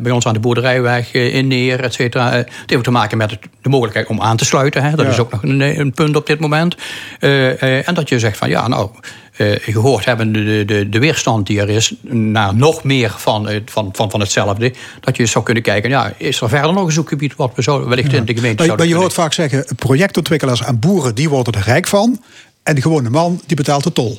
bij 0.00 0.10
ons 0.10 0.26
aan 0.26 0.32
de 0.34 0.40
boerderijweg 0.40 1.12
in 1.12 1.48
neer, 1.48 1.80
et 1.80 1.94
cetera. 1.94 2.30
Het 2.32 2.48
heeft 2.66 2.84
te 2.84 2.90
maken 2.90 3.18
met 3.18 3.30
het- 3.30 3.46
de 3.62 3.68
mogelijkheid 3.68 4.08
om 4.08 4.20
aan 4.20 4.36
te 4.36 4.44
sluiten. 4.44 4.82
Hè. 4.82 4.90
Dat 4.96 5.04
Ja. 5.06 5.10
is 5.12 5.18
ook 5.18 5.30
nog 5.32 5.42
een, 5.42 5.60
een 5.60 5.92
punt 5.92 6.16
op 6.16 6.26
dit 6.26 6.40
moment. 6.40 6.76
En 7.18 7.94
dat 7.94 8.08
je 8.08 8.18
zegt 8.18 8.36
van, 8.36 8.48
ja, 8.48 8.68
nou... 8.68 8.90
eh, 9.36 9.52
eh, 9.52 9.60
gehoord 9.62 10.04
hebben, 10.04 10.32
de, 10.32 10.62
de, 10.66 10.88
de 10.88 10.98
weerstand 10.98 11.46
die 11.46 11.60
er 11.60 11.68
is, 11.68 11.94
naar 12.10 12.54
nog 12.54 12.84
meer 12.84 13.10
van, 13.16 13.48
van, 13.64 13.88
van, 13.92 14.10
van 14.10 14.20
hetzelfde. 14.20 14.72
Dat 15.00 15.16
je 15.16 15.26
zou 15.26 15.44
kunnen 15.44 15.62
kijken, 15.62 15.90
ja, 15.90 16.12
is 16.16 16.40
er 16.40 16.48
verder 16.48 16.72
nog 16.72 16.86
een 16.86 16.92
zoekgebied 16.92 17.36
wat 17.36 17.52
we 17.54 17.62
zo, 17.62 17.88
wellicht 17.88 18.12
in 18.12 18.24
de 18.24 18.34
gemeente 18.34 18.40
Maar, 18.46 18.56
maar 18.56 18.66
zouden 18.66 18.88
je 18.88 18.94
hoort 18.94 19.12
vaak 19.12 19.32
zeggen, 19.32 19.64
projectontwikkelaars 19.76 20.62
en 20.62 20.78
boeren 20.78 21.14
die 21.14 21.28
worden 21.28 21.52
er 21.52 21.62
rijk 21.64 21.86
van. 21.86 22.22
En 22.62 22.74
de 22.74 22.82
gewone 22.82 23.10
man 23.10 23.40
die 23.46 23.56
betaalt 23.56 23.84
de 23.84 23.92
tol. 23.92 24.18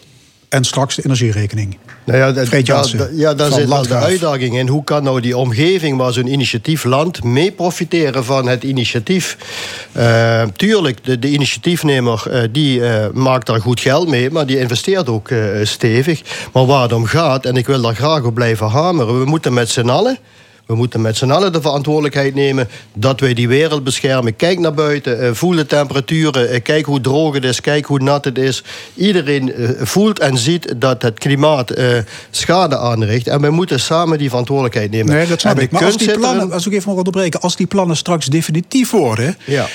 En 0.50 0.64
straks 0.64 0.96
de 0.96 1.04
energierekening. 1.06 1.78
Nou 2.06 2.18
ja, 2.20 2.32
dat- 2.32 2.48
Freek 2.48 2.68
ja, 2.68 2.74
Jansen 2.76 2.98
da- 2.98 3.08
ja, 3.12 3.34
daar 3.34 3.52
zit 3.52 3.68
wel 3.68 3.88
de 3.88 3.96
uitdaging 3.96 4.58
in. 4.58 4.68
Hoe 4.68 4.84
kan 4.84 5.04
nou 5.04 5.22
die 5.22 5.38
omgeving 5.38 5.98
waar 5.98 6.14
zo'n 6.14 6.28
initiatief 6.28 6.84
landt... 6.84 7.24
mee 7.24 7.52
profiteren 7.52 8.26
van 8.26 8.48
het 8.48 8.64
initiatief? 8.64 9.38
Eh, 9.92 10.44
tuurlijk, 10.56 11.06
de, 11.06 11.20
de 11.20 11.30
initiatiefnemer 11.30 12.24
eh, 12.30 12.42
die, 12.52 12.86
eh, 12.86 13.06
maakt 13.14 13.48
daar 13.48 13.62
goed 13.62 13.80
geld 13.80 14.08
mee... 14.08 14.32
maar 14.32 14.46
die 14.46 14.60
investeert 14.60 15.10
ook 15.10 15.30
stevig. 15.64 16.22
Maar 16.54 16.66
waar 16.66 16.82
het 16.82 16.94
om 16.94 17.06
gaat, 17.06 17.46
en 17.46 17.56
ik 17.56 17.66
wil 17.68 17.82
daar 17.82 17.96
graag 17.96 18.24
op 18.24 18.34
blijven 18.34 18.68
hameren... 18.68 19.20
we 19.20 19.26
moeten 19.26 19.54
met 19.54 19.70
z'n 19.70 19.90
allen... 19.90 20.18
We 20.66 20.76
moeten 20.76 21.02
met 21.02 21.18
z'n 21.18 21.32
allen 21.32 21.52
de 21.52 21.62
verantwoordelijkheid 21.62 22.36
nemen 22.36 22.68
dat 22.94 23.20
wij 23.20 23.34
die 23.34 23.48
wereld 23.48 23.84
beschermen. 23.84 24.36
Kijk 24.36 24.60
naar 24.60 24.74
buiten, 24.74 25.20
eh, 25.22 25.30
voel 25.34 25.56
de 25.56 25.66
temperaturen, 25.66 26.50
eh, 26.50 26.62
kijk 26.62 26.86
hoe 26.86 27.02
droog 27.02 27.34
het 27.34 27.44
is, 27.44 27.62
kijk 27.62 27.86
hoe 27.86 28.00
nat 28.00 28.26
het 28.26 28.38
is. 28.38 28.64
Iedereen 28.96 29.54
eh, 29.54 29.70
voelt 29.82 30.20
en 30.20 30.38
ziet 30.38 30.74
dat 30.78 31.02
het 31.02 31.20
klimaat 31.20 31.70
eh, 31.70 31.88
schade 32.32 32.78
aanricht. 32.78 33.28
En 33.28 33.42
wij 33.42 33.50
moeten 33.50 33.80
samen 33.80 34.18
die 34.18 34.30
verantwoordelijkheid 34.30 34.92
nemen. 34.92 35.16
Nee, 35.16 35.28
dat 35.28 35.40
snap 35.40 35.60
ik. 35.60 35.72
Maar 35.72 35.86
als 35.86 35.98
die 35.98 36.12
plannen, 36.18 36.52
als 36.52 36.66
ik 36.66 36.74
even 36.74 36.90
mag 36.90 36.98
onderbreken, 36.98 37.40
als 37.42 37.56
die 37.56 37.68
plannen 37.68 37.98
straks 37.98 38.26
definitief 38.26 38.92
worden, 38.92 39.38
Ja. 39.46 39.68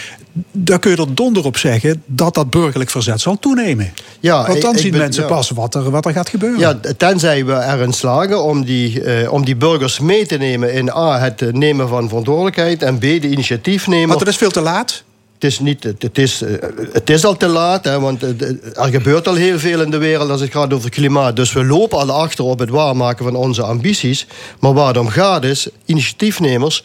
Dan 0.53 0.79
kun 0.79 0.91
je 0.91 0.97
er 0.97 1.15
donder 1.15 1.45
op 1.45 1.57
zeggen 1.57 2.03
dat 2.07 2.35
dat 2.35 2.51
burgerlijk 2.51 2.91
verzet 2.91 3.21
zal 3.21 3.39
toenemen. 3.39 3.93
Ja, 4.21 4.47
Want 4.47 4.61
dan 4.61 4.71
ik- 4.71 4.77
ik 4.77 4.83
zien 4.83 4.91
ben- 4.91 5.01
mensen 5.01 5.23
ja. 5.23 5.29
pas 5.29 5.51
wat 5.51 5.75
er, 5.75 5.91
wat 5.91 6.07
er 6.07 6.13
gaat 6.13 6.29
gebeuren. 6.29 6.59
Ja, 6.59 6.81
tenzij 6.97 7.45
we 7.45 7.53
erin 7.53 7.93
slagen 7.93 8.43
om 8.43 8.65
die, 8.65 9.03
eh, 9.03 9.33
om 9.33 9.45
die 9.45 9.57
burgers 9.57 9.99
mee 9.99 10.27
te 10.27 10.37
nemen 10.37 10.73
in 10.73 10.91
A, 10.91 11.19
het 11.19 11.53
nemen 11.53 11.89
van 11.89 12.09
verantwoordelijkheid 12.09 12.83
en 12.83 12.99
B, 12.99 13.01
de 13.01 13.29
initiatiefnemer. 13.31 14.09
Want 14.09 14.21
het 14.21 14.29
is 14.29 14.37
veel 14.37 14.51
te 14.51 14.61
laat. 14.61 15.03
Het 15.35 15.51
is, 15.51 15.59
niet, 15.61 15.83
het, 15.83 16.03
het 16.03 16.19
is, 16.19 16.43
eh, 16.43 16.53
het 16.93 17.11
is 17.11 17.25
al 17.25 17.37
te 17.37 17.47
laat, 17.47 17.85
hè, 17.85 18.01
want 18.01 18.23
eh, 18.23 18.29
er 18.75 18.89
gebeurt 18.91 19.29
al 19.29 19.35
heel 19.35 19.59
veel 19.59 19.81
in 19.83 19.91
de 19.91 19.99
wereld 19.99 20.31
als 20.31 20.41
het 20.41 20.51
gaat 20.53 20.73
over 20.73 20.91
klimaat. 20.91 21.37
Dus 21.37 21.53
we 21.53 21.65
lopen 21.65 21.99
al 21.99 22.11
achter 22.11 22.45
op 22.45 22.59
het 22.59 22.71
waarmaken 22.71 23.25
van 23.25 23.35
onze 23.37 23.63
ambities. 23.63 24.27
Maar 24.61 24.73
waar 24.73 24.87
het 24.89 24.97
om 24.97 25.09
gaat 25.09 25.45
is, 25.45 25.69
initiatiefnemers, 25.85 26.85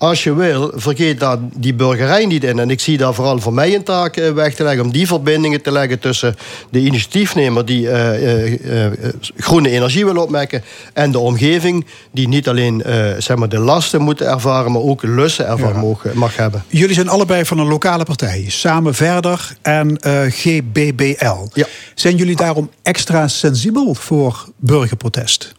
als 0.00 0.24
je 0.24 0.34
wil, 0.34 0.72
vergeet 0.74 1.20
daar 1.20 1.36
die 1.40 1.74
burgerij 1.74 2.26
niet 2.26 2.44
in. 2.44 2.58
En 2.58 2.70
ik 2.70 2.80
zie 2.80 2.96
daar 2.96 3.14
vooral 3.14 3.38
voor 3.38 3.52
mij 3.52 3.74
een 3.74 3.82
taak 3.82 4.16
eh, 4.16 4.32
weg 4.32 4.54
te 4.54 4.62
leggen... 4.62 4.84
om 4.84 4.92
die 4.92 5.06
verbindingen 5.06 5.62
te 5.62 5.72
leggen 5.72 5.98
tussen 5.98 6.36
de 6.70 6.78
initiatiefnemer... 6.78 7.64
die 7.64 7.90
eh, 7.90 8.86
eh, 8.86 8.92
groene 9.36 9.70
energie 9.70 10.04
wil 10.04 10.16
opwekken... 10.16 10.62
en 10.92 11.12
de 11.12 11.18
omgeving 11.18 11.86
die 12.10 12.28
niet 12.28 12.48
alleen 12.48 12.82
zeg 13.18 13.36
maar 13.36 13.48
de 13.48 13.58
lasten 13.58 14.00
moet 14.00 14.20
ervaren... 14.20 14.72
maar 14.72 14.82
ook 14.82 15.02
lussen 15.02 15.46
ervan 15.46 15.76
mag, 15.76 16.14
mag 16.14 16.36
hebben. 16.36 16.64
Jullie 16.68 16.94
zijn 16.94 17.08
allebei 17.08 17.44
van 17.44 17.58
een 17.58 17.68
lokale 17.68 18.04
partij. 18.04 18.44
Samen 18.48 18.94
Verder 18.94 19.56
en 19.62 19.98
GBBL. 20.30 21.62
Zijn 21.94 22.16
jullie 22.16 22.36
daarom 22.36 22.70
extra 22.82 23.28
sensibel 23.28 23.94
voor 23.94 24.48
burgerprotest? 24.56 25.54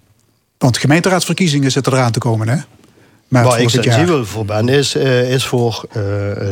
Want 0.57 0.77
gemeenteraadsverkiezingen 0.77 1.71
zitten 1.71 1.93
eraan 1.93 2.11
te 2.11 2.19
komen, 2.19 2.47
hè? 2.47 2.57
Maar 3.31 3.43
Waar 3.43 3.61
ik 3.61 3.69
sensibel 3.69 4.25
voor 4.25 4.45
ben, 4.45 4.69
is, 4.69 4.95
eh, 4.95 5.31
is 5.31 5.45
voor 5.45 5.85
eh, 5.91 6.01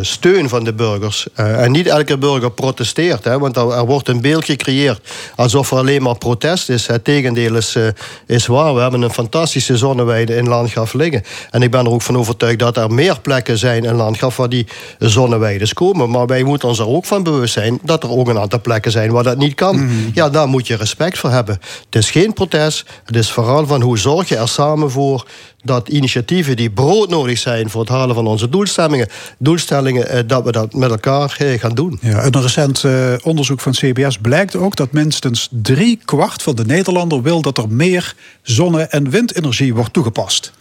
steun 0.01 0.49
van 0.49 0.64
de 0.64 0.73
burgers. 0.73 1.27
Eh, 1.34 1.64
en 1.64 1.72
niet 1.72 1.88
elke 1.88 2.18
burger 2.18 2.51
protesteert, 2.51 3.23
hè, 3.23 3.39
want 3.39 3.57
er, 3.57 3.72
er 3.72 3.85
wordt 3.85 4.07
een 4.07 4.22
beeld 4.22 4.45
gecreëerd 4.45 4.99
alsof 5.35 5.72
er 5.72 5.77
alleen 5.77 6.01
maar 6.01 6.18
protest 6.18 6.69
is. 6.69 6.88
Het 6.88 7.03
tegendeel 7.03 7.56
is, 7.56 7.77
is 8.26 8.45
waar. 8.47 8.76
We 8.76 8.81
hebben 8.81 9.01
een 9.01 9.14
fantastische 9.14 9.77
zonneweide 9.77 10.35
in 10.35 10.47
Landgraf 10.47 10.93
liggen. 10.93 11.23
En 11.49 11.61
ik 11.61 11.72
ben 11.72 11.85
er 11.85 11.91
ook 11.91 12.01
van 12.01 12.18
overtuigd 12.18 12.60
dat 12.60 12.77
er 12.77 12.93
meer 12.93 13.19
plekken 13.19 13.57
zijn 13.57 13.84
in 13.84 13.95
Landgraf 13.95 14.38
waar 14.38 14.49
die 14.49 14.68
zonneweides 14.99 15.73
komen. 15.73 16.10
Maar 16.10 16.26
wij 16.26 16.43
moeten 16.43 16.68
ons 16.68 16.80
er 16.80 16.88
ook 16.88 17.06
van 17.06 17.23
bewust 17.23 17.53
zijn 17.53 17.80
dat 17.84 18.03
er 18.03 18.10
ook 18.10 18.27
een 18.27 18.39
aantal 18.39 18.61
plekken 18.61 18.91
zijn 18.91 19.11
waar 19.11 19.23
dat 19.23 19.38
niet 19.38 19.56
kan. 19.56 19.89
Ja, 20.14 20.30
daar 20.30 20.47
moet 20.47 20.68
je 20.68 20.76
respect 20.76 21.18
voor 21.18 21.30
hebben. 21.30 21.60
Het 21.85 21.95
is 21.95 22.10
geen 22.11 22.34
protest. 22.34 22.85
Het 23.06 23.15
is 23.15 23.31
vooral 23.31 23.68
van 23.68 23.81
hoe 23.81 23.97
zorg 23.97 24.30
je 24.30 24.35
er 24.35 24.47
samen 24.49 24.91
voor 24.91 25.26
dat 25.64 25.90
initiatieven 25.90 26.56
die 26.56 26.69
broodnodig 26.69 27.38
zijn 27.38 27.69
voor 27.69 27.81
het 27.81 27.90
halen 27.90 28.15
van 28.15 28.27
onze 28.27 28.49
doelstellingen, 28.49 29.07
doelstellingen 29.38 30.10
eh, 30.10 30.19
dat 30.27 30.44
we 30.44 30.52
dat 30.52 30.73
met 30.73 30.90
elkaar 30.90 31.36
eh, 31.38 31.60
gaan 31.60 31.76
doen. 31.76 31.98
Ja, 32.02 32.26
een 32.26 32.41
recent 32.41 32.84
eh, 32.84 33.14
onderzoek 33.23 33.60
van 33.60 33.72
CBS 33.72 34.18
blijkt 34.18 34.56
ook 34.56 34.76
dat 34.76 34.91
minstens 34.91 35.48
drie 35.52 35.99
kwart 36.06 36.41
van 36.41 36.56
de 36.56 36.65
Nederlander 36.65 37.22
wil 37.22 37.41
dat 37.41 37.57
er 37.57 37.69
meer 37.69 38.15
zonne- 38.41 38.84
en 38.84 39.10
windenergie 39.10 39.73
wordt 39.73 39.94
toegepast. 39.94 40.52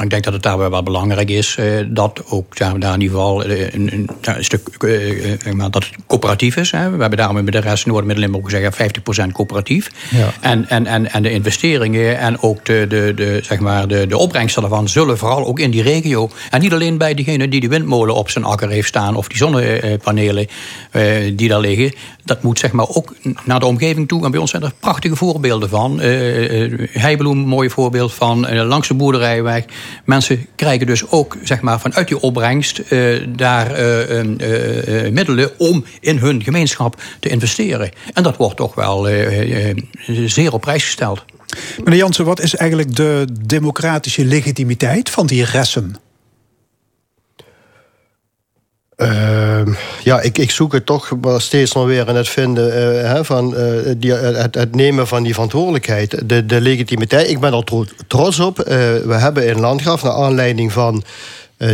Maar 0.00 0.08
ik 0.08 0.14
denk 0.14 0.24
dat 0.24 0.34
het 0.34 0.42
daarbij 0.42 0.70
wel 0.70 0.82
belangrijk 0.82 1.30
is 1.30 1.56
eh, 1.56 1.66
dat 1.88 2.22
ook 2.28 2.56
daar, 2.56 2.78
daar 2.78 2.94
in 2.94 3.00
ieder 3.00 3.16
geval 3.16 3.44
eh, 3.44 3.72
een, 3.72 3.92
een, 3.92 4.08
een 4.20 4.44
stuk 4.44 4.68
eh, 4.78 5.32
eh, 5.46 5.52
maar 5.52 5.70
dat 5.70 5.84
het 5.84 5.94
coöperatief 6.06 6.56
is. 6.56 6.70
Hè. 6.70 6.90
We 6.90 7.00
hebben 7.00 7.18
daarom 7.18 7.38
in 7.38 7.46
de 7.46 7.58
rest 7.58 7.86
Noord-Midden-Limburg 7.86 8.44
gezegd 8.44 8.76
50% 9.28 9.32
coöperatief. 9.32 9.90
Ja. 10.10 10.32
En, 10.40 10.68
en, 10.68 10.86
en, 10.86 11.12
en 11.12 11.22
de 11.22 11.30
investeringen 11.30 12.18
en 12.18 12.42
ook 12.42 12.64
de, 12.64 12.86
de, 12.88 13.12
de, 13.16 13.40
zeg 13.42 13.58
maar 13.58 13.88
de, 13.88 14.06
de 14.06 14.18
opbrengsten 14.18 14.62
daarvan 14.62 14.88
zullen 14.88 15.18
vooral 15.18 15.46
ook 15.46 15.58
in 15.58 15.70
die 15.70 15.82
regio. 15.82 16.30
En 16.50 16.60
niet 16.60 16.72
alleen 16.72 16.98
bij 16.98 17.14
diegene 17.14 17.48
die 17.48 17.60
de 17.60 17.68
windmolen 17.68 18.14
op 18.14 18.30
zijn 18.30 18.44
akker 18.44 18.68
heeft 18.68 18.88
staan 18.88 19.16
of 19.16 19.28
die 19.28 19.36
zonnepanelen 19.36 20.46
eh, 20.90 21.04
die 21.34 21.48
daar 21.48 21.60
liggen. 21.60 21.92
Dat 22.24 22.42
moet 22.42 22.58
zeg 22.58 22.72
maar 22.72 22.88
ook 22.88 23.14
naar 23.44 23.60
de 23.60 23.66
omgeving 23.66 24.08
toe. 24.08 24.24
En 24.24 24.30
bij 24.30 24.40
ons 24.40 24.50
zijn 24.50 24.62
er 24.62 24.72
prachtige 24.80 25.16
voorbeelden 25.16 25.68
van. 25.68 26.00
Eh, 26.00 26.88
Heibloem, 26.92 27.38
mooi 27.38 27.70
voorbeeld 27.70 28.14
van. 28.14 28.54
langs 28.66 28.88
de 28.88 28.94
boerderijweg. 28.94 29.64
Mensen 30.04 30.46
krijgen 30.54 30.86
dus 30.86 31.10
ook 31.10 31.36
zeg 31.42 31.60
maar, 31.60 31.80
vanuit 31.80 32.08
die 32.08 32.20
opbrengst 32.20 32.78
eh, 32.78 33.20
daar 33.28 33.70
eh, 33.70 34.20
eh, 34.20 35.12
middelen 35.12 35.50
om 35.58 35.84
in 36.00 36.18
hun 36.18 36.42
gemeenschap 36.42 37.00
te 37.20 37.28
investeren. 37.28 37.90
En 38.14 38.22
dat 38.22 38.36
wordt 38.36 38.56
toch 38.56 38.74
wel 38.74 39.08
zeer 40.26 40.52
op 40.52 40.60
prijs 40.60 40.84
gesteld. 40.84 41.24
Meneer 41.84 41.98
Jansen, 41.98 42.24
wat 42.24 42.40
is 42.40 42.56
eigenlijk 42.56 42.96
de 42.96 43.26
democratische 43.46 44.24
legitimiteit 44.24 45.10
van 45.10 45.26
die 45.26 45.44
ressen? 45.44 45.96
Ehm, 49.00 49.72
ja, 50.04 50.20
ik, 50.20 50.38
ik 50.38 50.50
zoek 50.50 50.72
het 50.72 50.86
toch 50.86 51.16
steeds 51.36 51.72
nog 51.72 51.86
weer 51.86 52.08
in 52.08 52.14
het 52.14 52.28
vinden 52.28 52.72
eh, 52.72 53.12
hè, 53.12 53.24
van 53.24 53.56
eh, 53.56 53.64
die, 53.96 54.12
het, 54.12 54.54
het 54.54 54.74
nemen 54.74 55.06
van 55.06 55.22
die 55.22 55.32
verantwoordelijkheid. 55.34 56.28
De, 56.28 56.46
de 56.46 56.60
legitimiteit. 56.60 57.28
Ik 57.28 57.40
ben 57.40 57.52
er 57.52 57.64
tro- 57.64 57.84
trots 58.06 58.40
op. 58.40 58.58
Eh, 58.58 58.76
we 59.04 59.14
hebben 59.14 59.46
in 59.46 59.60
Landgraf, 59.60 60.02
naar 60.02 60.12
aanleiding 60.12 60.72
van 60.72 60.94
eh, 60.94 61.02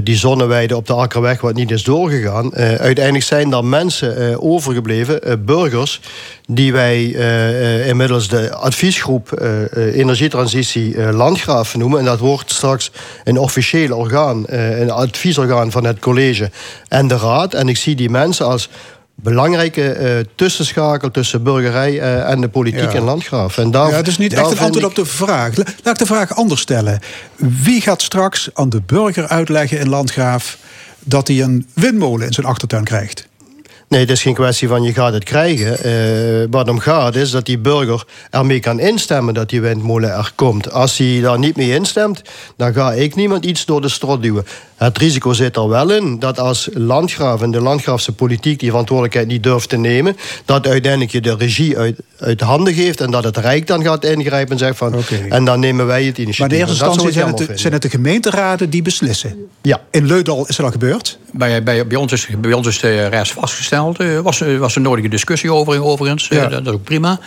die 0.03 0.17
zonneweide 0.17 0.77
op 0.77 0.87
de 0.87 0.93
Akkerweg, 0.93 1.41
wat 1.41 1.55
niet 1.55 1.71
is 1.71 1.83
doorgegaan. 1.85 2.53
eh, 2.53 2.75
uiteindelijk 2.75 3.25
zijn 3.25 3.51
daar 3.51 3.65
mensen 3.65 4.17
eh, 4.17 4.43
overgebleven, 4.45 5.23
eh, 5.23 5.33
burgers, 5.39 6.01
die 6.49 6.73
wij 6.73 7.15
eh, 7.15 7.81
eh, 7.81 7.89
inmiddels 7.89 8.29
de 8.29 8.53
adviesgroep 8.55 9.33
eh, 9.33 9.63
eh, 9.65 9.97
Energietransitie 9.99 10.97
eh, 10.97 11.15
Landgraaf 11.15 11.77
noemen. 11.77 11.99
En 11.99 12.05
dat 12.05 12.19
wordt 12.19 12.53
straks 12.53 12.91
een 13.25 13.39
officieel 13.39 13.97
orgaan, 13.97 14.47
eh, 14.47 14.81
een 14.81 14.91
adviesorgaan 14.91 15.71
van 15.71 15.85
het 15.85 15.99
college 15.99 16.51
en 16.89 17.09
de 17.09 17.17
raad. 17.17 17.55
En 17.55 17.69
ik 17.69 17.77
zie 17.77 17.95
die 17.95 18.11
mensen 18.11 18.47
als 18.47 18.69
belangrijke 19.23 19.91
eh, 19.93 20.25
tussenschakel 20.35 21.11
tussen 21.11 21.43
burgerij 21.43 22.01
eh, 22.01 22.31
en 22.31 22.41
de 22.41 22.49
politiek 22.49 22.81
Ja. 22.93 22.99
in 22.99 23.03
Landgraaf. 23.03 23.59
En 23.59 23.71
daar, 23.71 23.91
ja, 23.91 23.97
het 23.97 24.07
is 24.09 24.19
niet 24.19 24.33
echt 24.33 24.51
een 24.51 24.59
antwoord 24.59 24.77
ik- 24.77 24.85
op 24.85 24.95
de 24.95 25.05
vraag. 25.07 25.57
La- 25.57 25.65
Laat 25.83 25.95
ik 25.95 25.99
de 25.99 26.15
vraag 26.15 26.37
anders 26.37 26.61
stellen. 26.61 27.01
Wie 27.37 27.81
gaat 27.81 28.03
straks 28.03 28.49
aan 28.55 28.69
de 28.69 28.81
burger 28.87 29.29
uitleggen 29.29 29.79
in 29.79 29.89
Landgraaf 29.89 30.59
dat 31.01 31.29
hij 31.29 31.43
een 31.43 31.67
windmolen 31.73 32.27
in 32.27 32.33
zijn 32.33 32.47
achtertuin 32.47 32.85
krijgt? 32.85 33.29
Nee, 33.89 34.01
het 34.01 34.11
is 34.11 34.23
geen 34.23 34.35
kwestie 34.35 34.69
van 34.69 34.83
je 34.83 34.93
gaat 34.93 35.13
het 35.13 35.25
krijgen. 35.25 35.79
Eh, 35.79 36.47
wat 36.51 36.69
om 36.69 36.79
gaat 36.79 37.15
is 37.15 37.31
dat 37.31 37.47
die 37.47 37.59
burger 37.59 38.05
ermee 38.31 38.61
kan 38.61 38.81
instemmen 38.81 39.35
dat 39.35 39.49
die 39.49 39.61
windmolen 39.61 40.11
er 40.11 40.33
komt. 40.35 40.73
Als 40.73 40.99
hij 40.99 41.21
daar 41.21 41.39
niet 41.39 41.57
mee 41.57 41.75
instemt, 41.75 42.23
dan 42.57 42.73
ga 42.73 42.93
ik 42.93 43.15
niemand 43.15 43.45
iets 43.45 43.65
door 43.65 43.81
de 43.81 43.89
strot 43.89 44.23
duwen. 44.23 44.47
Het 44.77 44.99
risico 44.99 45.33
zit 45.33 45.57
er 45.57 45.69
wel 45.69 45.91
in 45.91 46.19
dat 46.19 46.39
als 46.39 46.69
landgraaf 46.73 47.43
en 47.43 47.51
de 47.51 47.61
landgraafse 47.61 48.13
politiek 48.13 48.61
die 48.61 48.71
verantwoordelijkheid 48.71 49.27
niet 49.27 49.43
durft 49.43 49.69
te 49.69 49.77
nemen, 49.77 50.17
dat 50.45 50.67
uiteindelijk 50.67 51.13
je 51.13 51.21
de 51.21 51.37
regie 51.37 51.79
uit, 51.79 52.01
uit 52.19 52.41
handen 52.41 52.75
geeft 52.75 53.01
en 53.01 53.11
dat 53.11 53.25
het 53.25 53.37
Rijk 53.37 53.67
dan 53.67 53.83
gaat 53.83 54.05
ingrijpen 54.05 54.53
en 54.53 54.59
zegt 54.59 54.77
van 54.77 54.95
en 55.29 55.45
dan 55.45 55.61
nemen 55.61 55.87
wij 55.87 56.05
het 56.05 56.19
initiatief. 56.19 56.39
Maar 56.39 56.51
in 56.51 56.57
eerste 56.57 56.85
instantie 56.85 57.13
zijn 57.13 57.27
het, 57.27 57.37
de, 57.37 57.59
zijn 57.59 57.73
het 57.73 57.83
de 57.83 57.91
gemeenteraden 57.91 58.71
die 58.71 58.83
beslissen. 58.83 59.49
Ja. 59.63 59.81
In 59.91 60.07
Leudal 60.07 60.47
is 60.47 60.57
dat 60.57 60.67
al 60.67 60.73
gebeurd. 60.73 61.19
Bij, 61.33 61.63
bij, 61.63 61.87
bij, 61.87 61.97
ons 61.97 62.13
is, 62.13 62.29
bij 62.39 62.53
ons 62.53 62.67
is 62.67 62.79
de 62.79 63.07
rest 63.07 63.33
vastgesteld. 63.33 63.76
Er 63.99 64.23
was, 64.23 64.41
eh, 64.41 64.59
was 64.59 64.77
een 64.77 64.83
nodige 64.83 65.09
discussie 65.09 65.53
over, 65.53 65.85
overigens. 65.85 66.29
Eh, 66.29 66.37
Ja. 66.39 66.43
dat, 66.43 66.65
dat 66.65 66.67
is 66.75 66.79
ook 66.81 66.85
prima. 66.85 67.19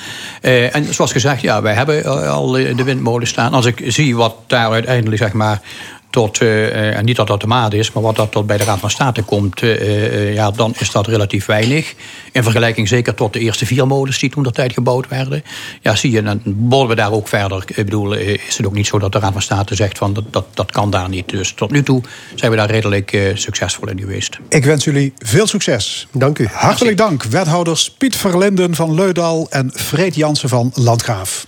Eh, 0.41 0.75
en 0.75 0.93
zoals 0.93 1.11
gezegd, 1.11 1.41
ja, 1.41 1.61
wij 1.61 1.73
hebben 1.73 2.03
eh, 2.03 2.29
al 2.29 2.57
eh, 2.57 2.75
de 2.77 2.83
windmolen 2.83 3.27
staan. 3.27 3.53
Als 3.53 3.65
ik 3.65 3.81
zie 3.87 4.15
wat 4.15 4.35
daar 4.47 4.71
uiteindelijk 4.71 5.21
zeg 5.21 5.33
maar, 5.33 5.61
tot, 6.09 6.41
eh, 6.41 6.67
eh, 6.67 6.97
en 6.97 7.05
niet 7.05 7.15
dat 7.15 7.27
dat 7.27 7.41
de 7.41 7.47
maat 7.47 7.73
is, 7.73 7.91
maar 7.91 8.03
wat 8.03 8.15
dat 8.15 8.31
tot 8.31 8.47
bij 8.47 8.57
de 8.57 8.63
Raad 8.63 8.79
van 8.79 8.89
State 8.89 9.23
komt, 9.23 9.61
eh, 9.61 9.71
eh, 9.71 10.33
ja, 10.33 10.51
dan 10.51 10.73
is 10.79 10.91
dat 10.91 11.07
relatief 11.07 11.45
weinig. 11.45 11.93
In 12.31 12.43
vergelijking 12.43 12.87
zeker 12.87 13.13
tot 13.13 13.33
de 13.33 13.39
eerste 13.39 13.65
vier 13.65 13.87
molens 13.87 14.19
die 14.19 14.29
toen 14.29 14.43
de 14.43 14.51
tijd 14.51 14.73
gebouwd 14.73 15.07
werden. 15.07 15.43
Ja, 15.81 15.95
zie 15.95 16.11
je, 16.11 16.23
dan 16.23 16.41
bollen 16.45 16.87
we 16.87 16.95
daar 16.95 17.11
ook 17.11 17.27
verder. 17.27 17.63
Ik 17.65 17.75
bedoel, 17.75 18.13
is 18.13 18.57
het 18.57 18.65
ook 18.65 18.73
niet 18.73 18.87
zo 18.87 18.99
dat 18.99 19.11
de 19.11 19.19
Raad 19.19 19.31
van 19.31 19.41
State 19.41 19.75
zegt 19.75 19.97
van 19.97 20.13
dat, 20.13 20.23
dat, 20.29 20.45
dat 20.53 20.71
kan 20.71 20.89
daar 20.89 21.09
niet. 21.09 21.29
Dus 21.29 21.51
tot 21.51 21.71
nu 21.71 21.83
toe 21.83 22.01
zijn 22.35 22.51
we 22.51 22.57
daar 22.57 22.71
redelijk 22.71 23.13
eh, 23.13 23.35
succesvol 23.35 23.89
in 23.89 23.99
geweest. 23.99 24.39
Ik 24.49 24.65
wens 24.65 24.83
jullie 24.83 25.13
veel 25.17 25.47
succes. 25.47 26.07
Dank 26.11 26.39
u. 26.39 26.47
Hartelijk 26.51 26.97
dank, 26.97 27.23
wethouders 27.23 27.91
Piet 27.91 28.15
Verlinden 28.15 28.75
van 28.75 28.93
Leudal 28.93 29.47
en 29.49 29.71
Freed 29.75 30.15
Jansen 30.15 30.49
van 30.49 30.71
Landgraaf. 30.75 31.45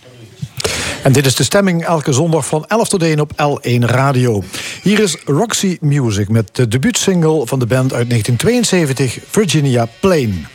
En 1.04 1.12
dit 1.12 1.26
is 1.26 1.36
de 1.36 1.44
stemming 1.44 1.86
elke 1.86 2.14
zondag 2.14 2.46
van 2.46 2.66
11 2.68 2.88
tot 2.88 3.04
1 3.04 3.20
op 3.20 3.32
L1 3.32 3.80
Radio. 3.80 4.44
Hier 4.82 5.00
is 5.00 5.18
Roxy 5.26 5.78
Music 5.80 6.30
met 6.30 6.50
de 6.56 6.68
debuutsingle 6.68 7.48
van 7.48 7.60
de 7.60 7.66
band 7.66 7.94
uit 7.94 8.10
1972, 8.10 9.18
Virginia 9.30 9.88
Plain. 10.00 10.48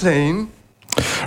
Plain. 0.00 0.50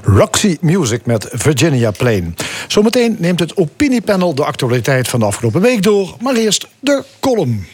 Roxy 0.03 0.57
Music 0.61 1.05
met 1.05 1.27
Virginia 1.31 1.91
Plain. 1.91 2.35
Zometeen 2.67 3.15
neemt 3.19 3.39
het 3.39 3.57
opiniepanel 3.57 4.35
de 4.35 4.45
actualiteit 4.45 5.07
van 5.07 5.19
de 5.19 5.25
afgelopen 5.25 5.61
week 5.61 5.83
door. 5.83 6.15
Maar 6.21 6.35
eerst 6.35 6.67
de 6.79 7.03
column. 7.19 7.67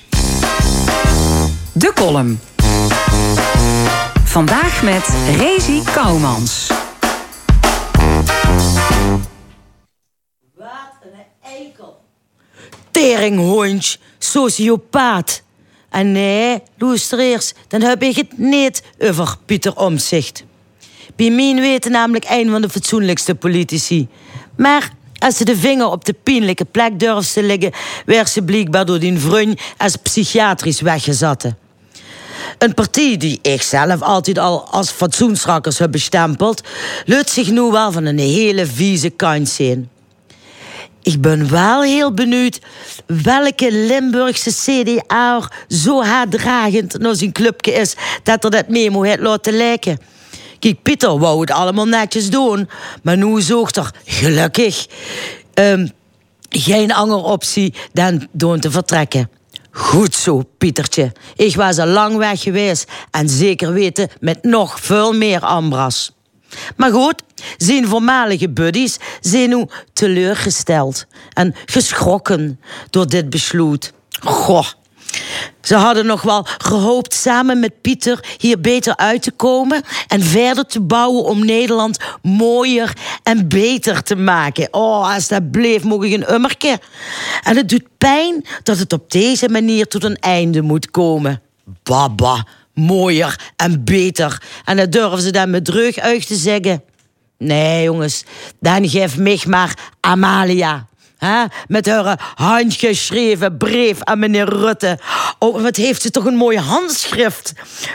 De 1.71 1.91
column. 1.95 2.39
Vandaag 4.23 4.83
met 4.83 5.07
Rezi 5.37 5.81
Kouwmans. 5.93 6.71
Teringhondje, 12.91 13.97
sociopaat. 14.17 15.41
En 15.89 16.11
nee, 16.11 16.61
luister 16.77 17.19
eerst, 17.19 17.55
dan 17.67 17.81
heb 17.81 18.03
ik 18.03 18.15
het 18.15 18.37
niet 18.37 18.83
over 18.99 19.35
Pieter 19.45 19.75
Omzicht. 19.75 20.43
Bij 21.19 21.29
mij 21.29 21.55
weten 21.55 21.91
namelijk 21.91 22.25
een 22.29 22.49
van 22.49 22.61
de 22.61 22.69
fatsoenlijkste 22.69 23.35
politici. 23.35 24.07
Maar 24.57 24.91
als 25.17 25.37
ze 25.37 25.45
de 25.45 25.57
vinger 25.57 25.87
op 25.87 26.05
de 26.05 26.13
pijnlijke 26.23 26.65
plek 26.65 26.99
durft 26.99 27.33
te 27.33 27.43
leggen, 27.43 27.71
werd 28.05 28.29
ze 28.29 28.41
blijkbaar 28.41 28.85
door 28.85 28.99
die 28.99 29.19
vriend 29.19 29.61
als 29.77 29.95
psychiatrisch 29.95 30.81
weggezatten. 30.81 31.57
Een 32.57 32.73
partij 32.73 33.17
die 33.17 33.39
ik 33.41 33.61
zelf 33.61 34.01
altijd 34.01 34.37
al 34.37 34.67
als 34.71 34.89
fatsoensrakkers 34.89 35.77
heb 35.77 35.91
bestempeld, 35.91 36.61
lukt 37.05 37.29
zich 37.29 37.49
nu 37.49 37.61
wel 37.61 37.91
van 37.91 38.05
een 38.05 38.19
hele 38.19 38.65
vieze 38.65 39.09
kant 39.09 39.49
zien. 39.49 39.89
Ik 41.03 41.21
ben 41.21 41.49
wel 41.49 41.81
heel 41.81 42.13
benieuwd 42.13 42.59
welke 43.05 43.71
Limburgse 43.71 44.51
CDA 44.51 45.49
zo 45.67 46.03
haatdragend 46.03 46.99
naar 46.99 47.15
zijn 47.15 47.31
clubje 47.31 47.71
is 47.71 47.95
dat 48.23 48.43
er 48.43 48.51
dat 48.51 48.67
memo 48.67 49.01
heeft 49.01 49.19
laten 49.19 49.53
lijken. 49.53 50.17
Kijk, 50.59 50.81
Pieter 50.81 51.19
wou 51.19 51.41
het 51.41 51.51
allemaal 51.51 51.85
netjes 51.85 52.29
doen, 52.29 52.69
maar 53.03 53.17
nu 53.17 53.41
zocht 53.41 53.77
er 53.77 53.91
gelukkig 54.05 54.87
ehm, 55.53 55.87
geen 56.49 56.93
andere 56.93 57.21
optie 57.21 57.73
dan 57.93 58.27
door 58.31 58.59
te 58.59 58.71
vertrekken. 58.71 59.29
Goed 59.71 60.15
zo, 60.15 60.43
Pietertje. 60.57 61.11
Ik 61.35 61.55
was 61.55 61.77
al 61.77 61.87
lang 61.87 62.17
weg 62.17 62.41
geweest 62.41 62.91
en 63.11 63.29
zeker 63.29 63.73
weten 63.73 64.09
met 64.19 64.43
nog 64.43 64.79
veel 64.79 65.13
meer 65.13 65.39
ambras. 65.39 66.11
Maar 66.75 66.91
goed, 66.91 67.23
zijn 67.57 67.87
voormalige 67.87 68.49
buddies 68.49 68.97
zijn 69.19 69.49
nu 69.49 69.65
teleurgesteld 69.93 71.05
en 71.33 71.55
geschrokken 71.65 72.59
door 72.89 73.07
dit 73.07 73.29
besluit. 73.29 73.93
Goh, 74.19 74.67
Ze 75.61 75.75
hadden 75.75 76.05
nog 76.05 76.21
wel 76.21 76.45
gehoopt 76.57 77.13
samen 77.13 77.59
met 77.59 77.81
Pieter 77.81 78.25
hier 78.37 78.61
beter 78.61 78.95
uit 78.95 79.21
te 79.21 79.31
komen 79.31 79.83
en 80.07 80.23
verder 80.23 80.65
te 80.65 80.79
bouwen 80.81 81.23
om 81.23 81.45
Nederland 81.45 81.97
mooier 82.21 82.93
en 83.23 83.47
beter 83.47 84.03
te 84.03 84.15
maken. 84.15 84.67
Oh, 84.71 85.13
als 85.13 85.27
dat 85.27 85.51
bleef, 85.51 85.83
mocht 85.83 86.05
ik 86.05 86.13
een 86.13 86.33
ummerke. 86.33 86.79
En 87.43 87.55
het 87.55 87.69
doet 87.69 87.87
pijn 87.97 88.45
dat 88.63 88.77
het 88.77 88.93
op 88.93 89.11
deze 89.11 89.49
manier 89.49 89.87
tot 89.87 90.03
een 90.03 90.17
einde 90.17 90.61
moet 90.61 90.91
komen. 90.91 91.41
Baba, 91.83 92.45
mooier 92.73 93.51
en 93.55 93.83
beter. 93.83 94.41
En 94.65 94.77
dat 94.77 94.91
durven 94.91 95.21
ze 95.21 95.31
dan 95.31 95.49
met 95.49 95.65
dreug 95.65 95.97
uit 95.97 96.27
te 96.27 96.35
zeggen. 96.35 96.83
Nee, 97.37 97.83
jongens, 97.83 98.23
dan 98.59 98.89
geef 98.89 99.17
mij 99.17 99.41
maar 99.47 99.91
Amalia. 99.99 100.88
Met 101.67 101.85
haar 101.85 102.33
handgeschreven 102.35 103.57
brief 103.57 104.03
aan 104.03 104.19
meneer 104.19 104.49
Rutte. 104.49 104.99
Oh, 105.39 105.61
wat 105.61 105.75
heeft 105.75 106.01
ze 106.01 106.11
toch 106.11 106.25
een 106.25 106.35
mooi 106.35 106.57
handschrift. 106.57 107.53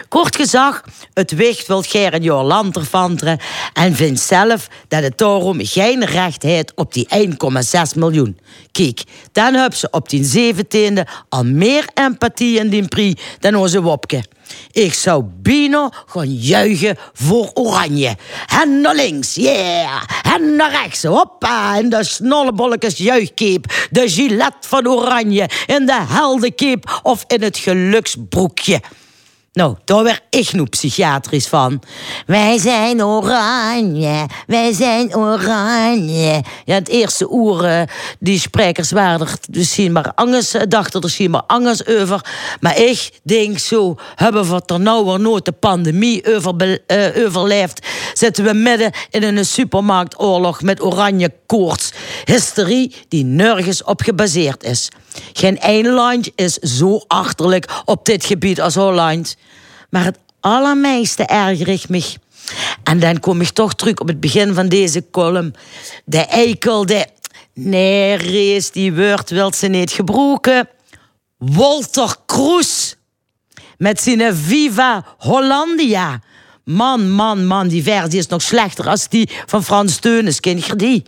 Kort 0.09 0.36
gezegd, 0.36 0.82
het 1.14 1.30
wicht 1.30 1.66
wil 1.66 1.82
Gerrit 1.82 2.24
jouw 2.24 2.42
land 2.42 2.76
ervanderen... 2.76 3.38
en 3.72 3.94
vindt 3.94 4.20
zelf 4.20 4.68
dat 4.88 5.02
het 5.02 5.18
daarom 5.18 5.59
geen 5.60 6.05
recht 6.05 6.42
heeft 6.42 6.72
op 6.74 6.92
die 6.92 7.09
1,6 7.28 7.96
miljoen. 7.96 8.38
Kijk, 8.74 9.02
dan 9.32 9.55
heb 9.55 9.74
ze 9.74 9.88
op 9.90 10.09
die 10.09 10.24
zeventiende 10.24 11.06
al 11.28 11.44
meer 11.44 11.84
empathie 11.94 12.59
in 12.59 12.68
die 12.68 12.88
prix 12.88 13.22
dan 13.40 13.55
onze 13.55 13.82
Wopke. 13.82 14.24
Ik 14.70 14.94
zou 14.94 15.24
Bino 15.42 15.88
gaan 16.06 16.34
juichen 16.34 16.96
voor 17.12 17.51
Oranje. 17.52 18.16
En 18.60 18.80
naar 18.80 18.94
links, 18.94 19.34
yeah. 19.34 20.02
En 20.34 20.56
naar 20.56 20.70
rechts, 20.70 21.02
hoppa. 21.02 21.76
In 21.76 21.88
de 21.88 22.05
snollebolletjes 22.05 22.96
juichkeep. 22.96 23.88
De 23.90 24.09
gilet 24.09 24.55
van 24.60 24.88
Oranje. 24.88 25.48
In 25.66 25.86
de 25.86 26.01
heldenkeep 26.09 27.01
of 27.02 27.24
in 27.26 27.42
het 27.42 27.56
geluksbroekje. 27.56 28.80
Nou, 29.55 29.76
daar 29.85 30.02
werd 30.02 30.22
ik 30.31 30.52
nu 30.52 30.64
psychiatrisch 30.64 31.48
van. 31.48 31.82
Wij 32.26 32.59
zijn 32.59 33.05
oranje, 33.05 34.26
wij 34.47 34.72
zijn 34.72 35.16
oranje. 35.16 36.43
Ja, 36.64 36.74
het 36.74 36.89
eerste 36.89 37.32
oer, 37.32 37.64
eh, 37.64 37.82
die 38.18 38.39
sprekers 38.40 38.90
waren 38.90 39.20
er 39.20 39.35
misschien 39.51 39.93
maar 39.93 40.12
angers, 40.14 40.55
eh, 40.55 40.62
dachten 40.68 40.93
er 40.94 41.01
misschien 41.01 41.31
maar 41.31 41.43
angers 41.47 41.86
over. 41.86 42.20
Maar 42.60 42.78
ik 42.78 43.10
denk 43.22 43.59
zo, 43.59 43.97
hebben 44.14 44.51
we 44.51 44.62
er 44.66 44.81
nou 44.81 45.18
nooit 45.18 45.44
de 45.44 45.52
pandemie 45.52 46.35
over, 46.35 46.82
eh, 46.86 47.24
overleefd, 47.26 47.86
zitten 48.14 48.44
we 48.44 48.52
midden 48.52 48.93
in 49.10 49.22
een 49.22 49.47
supermarktoorlog 49.47 50.62
met 50.62 50.82
oranje 50.82 51.32
koorts. 51.47 51.93
Hysterie 52.24 52.94
die 53.09 53.24
nergens 53.24 53.85
op 53.85 54.01
gebaseerd 54.01 54.62
is. 54.62 54.90
Geen 55.32 55.59
één 55.59 55.89
land 55.89 56.31
is 56.35 56.55
zo 56.55 57.05
achterlijk 57.07 57.82
op 57.85 58.05
dit 58.05 58.24
gebied 58.24 58.61
als 58.61 58.74
Holland. 58.74 59.36
Maar 59.91 60.05
het 60.05 60.19
allermeeste 60.41 61.23
erger 61.24 61.69
ik 61.69 61.89
me. 61.89 62.05
En 62.82 63.01
dan 63.01 63.20
kom 63.20 63.41
ik 63.41 63.49
toch 63.49 63.74
terug 63.74 63.99
op 63.99 64.09
het 64.09 64.20
begin 64.20 64.55
van 64.55 64.69
deze 64.69 65.05
column. 65.11 65.55
De 66.05 66.19
eikel, 66.19 66.86
de... 66.86 67.07
Nee, 67.55 68.15
Rees, 68.15 68.70
die 68.70 68.95
woord 68.95 69.31
wil 69.31 69.53
ze 69.53 69.66
niet 69.66 69.91
gebruiken. 69.91 70.69
Walter 71.39 72.16
Kroes. 72.27 72.97
Met 73.78 74.01
zijn 74.01 74.36
Viva 74.36 75.05
Hollandia. 75.19 76.20
Man, 76.65 77.11
man, 77.11 77.47
man, 77.47 77.69
die 77.69 77.82
versie 77.82 78.19
is 78.19 78.27
nog 78.27 78.43
slechter 78.43 78.89
als 78.89 79.09
die 79.09 79.31
van 79.47 79.65
Frans 79.65 79.97
Teunis, 79.97 80.39
je 80.41 80.77
die? 80.77 81.05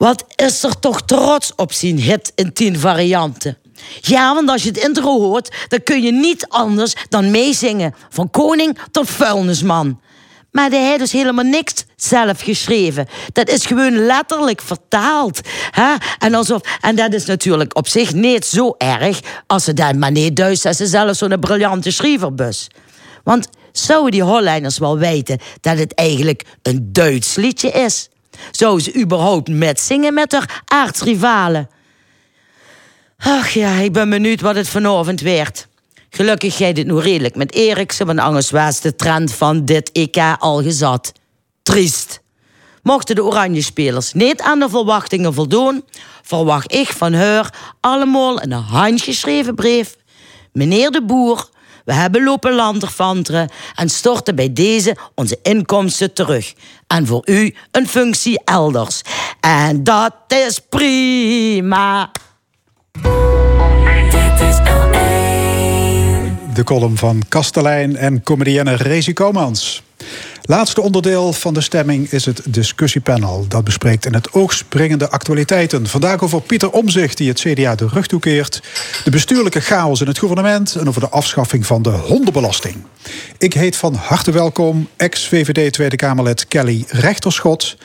Wat 0.00 0.24
is 0.36 0.62
er 0.62 0.78
toch 0.78 1.02
trots 1.02 1.52
op 1.56 1.72
zijn 1.72 1.98
hit 1.98 2.32
in 2.34 2.52
tien 2.52 2.78
varianten? 2.78 3.58
Ja, 4.00 4.34
want 4.34 4.50
als 4.50 4.62
je 4.62 4.68
het 4.68 4.78
intro 4.78 5.20
hoort, 5.20 5.56
dan 5.68 5.82
kun 5.82 6.02
je 6.02 6.12
niet 6.12 6.46
anders 6.48 6.94
dan 7.08 7.30
meezingen. 7.30 7.94
Van 8.08 8.30
koning 8.30 8.78
tot 8.90 9.10
vuilnisman. 9.10 10.00
Maar 10.50 10.70
hij 10.70 10.86
heeft 10.86 10.98
dus 10.98 11.12
helemaal 11.12 11.44
niks 11.44 11.84
zelf 11.96 12.40
geschreven. 12.40 13.08
Dat 13.32 13.48
is 13.48 13.66
gewoon 13.66 14.06
letterlijk 14.06 14.60
vertaald. 14.60 15.40
Hè? 15.70 15.94
En, 16.18 16.34
alsof, 16.34 16.60
en 16.80 16.96
dat 16.96 17.12
is 17.12 17.24
natuurlijk 17.24 17.76
op 17.76 17.88
zich 17.88 18.12
niet 18.12 18.44
zo 18.44 18.74
erg... 18.78 19.20
als 19.46 19.64
ze 19.64 19.74
dan 19.74 19.98
maar 19.98 20.10
niet 20.10 20.36
duist 20.36 20.62
dat 20.62 20.76
ze 20.76 20.86
zelf 20.86 21.16
zo'n 21.16 21.40
briljante 21.40 21.90
schrijverbus. 21.90 22.68
Want 23.24 23.48
zouden 23.72 24.10
die 24.10 24.22
Hollanders 24.22 24.78
wel 24.78 24.98
weten 24.98 25.38
dat 25.60 25.78
het 25.78 25.94
eigenlijk 25.94 26.44
een 26.62 26.88
Duits 26.92 27.34
liedje 27.34 27.70
is? 27.70 28.08
Zou 28.50 28.80
ze 28.80 28.94
überhaupt 28.96 29.48
met 29.48 29.80
zingen 29.80 30.14
met 30.14 30.32
haar 30.32 30.62
aardsrivalen? 30.64 31.68
Ach 33.18 33.48
ja, 33.48 33.72
ik 33.72 33.92
ben 33.92 34.10
benieuwd 34.10 34.40
wat 34.40 34.54
het 34.54 34.68
vanavond 34.68 35.20
werd. 35.20 35.68
Gelukkig 36.10 36.56
gaat 36.56 36.76
het 36.76 36.86
nu 36.86 36.98
redelijk 36.98 37.34
met 37.34 37.52
Eriksen, 37.52 38.06
want 38.06 38.18
anders 38.18 38.50
was 38.50 38.80
de 38.80 38.96
trend 38.96 39.32
van 39.32 39.64
dit 39.64 39.92
EK 39.92 40.16
al 40.38 40.62
gezat. 40.62 41.12
Triest. 41.62 42.20
Mochten 42.82 43.14
de 43.14 43.24
Oranje 43.24 43.62
Spelers 43.62 44.12
niet 44.12 44.40
aan 44.40 44.58
de 44.58 44.68
verwachtingen 44.68 45.34
voldoen, 45.34 45.84
verwacht 46.22 46.74
ik 46.74 46.88
van 46.88 47.12
haar 47.12 47.54
allemaal 47.80 48.42
een 48.42 48.52
handgeschreven 48.52 49.54
brief. 49.54 49.96
Meneer 50.52 50.90
de 50.90 51.02
Boer, 51.02 51.48
we 51.84 51.92
hebben 51.92 52.24
lopen 52.24 52.54
landervanteren 52.54 53.50
en 53.74 53.88
storten 53.88 54.34
bij 54.34 54.52
deze 54.52 54.96
onze 55.14 55.38
inkomsten 55.42 56.12
terug. 56.12 56.54
En 56.96 57.06
voor 57.06 57.22
u 57.24 57.54
een 57.70 57.88
functie 57.88 58.40
elders. 58.44 59.02
En 59.40 59.84
dat 59.84 60.14
is 60.28 60.60
prima. 60.68 62.10
Dit 64.10 64.48
is 64.48 64.58
L1. 64.58 64.94
De 66.54 66.64
column 66.64 66.96
van 66.96 67.22
Kastelein 67.28 67.96
en 67.96 68.22
comedienne 68.22 68.74
Rezi 68.74 69.12
Komans. 69.12 69.82
Laatste 70.42 70.80
onderdeel 70.80 71.32
van 71.32 71.54
de 71.54 71.60
stemming 71.60 72.10
is 72.10 72.24
het 72.24 72.42
discussiepanel. 72.44 73.44
Dat 73.48 73.64
bespreekt 73.64 74.06
in 74.06 74.14
het 74.14 74.32
oog 74.32 74.52
springende 74.52 75.10
actualiteiten. 75.10 75.86
Vandaag 75.86 76.22
over 76.22 76.40
Pieter 76.40 76.70
Omzicht, 76.70 77.16
die 77.16 77.28
het 77.28 77.40
CDA 77.40 77.74
de 77.74 77.88
rug 77.88 78.06
toekeert. 78.06 78.62
De 79.04 79.10
bestuurlijke 79.10 79.60
chaos 79.60 80.00
in 80.00 80.06
het 80.06 80.18
gouvernement. 80.18 80.74
En 80.74 80.88
over 80.88 81.00
de 81.00 81.08
afschaffing 81.08 81.66
van 81.66 81.82
de 81.82 81.90
hondenbelasting. 81.90 82.76
Ik 83.38 83.52
heet 83.52 83.76
van 83.76 83.94
harte 83.94 84.30
welkom 84.30 84.88
ex-VVD 84.96 85.72
Tweede 85.72 85.96
Kamerlid 85.96 86.48
Kelly 86.48 86.84
Rechterschot. 86.88 87.76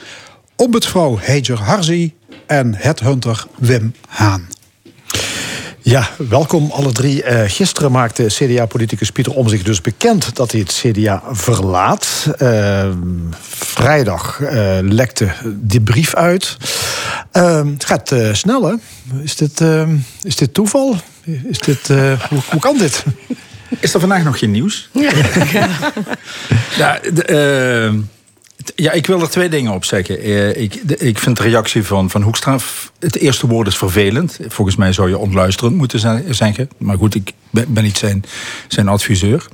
Ombudsvrouw 0.56 1.18
Heijer 1.20 1.60
Harzi 1.60 2.14
en 2.48 2.76
headhunter 2.76 3.46
Wim 3.58 3.94
Haan. 4.08 4.55
Ja, 5.86 6.10
welkom 6.18 6.72
alle 6.72 6.92
drie. 6.92 7.24
Eh, 7.24 7.50
gisteren 7.52 7.92
maakte 7.92 8.26
CDA-politicus 8.26 9.10
Pieter 9.12 9.34
Omzicht 9.34 9.66
dus 9.66 9.82
bekend 9.82 10.36
dat 10.36 10.52
hij 10.52 10.60
het 10.62 10.74
CDA 10.84 11.24
verlaat. 11.32 12.28
Eh, 12.38 12.90
vrijdag 13.60 14.42
eh, 14.42 14.78
lekte 14.82 15.32
die 15.46 15.82
brief 15.82 16.16
uit. 16.16 16.58
Eh, 17.32 17.62
het 17.66 17.86
gaat 17.86 18.12
eh, 18.12 18.34
snel, 18.34 18.64
hè? 18.68 18.74
Is 19.24 19.36
dit, 19.36 19.62
eh, 19.62 19.90
is 20.24 20.36
dit 20.36 20.54
toeval? 20.54 20.96
Is 21.44 21.60
dit, 21.60 21.88
hoe, 22.30 22.40
hoe 22.50 22.60
kan 22.60 22.78
dit? 22.78 23.04
Is 23.80 23.94
er 23.94 24.00
vandaag 24.00 24.24
nog 24.24 24.40
geen 24.40 24.52
nieuws? 24.52 24.90
Ja, 26.78 27.00
de, 27.14 27.24
eh, 27.24 27.94
t- 27.94 28.15
ja, 28.76 28.92
ik 28.92 29.06
wil 29.06 29.22
er 29.22 29.30
twee 29.30 29.50
dingen 29.50 29.72
op 29.72 29.86
zeggen. 29.86 30.20
Eh, 30.20 30.62
ik, 30.62 30.74
ik 30.98 31.20
vind 31.20 31.38
de 31.38 31.44
reactie 31.44 31.84
van, 31.84 32.10
van 32.10 32.22
Hoekstra... 32.22 32.58
Het 33.00 33.16
eerste 33.16 33.48
woord 33.48 33.68
is 33.68 33.78
vervelend. 33.78 34.40
Volgens 34.48 34.76
mij 34.76 34.94
zou 34.94 35.10
je 35.10 35.18
ontluisterend 35.18 35.76
moeten 35.78 36.00
ze- 36.00 36.24
zeggen. 36.30 36.70
Maar 36.78 36.98
goed, 36.98 37.16
ik 37.16 37.32
ben, 37.50 37.74
ben 37.74 37.84
niet 37.84 37.98
zijn, 37.98 38.24
zijn 38.68 38.88
adviseur. 38.88 39.46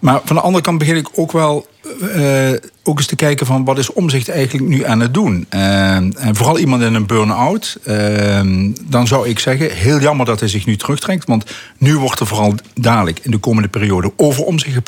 Maar 0.00 0.20
van 0.24 0.36
de 0.36 0.42
andere 0.42 0.64
kant 0.64 0.78
begin 0.78 0.96
ik 0.96 1.08
ook 1.14 1.32
wel... 1.32 1.66
eh, 2.00 2.68
ook 2.82 2.98
eens 2.98 3.06
te 3.06 3.16
kijken 3.16 3.46
van 3.46 3.64
wat 3.64 3.78
is 3.78 3.92
omzicht 3.92 4.28
eigenlijk 4.28 4.68
nu 4.68 4.84
aan 4.84 5.00
het 5.00 5.14
doen. 5.14 5.46
Eh, 5.48 5.94
en 5.94 6.36
vooral 6.36 6.58
iemand 6.58 6.82
in 6.82 6.94
een 6.94 7.06
burn-out. 7.06 7.78
eh, 7.84 8.40
dan 8.82 9.06
zou 9.06 9.28
ik 9.28 9.38
zeggen, 9.38 9.70
heel 9.70 10.00
jammer 10.00 10.26
dat 10.26 10.40
hij 10.40 10.48
zich 10.48 10.66
nu 10.66 10.76
terugtrekt. 10.76 11.26
Want 11.26 11.44
nu 11.78 11.96
wordt 11.98 12.20
er 12.20 12.26
vooral 12.26 12.54
dadelijk 12.74 13.18
in 13.22 13.30
de 13.30 13.38
komende 13.38 13.68
periode 13.68 14.12
over 14.16 14.44
omzicht 14.44 14.80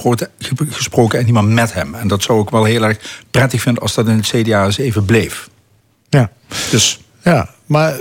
gesproken 0.70 1.18
en 1.18 1.32
meer 1.32 1.44
met 1.44 1.72
hem. 1.72 1.94
En 1.94 2.08
dat 2.08 2.22
zou 2.22 2.42
ik 2.42 2.50
wel 2.50 2.64
heel 2.64 2.82
erg 2.82 3.22
prettig 3.30 3.62
vinden 3.62 3.82
als 3.82 3.94
dat 3.94 4.08
in 4.08 4.16
het 4.16 4.26
CDA 4.26 4.64
eens 4.64 4.78
even 4.78 5.04
bleef. 5.04 5.48
Ja. 6.08 6.30
Dus 6.70 7.00
Ja, 7.24 7.50
maar 7.66 7.96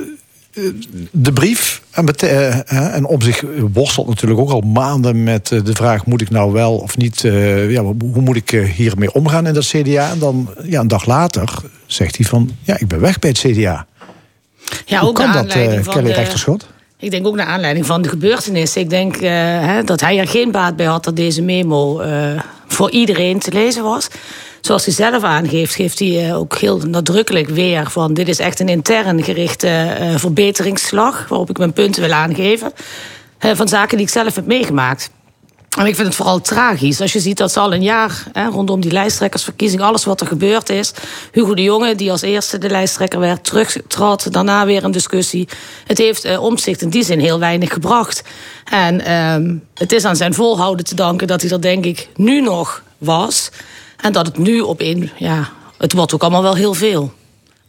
de 1.11 1.33
brief 1.33 1.81
en, 1.91 2.05
eh, 2.15 2.95
en 2.95 3.05
op 3.05 3.23
zich 3.23 3.43
worstelt 3.73 4.07
natuurlijk 4.07 4.39
ook 4.39 4.49
al 4.49 4.61
maanden 4.61 5.23
met 5.23 5.51
eh, 5.51 5.63
de 5.63 5.73
vraag: 5.73 6.05
moet 6.05 6.21
ik 6.21 6.29
nou 6.29 6.51
wel 6.51 6.75
of 6.75 6.97
niet? 6.97 7.23
eh, 7.23 7.71
ja, 7.71 7.81
hoe 7.83 8.21
moet 8.21 8.35
ik 8.35 8.49
hiermee 8.75 9.13
omgaan 9.13 9.47
in 9.47 9.53
dat 9.53 9.65
CDA? 9.65 10.09
En 10.09 10.19
dan 10.19 10.49
ja, 10.63 10.79
een 10.79 10.87
dag 10.87 11.05
later 11.05 11.49
zegt 11.85 12.17
hij 12.17 12.25
van: 12.25 12.51
ja, 12.61 12.79
ik 12.79 12.87
ben 12.87 12.99
weg 12.99 13.19
bij 13.19 13.29
het 13.29 13.39
CDA. 13.39 13.85
Ja, 14.85 14.99
hoe 14.99 15.09
ook 15.09 15.15
kan 15.15 15.31
dat, 15.31 15.53
van 15.53 15.93
Kelly 15.93 16.07
de- 16.07 16.13
Rechterschot? 16.13 16.67
Ik 16.97 17.11
denk 17.11 17.27
ook 17.27 17.35
naar 17.35 17.45
aanleiding 17.45 17.85
van 17.85 18.01
de 18.01 18.09
gebeurtenissen. 18.09 18.81
Ik 18.81 18.89
denk 18.89 19.15
hè, 19.19 19.83
dat 19.83 20.01
hij 20.01 20.19
er 20.19 20.27
geen 20.27 20.51
baat 20.51 20.75
bij 20.75 20.85
had 20.85 21.03
dat 21.03 21.15
deze 21.15 21.41
memo 21.41 22.01
voor 22.67 22.91
iedereen 22.91 23.39
te 23.39 23.51
lezen 23.51 23.83
was. 23.83 24.07
Zoals 24.65 24.85
hij 24.85 24.93
zelf 24.93 25.23
aangeeft, 25.23 25.75
geeft 25.75 25.99
hij 25.99 26.27
eh, 26.27 26.37
ook 26.37 26.57
heel 26.57 26.77
nadrukkelijk 26.77 27.49
weer 27.49 27.91
van 27.91 28.13
dit 28.13 28.27
is 28.27 28.39
echt 28.39 28.59
een 28.59 28.69
intern 28.69 29.23
gerichte 29.23 29.67
eh, 29.67 30.15
verbeteringsslag 30.15 31.27
waarop 31.27 31.49
ik 31.49 31.57
mijn 31.57 31.73
punten 31.73 32.01
wil 32.01 32.11
aangeven. 32.11 32.71
eh, 33.37 33.51
van 33.55 33.67
zaken 33.67 33.97
die 33.97 34.05
ik 34.05 34.11
zelf 34.11 34.35
heb 34.35 34.45
meegemaakt. 34.45 35.09
En 35.77 35.85
ik 35.85 35.95
vind 35.95 36.07
het 36.07 36.15
vooral 36.15 36.41
tragisch. 36.41 37.01
Als 37.01 37.13
je 37.13 37.19
ziet 37.19 37.37
dat 37.37 37.51
ze 37.51 37.59
al 37.59 37.73
een 37.73 37.83
jaar 37.83 38.23
hè, 38.33 38.47
rondom 38.47 38.81
die 38.81 38.91
lijsttrekkersverkiezing, 38.91 39.81
alles 39.81 40.05
wat 40.05 40.21
er 40.21 40.27
gebeurd 40.27 40.69
is. 40.69 40.93
Hugo 41.31 41.53
de 41.53 41.63
Jonge, 41.63 41.95
die 41.95 42.11
als 42.11 42.21
eerste 42.21 42.57
de 42.57 42.69
lijsttrekker 42.69 43.19
werd, 43.19 43.43
terugtrad. 43.43 44.27
Daarna 44.31 44.65
weer 44.65 44.83
een 44.83 44.91
discussie. 44.91 45.47
Het 45.85 45.97
heeft 45.97 46.23
eh, 46.23 46.43
omzicht 46.43 46.81
in 46.81 46.89
die 46.89 47.03
zin 47.03 47.19
heel 47.19 47.39
weinig 47.39 47.73
gebracht. 47.73 48.23
En 48.69 49.05
ehm, 49.05 49.55
het 49.73 49.91
is 49.91 50.05
aan 50.05 50.15
zijn 50.15 50.33
volhouden 50.33 50.85
te 50.85 50.95
danken 50.95 51.27
dat 51.27 51.41
hij 51.41 51.51
er, 51.51 51.61
denk 51.61 51.85
ik, 51.85 52.07
nu 52.15 52.41
nog 52.41 52.83
was. 52.97 53.49
En 54.03 54.11
dat 54.11 54.25
het 54.25 54.37
nu 54.37 54.59
op 54.59 54.81
een. 54.81 55.09
Ja, 55.17 55.49
het 55.77 55.93
wordt 55.93 56.13
ook 56.13 56.21
allemaal 56.21 56.41
wel 56.41 56.55
heel 56.55 56.73
veel. 56.73 57.13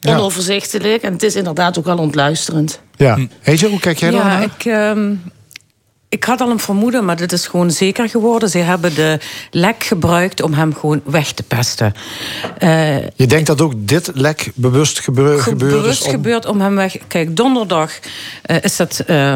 Ja. 0.00 0.16
Onoverzichtelijk. 0.18 1.02
En 1.02 1.12
het 1.12 1.22
is 1.22 1.34
inderdaad 1.36 1.78
ook 1.78 1.84
wel 1.84 1.98
ontluisterend. 1.98 2.80
Ja. 2.96 3.18
Heetje, 3.40 3.68
hoe 3.68 3.80
kijk 3.80 3.98
jij 3.98 4.10
ja, 4.10 4.16
daarnaar? 4.18 4.42
ik, 4.42 4.64
ehm, 4.64 5.14
ik 6.08 6.24
had 6.24 6.40
al 6.40 6.50
een 6.50 6.58
vermoeden, 6.58 7.04
maar 7.04 7.16
dit 7.16 7.32
is 7.32 7.46
gewoon 7.46 7.70
zeker 7.70 8.08
geworden. 8.08 8.48
Ze 8.48 8.58
hebben 8.58 8.94
de 8.94 9.18
lek 9.50 9.84
gebruikt 9.84 10.42
om 10.42 10.52
hem 10.52 10.74
gewoon 10.74 11.00
weg 11.04 11.32
te 11.32 11.42
pesten. 11.42 11.94
Eh, 12.58 12.96
Je 13.08 13.26
denkt 13.26 13.46
dat 13.46 13.60
ook 13.60 13.72
dit 13.76 14.10
lek 14.14 14.50
bewust 14.54 15.00
gebeur, 15.00 15.38
gebeurd 15.40 15.72
is? 15.72 15.80
bewust 15.80 16.04
om- 16.04 16.10
gebeurd 16.10 16.46
om 16.46 16.60
hem 16.60 16.74
weg... 16.76 16.96
Kijk, 17.08 17.36
donderdag 17.36 17.92
eh, 18.42 18.56
is 18.62 18.76
dat 18.76 18.98
eh, 19.06 19.34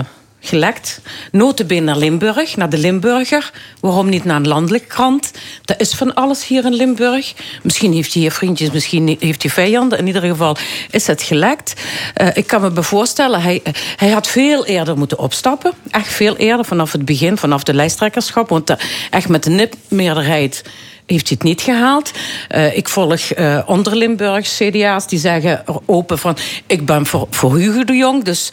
gelekt. 0.49 1.01
Notabene 1.33 1.81
naar 1.81 1.97
Limburg, 1.97 2.57
naar 2.57 2.71
de 2.71 2.79
Limburger. 2.79 3.51
Waarom 3.81 4.09
niet 4.09 4.25
naar 4.25 4.37
een 4.37 4.49
landelijke 4.49 4.87
krant? 4.87 5.31
Er 5.65 5.81
is 5.81 5.95
van 5.95 6.15
alles 6.15 6.47
hier 6.47 6.65
in 6.65 6.75
Limburg. 6.75 7.35
Misschien 7.63 7.93
heeft 7.93 8.13
hij 8.13 8.23
hier 8.23 8.33
vriendjes, 8.33 8.71
misschien 8.71 9.17
heeft 9.21 9.43
hij 9.43 9.51
vijanden. 9.51 9.99
In 9.99 10.07
ieder 10.07 10.23
geval 10.23 10.57
is 10.91 11.07
het 11.07 11.23
gelekt. 11.23 11.75
Eh, 12.15 12.29
ik 12.35 12.47
kan 12.47 12.61
me 12.61 12.83
voorstellen, 12.83 13.43
hij, 13.43 13.63
hij 13.97 14.11
had 14.11 14.27
veel 14.27 14.67
eerder 14.67 14.99
moeten 14.99 15.19
opstappen. 15.19 15.73
Echt 15.91 16.13
veel 16.13 16.37
eerder, 16.37 16.65
vanaf 16.65 16.93
het 16.93 17.05
begin, 17.05 17.37
vanaf 17.37 17.63
de 17.63 17.75
lijsttrekkerschap. 17.75 18.49
Want 18.49 18.71
eh, 18.71 18.77
echt 19.11 19.29
met 19.29 19.45
de 19.45 19.51
nipmeerderheid 19.51 20.63
heeft 21.07 21.29
hij 21.29 21.37
het 21.39 21.43
niet 21.43 21.61
gehaald. 21.61 22.11
Eh, 22.49 22.77
ik 22.77 22.89
volg 22.89 23.21
eh 23.21 23.61
onder 23.67 23.97
Limburgs 23.97 24.57
CDA's 24.57 25.07
die 25.07 25.19
zeggen 25.19 25.65
open 25.87 26.19
van... 26.19 26.37
ik 26.67 26.87
ben 26.87 27.07
voor, 27.07 27.27
voor 27.31 27.57
Hugo 27.57 27.85
de 27.85 27.97
Jong, 27.97 28.25
dus... 28.25 28.51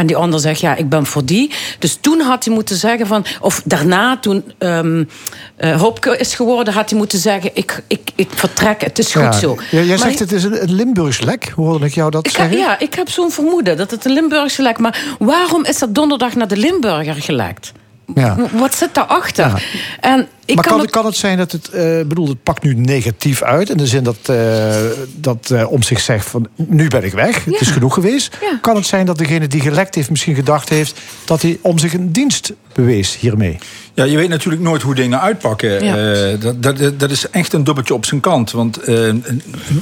En 0.00 0.06
die 0.06 0.16
ander 0.16 0.40
zegt, 0.40 0.60
ja, 0.60 0.74
ik 0.76 0.88
ben 0.88 1.06
voor 1.06 1.24
die. 1.24 1.50
Dus 1.78 1.98
toen 2.00 2.20
had 2.20 2.44
hij 2.44 2.54
moeten 2.54 2.76
zeggen 2.76 3.06
van... 3.06 3.24
Of 3.40 3.62
daarna, 3.64 4.18
toen 4.18 4.44
ehm 4.58 5.04
eh, 5.56 5.80
Hopke 5.80 6.16
is 6.18 6.34
geworden... 6.34 6.74
had 6.74 6.90
hij 6.90 6.98
moeten 6.98 7.18
zeggen, 7.18 7.50
ik, 7.54 7.82
ik, 7.86 8.10
ik 8.14 8.28
vertrek, 8.34 8.80
het 8.80 8.98
is 8.98 9.12
goed 9.12 9.22
Ja. 9.22 9.32
zo. 9.32 9.56
Ja, 9.70 9.78
jij 9.78 9.86
Maar 9.86 9.98
zegt 9.98 10.18
het 10.18 10.32
is 10.32 10.44
een, 10.44 10.62
een 10.62 10.72
Limburgs 10.74 11.20
lek. 11.20 11.52
Hoorde 11.56 11.86
ik 11.86 11.94
jou 11.94 12.10
dat 12.10 12.26
ik 12.26 12.36
heb, 12.36 12.40
zeggen? 12.50 12.66
ja, 12.68 12.78
ik 12.78 12.94
heb 12.94 13.08
zo'n 13.08 13.30
vermoeden 13.30 13.76
dat 13.76 13.90
het 13.90 14.04
een 14.04 14.12
Limburgse 14.12 14.62
lek... 14.62 14.78
Maar 14.78 15.00
waarom 15.18 15.64
is 15.64 15.78
dat 15.78 15.94
donderdag 15.94 16.34
naar 16.34 16.48
de 16.48 16.56
Limburger 16.56 17.14
gelekt? 17.14 17.72
Ja. 18.14 18.36
Wat 18.52 18.74
zit 18.74 18.94
daarachter? 18.94 19.46
Ja. 19.46 19.58
En 20.00 20.26
ik 20.44 20.54
maar 20.54 20.64
kan, 20.64 20.72
kan, 20.72 20.80
het- 20.82 20.90
kan 20.90 21.04
het 21.04 21.16
zijn 21.16 21.38
dat 21.38 21.52
het, 21.52 21.68
eh 21.68 21.82
bedoel, 22.06 22.28
het 22.28 22.42
pakt 22.42 22.62
nu 22.62 22.74
negatief 22.74 23.42
uit... 23.42 23.70
in 23.70 23.76
de 23.76 23.86
zin 23.86 24.04
dat, 24.04 24.16
eh 24.22 24.74
dat 25.16 25.50
eh, 25.50 25.70
om 25.72 25.82
zich 25.82 26.00
zegt 26.00 26.28
van, 26.30 26.48
nu 26.54 26.88
ben 26.88 27.04
ik 27.04 27.12
weg, 27.12 27.44
het 27.44 27.54
Ja. 27.54 27.60
is 27.60 27.70
genoeg 27.70 27.94
geweest. 27.94 28.36
Ja. 28.40 28.58
Kan 28.60 28.76
het 28.76 28.86
zijn 28.86 29.06
dat 29.06 29.18
degene 29.18 29.46
die 29.46 29.60
gelekt 29.60 29.94
heeft 29.94 30.10
misschien 30.10 30.34
gedacht 30.34 30.68
heeft... 30.68 31.00
dat 31.24 31.42
hij 31.42 31.58
om 31.60 31.78
zich 31.78 31.94
een 31.94 32.12
dienst 32.12 32.52
bewees 32.72 33.16
hiermee? 33.18 33.58
Ja, 33.94 34.04
je 34.04 34.16
weet 34.16 34.28
natuurlijk 34.28 34.62
nooit 34.62 34.82
hoe 34.82 34.94
dingen 34.94 35.20
uitpakken. 35.20 35.84
Ja. 35.84 35.96
Eh, 36.12 36.40
dat, 36.40 36.62
dat, 36.62 36.98
dat 37.00 37.10
is 37.10 37.30
echt 37.30 37.52
een 37.52 37.64
dubbeltje 37.64 37.94
op 37.94 38.04
zijn 38.06 38.20
kant. 38.20 38.50
Want, 38.50 38.76
eh, 38.78 39.12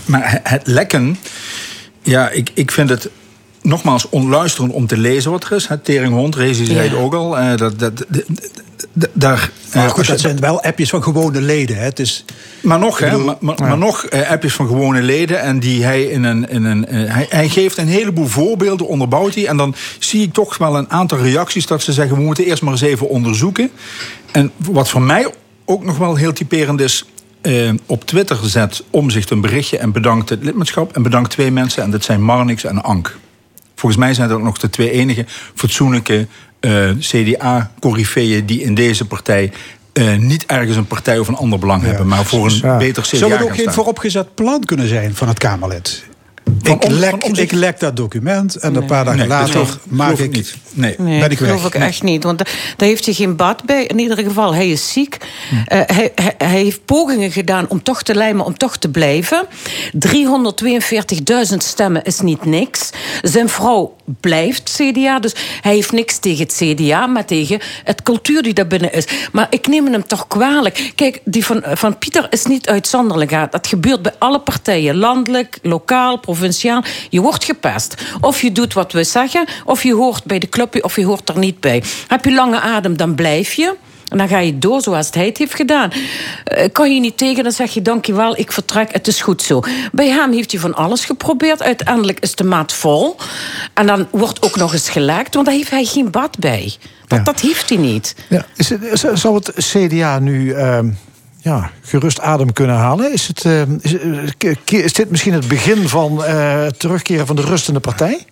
maar 0.04 0.40
het 0.42 0.66
lekken, 0.66 1.18
ja, 2.02 2.28
ik, 2.30 2.50
ik 2.54 2.70
vind 2.70 2.88
het 2.90 3.08
nogmaals 3.62 4.08
onluisterend 4.08 4.72
om 4.72 4.86
te 4.86 4.96
lezen 4.96 5.30
wat 5.30 5.44
er 5.44 5.52
is. 5.56 5.66
Het 5.68 5.84
Teringhond, 5.84 6.34
Rezi 6.34 6.64
zei 6.64 6.78
het 6.78 6.90
Ja. 6.90 6.96
ook 6.98 7.14
al. 7.14 7.38
eh, 7.38 7.56
dat, 7.56 7.78
dat, 7.78 7.96
dat- 8.08 8.24
dat- 8.92 9.10
daar, 9.12 9.50
Maar 9.74 9.84
eh, 9.84 9.90
goed, 9.90 10.06
dat 10.06 10.20
zijn 10.20 10.40
wel 10.40 10.62
appjes 10.62 10.88
van 10.90 11.02
gewone 11.02 11.40
leden. 11.40 11.76
Hè. 11.76 11.82
Het 11.82 11.98
is, 11.98 12.24
maar 12.60 12.78
nog, 12.78 12.98
hè, 12.98 13.18
maar, 13.18 13.36
maar, 13.40 13.54
Ja. 13.58 13.66
maar 13.66 13.78
nog 13.78 14.04
eh, 14.04 14.30
appjes 14.30 14.52
van 14.54 14.66
gewone 14.66 15.02
leden. 15.02 15.40
En 15.40 15.58
die 15.60 15.84
hij 15.84 16.02
in 16.02 16.24
een. 16.24 16.48
In 16.48 16.64
een 16.64 16.86
eh, 16.86 17.14
hij, 17.14 17.26
hij 17.28 17.48
geeft 17.48 17.76
een 17.78 17.88
heleboel 17.88 18.26
voorbeelden, 18.26 18.86
onderbouwt 18.88 19.34
hij. 19.34 19.46
En 19.46 19.56
dan 19.56 19.74
zie 19.98 20.22
ik 20.22 20.32
toch 20.32 20.58
wel 20.58 20.76
een 20.76 20.90
aantal 20.90 21.18
reacties 21.18 21.66
dat 21.66 21.82
ze 21.82 21.92
zeggen: 21.92 22.16
we 22.16 22.22
moeten 22.22 22.44
eerst 22.44 22.62
maar 22.62 22.72
eens 22.72 22.80
even 22.82 23.08
onderzoeken. 23.08 23.70
En 24.32 24.50
wat 24.56 24.88
voor 24.88 25.02
mij 25.02 25.32
ook 25.64 25.84
nog 25.84 25.98
wel 25.98 26.14
heel 26.16 26.32
typerend 26.32 26.80
is. 26.80 27.04
eh, 27.40 27.70
op 27.86 28.04
Twitter 28.04 28.38
zet 28.42 28.82
Omzicht 28.90 29.30
een 29.30 29.40
berichtje 29.40 29.78
en 29.78 29.92
bedankt 29.92 30.28
het 30.28 30.44
lidmaatschap. 30.44 30.94
En 30.96 31.02
bedankt 31.02 31.30
twee 31.30 31.50
mensen, 31.50 31.82
en 31.82 31.90
dat 31.90 32.04
zijn 32.04 32.22
Marnix 32.22 32.64
en 32.64 32.82
Ank. 32.82 33.18
Volgens 33.78 34.00
mij 34.00 34.14
zijn 34.14 34.28
dat 34.28 34.38
ook 34.38 34.44
nog 34.44 34.58
de 34.58 34.70
twee 34.70 34.90
enige 34.90 35.24
fatsoenlijke 35.54 36.26
eh, 36.60 36.90
CDA-corifeeën 36.98 38.46
die 38.46 38.62
in 38.62 38.74
deze 38.74 39.04
partij 39.06 39.52
eh, 39.92 40.16
niet 40.16 40.46
ergens 40.46 40.76
een 40.76 40.86
partij 40.86 41.18
of 41.18 41.28
een 41.28 41.36
ander 41.36 41.58
belang 41.58 41.82
hebben, 41.82 42.06
maar 42.06 42.24
voor 42.24 42.46
een 42.46 42.58
Ja. 42.62 42.76
beter 42.76 43.02
CDA 43.02 43.16
Zou 43.16 43.32
het 43.32 43.42
ook 43.42 43.54
geen 43.54 43.72
vooropgezet 43.72 44.34
plan 44.34 44.64
kunnen 44.64 44.88
zijn 44.88 45.14
van 45.14 45.28
het 45.28 45.38
Kamerlid? 45.38 46.04
Ik, 46.62 46.84
om- 46.84 46.92
lek, 46.92 47.24
ik 47.24 47.52
lek 47.52 47.80
dat 47.80 47.96
document 47.96 48.56
en 48.56 48.74
een 48.74 48.84
paar 48.84 49.04
dagen 49.04 49.18
Nee, 49.20 49.28
dat 49.28 49.38
later 49.54 49.78
maak 49.88 50.06
geloof 50.06 50.20
ik 50.20 50.24
ik, 50.30 50.36
niet. 50.36 50.54
Nee. 50.72 50.94
Nee, 50.98 51.20
ben 51.20 51.30
ik 51.30 51.38
dat 51.38 51.48
geloof 51.48 51.62
weg. 51.62 51.74
ik 51.74 51.80
echt 51.80 52.02
niet. 52.02 52.24
Want 52.24 52.38
da- 52.38 52.44
daar 52.76 52.88
heeft 52.88 53.04
hij 53.04 53.14
geen 53.14 53.36
baat 53.36 53.64
bij. 53.64 53.84
In 53.84 53.98
ieder 53.98 54.18
geval, 54.18 54.54
hij 54.54 54.68
is 54.70 54.92
ziek. 54.92 55.16
Eh, 55.66 55.80
hij, 55.86 56.12
hij, 56.14 56.34
hij 56.38 56.48
heeft 56.62 56.84
pogingen 56.84 57.30
gedaan 57.32 57.66
om 57.68 57.82
toch 57.82 58.02
te 58.02 58.14
lijmen, 58.14 58.44
om 58.44 58.56
toch 58.56 58.76
te 58.76 58.88
blijven. 58.88 59.46
342.000 59.92 61.56
stemmen 61.56 62.04
is 62.04 62.20
niet 62.20 62.44
niks. 62.44 62.90
Zijn 63.22 63.48
vrouw 63.48 63.96
blijft 64.20 64.76
CDA. 64.76 65.18
Dus 65.18 65.34
hij 65.60 65.74
heeft 65.74 65.92
niks 65.92 66.18
tegen 66.18 66.46
het 66.46 66.62
CDA, 66.62 67.06
maar 67.06 67.24
tegen 67.24 67.60
het 67.84 68.02
cultuur 68.02 68.42
die 68.42 68.54
daar 68.54 68.66
binnen 68.66 68.92
is. 68.92 69.06
Maar 69.32 69.46
ik 69.50 69.66
neem 69.66 69.86
hem 69.86 70.06
toch 70.06 70.26
kwalijk. 70.26 70.92
Kijk, 70.94 71.20
die 71.24 71.44
van, 71.44 71.62
van 71.64 71.98
Pieter 71.98 72.26
is 72.30 72.44
niet 72.44 72.68
uitzonderlijk. 72.68 73.30
Dat 73.50 73.66
gebeurt 73.66 74.02
bij 74.02 74.14
alle 74.18 74.40
partijen. 74.40 74.96
Landelijk, 74.96 75.58
lokaal, 75.62 76.18
provinciaal. 76.18 76.82
Je 77.10 77.20
wordt 77.20 77.44
gepest. 77.44 77.94
Of 78.20 78.42
je 78.42 78.52
doet 78.52 78.72
wat 78.72 78.92
we 78.92 79.04
zeggen, 79.04 79.44
of 79.64 79.82
je 79.82 79.94
hoort 79.94 80.24
bij 80.24 80.38
de 80.38 80.48
clubje, 80.48 80.84
of 80.84 80.96
je 80.96 81.04
hoort 81.04 81.28
er 81.28 81.38
niet 81.38 81.60
bij. 81.60 81.82
Heb 82.06 82.24
je 82.24 82.32
lange 82.32 82.60
adem, 82.60 82.96
dan 82.96 83.14
blijf 83.14 83.52
je. 83.52 83.74
En 84.08 84.18
dan 84.18 84.28
ga 84.28 84.38
je 84.38 84.58
door 84.58 84.80
zoals 84.80 85.08
hij 85.10 85.26
het 85.26 85.38
heeft 85.38 85.54
gedaan. 85.54 85.90
Eh, 86.44 86.68
kan 86.72 86.94
je 86.94 87.00
niet 87.00 87.16
tegen, 87.16 87.42
dan 87.42 87.52
zeg 87.52 87.70
je 87.70 87.82
dankjewel, 87.82 88.38
ik 88.38 88.52
vertrek, 88.52 88.92
het 88.92 89.06
is 89.06 89.20
goed 89.20 89.42
zo. 89.42 89.60
Bij 89.92 90.08
hem 90.08 90.32
heeft 90.32 90.50
hij 90.50 90.60
van 90.60 90.74
alles 90.74 91.04
geprobeerd. 91.04 91.62
Uiteindelijk 91.62 92.20
is 92.20 92.34
de 92.34 92.44
maat 92.44 92.72
vol. 92.72 93.16
En 93.74 93.86
dan 93.86 94.06
wordt 94.10 94.42
ook 94.42 94.56
nog 94.56 94.72
eens 94.72 94.88
gelekt, 94.88 95.34
want 95.34 95.46
daar 95.46 95.54
heeft 95.54 95.70
hij 95.70 95.84
geen 95.84 96.10
bad 96.10 96.38
bij. 96.38 96.74
Dat, 97.06 97.24
dat 97.24 97.40
heeft 97.40 97.68
hij 97.68 97.78
niet. 97.78 98.14
Ja. 98.28 98.46
Het, 98.56 99.04
zou 99.12 99.34
het 99.34 99.52
CDA 99.56 100.18
nu 100.18 100.52
ehm, 100.52 100.90
ja, 101.40 101.70
gerust 101.82 102.20
adem 102.20 102.52
kunnen 102.52 102.76
halen? 102.76 103.12
Is, 103.12 103.26
het, 103.26 103.44
ehm, 103.44 103.76
is, 103.80 103.96
eh, 104.38 104.84
is 104.84 104.92
dit 104.92 105.10
misschien 105.10 105.32
het 105.32 105.48
begin 105.48 105.88
van 105.88 106.24
eh, 106.24 106.60
het 106.62 106.78
terugkeren 106.78 107.26
van 107.26 107.36
de 107.36 107.42
rust 107.42 107.68
in 107.68 107.74
de 107.74 107.80
partij? 107.80 108.24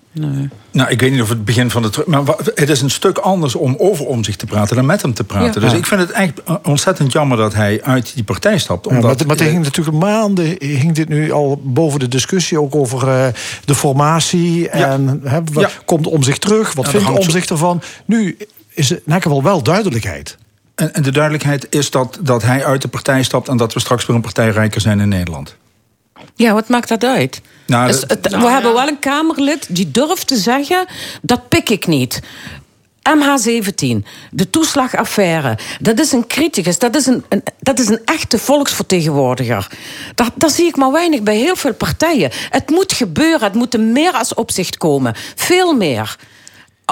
Nou, 0.72 0.90
ik 0.90 1.00
weet 1.00 1.10
niet 1.12 1.20
of 1.22 1.28
het 1.28 1.44
begin 1.44 1.70
van 1.70 1.82
de 1.82 1.90
terug. 1.90 2.06
Maar 2.06 2.22
het 2.54 2.68
is 2.68 2.80
een 2.80 2.90
stuk 2.90 3.18
anders 3.18 3.54
om 3.54 3.74
over 3.78 4.06
om 4.06 4.24
zich 4.24 4.36
te 4.36 4.46
praten 4.46 4.76
dan 4.76 4.86
met 4.86 5.02
hem 5.02 5.14
te 5.14 5.24
praten. 5.24 5.46
Ja. 5.54 5.60
Dus 5.60 5.70
Ja. 5.72 5.76
ik 5.78 5.86
vind 5.86 6.00
het 6.00 6.10
echt 6.10 6.32
ontzettend 6.62 7.12
jammer 7.12 7.36
dat 7.38 7.54
hij 7.54 7.82
uit 7.82 8.14
die 8.14 8.24
partij 8.24 8.58
stapt. 8.58 8.84
Ja, 8.90 8.96
Omdat, 8.96 9.18
maar, 9.18 9.26
maar 9.26 9.36
er 9.46 9.52
hing 9.52 9.62
natuurlijk 9.64 9.96
maanden 9.96 10.44
hing 10.58 10.92
dit 10.94 11.08
nu 11.08 11.30
al 11.32 11.60
boven 11.64 12.00
de 12.00 12.08
discussie, 12.08 12.60
ook 12.60 12.74
over 12.74 13.08
eh, 13.08 13.26
de 13.64 13.74
formatie. 13.74 14.68
En 14.68 15.20
hè, 15.24 15.38
wa- 15.52 15.60
Ja. 15.60 15.70
komt 15.84 16.06
om 16.06 16.22
zich 16.22 16.38
terug? 16.38 16.72
Wat 16.74 16.84
Ja, 16.84 16.90
vindt 16.90 17.18
om 17.18 17.30
zich 17.30 17.46
ervan? 17.46 17.82
Nu 18.04 18.36
is 18.74 18.90
er 18.90 19.00
in 19.06 19.12
elk 19.12 19.22
geval 19.22 19.42
wel 19.42 19.62
duidelijkheid. 19.62 20.36
En, 20.77 20.94
en 20.94 21.03
de 21.03 21.11
duidelijkheid 21.12 21.66
is 21.70 21.90
dat, 21.90 22.19
dat 22.20 22.43
hij 22.43 22.65
uit 22.65 22.82
de 22.82 22.89
partij 22.89 23.23
stapt 23.23 23.48
en 23.48 23.57
dat 23.57 23.73
we 23.73 23.81
straks 23.81 24.07
weer 24.07 24.16
een 24.16 24.23
partij 24.23 24.51
rijker 24.51 24.81
zijn 24.81 25.01
in 25.01 25.09
Nederland. 25.09 25.57
Ja, 26.35 26.53
wat 26.53 26.69
maakt 26.69 26.89
dat 26.89 27.05
uit? 27.05 27.40
Nou, 27.66 27.86
Dus 27.86 28.01
het- 28.07 28.28
we 28.31 28.47
hebben 28.48 28.73
wel 28.74 28.89
een 28.89 28.98
Kamerlid 28.98 29.66
die 29.69 29.90
durft 29.90 30.27
te 30.27 30.36
zeggen: 30.36 30.86
dat 31.23 31.48
pik 31.48 31.69
ik 31.70 31.86
niet. 31.86 32.20
MH17, 33.09 34.05
de 34.31 34.51
toeslagaffaire, 34.51 35.59
dat 35.81 35.98
is 36.01 36.12
een 36.12 36.27
criticus, 36.27 36.78
dat 36.78 36.97
is 36.97 37.07
een, 37.07 37.24
een- 37.28 37.43
dat 37.61 37.78
is 37.78 37.89
een 37.89 38.01
echte 38.05 38.39
volksvertegenwoordiger. 38.39 39.66
Dat, 40.15 40.31
dat 40.35 40.53
zie 40.53 40.66
ik 40.66 40.77
maar 40.77 40.93
weinig 40.93 41.23
bij 41.23 41.36
heel 41.36 41.57
veel 41.57 41.74
partijen. 41.74 42.31
Het 42.51 42.70
moet 42.70 42.93
gebeuren, 42.93 43.40
het 43.43 43.55
moet 43.55 43.74
er 43.74 43.81
meer 43.81 44.12
als 44.12 44.35
opzicht 44.35 44.77
komen. 44.77 45.15
Veel 45.35 45.74
meer. 45.74 46.16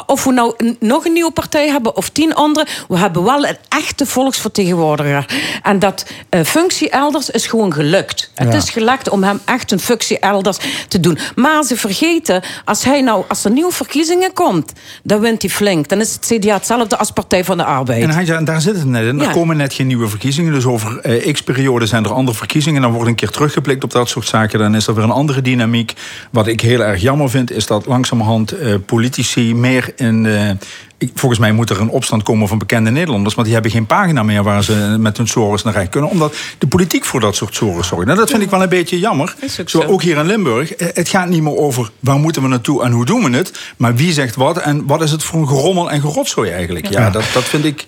Of 0.07 0.25
we 0.25 0.33
nou 0.33 0.55
nog 0.81 1.05
een 1.05 1.13
nieuwe 1.13 1.31
partij 1.31 1.69
hebben 1.69 1.97
of 1.97 2.09
tien 2.09 2.35
andere, 2.35 2.67
we 2.89 2.99
hebben 2.99 3.25
wel 3.25 3.47
een 3.47 3.57
echte 3.69 4.07
volksvertegenwoordiger. 4.07 5.27
En 5.63 5.79
dat 5.79 6.07
eh, 6.29 6.41
functie 6.43 6.91
elders 6.91 7.31
is 7.31 7.47
gewoon 7.47 7.73
gelukt. 7.73 8.31
Het 8.35 8.55
is 8.55 8.71
gelukt 8.71 9.09
om 9.09 9.23
hem 9.23 9.41
echt 9.45 9.73
een 9.73 9.81
functie 9.81 10.19
elders 10.19 10.59
te 10.89 11.01
doen. 11.01 11.19
Maar 11.35 11.63
ze 11.65 11.77
vergeten, 11.77 12.43
als, 12.65 12.85
hij 12.85 13.01
nou, 13.01 13.25
als 13.29 13.45
er 13.45 13.51
nieuwe 13.51 13.73
verkiezingen 13.73 14.33
komt, 14.33 14.73
dan 15.03 15.21
wint 15.21 15.43
hij 15.43 15.51
flink. 15.51 15.89
Dan 15.89 16.01
is 16.01 16.13
het 16.13 16.27
CDA 16.27 16.55
hetzelfde 16.55 16.97
als 16.99 17.11
Partij 17.11 17.45
van 17.45 17.57
de 17.57 17.65
Arbeid. 17.65 18.03
En, 18.03 18.11
hij, 18.11 18.29
en 18.29 18.45
daar 18.45 18.61
zit 18.61 18.75
het 18.77 18.85
net 18.85 19.07
in. 19.07 19.21
Er 19.21 19.27
Ja. 19.27 19.33
komen 19.33 19.57
net 19.57 19.73
geen 19.73 19.87
nieuwe 19.87 20.09
verkiezingen. 20.09 20.53
Dus 20.53 20.65
over 20.67 20.99
eh, 21.01 21.33
x-periode 21.33 21.87
zijn 21.87 22.05
er 22.05 22.13
andere 22.13 22.37
verkiezingen. 22.37 22.83
Dan 22.83 22.93
wordt 22.93 23.09
een 23.09 23.15
keer 23.15 23.31
teruggeblikt 23.31 23.85
op 23.85 23.91
dat 23.91 24.09
soort 24.09 24.27
zaken. 24.27 24.59
Dan 24.59 24.75
is 24.75 24.87
er 24.87 24.95
weer 24.95 25.05
een 25.05 25.11
andere 25.11 25.43
dynamiek. 25.43 25.93
Wat 26.31 26.47
ik 26.47 26.61
heel 26.61 26.81
erg 26.81 27.01
jammer 27.01 27.31
vind, 27.31 27.51
is 27.51 27.67
dat 27.67 27.87
langzamerhand 27.87 28.53
eh, 28.53 28.75
politici 28.87 29.55
meer 29.55 29.84
eh, 29.97 30.51
ik- 30.99 31.11
volgens 31.15 31.41
mij 31.41 31.53
moet 31.53 31.71
er 31.71 31.81
een 31.81 31.89
opstand 31.89 32.23
komen 32.23 32.49
van 32.49 32.59
bekende 32.59 32.91
Nederlanders. 32.91 33.35
Maar 33.35 33.45
die 33.45 33.55
hebben 33.55 33.71
geen 33.71 33.87
pagina 33.87 34.23
meer 34.23 34.43
waar 34.43 34.65
ze 34.65 34.97
met 34.99 35.17
hun 35.17 35.27
sores 35.29 35.63
naar 35.63 35.73
recht 35.75 35.89
kunnen. 35.89 36.11
Omdat 36.11 36.35
de 36.59 36.67
politiek 36.67 37.05
voor 37.05 37.21
dat 37.21 37.37
soort 37.37 37.55
sores 37.55 37.87
zorgt. 37.87 38.07
Nou, 38.07 38.19
dat 38.19 38.31
vind 38.31 38.43
ik 38.43 38.51
wel 38.51 38.63
een 38.63 38.69
beetje 38.69 38.99
jammer. 38.99 39.35
Ook 39.43 39.51
Zo, 39.51 39.63
zo. 39.81 39.83
ook 39.87 40.03
hier 40.03 40.17
in 40.17 40.27
Limburg. 40.27 40.75
Eh, 40.75 40.89
Het 40.95 41.09
gaat 41.09 41.29
niet 41.29 41.43
meer 41.43 41.57
over 41.57 41.91
waar 42.01 42.19
moeten 42.19 42.43
we 42.43 42.49
naartoe 42.49 42.83
en 42.85 42.93
hoe 42.93 43.05
doen 43.05 43.31
we 43.31 43.37
het. 43.37 43.53
Maar 43.77 43.95
wie 43.95 44.13
zegt 44.13 44.37
wat 44.37 44.59
en 44.59 44.87
wat 44.87 45.03
is 45.03 45.11
het 45.11 45.25
voor 45.25 45.41
een 45.41 45.49
gerommel 45.49 45.91
en 45.91 46.01
gerotzooi 46.01 46.51
eigenlijk. 46.51 46.87
Ja, 46.91 47.01
Ja. 47.01 47.11
dat, 47.11 47.25
dat 47.33 47.45
vind 47.45 47.65
ik. 47.65 47.87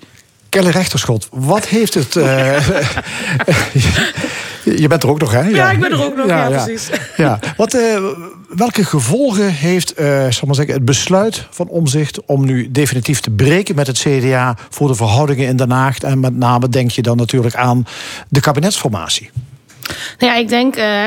Kelle 0.48 0.70
Rechterschot, 0.70 1.28
wat 1.31 1.66
heeft 1.66 1.94
het... 1.94 2.16
eh, 2.16 2.56
je 4.74 4.88
bent 4.88 5.02
er 5.02 5.09
ook 5.09 5.20
nog, 5.20 5.32
hè? 5.32 5.40
Ja, 5.40 5.70
ik 5.70 5.80
ben 5.80 5.90
er 5.90 6.05
ook 6.05 6.16
nog, 6.16 6.26
ja, 6.26 6.48
precies. 6.48 6.90
Ja. 7.16 7.38
Wat, 7.56 7.74
eh, 7.74 8.02
welke 8.48 8.84
gevolgen 8.84 9.52
heeft 9.52 9.94
eh, 9.94 10.06
zal 10.06 10.47
maar 10.47 10.55
zeggen, 10.55 10.74
het 10.74 10.84
besluit 10.84 11.47
van 11.51 11.68
Omzicht... 11.68 12.24
om 12.24 12.44
nu 12.44 12.70
definitief 12.70 13.20
te 13.20 13.30
breken 13.30 13.74
met 13.74 13.86
het 13.86 13.98
CDA... 13.98 14.56
voor 14.70 14.88
de 14.88 14.94
verhoudingen 14.94 15.47
in 15.47 15.56
Den 15.56 15.70
Haag? 15.70 15.98
En 15.98 16.20
met 16.20 16.36
name 16.36 16.68
denk 16.68 16.90
je 16.90 17.02
dan 17.02 17.16
natuurlijk 17.16 17.55
aan 17.55 17.86
de 18.28 18.40
kabinetsformatie. 18.40 19.30
Nou 20.18 20.32
ja, 20.32 20.38
ik 20.38 20.48
denk 20.48 20.76
eh, 20.76 21.06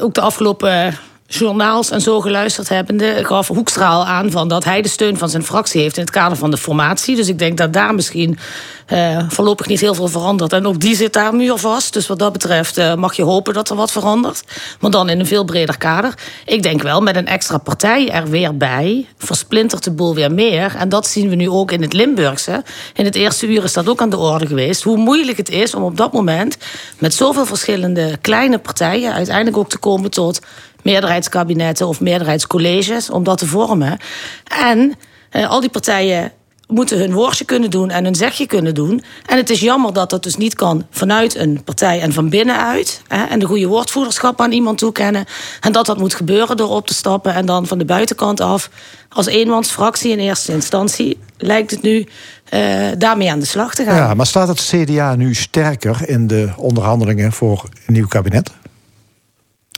ook 0.00 0.14
de 0.14 0.20
afgelopen 0.20 0.98
journaals 1.26 1.90
en 1.90 2.00
zo 2.00 2.20
geluisterd 2.20 2.68
hebbende... 2.68 3.24
gaf 3.24 3.48
Hoekstra 3.48 3.88
al 3.88 4.06
aan 4.06 4.30
van 4.30 4.48
dat 4.48 4.64
hij 4.64 4.82
de 4.82 4.88
steun 4.88 5.16
van 5.16 5.28
zijn 5.28 5.44
fractie 5.44 5.80
heeft... 5.80 5.96
in 5.96 6.02
het 6.02 6.12
kader 6.12 6.36
van 6.36 6.50
de 6.50 6.56
formatie. 6.56 7.16
Dus 7.16 7.28
ik 7.28 7.38
denk 7.38 7.58
dat 7.58 7.72
daar 7.72 7.94
misschien 7.94 8.38
eh, 8.86 9.18
voorlopig 9.28 9.66
niet 9.66 9.80
heel 9.80 9.94
veel 9.94 10.08
verandert. 10.08 10.52
En 10.52 10.66
ook 10.66 10.80
die 10.80 10.96
zit 10.96 11.12
daar 11.12 11.34
nu 11.34 11.50
al 11.50 11.58
vast. 11.58 11.92
Dus 11.92 12.06
wat 12.06 12.18
dat 12.18 12.32
betreft 12.32 12.78
eh, 12.78 12.94
mag 12.94 13.16
je 13.16 13.22
hopen 13.22 13.54
dat 13.54 13.70
er 13.70 13.76
wat 13.76 13.92
verandert. 13.92 14.42
Maar 14.80 14.90
dan 14.90 15.08
in 15.08 15.20
een 15.20 15.26
veel 15.26 15.44
breder 15.44 15.78
kader. 15.78 16.14
Ik 16.44 16.62
denk 16.62 16.82
wel, 16.82 17.00
met 17.00 17.16
een 17.16 17.26
extra 17.26 17.58
partij 17.58 18.10
er 18.10 18.30
weer 18.30 18.56
bij... 18.56 19.06
versplintert 19.18 19.84
de 19.84 19.90
boel 19.90 20.14
weer 20.14 20.32
meer. 20.32 20.74
En 20.78 20.88
dat 20.88 21.06
zien 21.06 21.28
we 21.28 21.34
nu 21.34 21.50
ook 21.50 21.72
in 21.72 21.82
het 21.82 21.92
Limburgse. 21.92 22.64
In 22.94 23.04
het 23.04 23.14
eerste 23.14 23.46
uur 23.46 23.64
is 23.64 23.72
dat 23.72 23.88
ook 23.88 24.00
aan 24.00 24.10
de 24.10 24.18
orde 24.18 24.46
geweest. 24.46 24.82
Hoe 24.82 24.96
moeilijk 24.96 25.36
het 25.36 25.50
is 25.50 25.74
om 25.74 25.82
op 25.82 25.96
dat 25.96 26.12
moment... 26.12 26.56
met 26.98 27.14
zoveel 27.14 27.46
verschillende 27.46 28.16
kleine 28.20 28.58
partijen... 28.58 29.12
uiteindelijk 29.12 29.56
ook 29.56 29.70
te 29.70 29.78
komen 29.78 30.10
tot 30.10 30.40
meerderheidskabinetten 30.86 31.86
of 31.86 32.00
meerderheidscolleges... 32.00 33.10
om 33.10 33.24
dat 33.24 33.38
te 33.38 33.46
vormen. 33.46 33.98
En 34.44 34.94
eh, 35.30 35.50
al 35.50 35.60
die 35.60 35.70
partijen 35.70 36.32
moeten 36.66 36.98
hun 36.98 37.12
woordje 37.12 37.44
kunnen 37.44 37.70
doen 37.70 37.90
en 37.90 38.04
hun 38.04 38.14
zegje 38.14 38.46
kunnen 38.46 38.74
doen. 38.74 39.02
En 39.26 39.36
het 39.36 39.50
is 39.50 39.60
jammer 39.60 39.92
dat 39.92 40.10
dat 40.10 40.22
dus 40.22 40.36
niet 40.36 40.54
kan 40.54 40.86
vanuit 40.90 41.36
een 41.36 41.62
partij 41.64 42.00
en 42.00 42.12
van 42.12 42.28
binnenuit. 42.28 43.02
Hè, 43.08 43.24
en 43.24 43.38
de 43.38 43.46
goede 43.46 43.66
woordvoerderschap 43.66 44.40
aan 44.40 44.52
iemand 44.52 44.78
toekennen. 44.78 45.24
En 45.60 45.72
dat 45.72 45.86
dat 45.86 45.98
moet 45.98 46.14
gebeuren 46.14 46.56
door 46.56 46.70
op 46.70 46.86
te 46.86 46.94
stappen 46.94 47.34
en 47.34 47.46
dan 47.46 47.66
van 47.66 47.78
de 47.78 47.84
buitenkant 47.84 48.40
af... 48.40 48.70
als 49.08 49.26
eenmansfractie 49.26 50.10
in 50.10 50.18
eerste 50.18 50.52
instantie 50.52 51.18
lijkt 51.38 51.70
het 51.70 51.82
nu 51.82 52.06
eh, 52.48 52.60
daarmee 52.98 53.30
aan 53.30 53.40
de 53.40 53.46
slag 53.46 53.74
te 53.74 53.84
gaan. 53.84 53.96
Ja, 53.96 54.14
maar 54.14 54.26
staat 54.26 54.48
het 54.48 54.60
CDA 54.60 55.14
nu 55.14 55.34
sterker 55.34 56.08
in 56.08 56.26
de 56.26 56.52
onderhandelingen 56.56 57.32
voor 57.32 57.68
een 57.86 57.92
nieuw 57.92 58.06
kabinet? 58.06 58.50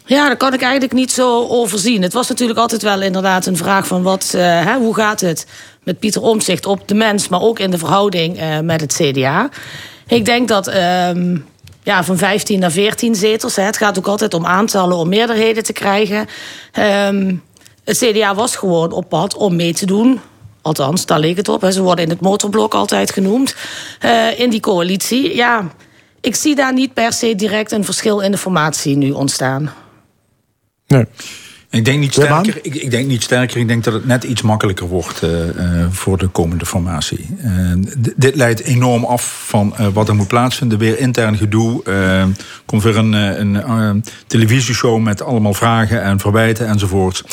Ja, 0.09 0.27
daar 0.27 0.37
kan 0.37 0.55
ik 0.55 0.63
eigenlijk 0.63 0.93
niet 0.93 1.13
zo 1.13 1.47
overzien. 1.49 2.03
Het 2.03 2.13
was 2.13 2.29
natuurlijk 2.29 2.59
altijd 2.59 2.83
wel 2.83 3.03
inderdaad 3.03 3.47
een 3.47 3.57
vraag 3.57 3.87
van 3.87 4.03
wat, 4.03 4.33
eh, 4.35 4.41
hè, 4.65 4.77
hoe 4.77 4.95
gaat 4.95 5.21
het 5.21 5.47
met 5.83 5.99
Pieter 5.99 6.23
Omzicht 6.23 6.67
op 6.67 6.89
de 6.89 6.95
mens, 6.95 7.29
maar 7.29 7.41
ook 7.41 7.59
in 7.59 7.71
de 7.71 7.79
verhouding 7.79 8.39
eh, 8.39 8.59
met 8.61 8.81
het 8.81 8.95
CDA. 9.01 9.49
Ik 10.07 10.25
denk 10.25 10.49
dat 10.49 10.67
ehm, 10.67 11.37
ja, 11.83 12.05
van 12.05 12.17
15 12.19 12.59
naar 12.59 12.71
14 12.71 13.15
zetels, 13.15 13.57
hè, 13.57 13.63
het 13.63 13.77
gaat 13.77 13.99
ook 13.99 14.07
altijd 14.07 14.35
om 14.35 14.47
aantallen, 14.47 14.97
om 14.97 15.09
meerderheden 15.09 15.63
te 15.63 15.73
krijgen. 15.73 16.27
Ehm, 16.73 17.35
het 17.85 17.99
CDA 17.99 18.35
was 18.35 18.57
gewoon 18.57 18.93
op 18.93 19.09
pad 19.09 19.35
om 19.37 19.57
mee 19.57 19.75
te 19.75 19.87
doen. 19.87 20.21
Althans, 20.63 21.07
daar 21.07 21.21
leek 21.21 21.37
het 21.37 21.49
op. 21.49 21.67
Ze 21.71 21.83
worden 21.83 22.05
in 22.05 22.11
het 22.11 22.21
motorblok 22.21 22.75
altijd 22.75 23.13
genoemd. 23.13 23.55
eh, 24.01 24.41
in 24.41 24.51
die 24.51 24.61
coalitie. 24.61 25.35
Ja, 25.37 25.69
ik 26.21 26.35
zie 26.35 26.55
daar 26.55 26.73
niet 26.73 26.95
per 26.95 27.13
se 27.13 27.35
direct 27.35 27.73
een 27.73 27.85
verschil 27.85 28.21
in 28.21 28.31
de 28.31 28.39
formatie 28.39 28.97
nu 28.97 29.11
ontstaan. 29.11 29.73
Nee. 30.89 31.05
Ik 31.70 31.85
denk 31.85 32.01
niet 32.01 32.12
sterker. 32.12 32.59
Ik, 32.62 32.74
ik 32.74 32.90
denk 32.90 33.09
niet 33.09 33.23
sterker. 33.23 33.56
Ik 33.56 33.69
denk 33.69 33.85
dat 33.85 33.93
het 33.93 34.06
net 34.06 34.24
iets 34.24 34.43
makkelijker 34.43 34.86
wordt 34.86 35.23
eh, 35.23 35.48
eh, 35.48 35.86
voor 35.90 36.19
de 36.19 36.27
komende 36.27 36.66
formatie. 36.66 37.27
Eh, 37.43 37.51
dit 38.16 38.35
leidt 38.35 38.60
enorm 38.60 39.05
af 39.05 39.44
van 39.47 39.74
wat 39.93 40.09
er 40.09 40.15
moet 40.15 40.28
plaatsvinden. 40.28 40.78
Weer 40.78 40.98
intern 40.98 41.36
gedoe. 41.36 41.82
Komt 42.65 42.82
weer 42.82 42.97
een, 42.97 43.12
een 43.70 44.05
televisieshow 44.27 45.02
met 45.02 45.23
allemaal 45.23 45.55
vragen 45.55 46.02
en 46.02 46.20
verwijten 46.20 46.66
enzovoorts. 46.66 47.24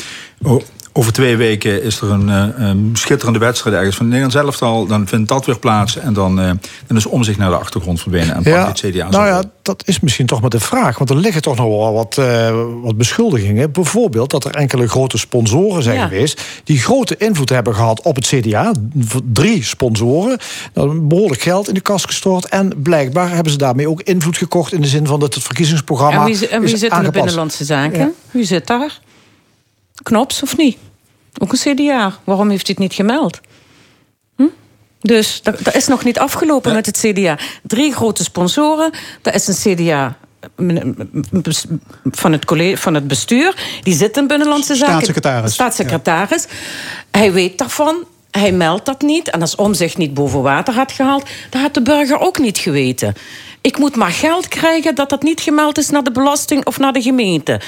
Over 0.97 1.13
twee 1.13 1.37
weken 1.37 1.83
is 1.83 2.01
er 2.01 2.11
een, 2.11 2.29
eh, 2.29 2.67
een 2.67 2.89
schitterende 2.93 3.39
wedstrijd 3.39 3.75
ergens 3.75 3.95
van 3.95 4.05
Nederland 4.05 4.33
zelf 4.33 4.61
al. 4.61 4.85
Dan 4.85 5.07
vindt 5.07 5.29
dat 5.29 5.45
weer 5.45 5.59
plaats. 5.59 5.97
En 5.97 6.13
dan, 6.13 6.39
eh, 6.39 6.51
dan 6.87 6.97
is 6.97 7.05
om 7.05 7.23
zich 7.23 7.37
naar 7.37 7.49
de 7.49 7.57
achtergrond 7.57 8.01
verdwenen. 8.01 8.35
En 8.35 8.43
pakt 8.43 8.81
het 8.81 8.91
CDA 8.91 9.09
nou 9.09 9.27
ja, 9.27 9.43
dat 9.61 9.83
is 9.85 9.99
misschien 9.99 10.25
toch 10.25 10.41
maar 10.41 10.49
de 10.49 10.59
vraag. 10.59 10.97
Want 10.97 11.09
er 11.09 11.15
liggen 11.17 11.41
toch 11.41 11.55
nog 11.55 11.67
wel 11.67 11.93
wat, 11.93 12.17
eh, 12.17 12.55
wat 12.81 12.97
beschuldigingen. 12.97 13.71
Bijvoorbeeld 13.71 14.29
dat 14.29 14.45
er 14.45 14.55
enkele 14.55 14.87
grote 14.87 15.17
sponsoren 15.17 15.83
zijn 15.83 15.97
Ja. 15.97 16.07
geweest... 16.07 16.41
die 16.63 16.79
grote 16.79 17.17
invloed 17.17 17.49
hebben 17.49 17.75
gehad 17.75 18.01
op 18.01 18.15
het 18.15 18.27
CDA. 18.27 18.73
Drie 19.33 19.63
sponsoren. 19.63 20.37
Behoorlijk 21.01 21.41
geld 21.41 21.67
in 21.67 21.73
de 21.73 21.79
kas 21.79 22.05
gestort. 22.05 22.45
En 22.45 22.81
blijkbaar 22.81 23.29
hebben 23.29 23.51
ze 23.51 23.57
daarmee 23.57 23.89
ook 23.89 24.01
invloed 24.01 24.37
gekocht... 24.37 24.73
in 24.73 24.81
de 24.81 24.87
zin 24.87 25.07
van 25.07 25.19
dat 25.19 25.33
het 25.33 25.43
verkiezingsprogramma 25.43 26.19
En 26.19 26.25
wie, 26.25 26.47
en 26.47 26.61
wie 26.61 26.73
is 26.73 26.79
zit 26.79 26.81
in 26.81 26.89
de 26.89 26.95
aangepast. 26.95 27.13
Binnenlandse 27.13 27.65
Zaken? 27.65 27.99
Ja. 27.99 28.09
Wie 28.31 28.45
zit 28.45 28.67
daar? 28.67 28.99
Knops 30.03 30.41
of 30.41 30.57
niet? 30.57 30.77
Ook 31.37 31.51
een 31.51 31.75
CDA. 31.75 32.19
Waarom 32.23 32.49
heeft 32.49 32.67
hij 32.67 32.75
het 32.77 32.83
niet 32.83 32.93
gemeld? 32.93 33.41
Hm? 34.35 34.43
Dus 35.01 35.41
dat, 35.43 35.63
dat 35.63 35.75
is 35.75 35.87
nog 35.87 36.03
niet 36.03 36.19
afgelopen 36.19 36.73
met 36.73 36.85
het 36.85 36.97
CDA. 36.97 37.37
Drie 37.63 37.93
grote 37.93 38.23
sponsoren. 38.23 38.91
Dat 39.21 39.33
is 39.33 39.47
een 39.47 39.75
CDA 39.75 40.17
van 42.11 42.31
het, 42.31 42.45
college, 42.45 42.77
van 42.77 42.93
het 42.93 43.07
bestuur. 43.07 43.79
Die 43.83 43.93
zit 43.93 44.17
in 44.17 44.27
Binnenlandse 44.27 44.75
Zaken. 44.75 44.93
Staatssecretaris. 44.93 45.53
Staatssecretaris. 45.53 46.45
Hij 47.11 47.33
weet 47.33 47.57
daarvan. 47.57 47.95
Hij 48.31 48.51
meldt 48.51 48.85
dat 48.85 49.01
niet. 49.01 49.29
En 49.29 49.41
als 49.41 49.55
Omzicht 49.55 49.97
niet 49.97 50.13
boven 50.13 50.41
water 50.41 50.73
had 50.73 50.91
gehaald... 50.91 51.29
dan 51.49 51.61
had 51.61 51.73
de 51.73 51.81
burger 51.81 52.19
ook 52.19 52.39
niet 52.39 52.57
geweten. 52.57 53.13
Ik 53.61 53.77
moet 53.77 53.95
maar 53.95 54.11
geld 54.11 54.47
krijgen 54.47 54.95
dat 54.95 55.09
dat 55.09 55.23
niet 55.23 55.41
gemeld 55.41 55.77
is 55.77 55.89
naar 55.89 56.03
de 56.03 56.11
belasting 56.11 56.65
of 56.65 56.79
naar 56.79 56.93
de 56.93 57.01
gemeente. 57.01 57.61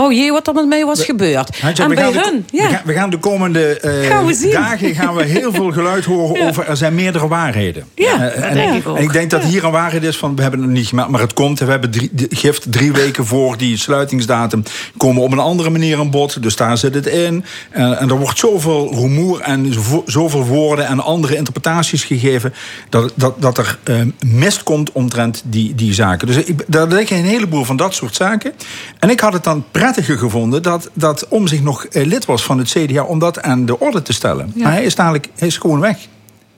Oh 0.00 0.12
jee, 0.12 0.32
wat 0.32 0.46
er 0.48 0.54
met 0.54 0.66
mij 0.68 0.84
was 0.84 1.04
gebeurd. 1.04 1.58
En 1.60 1.74
bij 1.88 2.12
de, 2.12 2.20
hun, 2.24 2.44
we, 2.50 2.56
ja. 2.56 2.68
gaan, 2.68 2.80
we 2.84 2.92
gaan 2.92 3.10
de 3.10 3.18
komende 3.18 3.80
eh, 3.80 4.08
Gaan 4.08 4.26
we 4.26 4.34
zien. 4.34 4.50
dagen 4.50 4.94
gaan 4.94 5.14
we 5.14 5.24
heel 5.24 5.52
veel 5.52 5.72
geluid 5.72 6.04
horen 6.04 6.40
Ja. 6.42 6.48
over 6.48 6.66
er 6.68 6.76
zijn 6.76 6.94
meerdere 6.94 7.28
waarheden. 7.28 7.84
Ja, 7.94 8.30
Eh, 8.30 8.48
en, 8.48 8.54
denk 8.54 8.74
ik 8.74 8.88
ook. 8.88 8.96
en 8.96 9.02
ik 9.02 9.12
denk 9.12 9.30
dat 9.30 9.42
hier 9.44 9.64
een 9.64 9.70
waarheid 9.70 10.02
is 10.02 10.16
van 10.16 10.36
we 10.36 10.42
hebben 10.42 10.60
het 10.60 10.68
nog 10.68 10.78
niet 10.78 10.88
gemeld, 10.88 11.08
maar 11.08 11.20
het 11.20 11.32
komt. 11.32 11.58
We 11.58 11.64
hebben 11.70 11.90
drie, 11.90 12.10
de 12.12 12.26
gift 12.30 12.72
drie 12.72 12.92
weken 12.92 13.26
voor 13.26 13.56
die 13.56 13.76
sluitingsdatum 13.76 14.62
komen 14.96 15.22
op 15.22 15.32
een 15.32 15.38
andere 15.38 15.70
manier 15.70 15.98
aan 15.98 16.10
bod. 16.10 16.42
Dus 16.42 16.56
daar 16.56 16.78
zit 16.78 16.94
het 16.94 17.06
in. 17.06 17.44
Eh, 17.70 18.00
en 18.02 18.08
er 18.08 18.18
wordt 18.18 18.38
zoveel 18.38 18.92
rumoer 18.94 19.40
en 19.40 19.72
zo- 19.72 20.02
zoveel 20.06 20.44
woorden 20.44 20.86
en 20.86 21.00
andere 21.00 21.36
interpretaties 21.36 22.04
gegeven 22.04 22.54
dat, 22.88 23.12
dat, 23.14 23.34
dat 23.42 23.58
er 23.58 23.78
mist 24.26 24.62
komt 24.62 24.92
omtrent 24.92 25.42
die, 25.44 25.74
die 25.74 25.94
zaken. 25.94 26.26
Dus 26.26 26.36
ik, 26.36 26.64
daar 26.66 26.86
liggen 26.86 27.16
een 27.16 27.24
heleboel 27.24 27.64
van 27.64 27.76
dat 27.76 27.94
soort 27.94 28.14
zaken. 28.14 28.52
En 28.98 29.10
ik 29.10 29.20
had 29.20 29.32
het 29.32 29.44
dan 29.44 29.64
prettiger 29.92 30.18
gevonden 30.18 30.62
dat, 30.62 30.90
dat 30.92 31.28
om 31.28 31.46
zich 31.46 31.62
nog 31.62 31.84
eh, 31.84 32.06
lid 32.06 32.24
was 32.24 32.44
van 32.44 32.58
het 32.58 32.68
CDA 32.68 33.02
om 33.02 33.18
dat 33.18 33.42
aan 33.42 33.66
de 33.66 33.80
orde 33.80 34.02
te 34.02 34.12
stellen. 34.12 34.52
Ja. 34.54 34.62
Maar 34.62 34.72
hij 34.72 34.84
is 34.84 34.94
dadelijk 34.94 35.28
hij 35.36 35.48
is 35.48 35.56
gewoon 35.56 35.80
weg. 35.80 35.98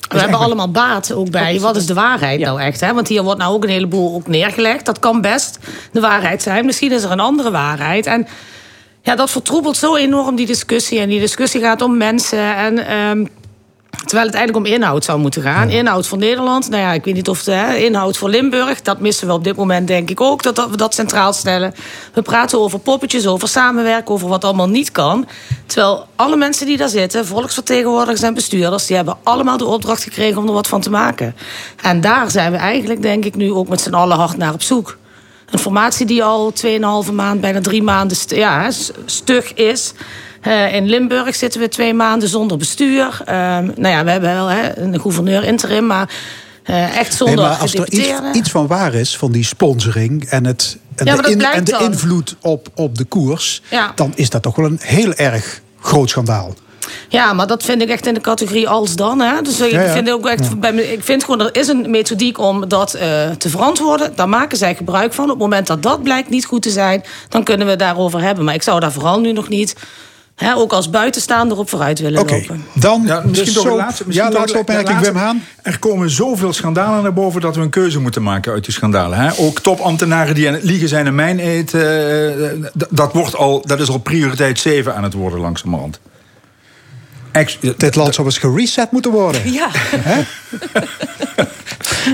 We 0.08 0.18
hebben 0.18 0.38
allemaal 0.38 0.70
baat 0.70 1.12
ook 1.12 1.30
bij. 1.30 1.60
Wat 1.60 1.76
is 1.76 1.86
de 1.86 1.94
waarheid 1.94 2.40
nou 2.40 2.60
echt? 2.60 2.80
Hè? 2.80 2.94
Want 2.94 3.08
hier 3.08 3.22
wordt 3.22 3.38
nou 3.38 3.54
ook 3.54 3.62
een 3.62 3.70
heleboel 3.70 4.14
ook 4.14 4.26
neergelegd. 4.26 4.86
Dat 4.86 4.98
kan 4.98 5.20
best 5.20 5.58
de 5.92 6.00
waarheid 6.00 6.42
zijn. 6.42 6.66
Misschien 6.66 6.92
is 6.92 7.02
er 7.02 7.10
een 7.10 7.20
andere 7.20 7.50
waarheid. 7.50 8.06
En 8.06 8.26
ja, 9.02 9.16
dat 9.16 9.30
vertroebelt 9.30 9.76
zo 9.76 9.96
enorm 9.96 10.36
die 10.36 10.46
discussie. 10.46 11.00
En 11.00 11.08
die 11.08 11.20
discussie 11.20 11.60
gaat 11.60 11.82
om 11.82 11.96
mensen. 11.96 12.56
En, 12.56 12.86
ehm, 12.86 13.24
terwijl 13.90 14.26
het 14.26 14.34
eigenlijk 14.34 14.66
om 14.66 14.72
inhoud 14.72 15.04
zou 15.04 15.18
moeten 15.18 15.42
gaan. 15.42 15.70
Inhoud 15.70 16.06
voor 16.06 16.18
Nederland. 16.18 16.68
Nou 16.68 16.82
ja, 16.82 16.92
ik 16.92 17.04
weet 17.04 17.14
niet 17.14 17.28
of 17.28 17.42
de 17.42 17.52
hè, 17.52 17.76
inhoud 17.76 18.16
voor 18.16 18.28
Limburg. 18.28 18.82
Dat 18.82 19.00
missen 19.00 19.26
we 19.26 19.32
op 19.32 19.44
dit 19.44 19.56
moment 19.56 19.86
denk 19.86 20.10
ik 20.10 20.20
ook. 20.20 20.42
Dat, 20.42 20.56
dat 20.56 20.70
we 20.70 20.76
dat 20.76 20.94
centraal 20.94 21.32
stellen. 21.32 21.74
We 22.14 22.22
praten 22.22 22.60
over 22.60 22.78
poppetjes, 22.78 23.26
over 23.26 23.48
samenwerken, 23.48 24.14
over 24.14 24.28
wat 24.28 24.44
allemaal 24.44 24.68
niet 24.68 24.92
kan. 24.92 25.26
Terwijl 25.66 26.06
alle 26.16 26.36
mensen 26.36 26.66
die 26.66 26.76
daar 26.76 26.88
zitten, 26.88 27.26
volksvertegenwoordigers 27.26 28.22
en 28.22 28.34
bestuurders, 28.34 28.86
die 28.86 28.96
hebben 28.96 29.16
allemaal 29.22 29.56
de 29.56 29.64
opdracht 29.64 30.02
gekregen 30.02 30.38
om 30.40 30.46
er 30.46 30.52
wat 30.52 30.68
van 30.68 30.80
te 30.80 30.90
maken. 30.90 31.36
En 31.82 32.00
daar 32.00 32.30
zijn 32.30 32.52
we 32.52 32.58
eigenlijk, 32.58 33.02
denk 33.02 33.24
ik, 33.24 33.36
nu 33.36 33.52
ook 33.52 33.68
met 33.68 33.80
z'n 33.80 33.94
allen 33.94 34.16
hard 34.16 34.36
naar 34.36 34.52
op 34.52 34.62
zoek. 34.62 34.98
Een 35.50 35.58
formatie 35.58 36.06
die 36.06 36.24
al 36.24 36.52
2,5 37.06 37.12
maand, 37.12 37.40
bijna 37.40 37.60
drie 37.60 37.82
maanden 37.82 38.16
ja, 38.26 38.70
stug 39.04 39.54
is. 39.54 39.92
Eh, 40.40 40.74
in 40.74 40.88
Limburg 40.88 41.34
zitten 41.34 41.60
we 41.60 41.68
twee 41.68 41.94
maanden 41.94 42.28
zonder 42.28 42.56
bestuur. 42.56 43.20
Ehm, 43.24 43.64
nou 43.76 43.88
ja, 43.94 44.04
we 44.04 44.10
hebben 44.10 44.34
wel 44.34 44.46
hè, 44.46 44.78
een 44.78 45.00
gouverneur 45.00 45.44
interim, 45.44 45.86
maar 45.86 46.10
eh, 46.62 46.96
echt 46.96 47.14
zonder 47.14 47.36
Nee, 47.36 47.44
maar 47.44 47.56
als 47.56 47.74
er 47.74 47.90
iets, 47.92 48.10
iets 48.32 48.50
van 48.50 48.66
waar 48.66 48.94
is, 48.94 49.16
van 49.16 49.32
die 49.32 49.44
sponsoring 49.44 50.24
en, 50.24 50.46
het, 50.46 50.76
en, 50.94 51.06
Ja, 51.06 51.16
de, 51.16 51.30
in- 51.30 51.42
en 51.44 51.64
de 51.64 51.78
invloed 51.80 52.36
op, 52.40 52.68
op 52.74 52.98
de 52.98 53.04
koers, 53.04 53.62
Ja. 53.70 53.92
dan 53.94 54.12
is 54.14 54.30
dat 54.30 54.42
toch 54.42 54.56
wel 54.56 54.66
een 54.66 54.78
heel 54.82 55.12
erg 55.14 55.60
groot 55.80 56.10
schandaal. 56.10 56.54
Ja, 57.08 57.32
maar 57.32 57.46
dat 57.46 57.62
vind 57.62 57.82
ik 57.82 57.88
echt 57.88 58.06
in 58.06 58.14
de 58.14 58.20
categorie 58.20 58.68
als 58.68 58.96
dan. 58.96 59.20
Hè? 59.20 59.42
Dus 59.42 59.60
ik 59.60 59.70
Ja, 59.70 59.82
ja. 59.82 59.92
vind 59.92 60.10
ook 60.10 60.26
echt, 60.26 60.44
Ja. 60.48 60.56
bij 60.56 60.72
me- 60.72 60.92
ik 60.92 61.04
vind 61.04 61.24
gewoon, 61.24 61.40
er 61.40 61.56
is 61.56 61.68
een 61.68 61.90
methodiek 61.90 62.38
om 62.38 62.68
dat 62.68 62.94
eh, 62.94 63.30
te 63.30 63.48
verantwoorden. 63.48 64.12
Daar 64.16 64.28
maken 64.28 64.58
zij 64.58 64.74
gebruik 64.74 65.12
van. 65.12 65.24
Op 65.24 65.30
het 65.30 65.38
moment 65.38 65.66
dat 65.66 65.82
dat 65.82 66.02
blijkt 66.02 66.28
niet 66.30 66.44
goed 66.44 66.62
te 66.62 66.70
zijn, 66.70 67.02
dan 67.28 67.44
kunnen 67.44 67.64
we 67.66 67.70
het 67.72 67.80
daarover 67.80 68.20
hebben. 68.20 68.44
Maar 68.44 68.54
ik 68.54 68.62
zou 68.62 68.80
daar 68.80 68.92
vooral 68.92 69.20
nu 69.20 69.32
nog 69.32 69.48
niet, 69.48 69.74
hè, 70.40 70.54
ook 70.56 70.72
als 70.72 70.90
buitenstaander, 70.90 71.58
op 71.58 71.68
vooruit 71.68 71.98
willen 72.00 72.24
lopen. 72.24 72.64
Dan 72.74 73.02
Ja, 73.06 73.22
misschien 73.26 73.52
de 73.52 73.58
toch 73.60 73.76
laatste, 73.76 74.02
misschien 74.06 74.28
ja, 74.28 74.34
laatste 74.38 74.52
de 74.52 74.58
opmerking. 74.58 74.98
Wim 75.00 75.16
Haan. 75.16 75.42
Er 75.62 75.78
komen 75.78 76.10
zoveel 76.10 76.52
schandalen 76.52 77.02
naar 77.02 77.12
boven 77.12 77.40
dat 77.40 77.56
we 77.56 77.62
een 77.62 77.70
keuze 77.70 78.00
moeten 78.00 78.22
maken 78.22 78.52
uit 78.52 78.64
die 78.64 78.74
schandalen. 78.74 79.18
Hè? 79.18 79.30
Ook 79.38 79.60
topambtenaren 79.60 80.34
die 80.34 80.48
aan 80.48 80.54
het 80.54 80.62
liegen 80.62 80.88
zijn 80.88 81.06
en 81.06 81.14
mijn 81.14 81.38
eet. 81.40 81.74
eh, 81.74 81.80
d- 82.78 82.86
dat, 82.90 83.12
wordt 83.12 83.34
al, 83.36 83.62
dat 83.66 83.80
is 83.80 83.88
al 83.88 83.98
prioriteit 83.98 84.58
7 84.58 84.94
aan 84.94 85.02
het 85.02 85.12
worden 85.12 85.40
langzamerhand. 85.40 86.00
Ex- 87.32 87.58
Dit 87.76 87.94
land 87.94 88.14
zou 88.14 88.26
eens 88.26 88.38
gereset 88.38 88.90
moeten 88.90 89.10
worden. 89.10 89.52
Ja. 89.52 89.70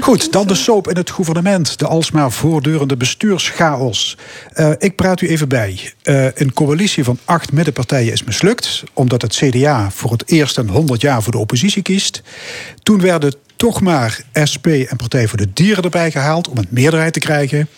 Goed, 0.01 0.33
dan 0.33 0.47
de 0.47 0.55
soap 0.55 0.89
in 0.89 0.97
het 0.97 1.11
gouvernement. 1.11 1.79
De 1.79 1.87
alsmaar 1.87 2.33
voortdurende 2.33 2.97
bestuurschaos. 2.97 4.17
Eh, 4.53 4.71
ik 4.79 4.97
praat 4.97 5.21
u 5.21 5.29
even 5.29 5.49
bij. 5.49 5.93
Eh, 6.03 6.25
een 6.35 6.53
coalitie 6.53 7.05
van 7.05 7.19
acht 7.25 7.53
middenpartijen 7.53 8.13
is 8.13 8.25
mislukt... 8.25 8.85
omdat 8.93 9.23
het 9.23 9.35
CDA 9.35 9.91
voor 9.91 10.13
het 10.13 10.31
eerst 10.31 10.59
in 10.59 10.69
100 10.69 11.01
jaar 11.01 11.23
voor 11.23 11.33
de 11.33 11.39
oppositie 11.39 11.83
kiest. 11.83 12.23
Toen 12.83 13.01
werden 13.01 13.35
toch 13.57 13.81
maar 13.81 14.21
SP 14.53 14.67
en 14.67 14.97
Partij 14.97 15.29
voor 15.29 15.39
de 15.39 15.53
Dieren 15.53 15.85
erbij 15.85 16.11
gehaald... 16.11 16.49
om 16.49 16.59
een 16.59 16.69
meerderheid 16.71 17.13
te 17.13 17.19
krijgen. 17.19 17.69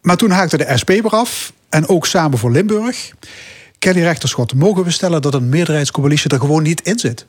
Maar 0.00 0.16
toen 0.16 0.30
haakte 0.30 0.56
de 0.56 0.76
SP 0.80 0.88
weer 0.88 1.08
af. 1.08 1.52
En 1.68 1.88
ook 1.88 2.06
Samen 2.06 2.38
voor 2.38 2.50
Limburg. 2.50 3.12
Kelly 3.78 4.02
Rechterschot, 4.02 4.54
mogen 4.54 4.84
we 4.84 4.90
stellen 4.90 5.22
dat 5.22 5.34
een 5.34 5.48
meerderheidscoalitie 5.48 6.30
er 6.30 6.40
gewoon 6.40 6.62
niet 6.62 6.80
in 6.80 6.98
zit? 6.98 7.26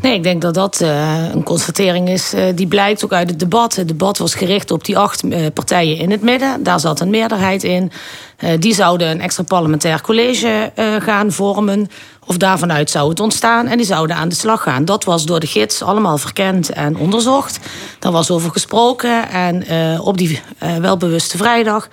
Nee, 0.00 0.14
ik 0.14 0.22
denk 0.22 0.42
dat 0.42 0.54
dat 0.54 0.80
eh, 0.80 1.28
een 1.32 1.42
constatering 1.42 2.08
is 2.08 2.32
eh, 2.32 2.44
die 2.54 2.66
blijkt 2.66 3.04
ook 3.04 3.12
uit 3.12 3.30
het 3.30 3.38
debat. 3.38 3.76
Het 3.76 3.88
debat 3.88 4.18
was 4.18 4.34
gericht 4.34 4.70
op 4.70 4.84
die 4.84 4.98
acht 4.98 5.22
eh, 5.22 5.46
partijen 5.54 5.96
in 5.96 6.10
het 6.10 6.22
midden. 6.22 6.62
Daar 6.62 6.80
zat 6.80 7.00
een 7.00 7.10
meerderheid 7.10 7.64
in. 7.64 7.92
Die 8.58 8.74
zouden 8.74 9.10
een 9.10 9.20
extra 9.20 9.42
parlementair 9.42 10.00
college 10.00 10.72
gaan 10.98 11.32
vormen. 11.32 11.88
Of 12.26 12.36
daarvanuit 12.36 12.90
zou 12.90 13.08
het 13.08 13.20
ontstaan. 13.20 13.66
En 13.66 13.76
die 13.76 13.86
zouden 13.86 14.16
aan 14.16 14.28
de 14.28 14.34
slag 14.34 14.62
gaan. 14.62 14.84
Dat 14.84 15.04
was 15.04 15.24
door 15.24 15.40
de 15.40 15.46
gids 15.46 15.82
allemaal 15.82 16.18
verkend 16.18 16.70
en 16.70 16.96
onderzocht. 16.96 17.58
Daar 17.98 18.12
was 18.12 18.30
over 18.30 18.50
gesproken. 18.50 19.28
En 19.28 19.64
op 20.00 20.18
die 20.18 20.40
welbewuste 20.80 21.36
vrijdag 21.36 21.88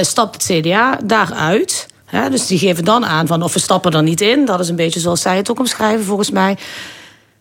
stapt 0.00 0.34
het 0.34 0.60
CDA 0.60 0.98
daaruit. 1.04 1.86
Dus 2.10 2.46
die 2.46 2.58
geven 2.58 2.84
dan 2.84 3.06
aan 3.06 3.26
van 3.26 3.42
of 3.42 3.52
we 3.52 3.58
stappen 3.58 3.92
er 3.92 4.02
niet 4.02 4.20
in. 4.20 4.44
Dat 4.44 4.60
is 4.60 4.68
een 4.68 4.76
beetje 4.76 5.00
zoals 5.00 5.20
zij 5.20 5.36
het 5.36 5.50
ook 5.50 5.58
omschrijven 5.58 6.04
volgens 6.04 6.30
mij. 6.30 6.56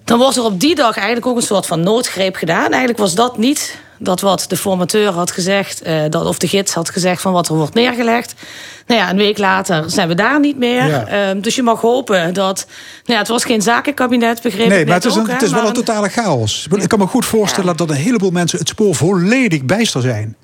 Dan 0.03 0.17
wordt 0.17 0.37
er 0.37 0.43
op 0.43 0.59
die 0.59 0.75
dag 0.75 0.95
eigenlijk 0.95 1.25
ook 1.27 1.35
een 1.35 1.41
soort 1.41 1.65
van 1.65 1.81
noodgreep 1.81 2.35
gedaan. 2.35 2.69
Eigenlijk 2.69 2.97
was 2.97 3.15
dat 3.15 3.37
niet 3.37 3.77
dat 3.99 4.21
wat 4.21 4.45
de 4.47 4.57
formateur 4.57 5.11
had 5.11 5.31
gezegd, 5.31 5.81
eh, 5.81 6.03
dat, 6.09 6.25
of 6.25 6.37
de 6.37 6.47
gids 6.47 6.73
had 6.73 6.89
gezegd 6.89 7.21
van 7.21 7.33
wat 7.33 7.47
er 7.47 7.55
wordt 7.55 7.73
neergelegd. 7.73 8.33
Nou 8.87 8.99
ja, 8.99 9.09
een 9.09 9.17
week 9.17 9.37
later 9.37 9.89
zijn 9.89 10.07
we 10.07 10.15
daar 10.15 10.39
niet 10.39 10.57
meer. 10.57 10.87
Ja. 10.87 11.07
Ehm, 11.07 11.41
dus 11.41 11.55
je 11.55 11.63
mag 11.63 11.81
hopen 11.81 12.33
dat. 12.33 12.65
Nou 12.67 13.13
ja, 13.13 13.17
het 13.17 13.27
was 13.27 13.45
geen 13.45 13.61
zakenkabinet, 13.61 14.41
begreep 14.41 14.67
Nee, 14.67 14.85
maar 14.85 14.93
het 14.93 15.05
is, 15.05 15.15
een, 15.15 15.21
ook, 15.21 15.27
het 15.27 15.41
is 15.41 15.51
wel 15.51 15.67
een 15.67 15.73
totale 15.73 16.09
chaos. 16.09 16.67
Ik 16.75 16.87
kan 16.87 16.99
me 16.99 17.07
goed 17.07 17.25
voorstellen 17.25 17.77
dat 17.77 17.89
een 17.89 17.95
heleboel 17.95 18.31
mensen 18.31 18.59
het 18.59 18.67
spoor 18.67 18.95
volledig 18.95 19.63
bijster 19.63 20.01
zijn. 20.01 20.35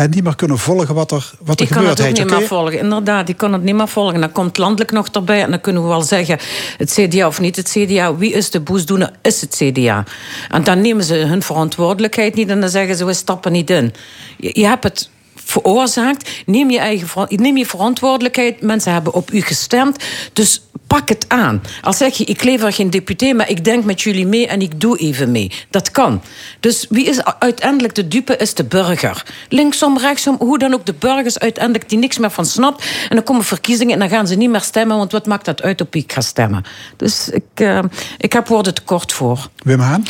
En 0.00 0.10
niet 0.10 0.24
meer 0.24 0.36
kunnen 0.36 0.58
volgen 0.58 0.94
wat 0.94 1.10
er, 1.12 1.30
wat 1.40 1.60
er 1.60 1.66
Ik 1.66 1.70
kan 1.70 1.78
gebeurt. 1.78 1.98
het 1.98 2.06
ook 2.08 2.28
niet 2.28 2.38
meer 2.38 2.46
volgen. 2.46 2.78
Inderdaad, 2.78 3.28
ik 3.28 3.36
kan 3.36 3.52
het 3.52 3.62
niet 3.62 3.74
meer 3.74 3.88
volgen. 3.88 4.20
Dan 4.20 4.32
komt 4.32 4.58
landelijk 4.58 4.90
nog 4.92 5.08
erbij. 5.08 5.42
En 5.42 5.50
dan 5.50 5.60
kunnen 5.60 5.82
we 5.82 5.88
wel 5.88 6.02
zeggen, 6.02 6.38
het 6.76 6.92
CDA 6.92 7.26
of 7.26 7.40
niet 7.40 7.56
het 7.56 7.68
CDA. 7.70 8.16
Wie 8.16 8.32
is 8.32 8.50
de 8.50 8.60
boesdoener? 8.60 9.10
Is 9.22 9.40
het 9.40 9.54
CDA. 9.56 10.04
En 10.48 10.64
dan 10.64 10.80
nemen 10.80 11.04
ze 11.04 11.14
hun 11.14 11.42
verantwoordelijkheid 11.42 12.34
niet. 12.34 12.48
En 12.48 12.60
dan 12.60 12.68
zeggen 12.68 12.96
ze, 12.96 13.04
we 13.04 13.12
stappen 13.12 13.52
niet 13.52 13.70
in. 13.70 13.92
Je, 14.36 14.50
je 14.60 14.66
hebt 14.66 14.84
het 14.84 15.10
veroorzaakt. 15.50 16.30
Neem 16.46 16.70
je, 16.70 16.78
eigen, 16.78 17.26
neem 17.28 17.56
je 17.56 17.66
verantwoordelijkheid. 17.66 18.60
Mensen 18.60 18.92
hebben 18.92 19.14
op 19.14 19.32
u 19.32 19.40
gestemd. 19.40 20.04
Dus 20.32 20.62
pak 20.86 21.08
het 21.08 21.24
aan. 21.28 21.62
Al 21.82 21.92
zeg 21.92 22.16
je, 22.16 22.24
ik 22.24 22.42
lever 22.42 22.72
geen 22.72 22.90
deputé, 22.90 23.32
maar 23.32 23.50
ik 23.50 23.64
denk 23.64 23.84
met 23.84 24.00
jullie 24.02 24.26
mee 24.26 24.46
en 24.46 24.60
ik 24.60 24.80
doe 24.80 24.98
even 24.98 25.30
mee. 25.30 25.52
Dat 25.70 25.90
kan. 25.90 26.22
Dus 26.60 26.86
wie 26.88 27.04
is 27.04 27.24
uiteindelijk 27.24 27.94
de 27.94 28.08
dupe, 28.08 28.36
is 28.36 28.54
de 28.54 28.64
burger. 28.64 29.26
Linksom, 29.48 29.98
rechtsom, 29.98 30.36
hoe 30.38 30.58
dan 30.58 30.74
ook 30.74 30.86
de 30.86 30.94
burgers 30.98 31.38
uiteindelijk 31.38 31.88
die 31.88 31.98
niks 31.98 32.18
meer 32.18 32.30
van 32.30 32.46
snapt. 32.46 32.84
En 33.08 33.16
dan 33.16 33.24
komen 33.24 33.44
verkiezingen 33.44 33.92
en 33.92 33.98
dan 33.98 34.08
gaan 34.08 34.26
ze 34.26 34.34
niet 34.34 34.50
meer 34.50 34.60
stemmen, 34.60 34.96
want 34.96 35.12
wat 35.12 35.26
maakt 35.26 35.44
dat 35.44 35.62
uit 35.62 35.80
op 35.80 35.92
wie 35.92 36.02
ik 36.02 36.12
ga 36.12 36.20
stemmen? 36.20 36.64
Dus 36.96 37.28
ik, 37.28 37.42
eh, 37.54 37.82
ik 38.18 38.32
heb 38.32 38.48
woorden 38.48 38.74
tekort 38.74 39.12
voor. 39.12 39.48
Wim 39.62 39.80
Haan? 39.80 40.04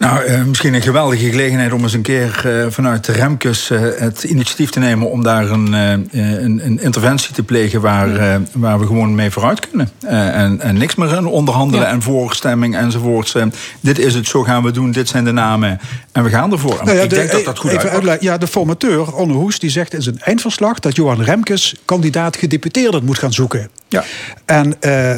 Nou, 0.00 0.24
eh, 0.24 0.42
misschien 0.44 0.74
een 0.74 0.82
geweldige 0.82 1.30
gelegenheid 1.30 1.72
om 1.72 1.82
eens 1.82 1.92
een 1.92 2.02
keer 2.02 2.42
eh, 2.44 2.70
vanuit 2.70 3.04
de 3.04 3.12
Remkes 3.12 3.70
eh, 3.70 3.80
het 3.96 4.22
initiatief 4.22 4.70
te 4.70 4.78
nemen 4.78 5.10
om 5.10 5.22
daar 5.22 5.50
een, 5.50 5.72
een, 5.72 6.60
een 6.66 6.80
interventie 6.80 7.34
te 7.34 7.42
plegen 7.42 7.80
waar, 7.80 8.40
waar 8.52 8.78
we 8.78 8.86
gewoon 8.86 9.14
mee 9.14 9.30
vooruit 9.30 9.68
kunnen. 9.68 9.90
En, 10.06 10.60
en 10.60 10.78
niks 10.78 10.94
meer 10.94 11.16
in 11.16 11.26
onderhandelen 11.26 11.86
en 11.88 12.02
voorstemming 12.02 12.76
enzovoorts. 12.76 13.34
Dit 13.80 13.98
is 13.98 14.14
het, 14.14 14.26
zo 14.26 14.42
gaan 14.42 14.62
we 14.62 14.70
doen, 14.70 14.90
dit 14.90 15.08
zijn 15.08 15.24
de 15.24 15.32
namen 15.32 15.80
en 16.12 16.22
we 16.24 16.30
gaan 16.30 16.52
ervoor. 16.52 16.80
Nou 16.84 16.96
ja, 16.96 17.02
ik 17.02 17.10
de- 17.10 17.16
denk 17.16 17.30
dat 17.30 17.44
dat 17.44 17.58
goed 17.58 17.86
uitleggen. 17.86 18.24
Ja, 18.24 18.38
de 18.38 18.46
formateur, 18.46 19.14
Onno 19.14 19.34
Hoes, 19.34 19.58
die 19.58 19.70
zegt 19.70 19.94
in 19.94 20.02
zijn 20.02 20.18
eindverslag... 20.20 20.78
dat 20.78 20.96
Johan 20.96 21.22
Remkes 21.22 21.74
kandidaat 21.84 22.36
gedeputeerde 22.36 23.00
moet 23.02 23.18
gaan 23.18 23.32
zoeken. 23.32 23.70
Ja. 23.88 24.04
En 24.44 24.74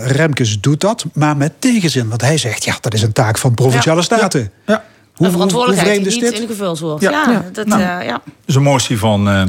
Remkes 0.06 0.60
doet 0.60 0.80
dat, 0.80 1.04
maar 1.12 1.36
met 1.36 1.52
tegenzin. 1.58 2.08
Want 2.08 2.20
hij 2.20 2.38
zegt, 2.38 2.64
ja, 2.64 2.76
dat 2.80 2.94
is 2.94 3.02
een 3.02 3.12
taak 3.12 3.38
van 3.38 3.54
provinciale 3.54 3.98
Ja. 3.98 4.04
staten. 4.04 4.50
Ja. 4.66 4.71
Hoe, 5.22 5.26
een 5.26 5.32
verantwoordelijkheid 5.32 5.96
hoe 5.96 6.04
vreemd 6.10 6.16
is 6.24 6.30
niet 6.30 6.40
dit? 6.40 6.50
ingevuld 6.50 6.78
wordt. 6.78 7.02
Ja. 7.02 7.10
Ja, 7.10 7.30
Ja. 7.32 7.44
dat, 7.52 7.66
Nou. 7.66 7.82
eh, 7.82 8.06
ja. 8.06 8.22
Dus 8.44 8.54
een 8.54 8.62
motie 8.62 8.98
van... 8.98 9.28
eh, 9.28 9.42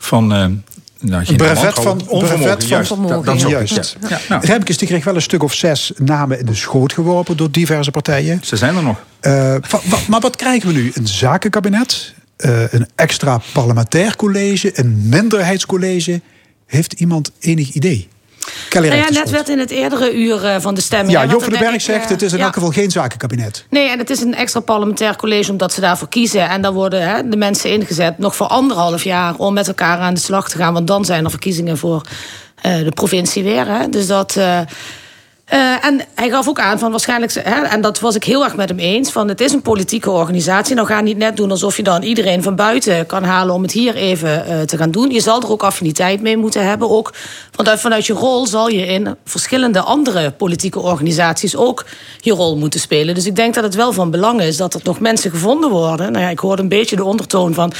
van 0.00 0.32
eh, 0.34 0.46
nou, 1.00 1.24
geen 1.24 1.36
brevet 1.36 1.74
van, 1.74 2.08
onvermogen, 2.08 2.28
van 2.58 2.68
juist, 2.68 2.88
dat, 3.08 3.24
dat 3.24 3.34
is 3.34 3.42
juist. 3.42 3.96
ja. 4.00 4.08
Ja, 4.08 4.18
nou. 4.28 4.46
Remkes 4.46 4.78
die 4.78 4.88
kreeg 4.88 5.04
wel 5.04 5.14
een 5.14 5.22
stuk 5.22 5.42
of 5.42 5.54
zes 5.54 5.92
namen 5.96 6.38
in 6.38 6.46
de 6.46 6.54
schoot 6.54 6.92
geworpen 6.92 7.36
door 7.36 7.50
diverse 7.50 7.90
partijen. 7.90 8.40
Ze 8.42 8.56
zijn 8.56 8.76
er 8.76 8.82
nog. 8.82 8.96
Eh, 9.20 9.56
maar 10.08 10.20
wat 10.20 10.36
krijgen 10.36 10.68
we 10.68 10.74
nu? 10.74 10.90
Een 10.94 11.06
zakenkabinet, 11.08 12.14
eh, 12.36 12.72
een 12.72 12.88
extra 12.94 13.40
parlementair 13.52 14.16
college, 14.16 14.70
een 14.78 15.08
minderheidscollege. 15.08 16.20
Heeft 16.66 16.92
iemand 16.92 17.30
enig 17.40 17.72
idee? 17.72 18.08
Kelly 18.68 18.88
Nou 18.88 19.00
ja, 19.00 19.10
net 19.10 19.30
werd 19.30 19.48
in 19.48 19.58
het 19.58 19.70
eerdere 19.70 20.14
uur 20.14 20.44
eh, 20.44 20.60
van 20.60 20.74
de 20.74 20.80
stemming. 20.80 21.12
Ja, 21.12 21.24
Job 21.24 21.42
van 21.42 21.52
den 21.52 21.60
dan 21.60 21.70
Berg 21.70 21.82
zegt 21.82 22.04
eh, 22.04 22.10
het 22.10 22.22
is 22.22 22.32
in 22.32 22.38
elk 22.38 22.54
geval 22.54 22.70
geen 22.70 22.90
zakenkabinet. 22.90 23.64
Nee, 23.70 23.88
en 23.88 23.98
het 23.98 24.10
is 24.10 24.20
een 24.20 24.34
extra 24.34 24.60
parlementair 24.60 25.16
college 25.16 25.50
omdat 25.50 25.72
ze 25.72 25.80
daarvoor 25.80 26.08
kiezen. 26.08 26.48
En 26.48 26.62
dan 26.62 26.74
worden 26.74 27.08
hè, 27.08 27.28
de 27.28 27.36
mensen 27.36 27.70
ingezet 27.70 28.18
nog 28.18 28.36
voor 28.36 28.46
anderhalf 28.46 29.04
jaar 29.04 29.34
om 29.36 29.54
met 29.54 29.68
elkaar 29.68 29.98
aan 29.98 30.14
de 30.14 30.20
slag 30.20 30.48
te 30.48 30.56
gaan. 30.56 30.72
Want 30.72 30.86
dan 30.86 31.04
zijn 31.04 31.24
er 31.24 31.30
verkiezingen 31.30 31.78
voor 31.78 32.00
eh, 32.60 32.76
de 32.78 32.92
provincie 32.94 33.42
weer. 33.42 33.66
Hè. 33.66 33.88
Dus 33.88 34.06
dat. 34.06 34.36
eh, 34.36 34.60
eh, 35.46 35.84
en 35.84 36.00
hij 36.14 36.30
gaf 36.30 36.48
ook 36.48 36.58
aan 36.60 36.78
van 36.78 36.90
waarschijnlijk, 36.90 37.32
hè, 37.34 37.62
en 37.62 37.80
dat 37.80 38.00
was 38.00 38.14
ik 38.14 38.24
heel 38.24 38.44
erg 38.44 38.56
met 38.56 38.68
hem 38.68 38.78
eens, 38.78 39.10
van 39.10 39.28
het 39.28 39.40
is 39.40 39.52
een 39.52 39.62
politieke 39.62 40.10
organisatie. 40.10 40.74
Nou 40.74 40.86
ga 40.86 41.00
niet 41.00 41.16
net 41.16 41.36
doen 41.36 41.50
alsof 41.50 41.76
je 41.76 41.82
dan 41.82 42.02
iedereen 42.02 42.42
van 42.42 42.56
buiten 42.56 43.06
kan 43.06 43.24
halen 43.24 43.54
om 43.54 43.62
het 43.62 43.72
hier 43.72 43.94
even 43.94 44.46
eh, 44.46 44.60
te 44.60 44.76
gaan 44.76 44.90
doen. 44.90 45.10
Je 45.10 45.20
zal 45.20 45.42
er 45.42 45.50
ook 45.50 45.62
affiniteit 45.62 46.22
mee 46.22 46.36
moeten 46.36 46.66
hebben. 46.66 46.90
Ook 46.90 47.12
vanuit, 47.52 47.80
vanuit 47.80 48.06
je 48.06 48.12
rol 48.12 48.46
zal 48.46 48.68
je 48.68 48.86
in 48.86 49.16
verschillende 49.24 49.80
andere 49.80 50.30
politieke 50.30 50.80
organisaties 50.80 51.56
ook 51.56 51.84
je 52.20 52.32
rol 52.32 52.56
moeten 52.56 52.80
spelen. 52.80 53.14
Dus 53.14 53.26
ik 53.26 53.36
denk 53.36 53.54
dat 53.54 53.64
het 53.64 53.74
wel 53.74 53.92
van 53.92 54.10
belang 54.10 54.40
is 54.42 54.56
dat 54.56 54.74
er 54.74 54.80
nog 54.84 55.00
mensen 55.00 55.30
gevonden 55.30 55.70
worden. 55.70 56.12
Nou 56.12 56.24
ja, 56.24 56.30
ik 56.30 56.38
hoorde 56.38 56.62
een 56.62 56.68
beetje 56.68 56.96
de 56.96 57.04
ondertoon 57.04 57.54
van, 57.54 57.72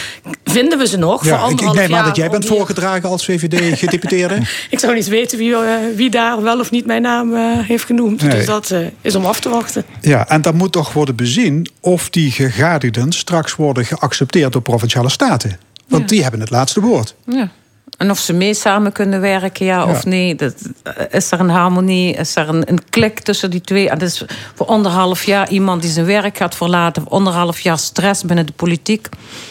vinden 0.44 0.78
we 0.78 0.86
ze 0.86 0.96
nog? 0.98 1.18
voor 1.18 1.28
Ja, 1.28 1.36
ik, 1.36 1.42
ik 1.42 1.48
anderhalf 1.50 1.76
neem 1.88 1.94
aan 1.98 2.04
dat 2.04 2.16
jij 2.16 2.30
bent 2.30 2.44
hier- 2.44 2.52
voorgedragen 2.52 3.08
als 3.08 3.24
VVD-gedeputeerde. 3.24 4.38
Ik 4.70 4.78
zou 4.78 4.94
niet 4.94 5.08
weten 5.08 5.38
wie, 5.38 5.54
eh, 5.54 5.74
wie 5.94 6.10
daar 6.10 6.42
wel 6.42 6.60
of 6.60 6.70
niet 6.70 6.86
mijn 6.86 7.02
naam 7.02 7.34
heeft 7.64 7.84
genoemd. 7.84 8.22
Nee. 8.22 8.36
Dus 8.36 8.46
dat 8.46 8.70
eh, 8.70 8.86
is 9.00 9.14
om 9.14 9.24
af 9.24 9.40
te 9.40 9.48
wachten. 9.48 9.84
ja, 10.00 10.28
en 10.28 10.42
dan 10.42 10.56
moet 10.56 10.72
toch 10.72 10.92
worden 10.92 11.16
bezien 11.16 11.66
of 11.80 12.10
die 12.10 12.30
gegadigden 12.30 13.12
straks 13.12 13.54
worden 13.56 13.84
geaccepteerd 13.84 14.52
door 14.52 14.62
provinciale 14.62 15.10
staten. 15.10 15.58
Want 15.88 16.02
Ja. 16.02 16.08
die 16.08 16.22
hebben 16.22 16.40
het 16.40 16.50
laatste 16.50 16.80
woord. 16.80 17.14
Ja. 17.26 17.48
En 17.96 18.10
of 18.10 18.18
ze 18.18 18.32
mee 18.32 18.54
samen 18.54 18.92
kunnen 18.92 19.20
werken, 19.20 19.66
ja, 19.66 19.76
Ja. 19.78 19.86
of 19.86 20.04
nee. 20.04 20.34
Dat, 20.34 20.54
eh, 20.82 20.92
is 21.10 21.30
er 21.30 21.40
een 21.40 21.48
harmonie? 21.48 22.14
Is 22.14 22.36
er 22.36 22.48
een, 22.48 22.62
een 22.70 22.80
klik 22.90 23.20
tussen 23.20 23.50
die 23.50 23.60
twee? 23.60 23.88
En 23.90 23.98
dat 23.98 24.08
is 24.08 24.24
voor 24.54 24.66
anderhalf 24.66 25.24
jaar 25.24 25.48
iemand 25.50 25.82
die 25.82 25.90
zijn 25.90 26.06
werk 26.06 26.36
gaat 26.36 26.54
verlaten... 26.54 27.02
voor 27.02 27.12
anderhalf 27.12 27.60
jaar 27.60 27.78
stress 27.78 28.22
binnen 28.22 28.46
de 28.46 28.52
politiek. 28.52 29.08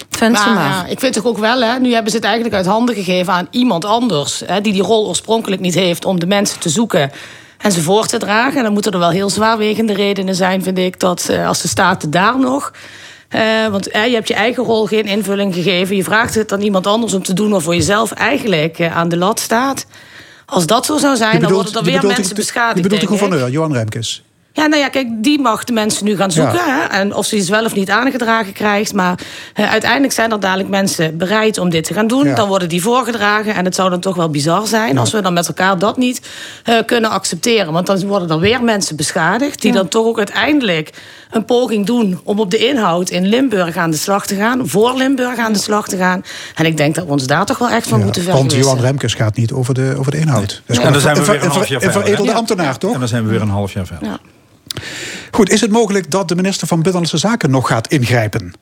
Vind 0.09 0.37
ze 0.37 0.45
Maar, 0.45 0.53
maar. 0.53 0.69
ja, 0.69 0.85
ik 0.85 0.99
vind 0.99 1.13
toch 1.13 1.25
ook 1.25 1.37
wel, 1.37 1.61
hè, 1.61 1.79
nu 1.79 1.93
hebben 1.93 2.11
ze 2.11 2.17
het 2.17 2.25
eigenlijk 2.25 2.55
uit 2.55 2.65
handen 2.65 2.95
gegeven 2.95 3.33
aan 3.33 3.47
iemand 3.51 3.85
anders. 3.85 4.43
Hè, 4.45 4.61
die 4.61 4.73
die 4.73 4.81
rol 4.81 5.07
oorspronkelijk 5.07 5.61
niet 5.61 5.75
heeft 5.75 6.05
om 6.05 6.19
de 6.19 6.27
mensen 6.27 6.59
te 6.59 6.69
zoeken 6.69 7.11
en 7.57 7.71
ze 7.71 7.81
voor 7.81 8.05
te 8.05 8.17
dragen. 8.17 8.57
En 8.57 8.63
dan 8.63 8.73
moeten 8.73 8.91
er 8.91 8.99
wel 8.99 9.09
heel 9.09 9.29
zwaarwegende 9.29 9.93
redenen 9.93 10.35
zijn, 10.35 10.63
vind 10.63 10.77
ik, 10.77 10.99
dat 10.99 11.29
eh, 11.29 11.47
als 11.47 11.61
de 11.61 11.67
staten 11.67 12.11
daar 12.11 12.39
nog. 12.39 12.71
eh, 13.29 13.67
want 13.67 13.87
eh, 13.89 14.07
je 14.07 14.13
hebt 14.13 14.27
je 14.27 14.33
eigen 14.33 14.63
rol 14.63 14.85
geen 14.85 15.05
invulling 15.05 15.53
gegeven. 15.53 15.95
Je 15.95 16.03
vraagt 16.03 16.35
het 16.35 16.51
aan 16.53 16.61
iemand 16.61 16.87
anders 16.87 17.13
om 17.13 17.23
te 17.23 17.33
doen 17.33 17.49
waarvoor 17.51 17.75
je 17.75 17.81
zelf 17.81 18.11
eigenlijk 18.11 18.81
aan 18.81 19.09
de 19.09 19.17
lat 19.17 19.39
staat. 19.39 19.85
Als 20.45 20.65
dat 20.65 20.85
zo 20.85 20.97
zou 20.97 21.15
zijn, 21.15 21.33
Je 21.33 21.39
dan 21.39 21.51
worden 21.51 21.73
er 21.73 21.85
je 21.85 21.91
weer 21.91 22.05
mensen 22.05 22.27
je 22.27 22.33
beschadigd. 22.33 22.81
bedoelt 22.81 23.01
de 23.01 23.07
gouverneur, 23.07 23.49
Johan 23.49 23.73
Remkes. 23.73 24.23
Ja, 24.55 24.65
nou 24.67 24.81
ja, 24.81 24.89
kijk, 24.89 25.07
die 25.23 25.39
mag 25.39 25.63
de 25.63 25.73
mensen 25.73 26.05
nu 26.05 26.15
gaan 26.15 26.31
zoeken. 26.31 26.53
Ja. 26.53 26.87
Hè? 26.89 26.97
En 26.97 27.15
of 27.15 27.25
ze 27.25 27.35
het 27.35 27.47
wel 27.47 27.65
of 27.65 27.75
niet 27.75 27.89
aangedragen 27.89 28.53
krijgt. 28.53 28.93
Maar 28.93 29.19
uiteindelijk 29.53 30.13
zijn 30.13 30.31
er 30.31 30.39
dadelijk 30.39 30.69
mensen 30.69 31.17
bereid 31.17 31.57
om 31.57 31.69
dit 31.69 31.83
te 31.83 31.93
gaan 31.93 32.07
doen. 32.07 32.23
Ja. 32.25 32.35
Dan 32.35 32.47
worden 32.47 32.69
die 32.69 32.81
voorgedragen. 32.81 33.55
En 33.55 33.65
het 33.65 33.75
zou 33.75 33.89
dan 33.89 33.99
toch 33.99 34.15
wel 34.15 34.29
bizar 34.29 34.67
zijn 34.67 34.93
Ja. 34.93 34.99
als 34.99 35.11
we 35.11 35.21
dan 35.21 35.33
met 35.33 35.47
elkaar 35.47 35.79
dat 35.79 35.97
niet 35.97 36.27
eh, 36.63 36.75
kunnen 36.85 37.09
accepteren. 37.09 37.73
Want 37.73 37.87
dan 37.87 38.05
worden 38.05 38.29
er 38.29 38.39
weer 38.39 38.63
mensen 38.63 38.95
beschadigd. 38.95 39.61
Die 39.61 39.71
Ja. 39.71 39.77
dan 39.77 39.87
toch 39.87 40.05
ook 40.05 40.17
uiteindelijk 40.17 40.89
een 41.31 41.45
poging 41.45 41.85
doen 41.85 42.19
om 42.23 42.39
op 42.39 42.51
de 42.51 42.57
inhoud 42.57 43.09
in 43.09 43.25
Limburg 43.25 43.77
aan 43.77 43.91
de 43.91 43.97
slag 43.97 44.25
te 44.25 44.35
gaan. 44.35 44.67
Voor 44.67 44.93
Limburg 44.97 45.37
aan 45.37 45.53
de 45.53 45.59
slag 45.59 45.87
te 45.87 45.97
gaan. 45.97 46.23
En 46.55 46.65
ik 46.65 46.77
denk 46.77 46.95
dat 46.95 47.05
we 47.05 47.11
ons 47.11 47.27
daar 47.27 47.45
toch 47.45 47.57
wel 47.57 47.69
echt 47.69 47.87
van 47.87 48.03
moeten 48.03 48.23
Want 48.25 48.37
vergewissen. 48.37 48.71
Johan 48.73 48.85
Remkes 48.85 49.13
gaat 49.13 49.35
niet 49.35 49.51
over 49.51 49.73
de, 49.73 49.95
over 49.99 50.11
de 50.11 50.17
inhoud. 50.19 50.61
En 50.65 50.91
dan 50.91 51.01
zijn 51.01 51.15
we 51.15 51.21
een, 51.21 51.27
weer 51.27 51.43
een 51.43 51.49
half 51.49 51.67
jaar 51.67 51.83
een 51.83 51.91
verder. 51.91 52.01
veredelde 52.01 52.31
hè? 52.31 52.37
ambtenaar, 52.37 52.77
toch? 52.77 52.93
En 52.93 52.99
dan 52.99 53.07
zijn 53.07 53.23
we 53.23 53.29
weer 53.29 53.41
een 53.41 53.49
half 53.49 53.73
jaar 53.73 53.85
verder. 53.85 54.19
Goed, 55.31 55.49
is 55.49 55.61
het 55.61 55.71
mogelijk 55.71 56.11
dat 56.11 56.27
de 56.27 56.35
minister 56.35 56.67
van 56.67 56.77
Binnenlandse 56.77 57.17
Zaken 57.17 57.51
nog 57.51 57.67
gaat 57.67 57.87
ingrijpen? 57.87 58.53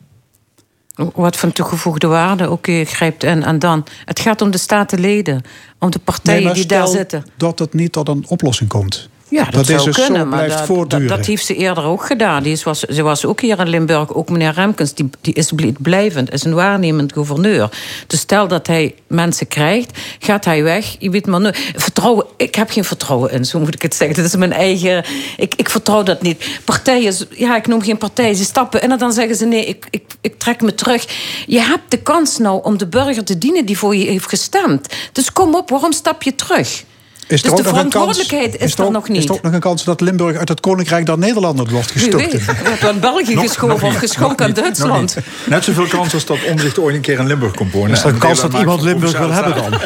Wat 1.16 1.38
van 1.38 1.52
toegevoegde 1.52 2.08
waarde, 2.08 2.50
oké, 2.50 2.86
grijpt 2.86 3.24
in. 3.24 3.44
En 3.44 3.60
dan, 3.60 3.86
het 4.06 4.20
gaat 4.20 4.42
om 4.42 4.52
de 4.52 4.58
statenleden, 4.58 5.42
om 5.80 5.92
de 5.92 6.00
partijen 6.00 6.44
Nee, 6.44 6.54
die 6.54 6.66
daar 6.66 6.88
zitten. 6.88 7.26
dat 7.38 7.60
het 7.60 7.74
niet 7.74 7.92
tot 7.92 8.08
een 8.08 8.26
oplossing 8.28 8.70
komt. 8.70 9.10
Ja, 9.34 9.44
dat, 9.44 9.54
dat 9.54 9.66
zou 9.66 9.86
deze 9.86 10.02
kunnen, 10.02 10.22
zo 10.22 10.28
maar 10.28 10.48
dat, 10.50 10.62
voortduren. 10.66 11.08
dat, 11.08 11.18
dat 11.18 11.26
heeft 11.26 11.46
ze 11.46 11.56
eerder 11.56 11.84
ook 11.84 12.06
gedaan. 12.06 12.44
Die 12.44 12.52
is, 12.52 12.64
was, 12.64 12.80
ze 12.80 13.02
was 13.02 13.26
ook 13.26 13.42
hier 13.42 13.60
in 13.60 13.70
Limburg, 13.70 14.14
ook 14.14 14.30
meneer 14.30 14.52
Remkens, 14.54 14.94
die, 14.94 15.10
die 15.22 15.34
is 15.34 15.52
bl- 15.52 15.68
blijvend, 15.80 16.34
is 16.34 16.44
een 16.44 16.54
waarnemend 16.54 17.14
gouverneur. 17.14 17.70
Dus 18.08 18.20
stel 18.20 18.48
dat 18.48 18.68
hij 18.68 18.96
mensen 19.08 19.48
krijgt, 19.48 20.00
gaat 20.20 20.46
hij 20.46 20.64
weg. 20.64 20.96
Je 21.00 21.10
weet 21.10 21.26
maar. 21.26 21.56
Vertrouwen, 21.76 22.26
ik 22.38 22.56
heb 22.56 22.70
geen 22.70 22.84
vertrouwen 22.84 23.32
in, 23.32 23.46
zo 23.46 23.60
moet 23.60 23.74
ik 23.74 23.82
het 23.82 23.96
zeggen. 23.96 24.16
Dat 24.16 24.26
is 24.26 24.36
mijn 24.36 24.54
eigen. 24.54 25.04
Ik, 25.38 25.56
ik 25.56 25.70
vertrouw 25.70 26.04
dat 26.04 26.22
niet. 26.22 26.46
Partijen, 26.66 27.16
ja, 27.30 27.56
ik 27.56 27.68
noem 27.68 27.82
geen 27.82 27.98
partij, 27.98 28.34
ze 28.34 28.44
stappen 28.44 28.82
in 28.82 28.92
en 28.92 28.98
dan 28.98 29.14
zeggen 29.14 29.36
ze 29.36 29.46
nee, 29.46 29.66
ik, 29.66 29.86
ik, 29.90 30.04
ik 30.22 30.40
trek 30.40 30.62
me 30.62 30.76
terug. 30.76 31.06
Je 31.46 31.60
hebt 31.60 31.92
de 31.92 32.02
kans 32.02 32.38
nou 32.38 32.64
om 32.64 32.78
de 32.78 32.88
burger 32.88 33.24
te 33.24 33.38
dienen 33.38 33.66
die 33.66 33.78
voor 33.78 33.96
je 33.96 34.06
heeft 34.06 34.30
gestemd. 34.30 34.94
Dus 35.12 35.34
kom 35.34 35.56
op, 35.56 35.70
waarom 35.70 35.92
stap 35.92 36.24
je 36.24 36.36
terug? 36.36 36.84
Is 37.28 37.42
dus 37.42 37.52
er 37.52 37.58
de 37.58 37.64
kans, 37.64 37.76
verantwoordelijkheid 37.76 38.58
is, 38.58 38.74
er 38.76 38.84
ook- 38.86 38.92
nog 38.92 39.08
niet. 39.08 39.18
Is 39.18 39.26
er 39.26 39.32
ook 39.32 39.42
nog 39.42 39.54
een 39.54 39.60
kans 39.60 39.84
dat 39.84 40.02
Limburg 40.02 40.38
uit 40.38 40.50
het 40.50 40.60
Koninkrijk 40.60 41.06
dan 41.06 41.20
Nederlander 41.20 41.70
wordt 41.72 41.94
Wie 41.94 42.04
gestoten? 42.04 42.30
weet, 42.46 42.68
wordt 42.68 42.88
aan 42.88 43.00
België 43.00 43.38
geschoven 43.38 43.88
of 43.88 43.96
geschonken 43.96 44.46
aan 44.46 44.54
Duitsland. 44.54 45.16
niet. 45.16 45.26
Net 45.46 45.64
zoveel 45.64 45.86
kans 45.86 46.14
als 46.14 46.26
dat 46.26 46.38
Omzicht 46.52 46.80
ooit 46.80 46.96
een 46.96 47.02
keer 47.02 47.20
in 47.20 47.28
Limburg 47.28 47.54
komt 47.54 47.74
wonen. 47.74 47.92
Is 47.92 48.00
er 48.02 48.08
een 48.08 48.14
En 48.14 48.20
kans 48.20 48.42
dat 48.42 48.54
iemand 48.54 48.82
Limburg 48.82 49.18
wil 49.18 49.32
hebben 49.32 49.56
dan? 49.56 49.80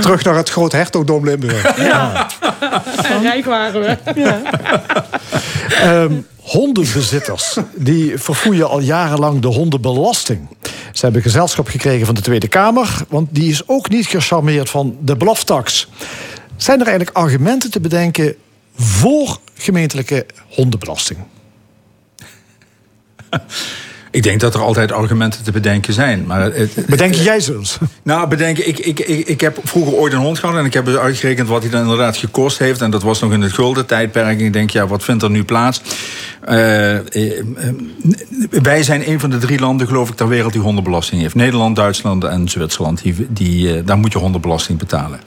Terug 0.00 0.24
naar 0.24 0.34
het 0.36 0.50
groot 0.50 0.72
hertogdom 0.72 1.24
Limburg. 1.24 1.76
Ja. 1.76 2.26
En 3.02 3.22
rijk 3.22 3.44
waren 3.44 3.80
we. 3.80 3.96
Ehm, 5.80 6.12
hondenbezitters 6.44 7.58
die 7.74 8.18
verfoeien 8.18 8.68
al 8.68 8.80
jarenlang 8.80 9.40
de 9.40 9.48
hondenbelasting. 9.48 10.48
Ze 10.92 11.04
hebben 11.04 11.22
gezelschap 11.22 11.68
gekregen 11.68 12.06
van 12.06 12.14
de 12.14 12.20
Tweede 12.20 12.48
Kamer, 12.48 13.04
want 13.08 13.28
die 13.34 13.50
is 13.50 13.68
ook 13.68 13.88
niet 13.88 14.06
gecharmeerd 14.06 14.70
van 14.70 14.96
de 15.00 15.16
blaftax. 15.16 15.88
Zijn 16.56 16.80
er 16.80 16.86
eigenlijk 16.86 17.16
argumenten 17.16 17.70
te 17.70 17.80
bedenken 17.80 18.34
voor 18.76 19.38
gemeentelijke 19.54 20.26
hondenbelasting? 20.48 21.18
Ik 24.14 24.22
denk 24.22 24.40
dat 24.40 24.54
er 24.54 24.60
altijd 24.60 24.92
argumenten 24.92 25.44
te 25.44 25.52
bedenken 25.52 25.92
zijn. 25.92 26.24
Maar 26.26 26.40
het, 26.40 26.86
Bedenk 26.86 27.14
jij 27.14 27.40
zelfs? 27.40 27.78
Nou, 28.02 28.28
bedenken, 28.28 28.68
ik, 28.68 28.78
ik, 28.78 29.00
ik, 29.00 29.26
ik 29.26 29.40
heb 29.40 29.58
vroeger 29.62 29.94
ooit 29.94 30.12
een 30.12 30.18
hond 30.18 30.38
gehad 30.38 30.56
en 30.56 30.64
ik 30.64 30.72
heb 30.72 30.88
uitgerekend 30.88 31.48
wat 31.48 31.62
hij 31.62 31.70
dan 31.70 31.82
inderdaad 31.82 32.16
gekost 32.16 32.58
heeft. 32.58 32.80
En 32.80 32.90
dat 32.90 33.02
was 33.02 33.20
nog 33.20 33.32
in 33.32 33.40
het 33.40 33.52
gulden 33.52 33.86
tijdperk. 33.86 34.38
En 34.38 34.44
ik 34.44 34.52
denk, 34.52 34.70
ja, 34.70 34.86
wat 34.86 35.04
vindt 35.04 35.22
er 35.22 35.30
nu 35.30 35.44
plaats? 35.44 35.82
Eh, 36.40 36.94
eh, 36.94 37.38
eh, 37.38 37.44
wij 38.50 38.82
zijn 38.82 39.08
een 39.08 39.20
van 39.20 39.30
de 39.30 39.38
drie 39.38 39.58
landen, 39.58 39.86
geloof 39.86 40.08
ik, 40.08 40.14
ter 40.14 40.28
wereld 40.28 40.52
die 40.52 40.62
hondenbelasting 40.62 41.20
heeft. 41.20 41.34
Nederland, 41.34 41.76
Duitsland 41.76 42.24
en 42.24 42.48
Zwitserland. 42.48 43.02
Die, 43.02 43.26
die, 43.28 43.84
daar 43.84 43.98
moet 43.98 44.12
je 44.12 44.18
hondenbelasting 44.18 44.78
betalen. 44.78 45.20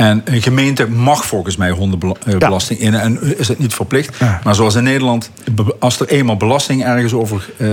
En 0.00 0.22
een 0.24 0.42
gemeente 0.42 0.88
mag 0.88 1.24
volgens 1.24 1.56
mij 1.56 1.70
hondenbelasting 1.70 2.80
in 2.80 2.94
en 2.94 3.38
is 3.38 3.48
het 3.48 3.58
niet 3.58 3.74
verplicht. 3.74 4.20
Maar 4.44 4.54
zoals 4.54 4.74
in 4.74 4.82
Nederland, 4.82 5.30
als 5.78 6.00
er 6.00 6.08
eenmaal 6.08 6.36
belasting 6.36 6.84
ergens 6.84 7.12
over 7.12 7.50
eh, 7.56 7.68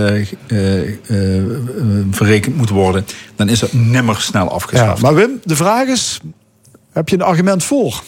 verrekend 2.10 2.56
moet 2.56 2.68
worden, 2.70 3.06
dan 3.36 3.48
is 3.48 3.60
het 3.60 3.72
nimmer 3.72 4.20
snel 4.20 4.44
Ja, 4.44 4.50
afgeschaft. 4.50 5.02
maar 5.02 5.14
Wim, 5.14 5.40
de 5.44 5.56
vraag 5.56 5.86
is: 5.86 6.20
heb 6.92 7.08
je 7.08 7.16
een 7.16 7.22
argument 7.22 7.64
voor? 7.64 8.02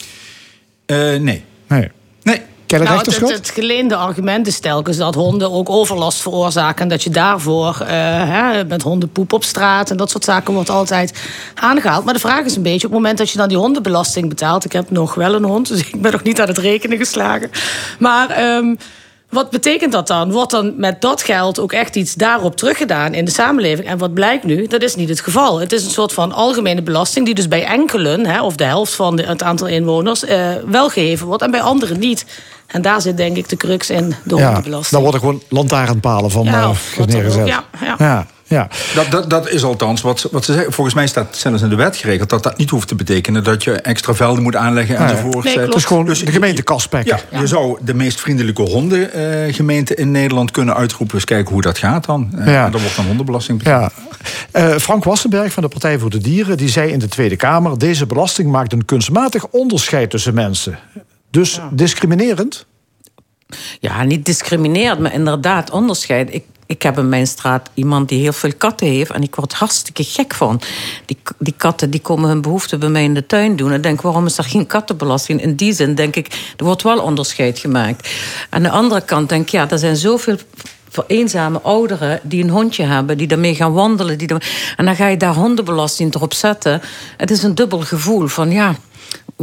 Eh, 0.86 0.96
nee. 0.96 1.44
Nee. 1.66 1.90
Nee. 2.22 2.40
Nou, 2.78 2.98
het, 2.98 3.06
het, 3.06 3.30
het 3.30 3.50
geleende 3.50 3.96
argument 3.96 4.46
is 4.46 4.58
telkens 4.60 4.96
dat 4.96 5.14
honden 5.14 5.52
ook 5.52 5.70
overlast 5.70 6.20
veroorzaken. 6.20 6.82
En 6.82 6.88
dat 6.88 7.02
je 7.02 7.10
daarvoor 7.10 7.80
eh, 7.80 7.88
hè, 8.28 8.64
met 8.64 8.82
hondenpoep 8.82 9.32
op 9.32 9.44
straat 9.44 9.90
en 9.90 9.96
dat 9.96 10.10
soort 10.10 10.24
zaken 10.24 10.54
wordt 10.54 10.70
altijd 10.70 11.12
aangehaald. 11.54 12.04
Maar 12.04 12.14
de 12.14 12.20
vraag 12.20 12.44
is 12.44 12.56
een 12.56 12.62
beetje, 12.62 12.86
op 12.86 12.92
het 12.92 13.00
moment 13.02 13.18
dat 13.18 13.30
je 13.30 13.38
dan 13.38 13.48
die 13.48 13.56
hondenbelasting 13.56 14.28
betaalt. 14.28 14.64
Ik 14.64 14.72
heb 14.72 14.90
nog 14.90 15.14
wel 15.14 15.34
een 15.34 15.44
hond, 15.44 15.68
dus 15.72 15.80
ik 15.80 16.02
ben 16.02 16.12
nog 16.12 16.22
niet 16.22 16.40
aan 16.40 16.48
het 16.48 16.58
rekenen 16.58 16.98
geslagen. 16.98 17.50
Maar. 17.98 18.30
ehm, 18.30 18.74
wat 19.31 19.51
betekent 19.51 19.93
dat 19.93 20.07
dan? 20.07 20.32
Wordt 20.32 20.51
dan 20.51 20.73
met 20.77 21.01
dat 21.01 21.23
geld 21.23 21.59
ook 21.61 21.73
echt 21.73 21.97
iets 21.97 22.15
daarop 22.15 22.57
teruggedaan 22.57 23.15
in 23.15 23.24
de 23.24 23.31
samenleving? 23.31 23.89
En 23.89 23.98
wat 23.98 24.15
blijkt 24.15 24.44
nu? 24.44 24.66
Dat 24.66 24.82
is 24.82 24.94
niet 24.94 25.09
het 25.09 25.20
geval. 25.20 25.61
Het 25.61 25.73
is 25.73 25.85
een 25.85 25.90
soort 25.90 26.12
van 26.12 26.32
algemene 26.32 26.82
belasting 26.82 27.24
die 27.27 27.35
dus 27.35 27.48
bij 27.48 27.65
enkelen, 27.65 28.27
hè, 28.27 28.43
of 28.43 28.57
de 28.57 28.65
helft 28.65 28.94
van 28.94 29.16
de, 29.16 29.23
het 29.23 29.43
aantal 29.43 29.66
inwoners, 29.66 30.24
eh, 30.24 30.48
wel 30.66 30.89
gegeven 30.89 31.27
wordt 31.27 31.43
en 31.43 31.51
bij 31.51 31.61
anderen 31.62 31.98
niet. 31.98 32.24
En 32.66 32.82
daar 32.82 33.01
zit 33.01 33.16
denk 33.16 33.36
ik 33.36 33.48
de 33.48 33.57
crux 33.57 33.90
in, 33.90 34.15
de 34.24 34.36
Ja, 34.36 34.44
hondenbelasting. 34.44 34.90
dan 34.90 35.02
worden 35.02 35.20
gewoon 35.20 35.43
lantaarnpalen 35.48 36.31
van 36.31 36.44
Ja, 36.44 36.65
ook. 36.65 37.07
neergezet. 37.07 37.47
Ja, 37.47 37.65
ja. 37.81 37.94
ja. 37.98 38.27
Ja. 38.51 38.68
Dat, 38.94 39.10
dat, 39.10 39.31
dat 39.31 39.48
is 39.48 39.64
althans 39.64 40.01
wat, 40.01 40.20
ze- 40.20 40.28
wat 40.31 40.44
ze 40.44 40.52
zeggen. 40.52 40.72
Volgens 40.72 40.97
mij 40.97 41.06
staat 41.06 41.36
zelfs 41.36 41.62
in 41.62 41.68
de 41.68 41.74
wet 41.77 41.97
geregeld 41.97 42.28
dat 42.28 42.43
dat 42.43 42.56
niet 42.56 42.70
hoeft 42.70 42.89
te 42.89 42.94
betekenen 42.94 43.44
dat 43.44 43.64
je 43.64 43.72
extra 43.72 44.14
velden 44.14 44.43
moet 44.43 44.56
aanleggen 44.56 44.98
Nee. 44.98 45.09
enzovoort. 45.09 45.44
Nee, 45.44 45.60
Eh, 45.60 45.68
is 45.77 45.85
gewoon 45.85 46.05
de 46.05 46.14
gemeente 46.14 46.62
Ja, 47.31 47.40
je 47.40 47.47
zou 47.47 47.78
de 47.82 47.94
meest 47.94 48.20
vriendelijke 48.20 48.62
hondengemeente 48.62 49.94
in 49.94 50.10
Nederland 50.10 50.51
kunnen 50.51 50.74
uitroepen. 50.74 51.14
Eens 51.14 51.24
kijken 51.24 51.52
hoe 51.52 51.62
dat 51.62 51.78
gaat 51.78 52.05
dan. 52.05 52.31
Eh, 52.39 52.47
Ja. 52.47 52.64
En 52.64 52.70
dan 52.70 52.81
wordt 52.81 52.97
dan 52.97 53.06
hondenbelasting 53.06 53.59
betaald. 53.59 53.93
Ja. 54.52 54.70
Eh, 54.70 54.77
Frank 54.78 55.05
Wassenberg 55.05 55.52
van 55.52 55.62
de 55.62 55.68
Partij 55.68 55.98
voor 55.98 56.10
de 56.10 56.18
Dieren 56.18 56.56
die 56.56 56.68
zei 56.68 56.90
in 56.93 56.98
de 56.98 57.09
Tweede 57.09 57.36
Kamer: 57.36 57.78
deze 57.78 58.06
belasting 58.06 58.51
maakt 58.51 58.72
een 58.72 58.85
kunstmatig 58.85 59.47
onderscheid 59.47 60.10
tussen 60.10 60.35
mensen. 60.35 60.78
Dus 61.31 61.60
discriminerend? 61.72 62.66
Ja, 63.81 64.02
niet 64.02 64.24
discriminerend, 64.24 65.01
maar 65.01 65.12
inderdaad 65.12 65.70
onderscheid. 65.70 66.35
Ik, 66.35 66.44
ik 66.70 66.82
heb 66.82 66.98
in 66.98 67.09
mijn 67.09 67.26
straat 67.26 67.70
iemand 67.74 68.09
die 68.09 68.20
heel 68.20 68.32
veel 68.32 68.52
katten 68.59 68.86
heeft... 68.86 69.10
en 69.10 69.22
ik 69.22 69.34
word 69.34 69.52
hartstikke 69.52 70.05
gek 70.05 70.34
van. 70.34 70.60
Die, 71.06 71.18
die 71.38 71.55
katten 71.56 71.90
die 71.90 72.01
komen 72.01 72.28
hun 72.28 72.40
behoeften 72.40 72.80
bij 72.80 72.88
mij 72.88 73.05
in 73.05 73.14
de 73.14 73.26
tuin 73.26 73.56
doen. 73.56 73.70
En 73.70 73.76
ik 73.76 73.82
denk, 73.82 74.01
waarom 74.01 74.26
is 74.26 74.38
er 74.38 74.44
geen 74.44 74.66
kattenbelasting? 74.66 75.42
In 75.42 75.55
die 75.55 75.72
zin 75.72 75.94
denk 75.94 76.16
ik, 76.16 76.55
er 76.56 76.64
wordt 76.64 76.82
wel 76.82 77.01
onderscheid 77.01 77.59
gemaakt. 77.59 78.09
Aan 78.51 78.62
de 78.62 78.70
andere 78.70 79.01
kant 79.01 79.28
denk 79.28 79.42
ik, 79.42 79.48
ja, 79.48 79.70
er 79.70 79.78
zijn 79.78 79.97
zoveel 79.97 80.36
voor 80.88 81.05
eenzame 81.06 81.60
ouderen 81.60 82.20
die 82.22 82.42
een 82.42 82.51
hondje 82.51 82.84
hebben, 82.84 83.18
die 83.18 83.26
daarmee 83.26 83.55
gaan 83.55 83.72
wandelen. 83.72 84.18
Die 84.18 84.28
en 84.76 84.84
dan 84.84 84.97
ga 84.97 85.06
je 85.06 85.16
daar 85.16 85.34
hondenbelasting 85.34 86.14
erop 86.14 86.34
zetten. 86.34 86.82
Het 87.16 87.30
is 87.30 87.42
een 87.42 87.55
dubbel 87.55 87.80
gevoel 87.80 88.26
van 88.26 88.51
ja, 88.51 88.74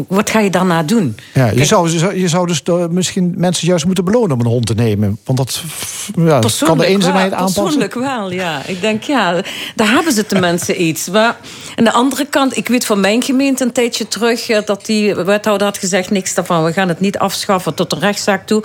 wat 0.08 0.30
ga 0.30 0.40
je 0.40 0.50
daarna 0.50 0.84
doen? 0.84 1.16
Ja, 1.34 1.46
je, 1.46 1.54
Kijk, 1.54 1.68
zou, 1.68 1.90
je 2.20 2.28
zou- 2.28 2.48
dus 2.48 2.62
misschien 2.90 3.34
mensen 3.38 3.68
juist 3.68 3.86
moeten 3.86 4.06
belonen 4.06 4.32
om 4.32 4.40
een 4.40 4.46
hond 4.46 4.66
te 4.66 4.74
nemen. 4.74 5.18
Want 5.24 5.38
dat 5.38 5.64
ja, 6.16 6.40
kan 6.60 6.78
de 6.78 6.86
eenzaamheid 6.86 7.30
wel, 7.30 7.40
aanpassen. 7.40 7.64
Persoonlijk 7.64 7.94
wel, 7.94 8.32
ja. 8.32 8.62
Ik 8.66 8.82
denk, 8.82 9.04
ja, 9.04 9.42
daar 9.76 9.90
hebben 9.90 10.14
ze 10.14 10.24
de 10.28 10.40
mensen 10.40 10.82
iets. 10.88 11.10
Maar 11.10 11.38
aan 11.76 11.84
de 11.84 11.92
andere 11.92 12.26
kant, 12.26 12.58
ik 12.58 12.68
weet 12.68 12.86
van 12.86 13.00
mijn 13.00 13.24
gemeente 13.24 13.64
een 13.64 13.72
tijdje 13.72 14.08
terug... 14.08 14.50
eh, 14.50 14.66
dat 14.66 14.86
die 14.86 15.16
wethouder 15.16 15.68
had 15.68 15.78
gezegd, 15.78 16.10
niks 16.12 16.34
daarvan. 16.34 16.64
We 16.64 16.74
gaan 16.74 16.88
het 16.88 17.00
niet 17.00 17.18
afschaffen 17.18 17.74
tot 17.74 17.92
een 17.92 18.00
rechtszaak 18.00 18.48
toe. 18.48 18.64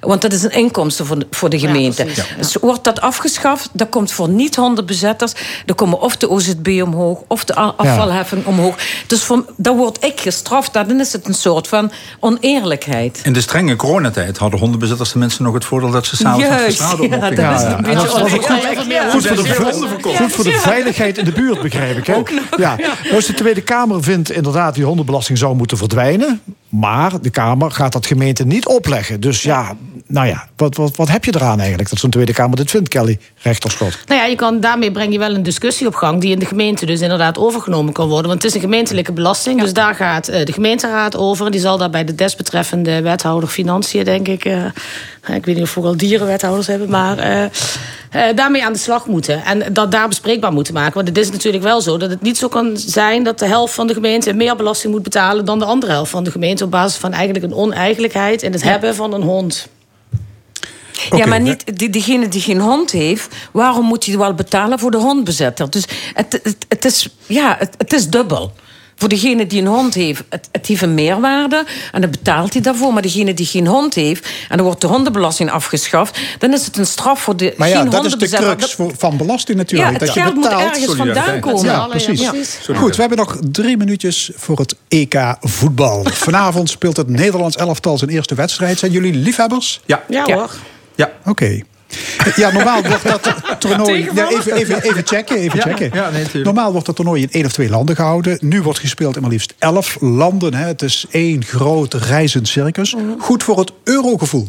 Want 0.00 0.22
dat 0.22 0.32
is 0.32 0.42
een 0.42 0.50
inkomsten 0.52 1.06
voor 1.06 1.18
de, 1.18 1.26
voor 1.30 1.48
de 1.48 1.58
gemeente. 1.58 2.04
ja. 2.14 2.24
Dus 2.36 2.56
wordt 2.56 2.84
dat 2.84 3.00
afgeschaft, 3.00 3.68
dan 3.72 3.88
komt 3.88 4.12
voor 4.12 4.28
niet-hondenbezetters... 4.28 5.32
dan 5.66 5.76
komen 5.76 6.00
of 6.00 6.16
de 6.16 6.30
OZB 6.30 6.80
omhoog, 6.84 7.22
of 7.28 7.44
de 7.44 7.54
afvalheffing 7.54 8.46
omhoog. 8.46 8.76
Dus 9.06 9.22
voor, 9.22 9.44
dan 9.56 9.76
word 9.76 10.04
ik 10.04 10.20
gestraft. 10.20 10.71
Dan 10.72 11.00
is 11.00 11.12
het 11.12 11.28
een 11.28 11.34
soort 11.34 11.68
van 11.68 11.92
oneerlijkheid. 12.20 13.20
In 13.24 13.32
de 13.32 13.40
strenge 13.40 13.76
coronatijd 13.76 14.38
hadden 14.38 14.60
hondenbezitters 14.60 15.10
tenminste 15.10 15.42
nog 15.42 15.54
het 15.54 15.64
voordeel 15.64 15.90
dat 15.90 16.06
ze 16.06 16.16
s'avonds 16.16 16.48
de 16.66 16.72
straat 16.72 17.00
op 17.00 17.10
ja, 17.10 17.16
mochten 17.16 17.36
dat 17.36 17.62
En 17.84 17.94
dat 17.94 18.20
was 18.20 18.30
goed, 18.30 19.26
voor 19.26 19.36
de, 19.36 20.16
goed 20.16 20.32
voor 20.32 20.44
de 20.44 20.52
veiligheid 20.52 21.18
in 21.18 21.24
de 21.24 21.32
buurt, 21.32 21.62
begrijp 21.62 21.96
ik. 21.96 22.06
Hè? 22.06 22.22
Ja. 22.56 22.76
Dus 23.10 23.26
de 23.26 23.34
Tweede 23.34 23.60
Kamer 23.60 24.02
vindt 24.02 24.30
inderdaad 24.30 24.74
die 24.74 24.84
hondenbelasting 24.84 25.38
zou 25.38 25.56
moeten 25.56 25.76
verdwijnen. 25.76 26.40
Maar 26.80 27.20
de 27.20 27.30
Kamer 27.30 27.70
gaat 27.70 27.92
dat 27.92 28.06
gemeente 28.06 28.44
niet 28.44 28.66
opleggen. 28.66 29.20
Dus 29.20 29.42
ja, 29.42 29.76
nou 30.06 30.26
ja, 30.26 30.48
wat, 30.56 30.76
wat, 30.76 30.96
wat 30.96 31.08
heb 31.08 31.24
je 31.24 31.32
eraan 31.34 31.58
eigenlijk 31.58 31.90
dat 31.90 31.98
zo'n 31.98 32.10
Tweede 32.10 32.32
Kamer 32.32 32.56
dit 32.56 32.70
vindt, 32.70 32.88
Kelly 32.88 33.18
Rechterschot? 33.42 33.98
Nou 34.06 34.20
ja, 34.20 34.26
je 34.26 34.36
kan, 34.36 34.60
daarmee 34.60 34.92
breng 34.92 35.12
je 35.12 35.18
wel 35.18 35.34
een 35.34 35.42
discussie 35.42 35.86
op 35.86 35.94
gang... 35.94 36.20
die 36.20 36.32
in 36.32 36.38
de 36.38 36.46
gemeente 36.46 36.86
dus 36.86 37.00
inderdaad 37.00 37.38
overgenomen 37.38 37.92
kan 37.92 38.08
worden. 38.08 38.28
Want 38.28 38.42
het 38.42 38.50
is 38.50 38.56
een 38.56 38.64
gemeentelijke 38.64 39.12
belasting. 39.12 39.60
Dus 39.60 39.72
daar 39.72 39.94
gaat 39.94 40.28
eh, 40.28 40.44
de 40.44 40.52
gemeenteraad 40.52 41.16
over. 41.16 41.50
Die 41.50 41.60
zal 41.60 41.78
daar 41.78 41.90
bij 41.90 42.04
de 42.04 42.14
desbetreffende 42.14 43.02
wethouder 43.02 43.48
Financiën, 43.48 44.04
denk 44.04 44.28
ik... 44.28 44.44
ik 45.26 45.44
weet 45.46 45.54
niet 45.54 45.64
of 45.64 45.74
we 45.74 45.80
al 45.80 45.96
dierenwethouders 45.96 46.66
hebben... 46.66 46.90
maar 46.90 47.18
eh, 47.18 47.44
eh, 47.44 48.36
daarmee 48.36 48.64
aan 48.64 48.72
de 48.72 48.78
slag 48.78 49.06
moeten. 49.06 49.44
En 49.44 49.72
dat 49.72 49.92
daar 49.92 50.08
bespreekbaar 50.08 50.52
moeten 50.52 50.74
maken. 50.74 50.94
Want 50.94 51.08
het 51.08 51.18
is 51.18 51.30
natuurlijk 51.30 51.64
wel 51.64 51.80
zo 51.80 51.96
dat 51.96 52.10
het 52.10 52.22
niet 52.22 52.36
zo 52.36 52.48
kan 52.48 52.76
zijn... 52.76 53.22
dat 53.22 53.38
de 53.38 53.46
helft 53.46 53.74
van 53.74 53.86
de 53.86 53.94
gemeente 53.94 54.32
meer 54.32 54.56
belasting 54.56 54.92
moet 54.92 55.02
betalen... 55.02 55.44
dan 55.44 55.58
de 55.58 55.64
andere 55.64 55.92
helft 55.92 56.10
van 56.10 56.24
de 56.24 56.30
gemeente... 56.30 56.64
op 56.64 56.70
basis 56.70 56.98
van 56.98 57.12
eigenlijk 57.12 57.44
een 57.44 57.54
oneigenlijkheid... 57.54 58.42
in 58.42 58.52
het 58.52 58.62
hebben 58.62 58.94
van 58.94 59.12
een 59.12 59.22
hond. 59.22 59.68
ja, 61.10 61.26
maar 61.26 61.40
niet 61.40 61.78
die, 61.78 61.90
diegene 61.90 62.28
die 62.28 62.40
geen 62.40 62.60
hond 62.60 62.90
heeft, 62.90 63.34
waarom 63.52 63.86
moet 63.86 64.06
hij 64.06 64.18
wel 64.18 64.34
betalen 64.34 64.78
voor 64.78 64.90
de 64.90 64.96
hondbezetter? 64.96 65.70
Dus 65.70 65.84
het, 66.14 66.40
het, 66.42 66.56
het, 66.68 66.84
is, 66.84 67.08
ja, 67.26 67.56
het, 67.58 67.74
het 67.78 67.92
is 67.92 68.08
dubbel. 68.08 68.52
Voor 69.02 69.10
degene 69.10 69.46
die 69.46 69.60
een 69.60 69.66
hond 69.66 69.94
heeft, 69.94 70.22
het, 70.28 70.48
het 70.52 70.66
heeft 70.66 70.82
een 70.82 70.94
meerwaarde 70.94 71.64
en 71.92 72.00
dan 72.00 72.10
betaalt 72.10 72.52
hij 72.52 72.62
daarvoor. 72.62 72.92
Maar 72.92 73.02
degene 73.02 73.34
die 73.34 73.46
geen 73.46 73.66
hond 73.66 73.94
heeft 73.94 74.28
en 74.48 74.56
dan 74.56 74.66
wordt 74.66 74.80
de 74.80 74.86
hondenbelasting 74.86 75.50
afgeschaft, 75.50 76.18
dan 76.38 76.52
is 76.52 76.66
het 76.66 76.76
een 76.76 76.86
straf 76.86 77.20
voor 77.20 77.36
de 77.36 77.54
Maar 77.56 77.68
ja, 77.68 77.80
geen 77.80 77.90
dat 77.90 78.04
is 78.04 78.14
de 78.14 78.28
crux 78.28 78.76
van 78.96 79.16
belasting 79.16 79.58
natuurlijk. 79.58 79.90
Ja, 79.90 79.98
het 79.98 80.06
dat 80.06 80.14
je 80.14 80.20
geld 80.20 80.34
moet 80.34 80.42
betaalt. 80.42 80.62
ergens 80.62 80.96
vandaan 80.96 81.40
komen. 81.40 81.64
Ja, 81.64 81.72
Ja, 81.72 81.86
precies. 81.86 82.20
ja, 82.20 82.30
precies. 82.30 82.58
Goed, 82.74 82.94
we 82.94 83.00
hebben 83.00 83.18
nog 83.18 83.38
drie 83.50 83.76
minuutjes 83.76 84.30
voor 84.34 84.58
het 84.58 84.74
EK 84.88 85.34
voetbal. 85.40 86.04
Vanavond 86.26 86.70
speelt 86.70 86.96
het 86.96 87.08
Nederlands 87.08 87.56
elftal 87.56 87.98
zijn 87.98 88.10
eerste 88.10 88.34
wedstrijd. 88.34 88.78
Zijn 88.78 88.92
jullie 88.92 89.14
liefhebbers? 89.14 89.80
Ja. 89.86 90.02
Ja, 90.08 90.24
hoor. 90.24 90.50
Ja. 90.94 91.10
Oké. 91.24 91.60
Ja, 92.36 92.52
normaal 92.52 92.82
wordt 92.82 93.04
dat 93.08 93.34
toernooi... 93.58 94.08
Ja, 94.14 94.28
even, 94.30 94.54
even, 94.54 94.82
even 94.82 95.06
checken, 95.06 95.36
even 95.36 95.58
Ja, 95.58 95.62
checken. 95.62 95.90
ja, 95.92 96.10
nee, 96.10 96.42
normaal 96.44 96.72
wordt 96.72 96.86
dat 96.86 96.96
toernooi 96.96 97.22
in 97.22 97.28
één 97.30 97.44
of 97.44 97.52
twee 97.52 97.68
landen 97.70 97.96
gehouden. 97.96 98.38
Nu 98.40 98.62
wordt 98.62 98.78
gespeeld 98.78 99.16
in 99.16 99.22
maar 99.22 99.30
liefst 99.30 99.54
elf 99.58 99.96
landen. 100.00 100.54
Hè. 100.54 100.66
Het 100.66 100.82
is 100.82 101.06
één 101.10 101.44
groot 101.44 101.94
reizend 101.94 102.48
circus. 102.48 102.94
Mhm. 102.94 103.04
Goed 103.18 103.42
voor 103.42 103.58
het 103.58 103.72
eurogevoel. 103.84 104.48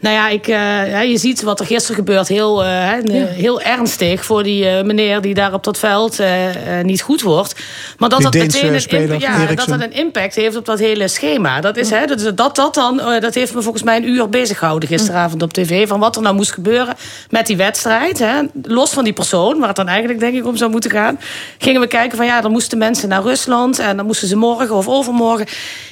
Nou 0.00 0.14
ja, 0.14 0.28
ik, 0.28 0.46
eh, 0.46 0.54
ja, 0.90 1.00
je 1.00 1.18
ziet 1.18 1.42
wat 1.42 1.60
er 1.60 1.66
gisteren 1.66 1.96
gebeurt. 1.96 2.28
Heel, 2.28 2.64
eh, 2.64 2.68
hè, 2.70 3.00
heel 3.26 3.60
ernstig 3.60 4.24
voor 4.24 4.42
die 4.42 4.68
eh, 4.68 4.84
meneer 4.84 5.20
die 5.20 5.34
daar 5.34 5.52
op 5.52 5.64
dat 5.64 5.78
veld 5.78 6.20
eh, 6.20 6.78
eh, 6.78 6.84
niet 6.84 7.00
goed 7.02 7.22
wordt. 7.22 7.54
Maar 7.98 8.08
dat 8.08 8.18
Die 8.18 8.30
dat 8.30 8.40
meteen 8.40 8.74
een, 8.74 8.80
speler, 8.80 9.10
imp- 9.12 9.20
ja, 9.20 9.32
dat 9.38 9.46
Eriksen. 9.46 9.78
dat 9.78 9.80
een 9.88 9.92
impact 9.92 10.34
heeft 10.34 10.56
op 10.56 10.64
dat 10.64 10.78
hele 10.78 11.08
schema. 11.08 11.60
Dat, 11.60 11.76
is, 11.76 11.90
hè, 11.90 12.06
dat, 12.06 12.36
dat, 12.36 12.56
dat, 12.56 12.74
dan, 12.74 13.00
eh, 13.00 13.20
dat 13.20 13.34
heeft 13.34 13.54
me 13.54 13.62
volgens 13.62 13.82
mij 13.82 13.96
een 13.96 14.08
uur 14.08 14.28
bezig 14.28 14.58
gehouden 14.58 14.88
gisteravond 14.88 15.42
op 15.42 15.52
tv. 15.52 15.88
Van 15.88 16.00
wat 16.00 16.16
er 16.16 16.22
nou 16.22 16.34
moest 16.34 16.52
gebeuren 16.52 16.94
met 17.30 17.46
die 17.46 17.56
wedstrijd. 17.56 18.18
Hè. 18.18 18.40
Los 18.62 18.90
van 18.90 19.04
die 19.04 19.12
persoon, 19.12 19.58
waar 19.58 19.68
het 19.68 19.76
dan 19.76 19.88
eigenlijk 19.88 20.20
denk 20.20 20.34
ik 20.34 20.46
om 20.46 20.56
zou 20.56 20.70
moeten 20.70 20.90
gaan. 20.90 21.18
Gingen 21.58 21.80
we 21.80 21.86
kijken 21.86 22.16
van 22.16 22.26
ja, 22.26 22.40
dan 22.40 22.50
moesten 22.50 22.78
mensen 22.78 23.08
naar 23.08 23.22
Rusland. 23.22 23.78
En 23.78 23.96
dan 23.96 24.06
moesten 24.06 24.28
ze 24.28 24.36
morgen 24.36 24.74
of 24.74 24.88
overmorgen. 24.88 25.46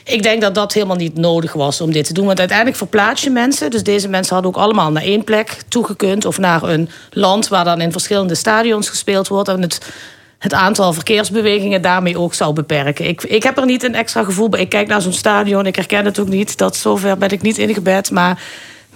Ik 0.04 0.22
denk 0.22 0.40
dat 0.40 0.54
dat 0.54 0.72
helemaal 0.72 0.96
niet 0.96 1.16
nodig 1.16 1.52
was 1.52 1.80
om 1.80 1.92
dit 1.92 2.06
te 2.06 2.12
doen. 2.12 2.26
Want 2.26 2.38
uiteindelijk 2.38 2.76
verplaats 2.78 3.22
je 3.22 3.30
mensen. 3.30 3.70
Dus 3.70 3.82
deze 3.82 3.94
mensen 4.04 4.34
hadden 4.34 4.54
ook 4.54 4.62
allemaal 4.62 4.92
naar 4.92 5.02
één 5.02 5.24
plek 5.24 5.62
toegekund. 5.68 6.24
Of 6.24 6.38
naar 6.38 6.62
een 6.62 6.88
land 7.10 7.48
waar 7.48 7.64
dan 7.64 7.80
in 7.80 7.92
verschillende 7.92 8.34
stadions 8.34 8.88
gespeeld 8.88 9.28
wordt. 9.28 9.48
En 9.48 9.62
het, 9.62 9.92
het 10.38 10.54
aantal 10.54 10.92
verkeersbewegingen 10.92 11.82
daarmee 11.82 12.18
ook 12.18 12.34
zou 12.34 12.52
beperken. 12.52 13.08
Ik, 13.08 13.22
ik 13.22 13.42
heb 13.42 13.58
er 13.58 13.66
niet 13.66 13.82
een 13.82 13.94
extra 13.94 14.24
gevoel 14.24 14.48
bij. 14.48 14.60
Ik 14.60 14.68
kijk 14.68 14.88
naar 14.88 15.02
zo'n 15.02 15.12
stadion. 15.12 15.66
Ik 15.66 15.76
herken 15.76 16.04
het 16.04 16.18
ook 16.18 16.28
niet. 16.28 16.58
Dat 16.58 16.76
zover 16.76 17.18
ben 17.18 17.30
ik 17.30 17.42
niet 17.42 17.58
ingebed. 17.58 18.10
Maar 18.10 18.42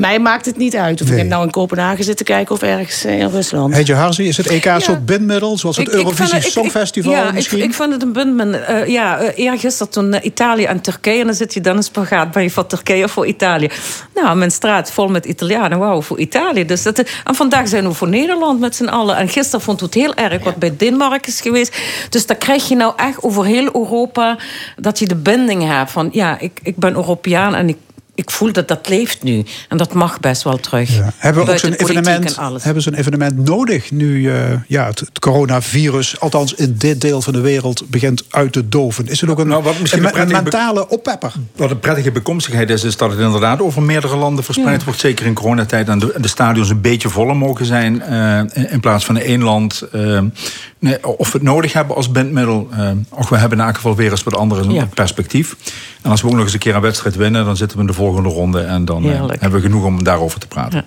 mij 0.01 0.19
maakt 0.19 0.47
het 0.47 0.57
niet 0.57 0.77
uit. 0.77 1.03
Of 1.03 1.09
Nee. 1.11 1.19
ik 1.19 1.27
nou 1.27 1.45
in 1.45 1.51
Kopenhagen 1.51 2.05
zit 2.05 2.17
te 2.17 2.25
kijken 2.25 2.55
of 2.55 2.63
ergens 2.63 3.05
eh, 3.05 3.19
in 3.19 3.29
Rusland. 3.29 3.75
Heetje 3.75 3.95
Harzi, 3.95 4.29
is 4.29 4.37
het 4.37 4.47
EK 4.47 4.65
een 4.65 4.81
soort 4.81 5.07
bindmiddel? 5.07 5.59
Zoals 5.59 5.77
het 5.77 5.89
Ik- 5.89 5.95
Eurovisie 5.95 6.37
ik- 6.37 6.43
Songfestival 6.43 7.13
ja, 7.13 7.33
misschien? 7.33 7.59
Ik, 7.59 7.65
ik 7.65 7.75
vind 7.75 7.93
het 7.93 8.03
een 8.03 8.13
punt. 8.13 8.41
Uh, 8.41 8.87
ja, 8.87 9.23
uh, 9.23 9.29
eergisteren 9.35 9.93
toen 9.93 10.15
uh, 10.15 10.19
Italië 10.23 10.65
en 10.65 10.81
Turkije... 10.81 11.21
en 11.21 11.27
dan 11.27 11.35
zit 11.35 11.55
je 11.55 11.61
dan 11.61 11.77
een 11.77 11.83
spagaat. 11.83 12.31
Ben 12.31 12.43
je 12.43 12.51
voor 12.51 12.67
Turkije 12.67 13.05
of 13.05 13.11
voor 13.11 13.27
Italië? 13.27 13.69
Nou, 14.15 14.37
mijn 14.37 14.51
straat 14.51 14.93
vol 14.93 15.09
met 15.09 15.25
Italianen. 15.25 15.79
Wauw, 15.79 16.03
voor 16.03 16.19
Italië. 16.19 16.67
Dus 16.67 16.83
dat, 16.83 16.99
en 17.25 17.35
vandaag 17.35 17.69
zijn 17.69 17.89
we 17.89 17.95
voor 17.95 18.09
Nederland 18.09 18.61
met 18.61 18.77
z'n 18.77 18.85
allen. 18.89 19.17
En 19.17 19.29
gisteren 19.29 19.61
vond 19.61 19.81
het 19.81 19.95
heel 19.95 20.15
erg 20.15 20.45
wat 20.45 20.57
bij 20.57 20.75
Denemarken 20.77 21.33
is 21.33 21.41
geweest. 21.41 21.77
Dus 22.11 22.27
dan 22.27 22.39
krijg 22.39 22.69
je 22.69 22.77
nou 22.77 22.93
echt 22.97 23.23
over 23.23 23.45
heel 23.45 23.65
Europa... 23.75 24.37
dat 24.77 24.99
je 24.99 25.07
de 25.07 25.17
binding 25.17 25.67
hebt 25.67 25.91
van... 25.91 26.09
ja, 26.13 26.39
ik, 26.39 26.61
ik 26.63 26.77
ben 26.77 26.95
Europeaan 26.95 27.55
en 27.55 27.69
ik 27.69 27.77
ik 28.15 28.31
voel 28.31 28.53
dat 28.53 28.69
dat 28.69 28.89
leeft 28.89 29.23
nu. 29.23 29.45
En 29.69 29.77
dat 29.77 29.93
mag 29.95 30.21
best 30.21 30.43
wel 30.43 30.57
terug. 30.57 30.97
Ja. 30.97 31.13
Hebben 31.17 31.45
we 31.45 31.51
ook 31.53 31.59
zo'n 31.59 31.73
evenement, 31.73 32.25
en 32.37 32.43
alles. 32.43 32.65
hebben 32.65 32.83
ze 32.83 32.89
een 32.93 32.99
evenement 32.99 33.37
nodig 33.49 33.91
nu 33.91 34.31
eh, 34.31 34.37
ja, 34.67 34.87
het, 34.87 35.01
het 35.01 35.19
coronavirus, 35.19 36.21
althans 36.21 36.55
in 36.55 36.75
dit 36.79 37.01
deel 37.01 37.23
van 37.23 37.33
de 37.33 37.41
wereld, 37.41 37.91
begint 37.91 38.25
uit 38.31 38.53
te 38.53 38.69
doven? 38.69 39.09
Is 39.09 39.21
het 39.21 39.31
ook 39.31 39.39
een, 39.39 39.49
Nou, 39.49 39.63
wat 39.63 39.79
misschien 39.81 40.21
een, 40.21 40.29
mentale 40.31 40.89
oppepper? 40.89 41.33
Wat 41.57 41.71
een 41.71 41.81
prettige 41.81 42.11
bekomstigheid 42.13 42.71
is, 42.71 42.85
is 42.85 42.97
dat 42.97 43.11
het 43.11 43.21
inderdaad 43.21 43.61
over 43.61 43.83
meerdere 43.83 44.17
landen 44.17 44.45
verspreid 44.45 44.79
Ja. 44.79 44.85
wordt. 44.85 45.01
Zeker 45.01 45.27
in 45.27 45.35
coronatijd. 45.35 45.89
En 45.89 45.99
de, 45.99 46.15
de 46.21 46.29
stadions 46.29 46.71
een 46.71 46.81
beetje 46.81 47.09
voller 47.09 47.37
mogen 47.37 47.67
zijn. 47.67 48.03
eh, 48.03 48.39
in, 48.39 48.71
in 48.71 48.81
plaats 48.81 49.05
van 49.05 49.17
één 49.17 49.43
land. 49.43 49.83
eh, 49.93 50.21
nee, 50.81 51.07
of 51.19 51.33
we 51.33 51.39
het 51.39 51.43
nodig 51.47 51.73
hebben 51.73 51.97
als 51.97 52.11
bandmiddel. 52.11 52.69
eh 52.73 52.91
och, 53.11 53.29
we 53.29 53.37
hebben 53.37 53.59
in 53.59 53.65
elk 53.65 53.75
geval 53.75 53.97
weer 53.97 54.11
eens 54.11 54.23
wat 54.23 54.35
andere 54.37 54.73
Ja. 54.73 54.87
perspectief. 54.95 55.57
En 56.03 56.11
als 56.11 56.21
we 56.21 56.27
ook 56.29 56.35
nog 56.35 56.43
eens 56.45 56.53
een 56.53 56.59
keer 56.59 56.75
een 56.75 56.81
wedstrijd 56.81 57.17
winnen, 57.17 57.45
dan 57.45 57.57
zitten 57.57 57.77
we 57.77 57.83
in 57.83 57.89
de 57.89 57.97
volgende 57.97 58.29
ronde. 58.29 58.61
En 58.61 58.85
dan 58.85 59.05
eh, 59.11 59.19
hebben 59.29 59.53
we 59.53 59.61
genoeg 59.61 59.85
om 59.85 60.05
daarover 60.05 60.41
te 60.41 60.47
praten. 60.47 60.85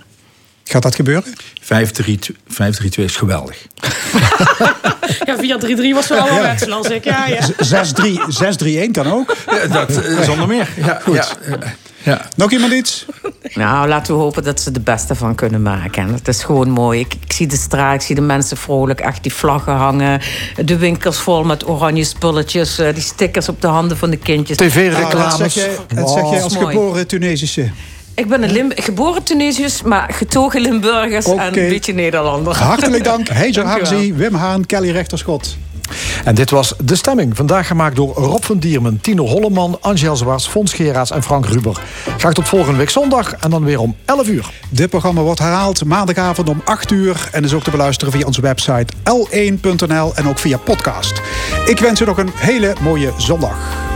Gaat 0.63 0.81
dat 0.81 0.95
gebeuren? 0.95 1.33
5-3-2 1.61 3.03
is 3.03 3.15
geweldig. 3.15 3.57
Ja, 5.25 5.35
4-3-3 5.37 5.93
was 5.93 6.07
wel 6.07 6.19
al 6.29 6.41
wet, 6.41 6.67
las 6.67 6.87
ik. 6.89 7.03
Ja, 7.03 7.25
ja. 7.27 7.41
6-3 7.41 8.87
6-3-1 8.87 8.91
kan 8.91 9.11
ook. 9.11 9.35
Ja, 9.51 9.67
dat 9.67 9.97
eh, 10.03 10.19
zonder 10.21 10.47
meer. 10.47 10.69
Ja, 10.75 10.99
Goed. 11.03 11.15
ja, 11.15 11.27
ja. 12.03 12.21
Nog 12.35 12.51
iemand 12.51 12.73
iets? 12.73 13.05
Nou, 13.53 13.87
laten 13.87 14.13
we 14.15 14.19
hopen 14.21 14.43
dat 14.43 14.59
ze 14.61 14.71
er 14.71 14.81
beste 14.81 15.15
van 15.15 15.35
kunnen 15.35 15.61
maken. 15.61 16.03
En 16.07 16.13
het 16.13 16.27
is 16.27 16.43
gewoon 16.43 16.69
mooi. 16.69 16.99
Ik, 16.99 17.13
ik 17.25 17.31
zie 17.33 17.47
de 17.47 17.55
straat, 17.55 17.93
ik 17.93 18.01
zie 18.01 18.15
de 18.15 18.21
mensen 18.21 18.57
vrolijk 18.57 18.99
echt 18.99 19.23
die 19.23 19.33
vlaggen 19.33 19.73
hangen. 19.73 20.21
De 20.65 20.77
winkels 20.77 21.17
vol 21.17 21.43
met 21.43 21.67
oranje 21.69 22.03
spulletjes. 22.03 22.79
eh, 22.79 22.93
Die 22.93 23.03
stickers 23.03 23.49
op 23.49 23.61
de 23.61 23.67
handen 23.67 23.97
van 23.97 24.09
de 24.09 24.17
kindjes. 24.17 24.57
Ah, 25.05 25.11
dat 25.11 25.53
zeg 25.53 25.53
jij, 25.53 25.75
dat 25.95 26.09
zeg 26.09 26.29
jij 26.29 26.41
als 26.43 26.55
geboren 26.55 27.07
Tunesische. 27.07 27.69
Ik 28.15 28.27
ben 28.27 28.43
een 28.43 28.51
Lim 28.51 28.71
geboren 28.75 29.23
Tunesiërs, 29.23 29.81
maar 29.81 30.09
getogen 30.13 30.61
Limburgers 30.61 31.25
en 31.25 31.45
een 31.47 31.69
beetje 31.69 31.93
Nederlander. 31.93 32.55
Hartelijk 32.57 33.03
dank, 33.03 33.27
wel. 33.61 33.65
Harzi, 33.87 34.13
Wim 34.13 34.33
Haan, 34.35 34.65
Kelly 34.65 34.91
Rechterschot. 34.91 35.57
En 36.23 36.35
dit 36.35 36.49
was 36.49 36.73
De 36.83 36.95
Stemming. 36.95 37.35
Vandaag 37.35 37.67
gemaakt 37.67 37.95
door 37.95 38.13
Rob 38.15 38.43
van 38.43 38.57
Diermen, 38.57 39.01
Tino 39.01 39.27
Holleman, 39.27 39.77
Angel 39.81 40.15
Zwaars, 40.15 40.47
Fons 40.47 40.73
Geraerts 40.73 41.11
en 41.11 41.23
Frank 41.23 41.45
Ruber. 41.45 41.81
Graag 42.17 42.33
tot 42.33 42.47
volgende 42.47 42.77
week 42.77 42.89
zondag 42.89 43.33
en 43.33 43.49
dan 43.49 43.63
weer 43.63 43.79
om 43.79 43.95
11 44.05 44.27
uur. 44.27 44.51
Dit 44.69 44.89
programma 44.89 45.21
wordt 45.21 45.39
herhaald 45.39 45.85
maandagavond 45.85 46.49
om 46.49 46.61
8 46.65 46.91
uur. 46.91 47.29
En 47.31 47.43
is 47.43 47.53
ook 47.53 47.63
te 47.63 47.71
beluisteren 47.71 48.13
via 48.13 48.25
onze 48.25 48.41
website 48.41 48.93
l1.nl 49.03 50.15
en 50.15 50.27
ook 50.27 50.39
via 50.39 50.57
podcast. 50.57 51.21
Ik 51.65 51.79
wens 51.79 52.01
u 52.01 52.05
nog 52.05 52.17
een 52.17 52.31
hele 52.35 52.75
mooie 52.81 53.11
zondag. 53.17 53.92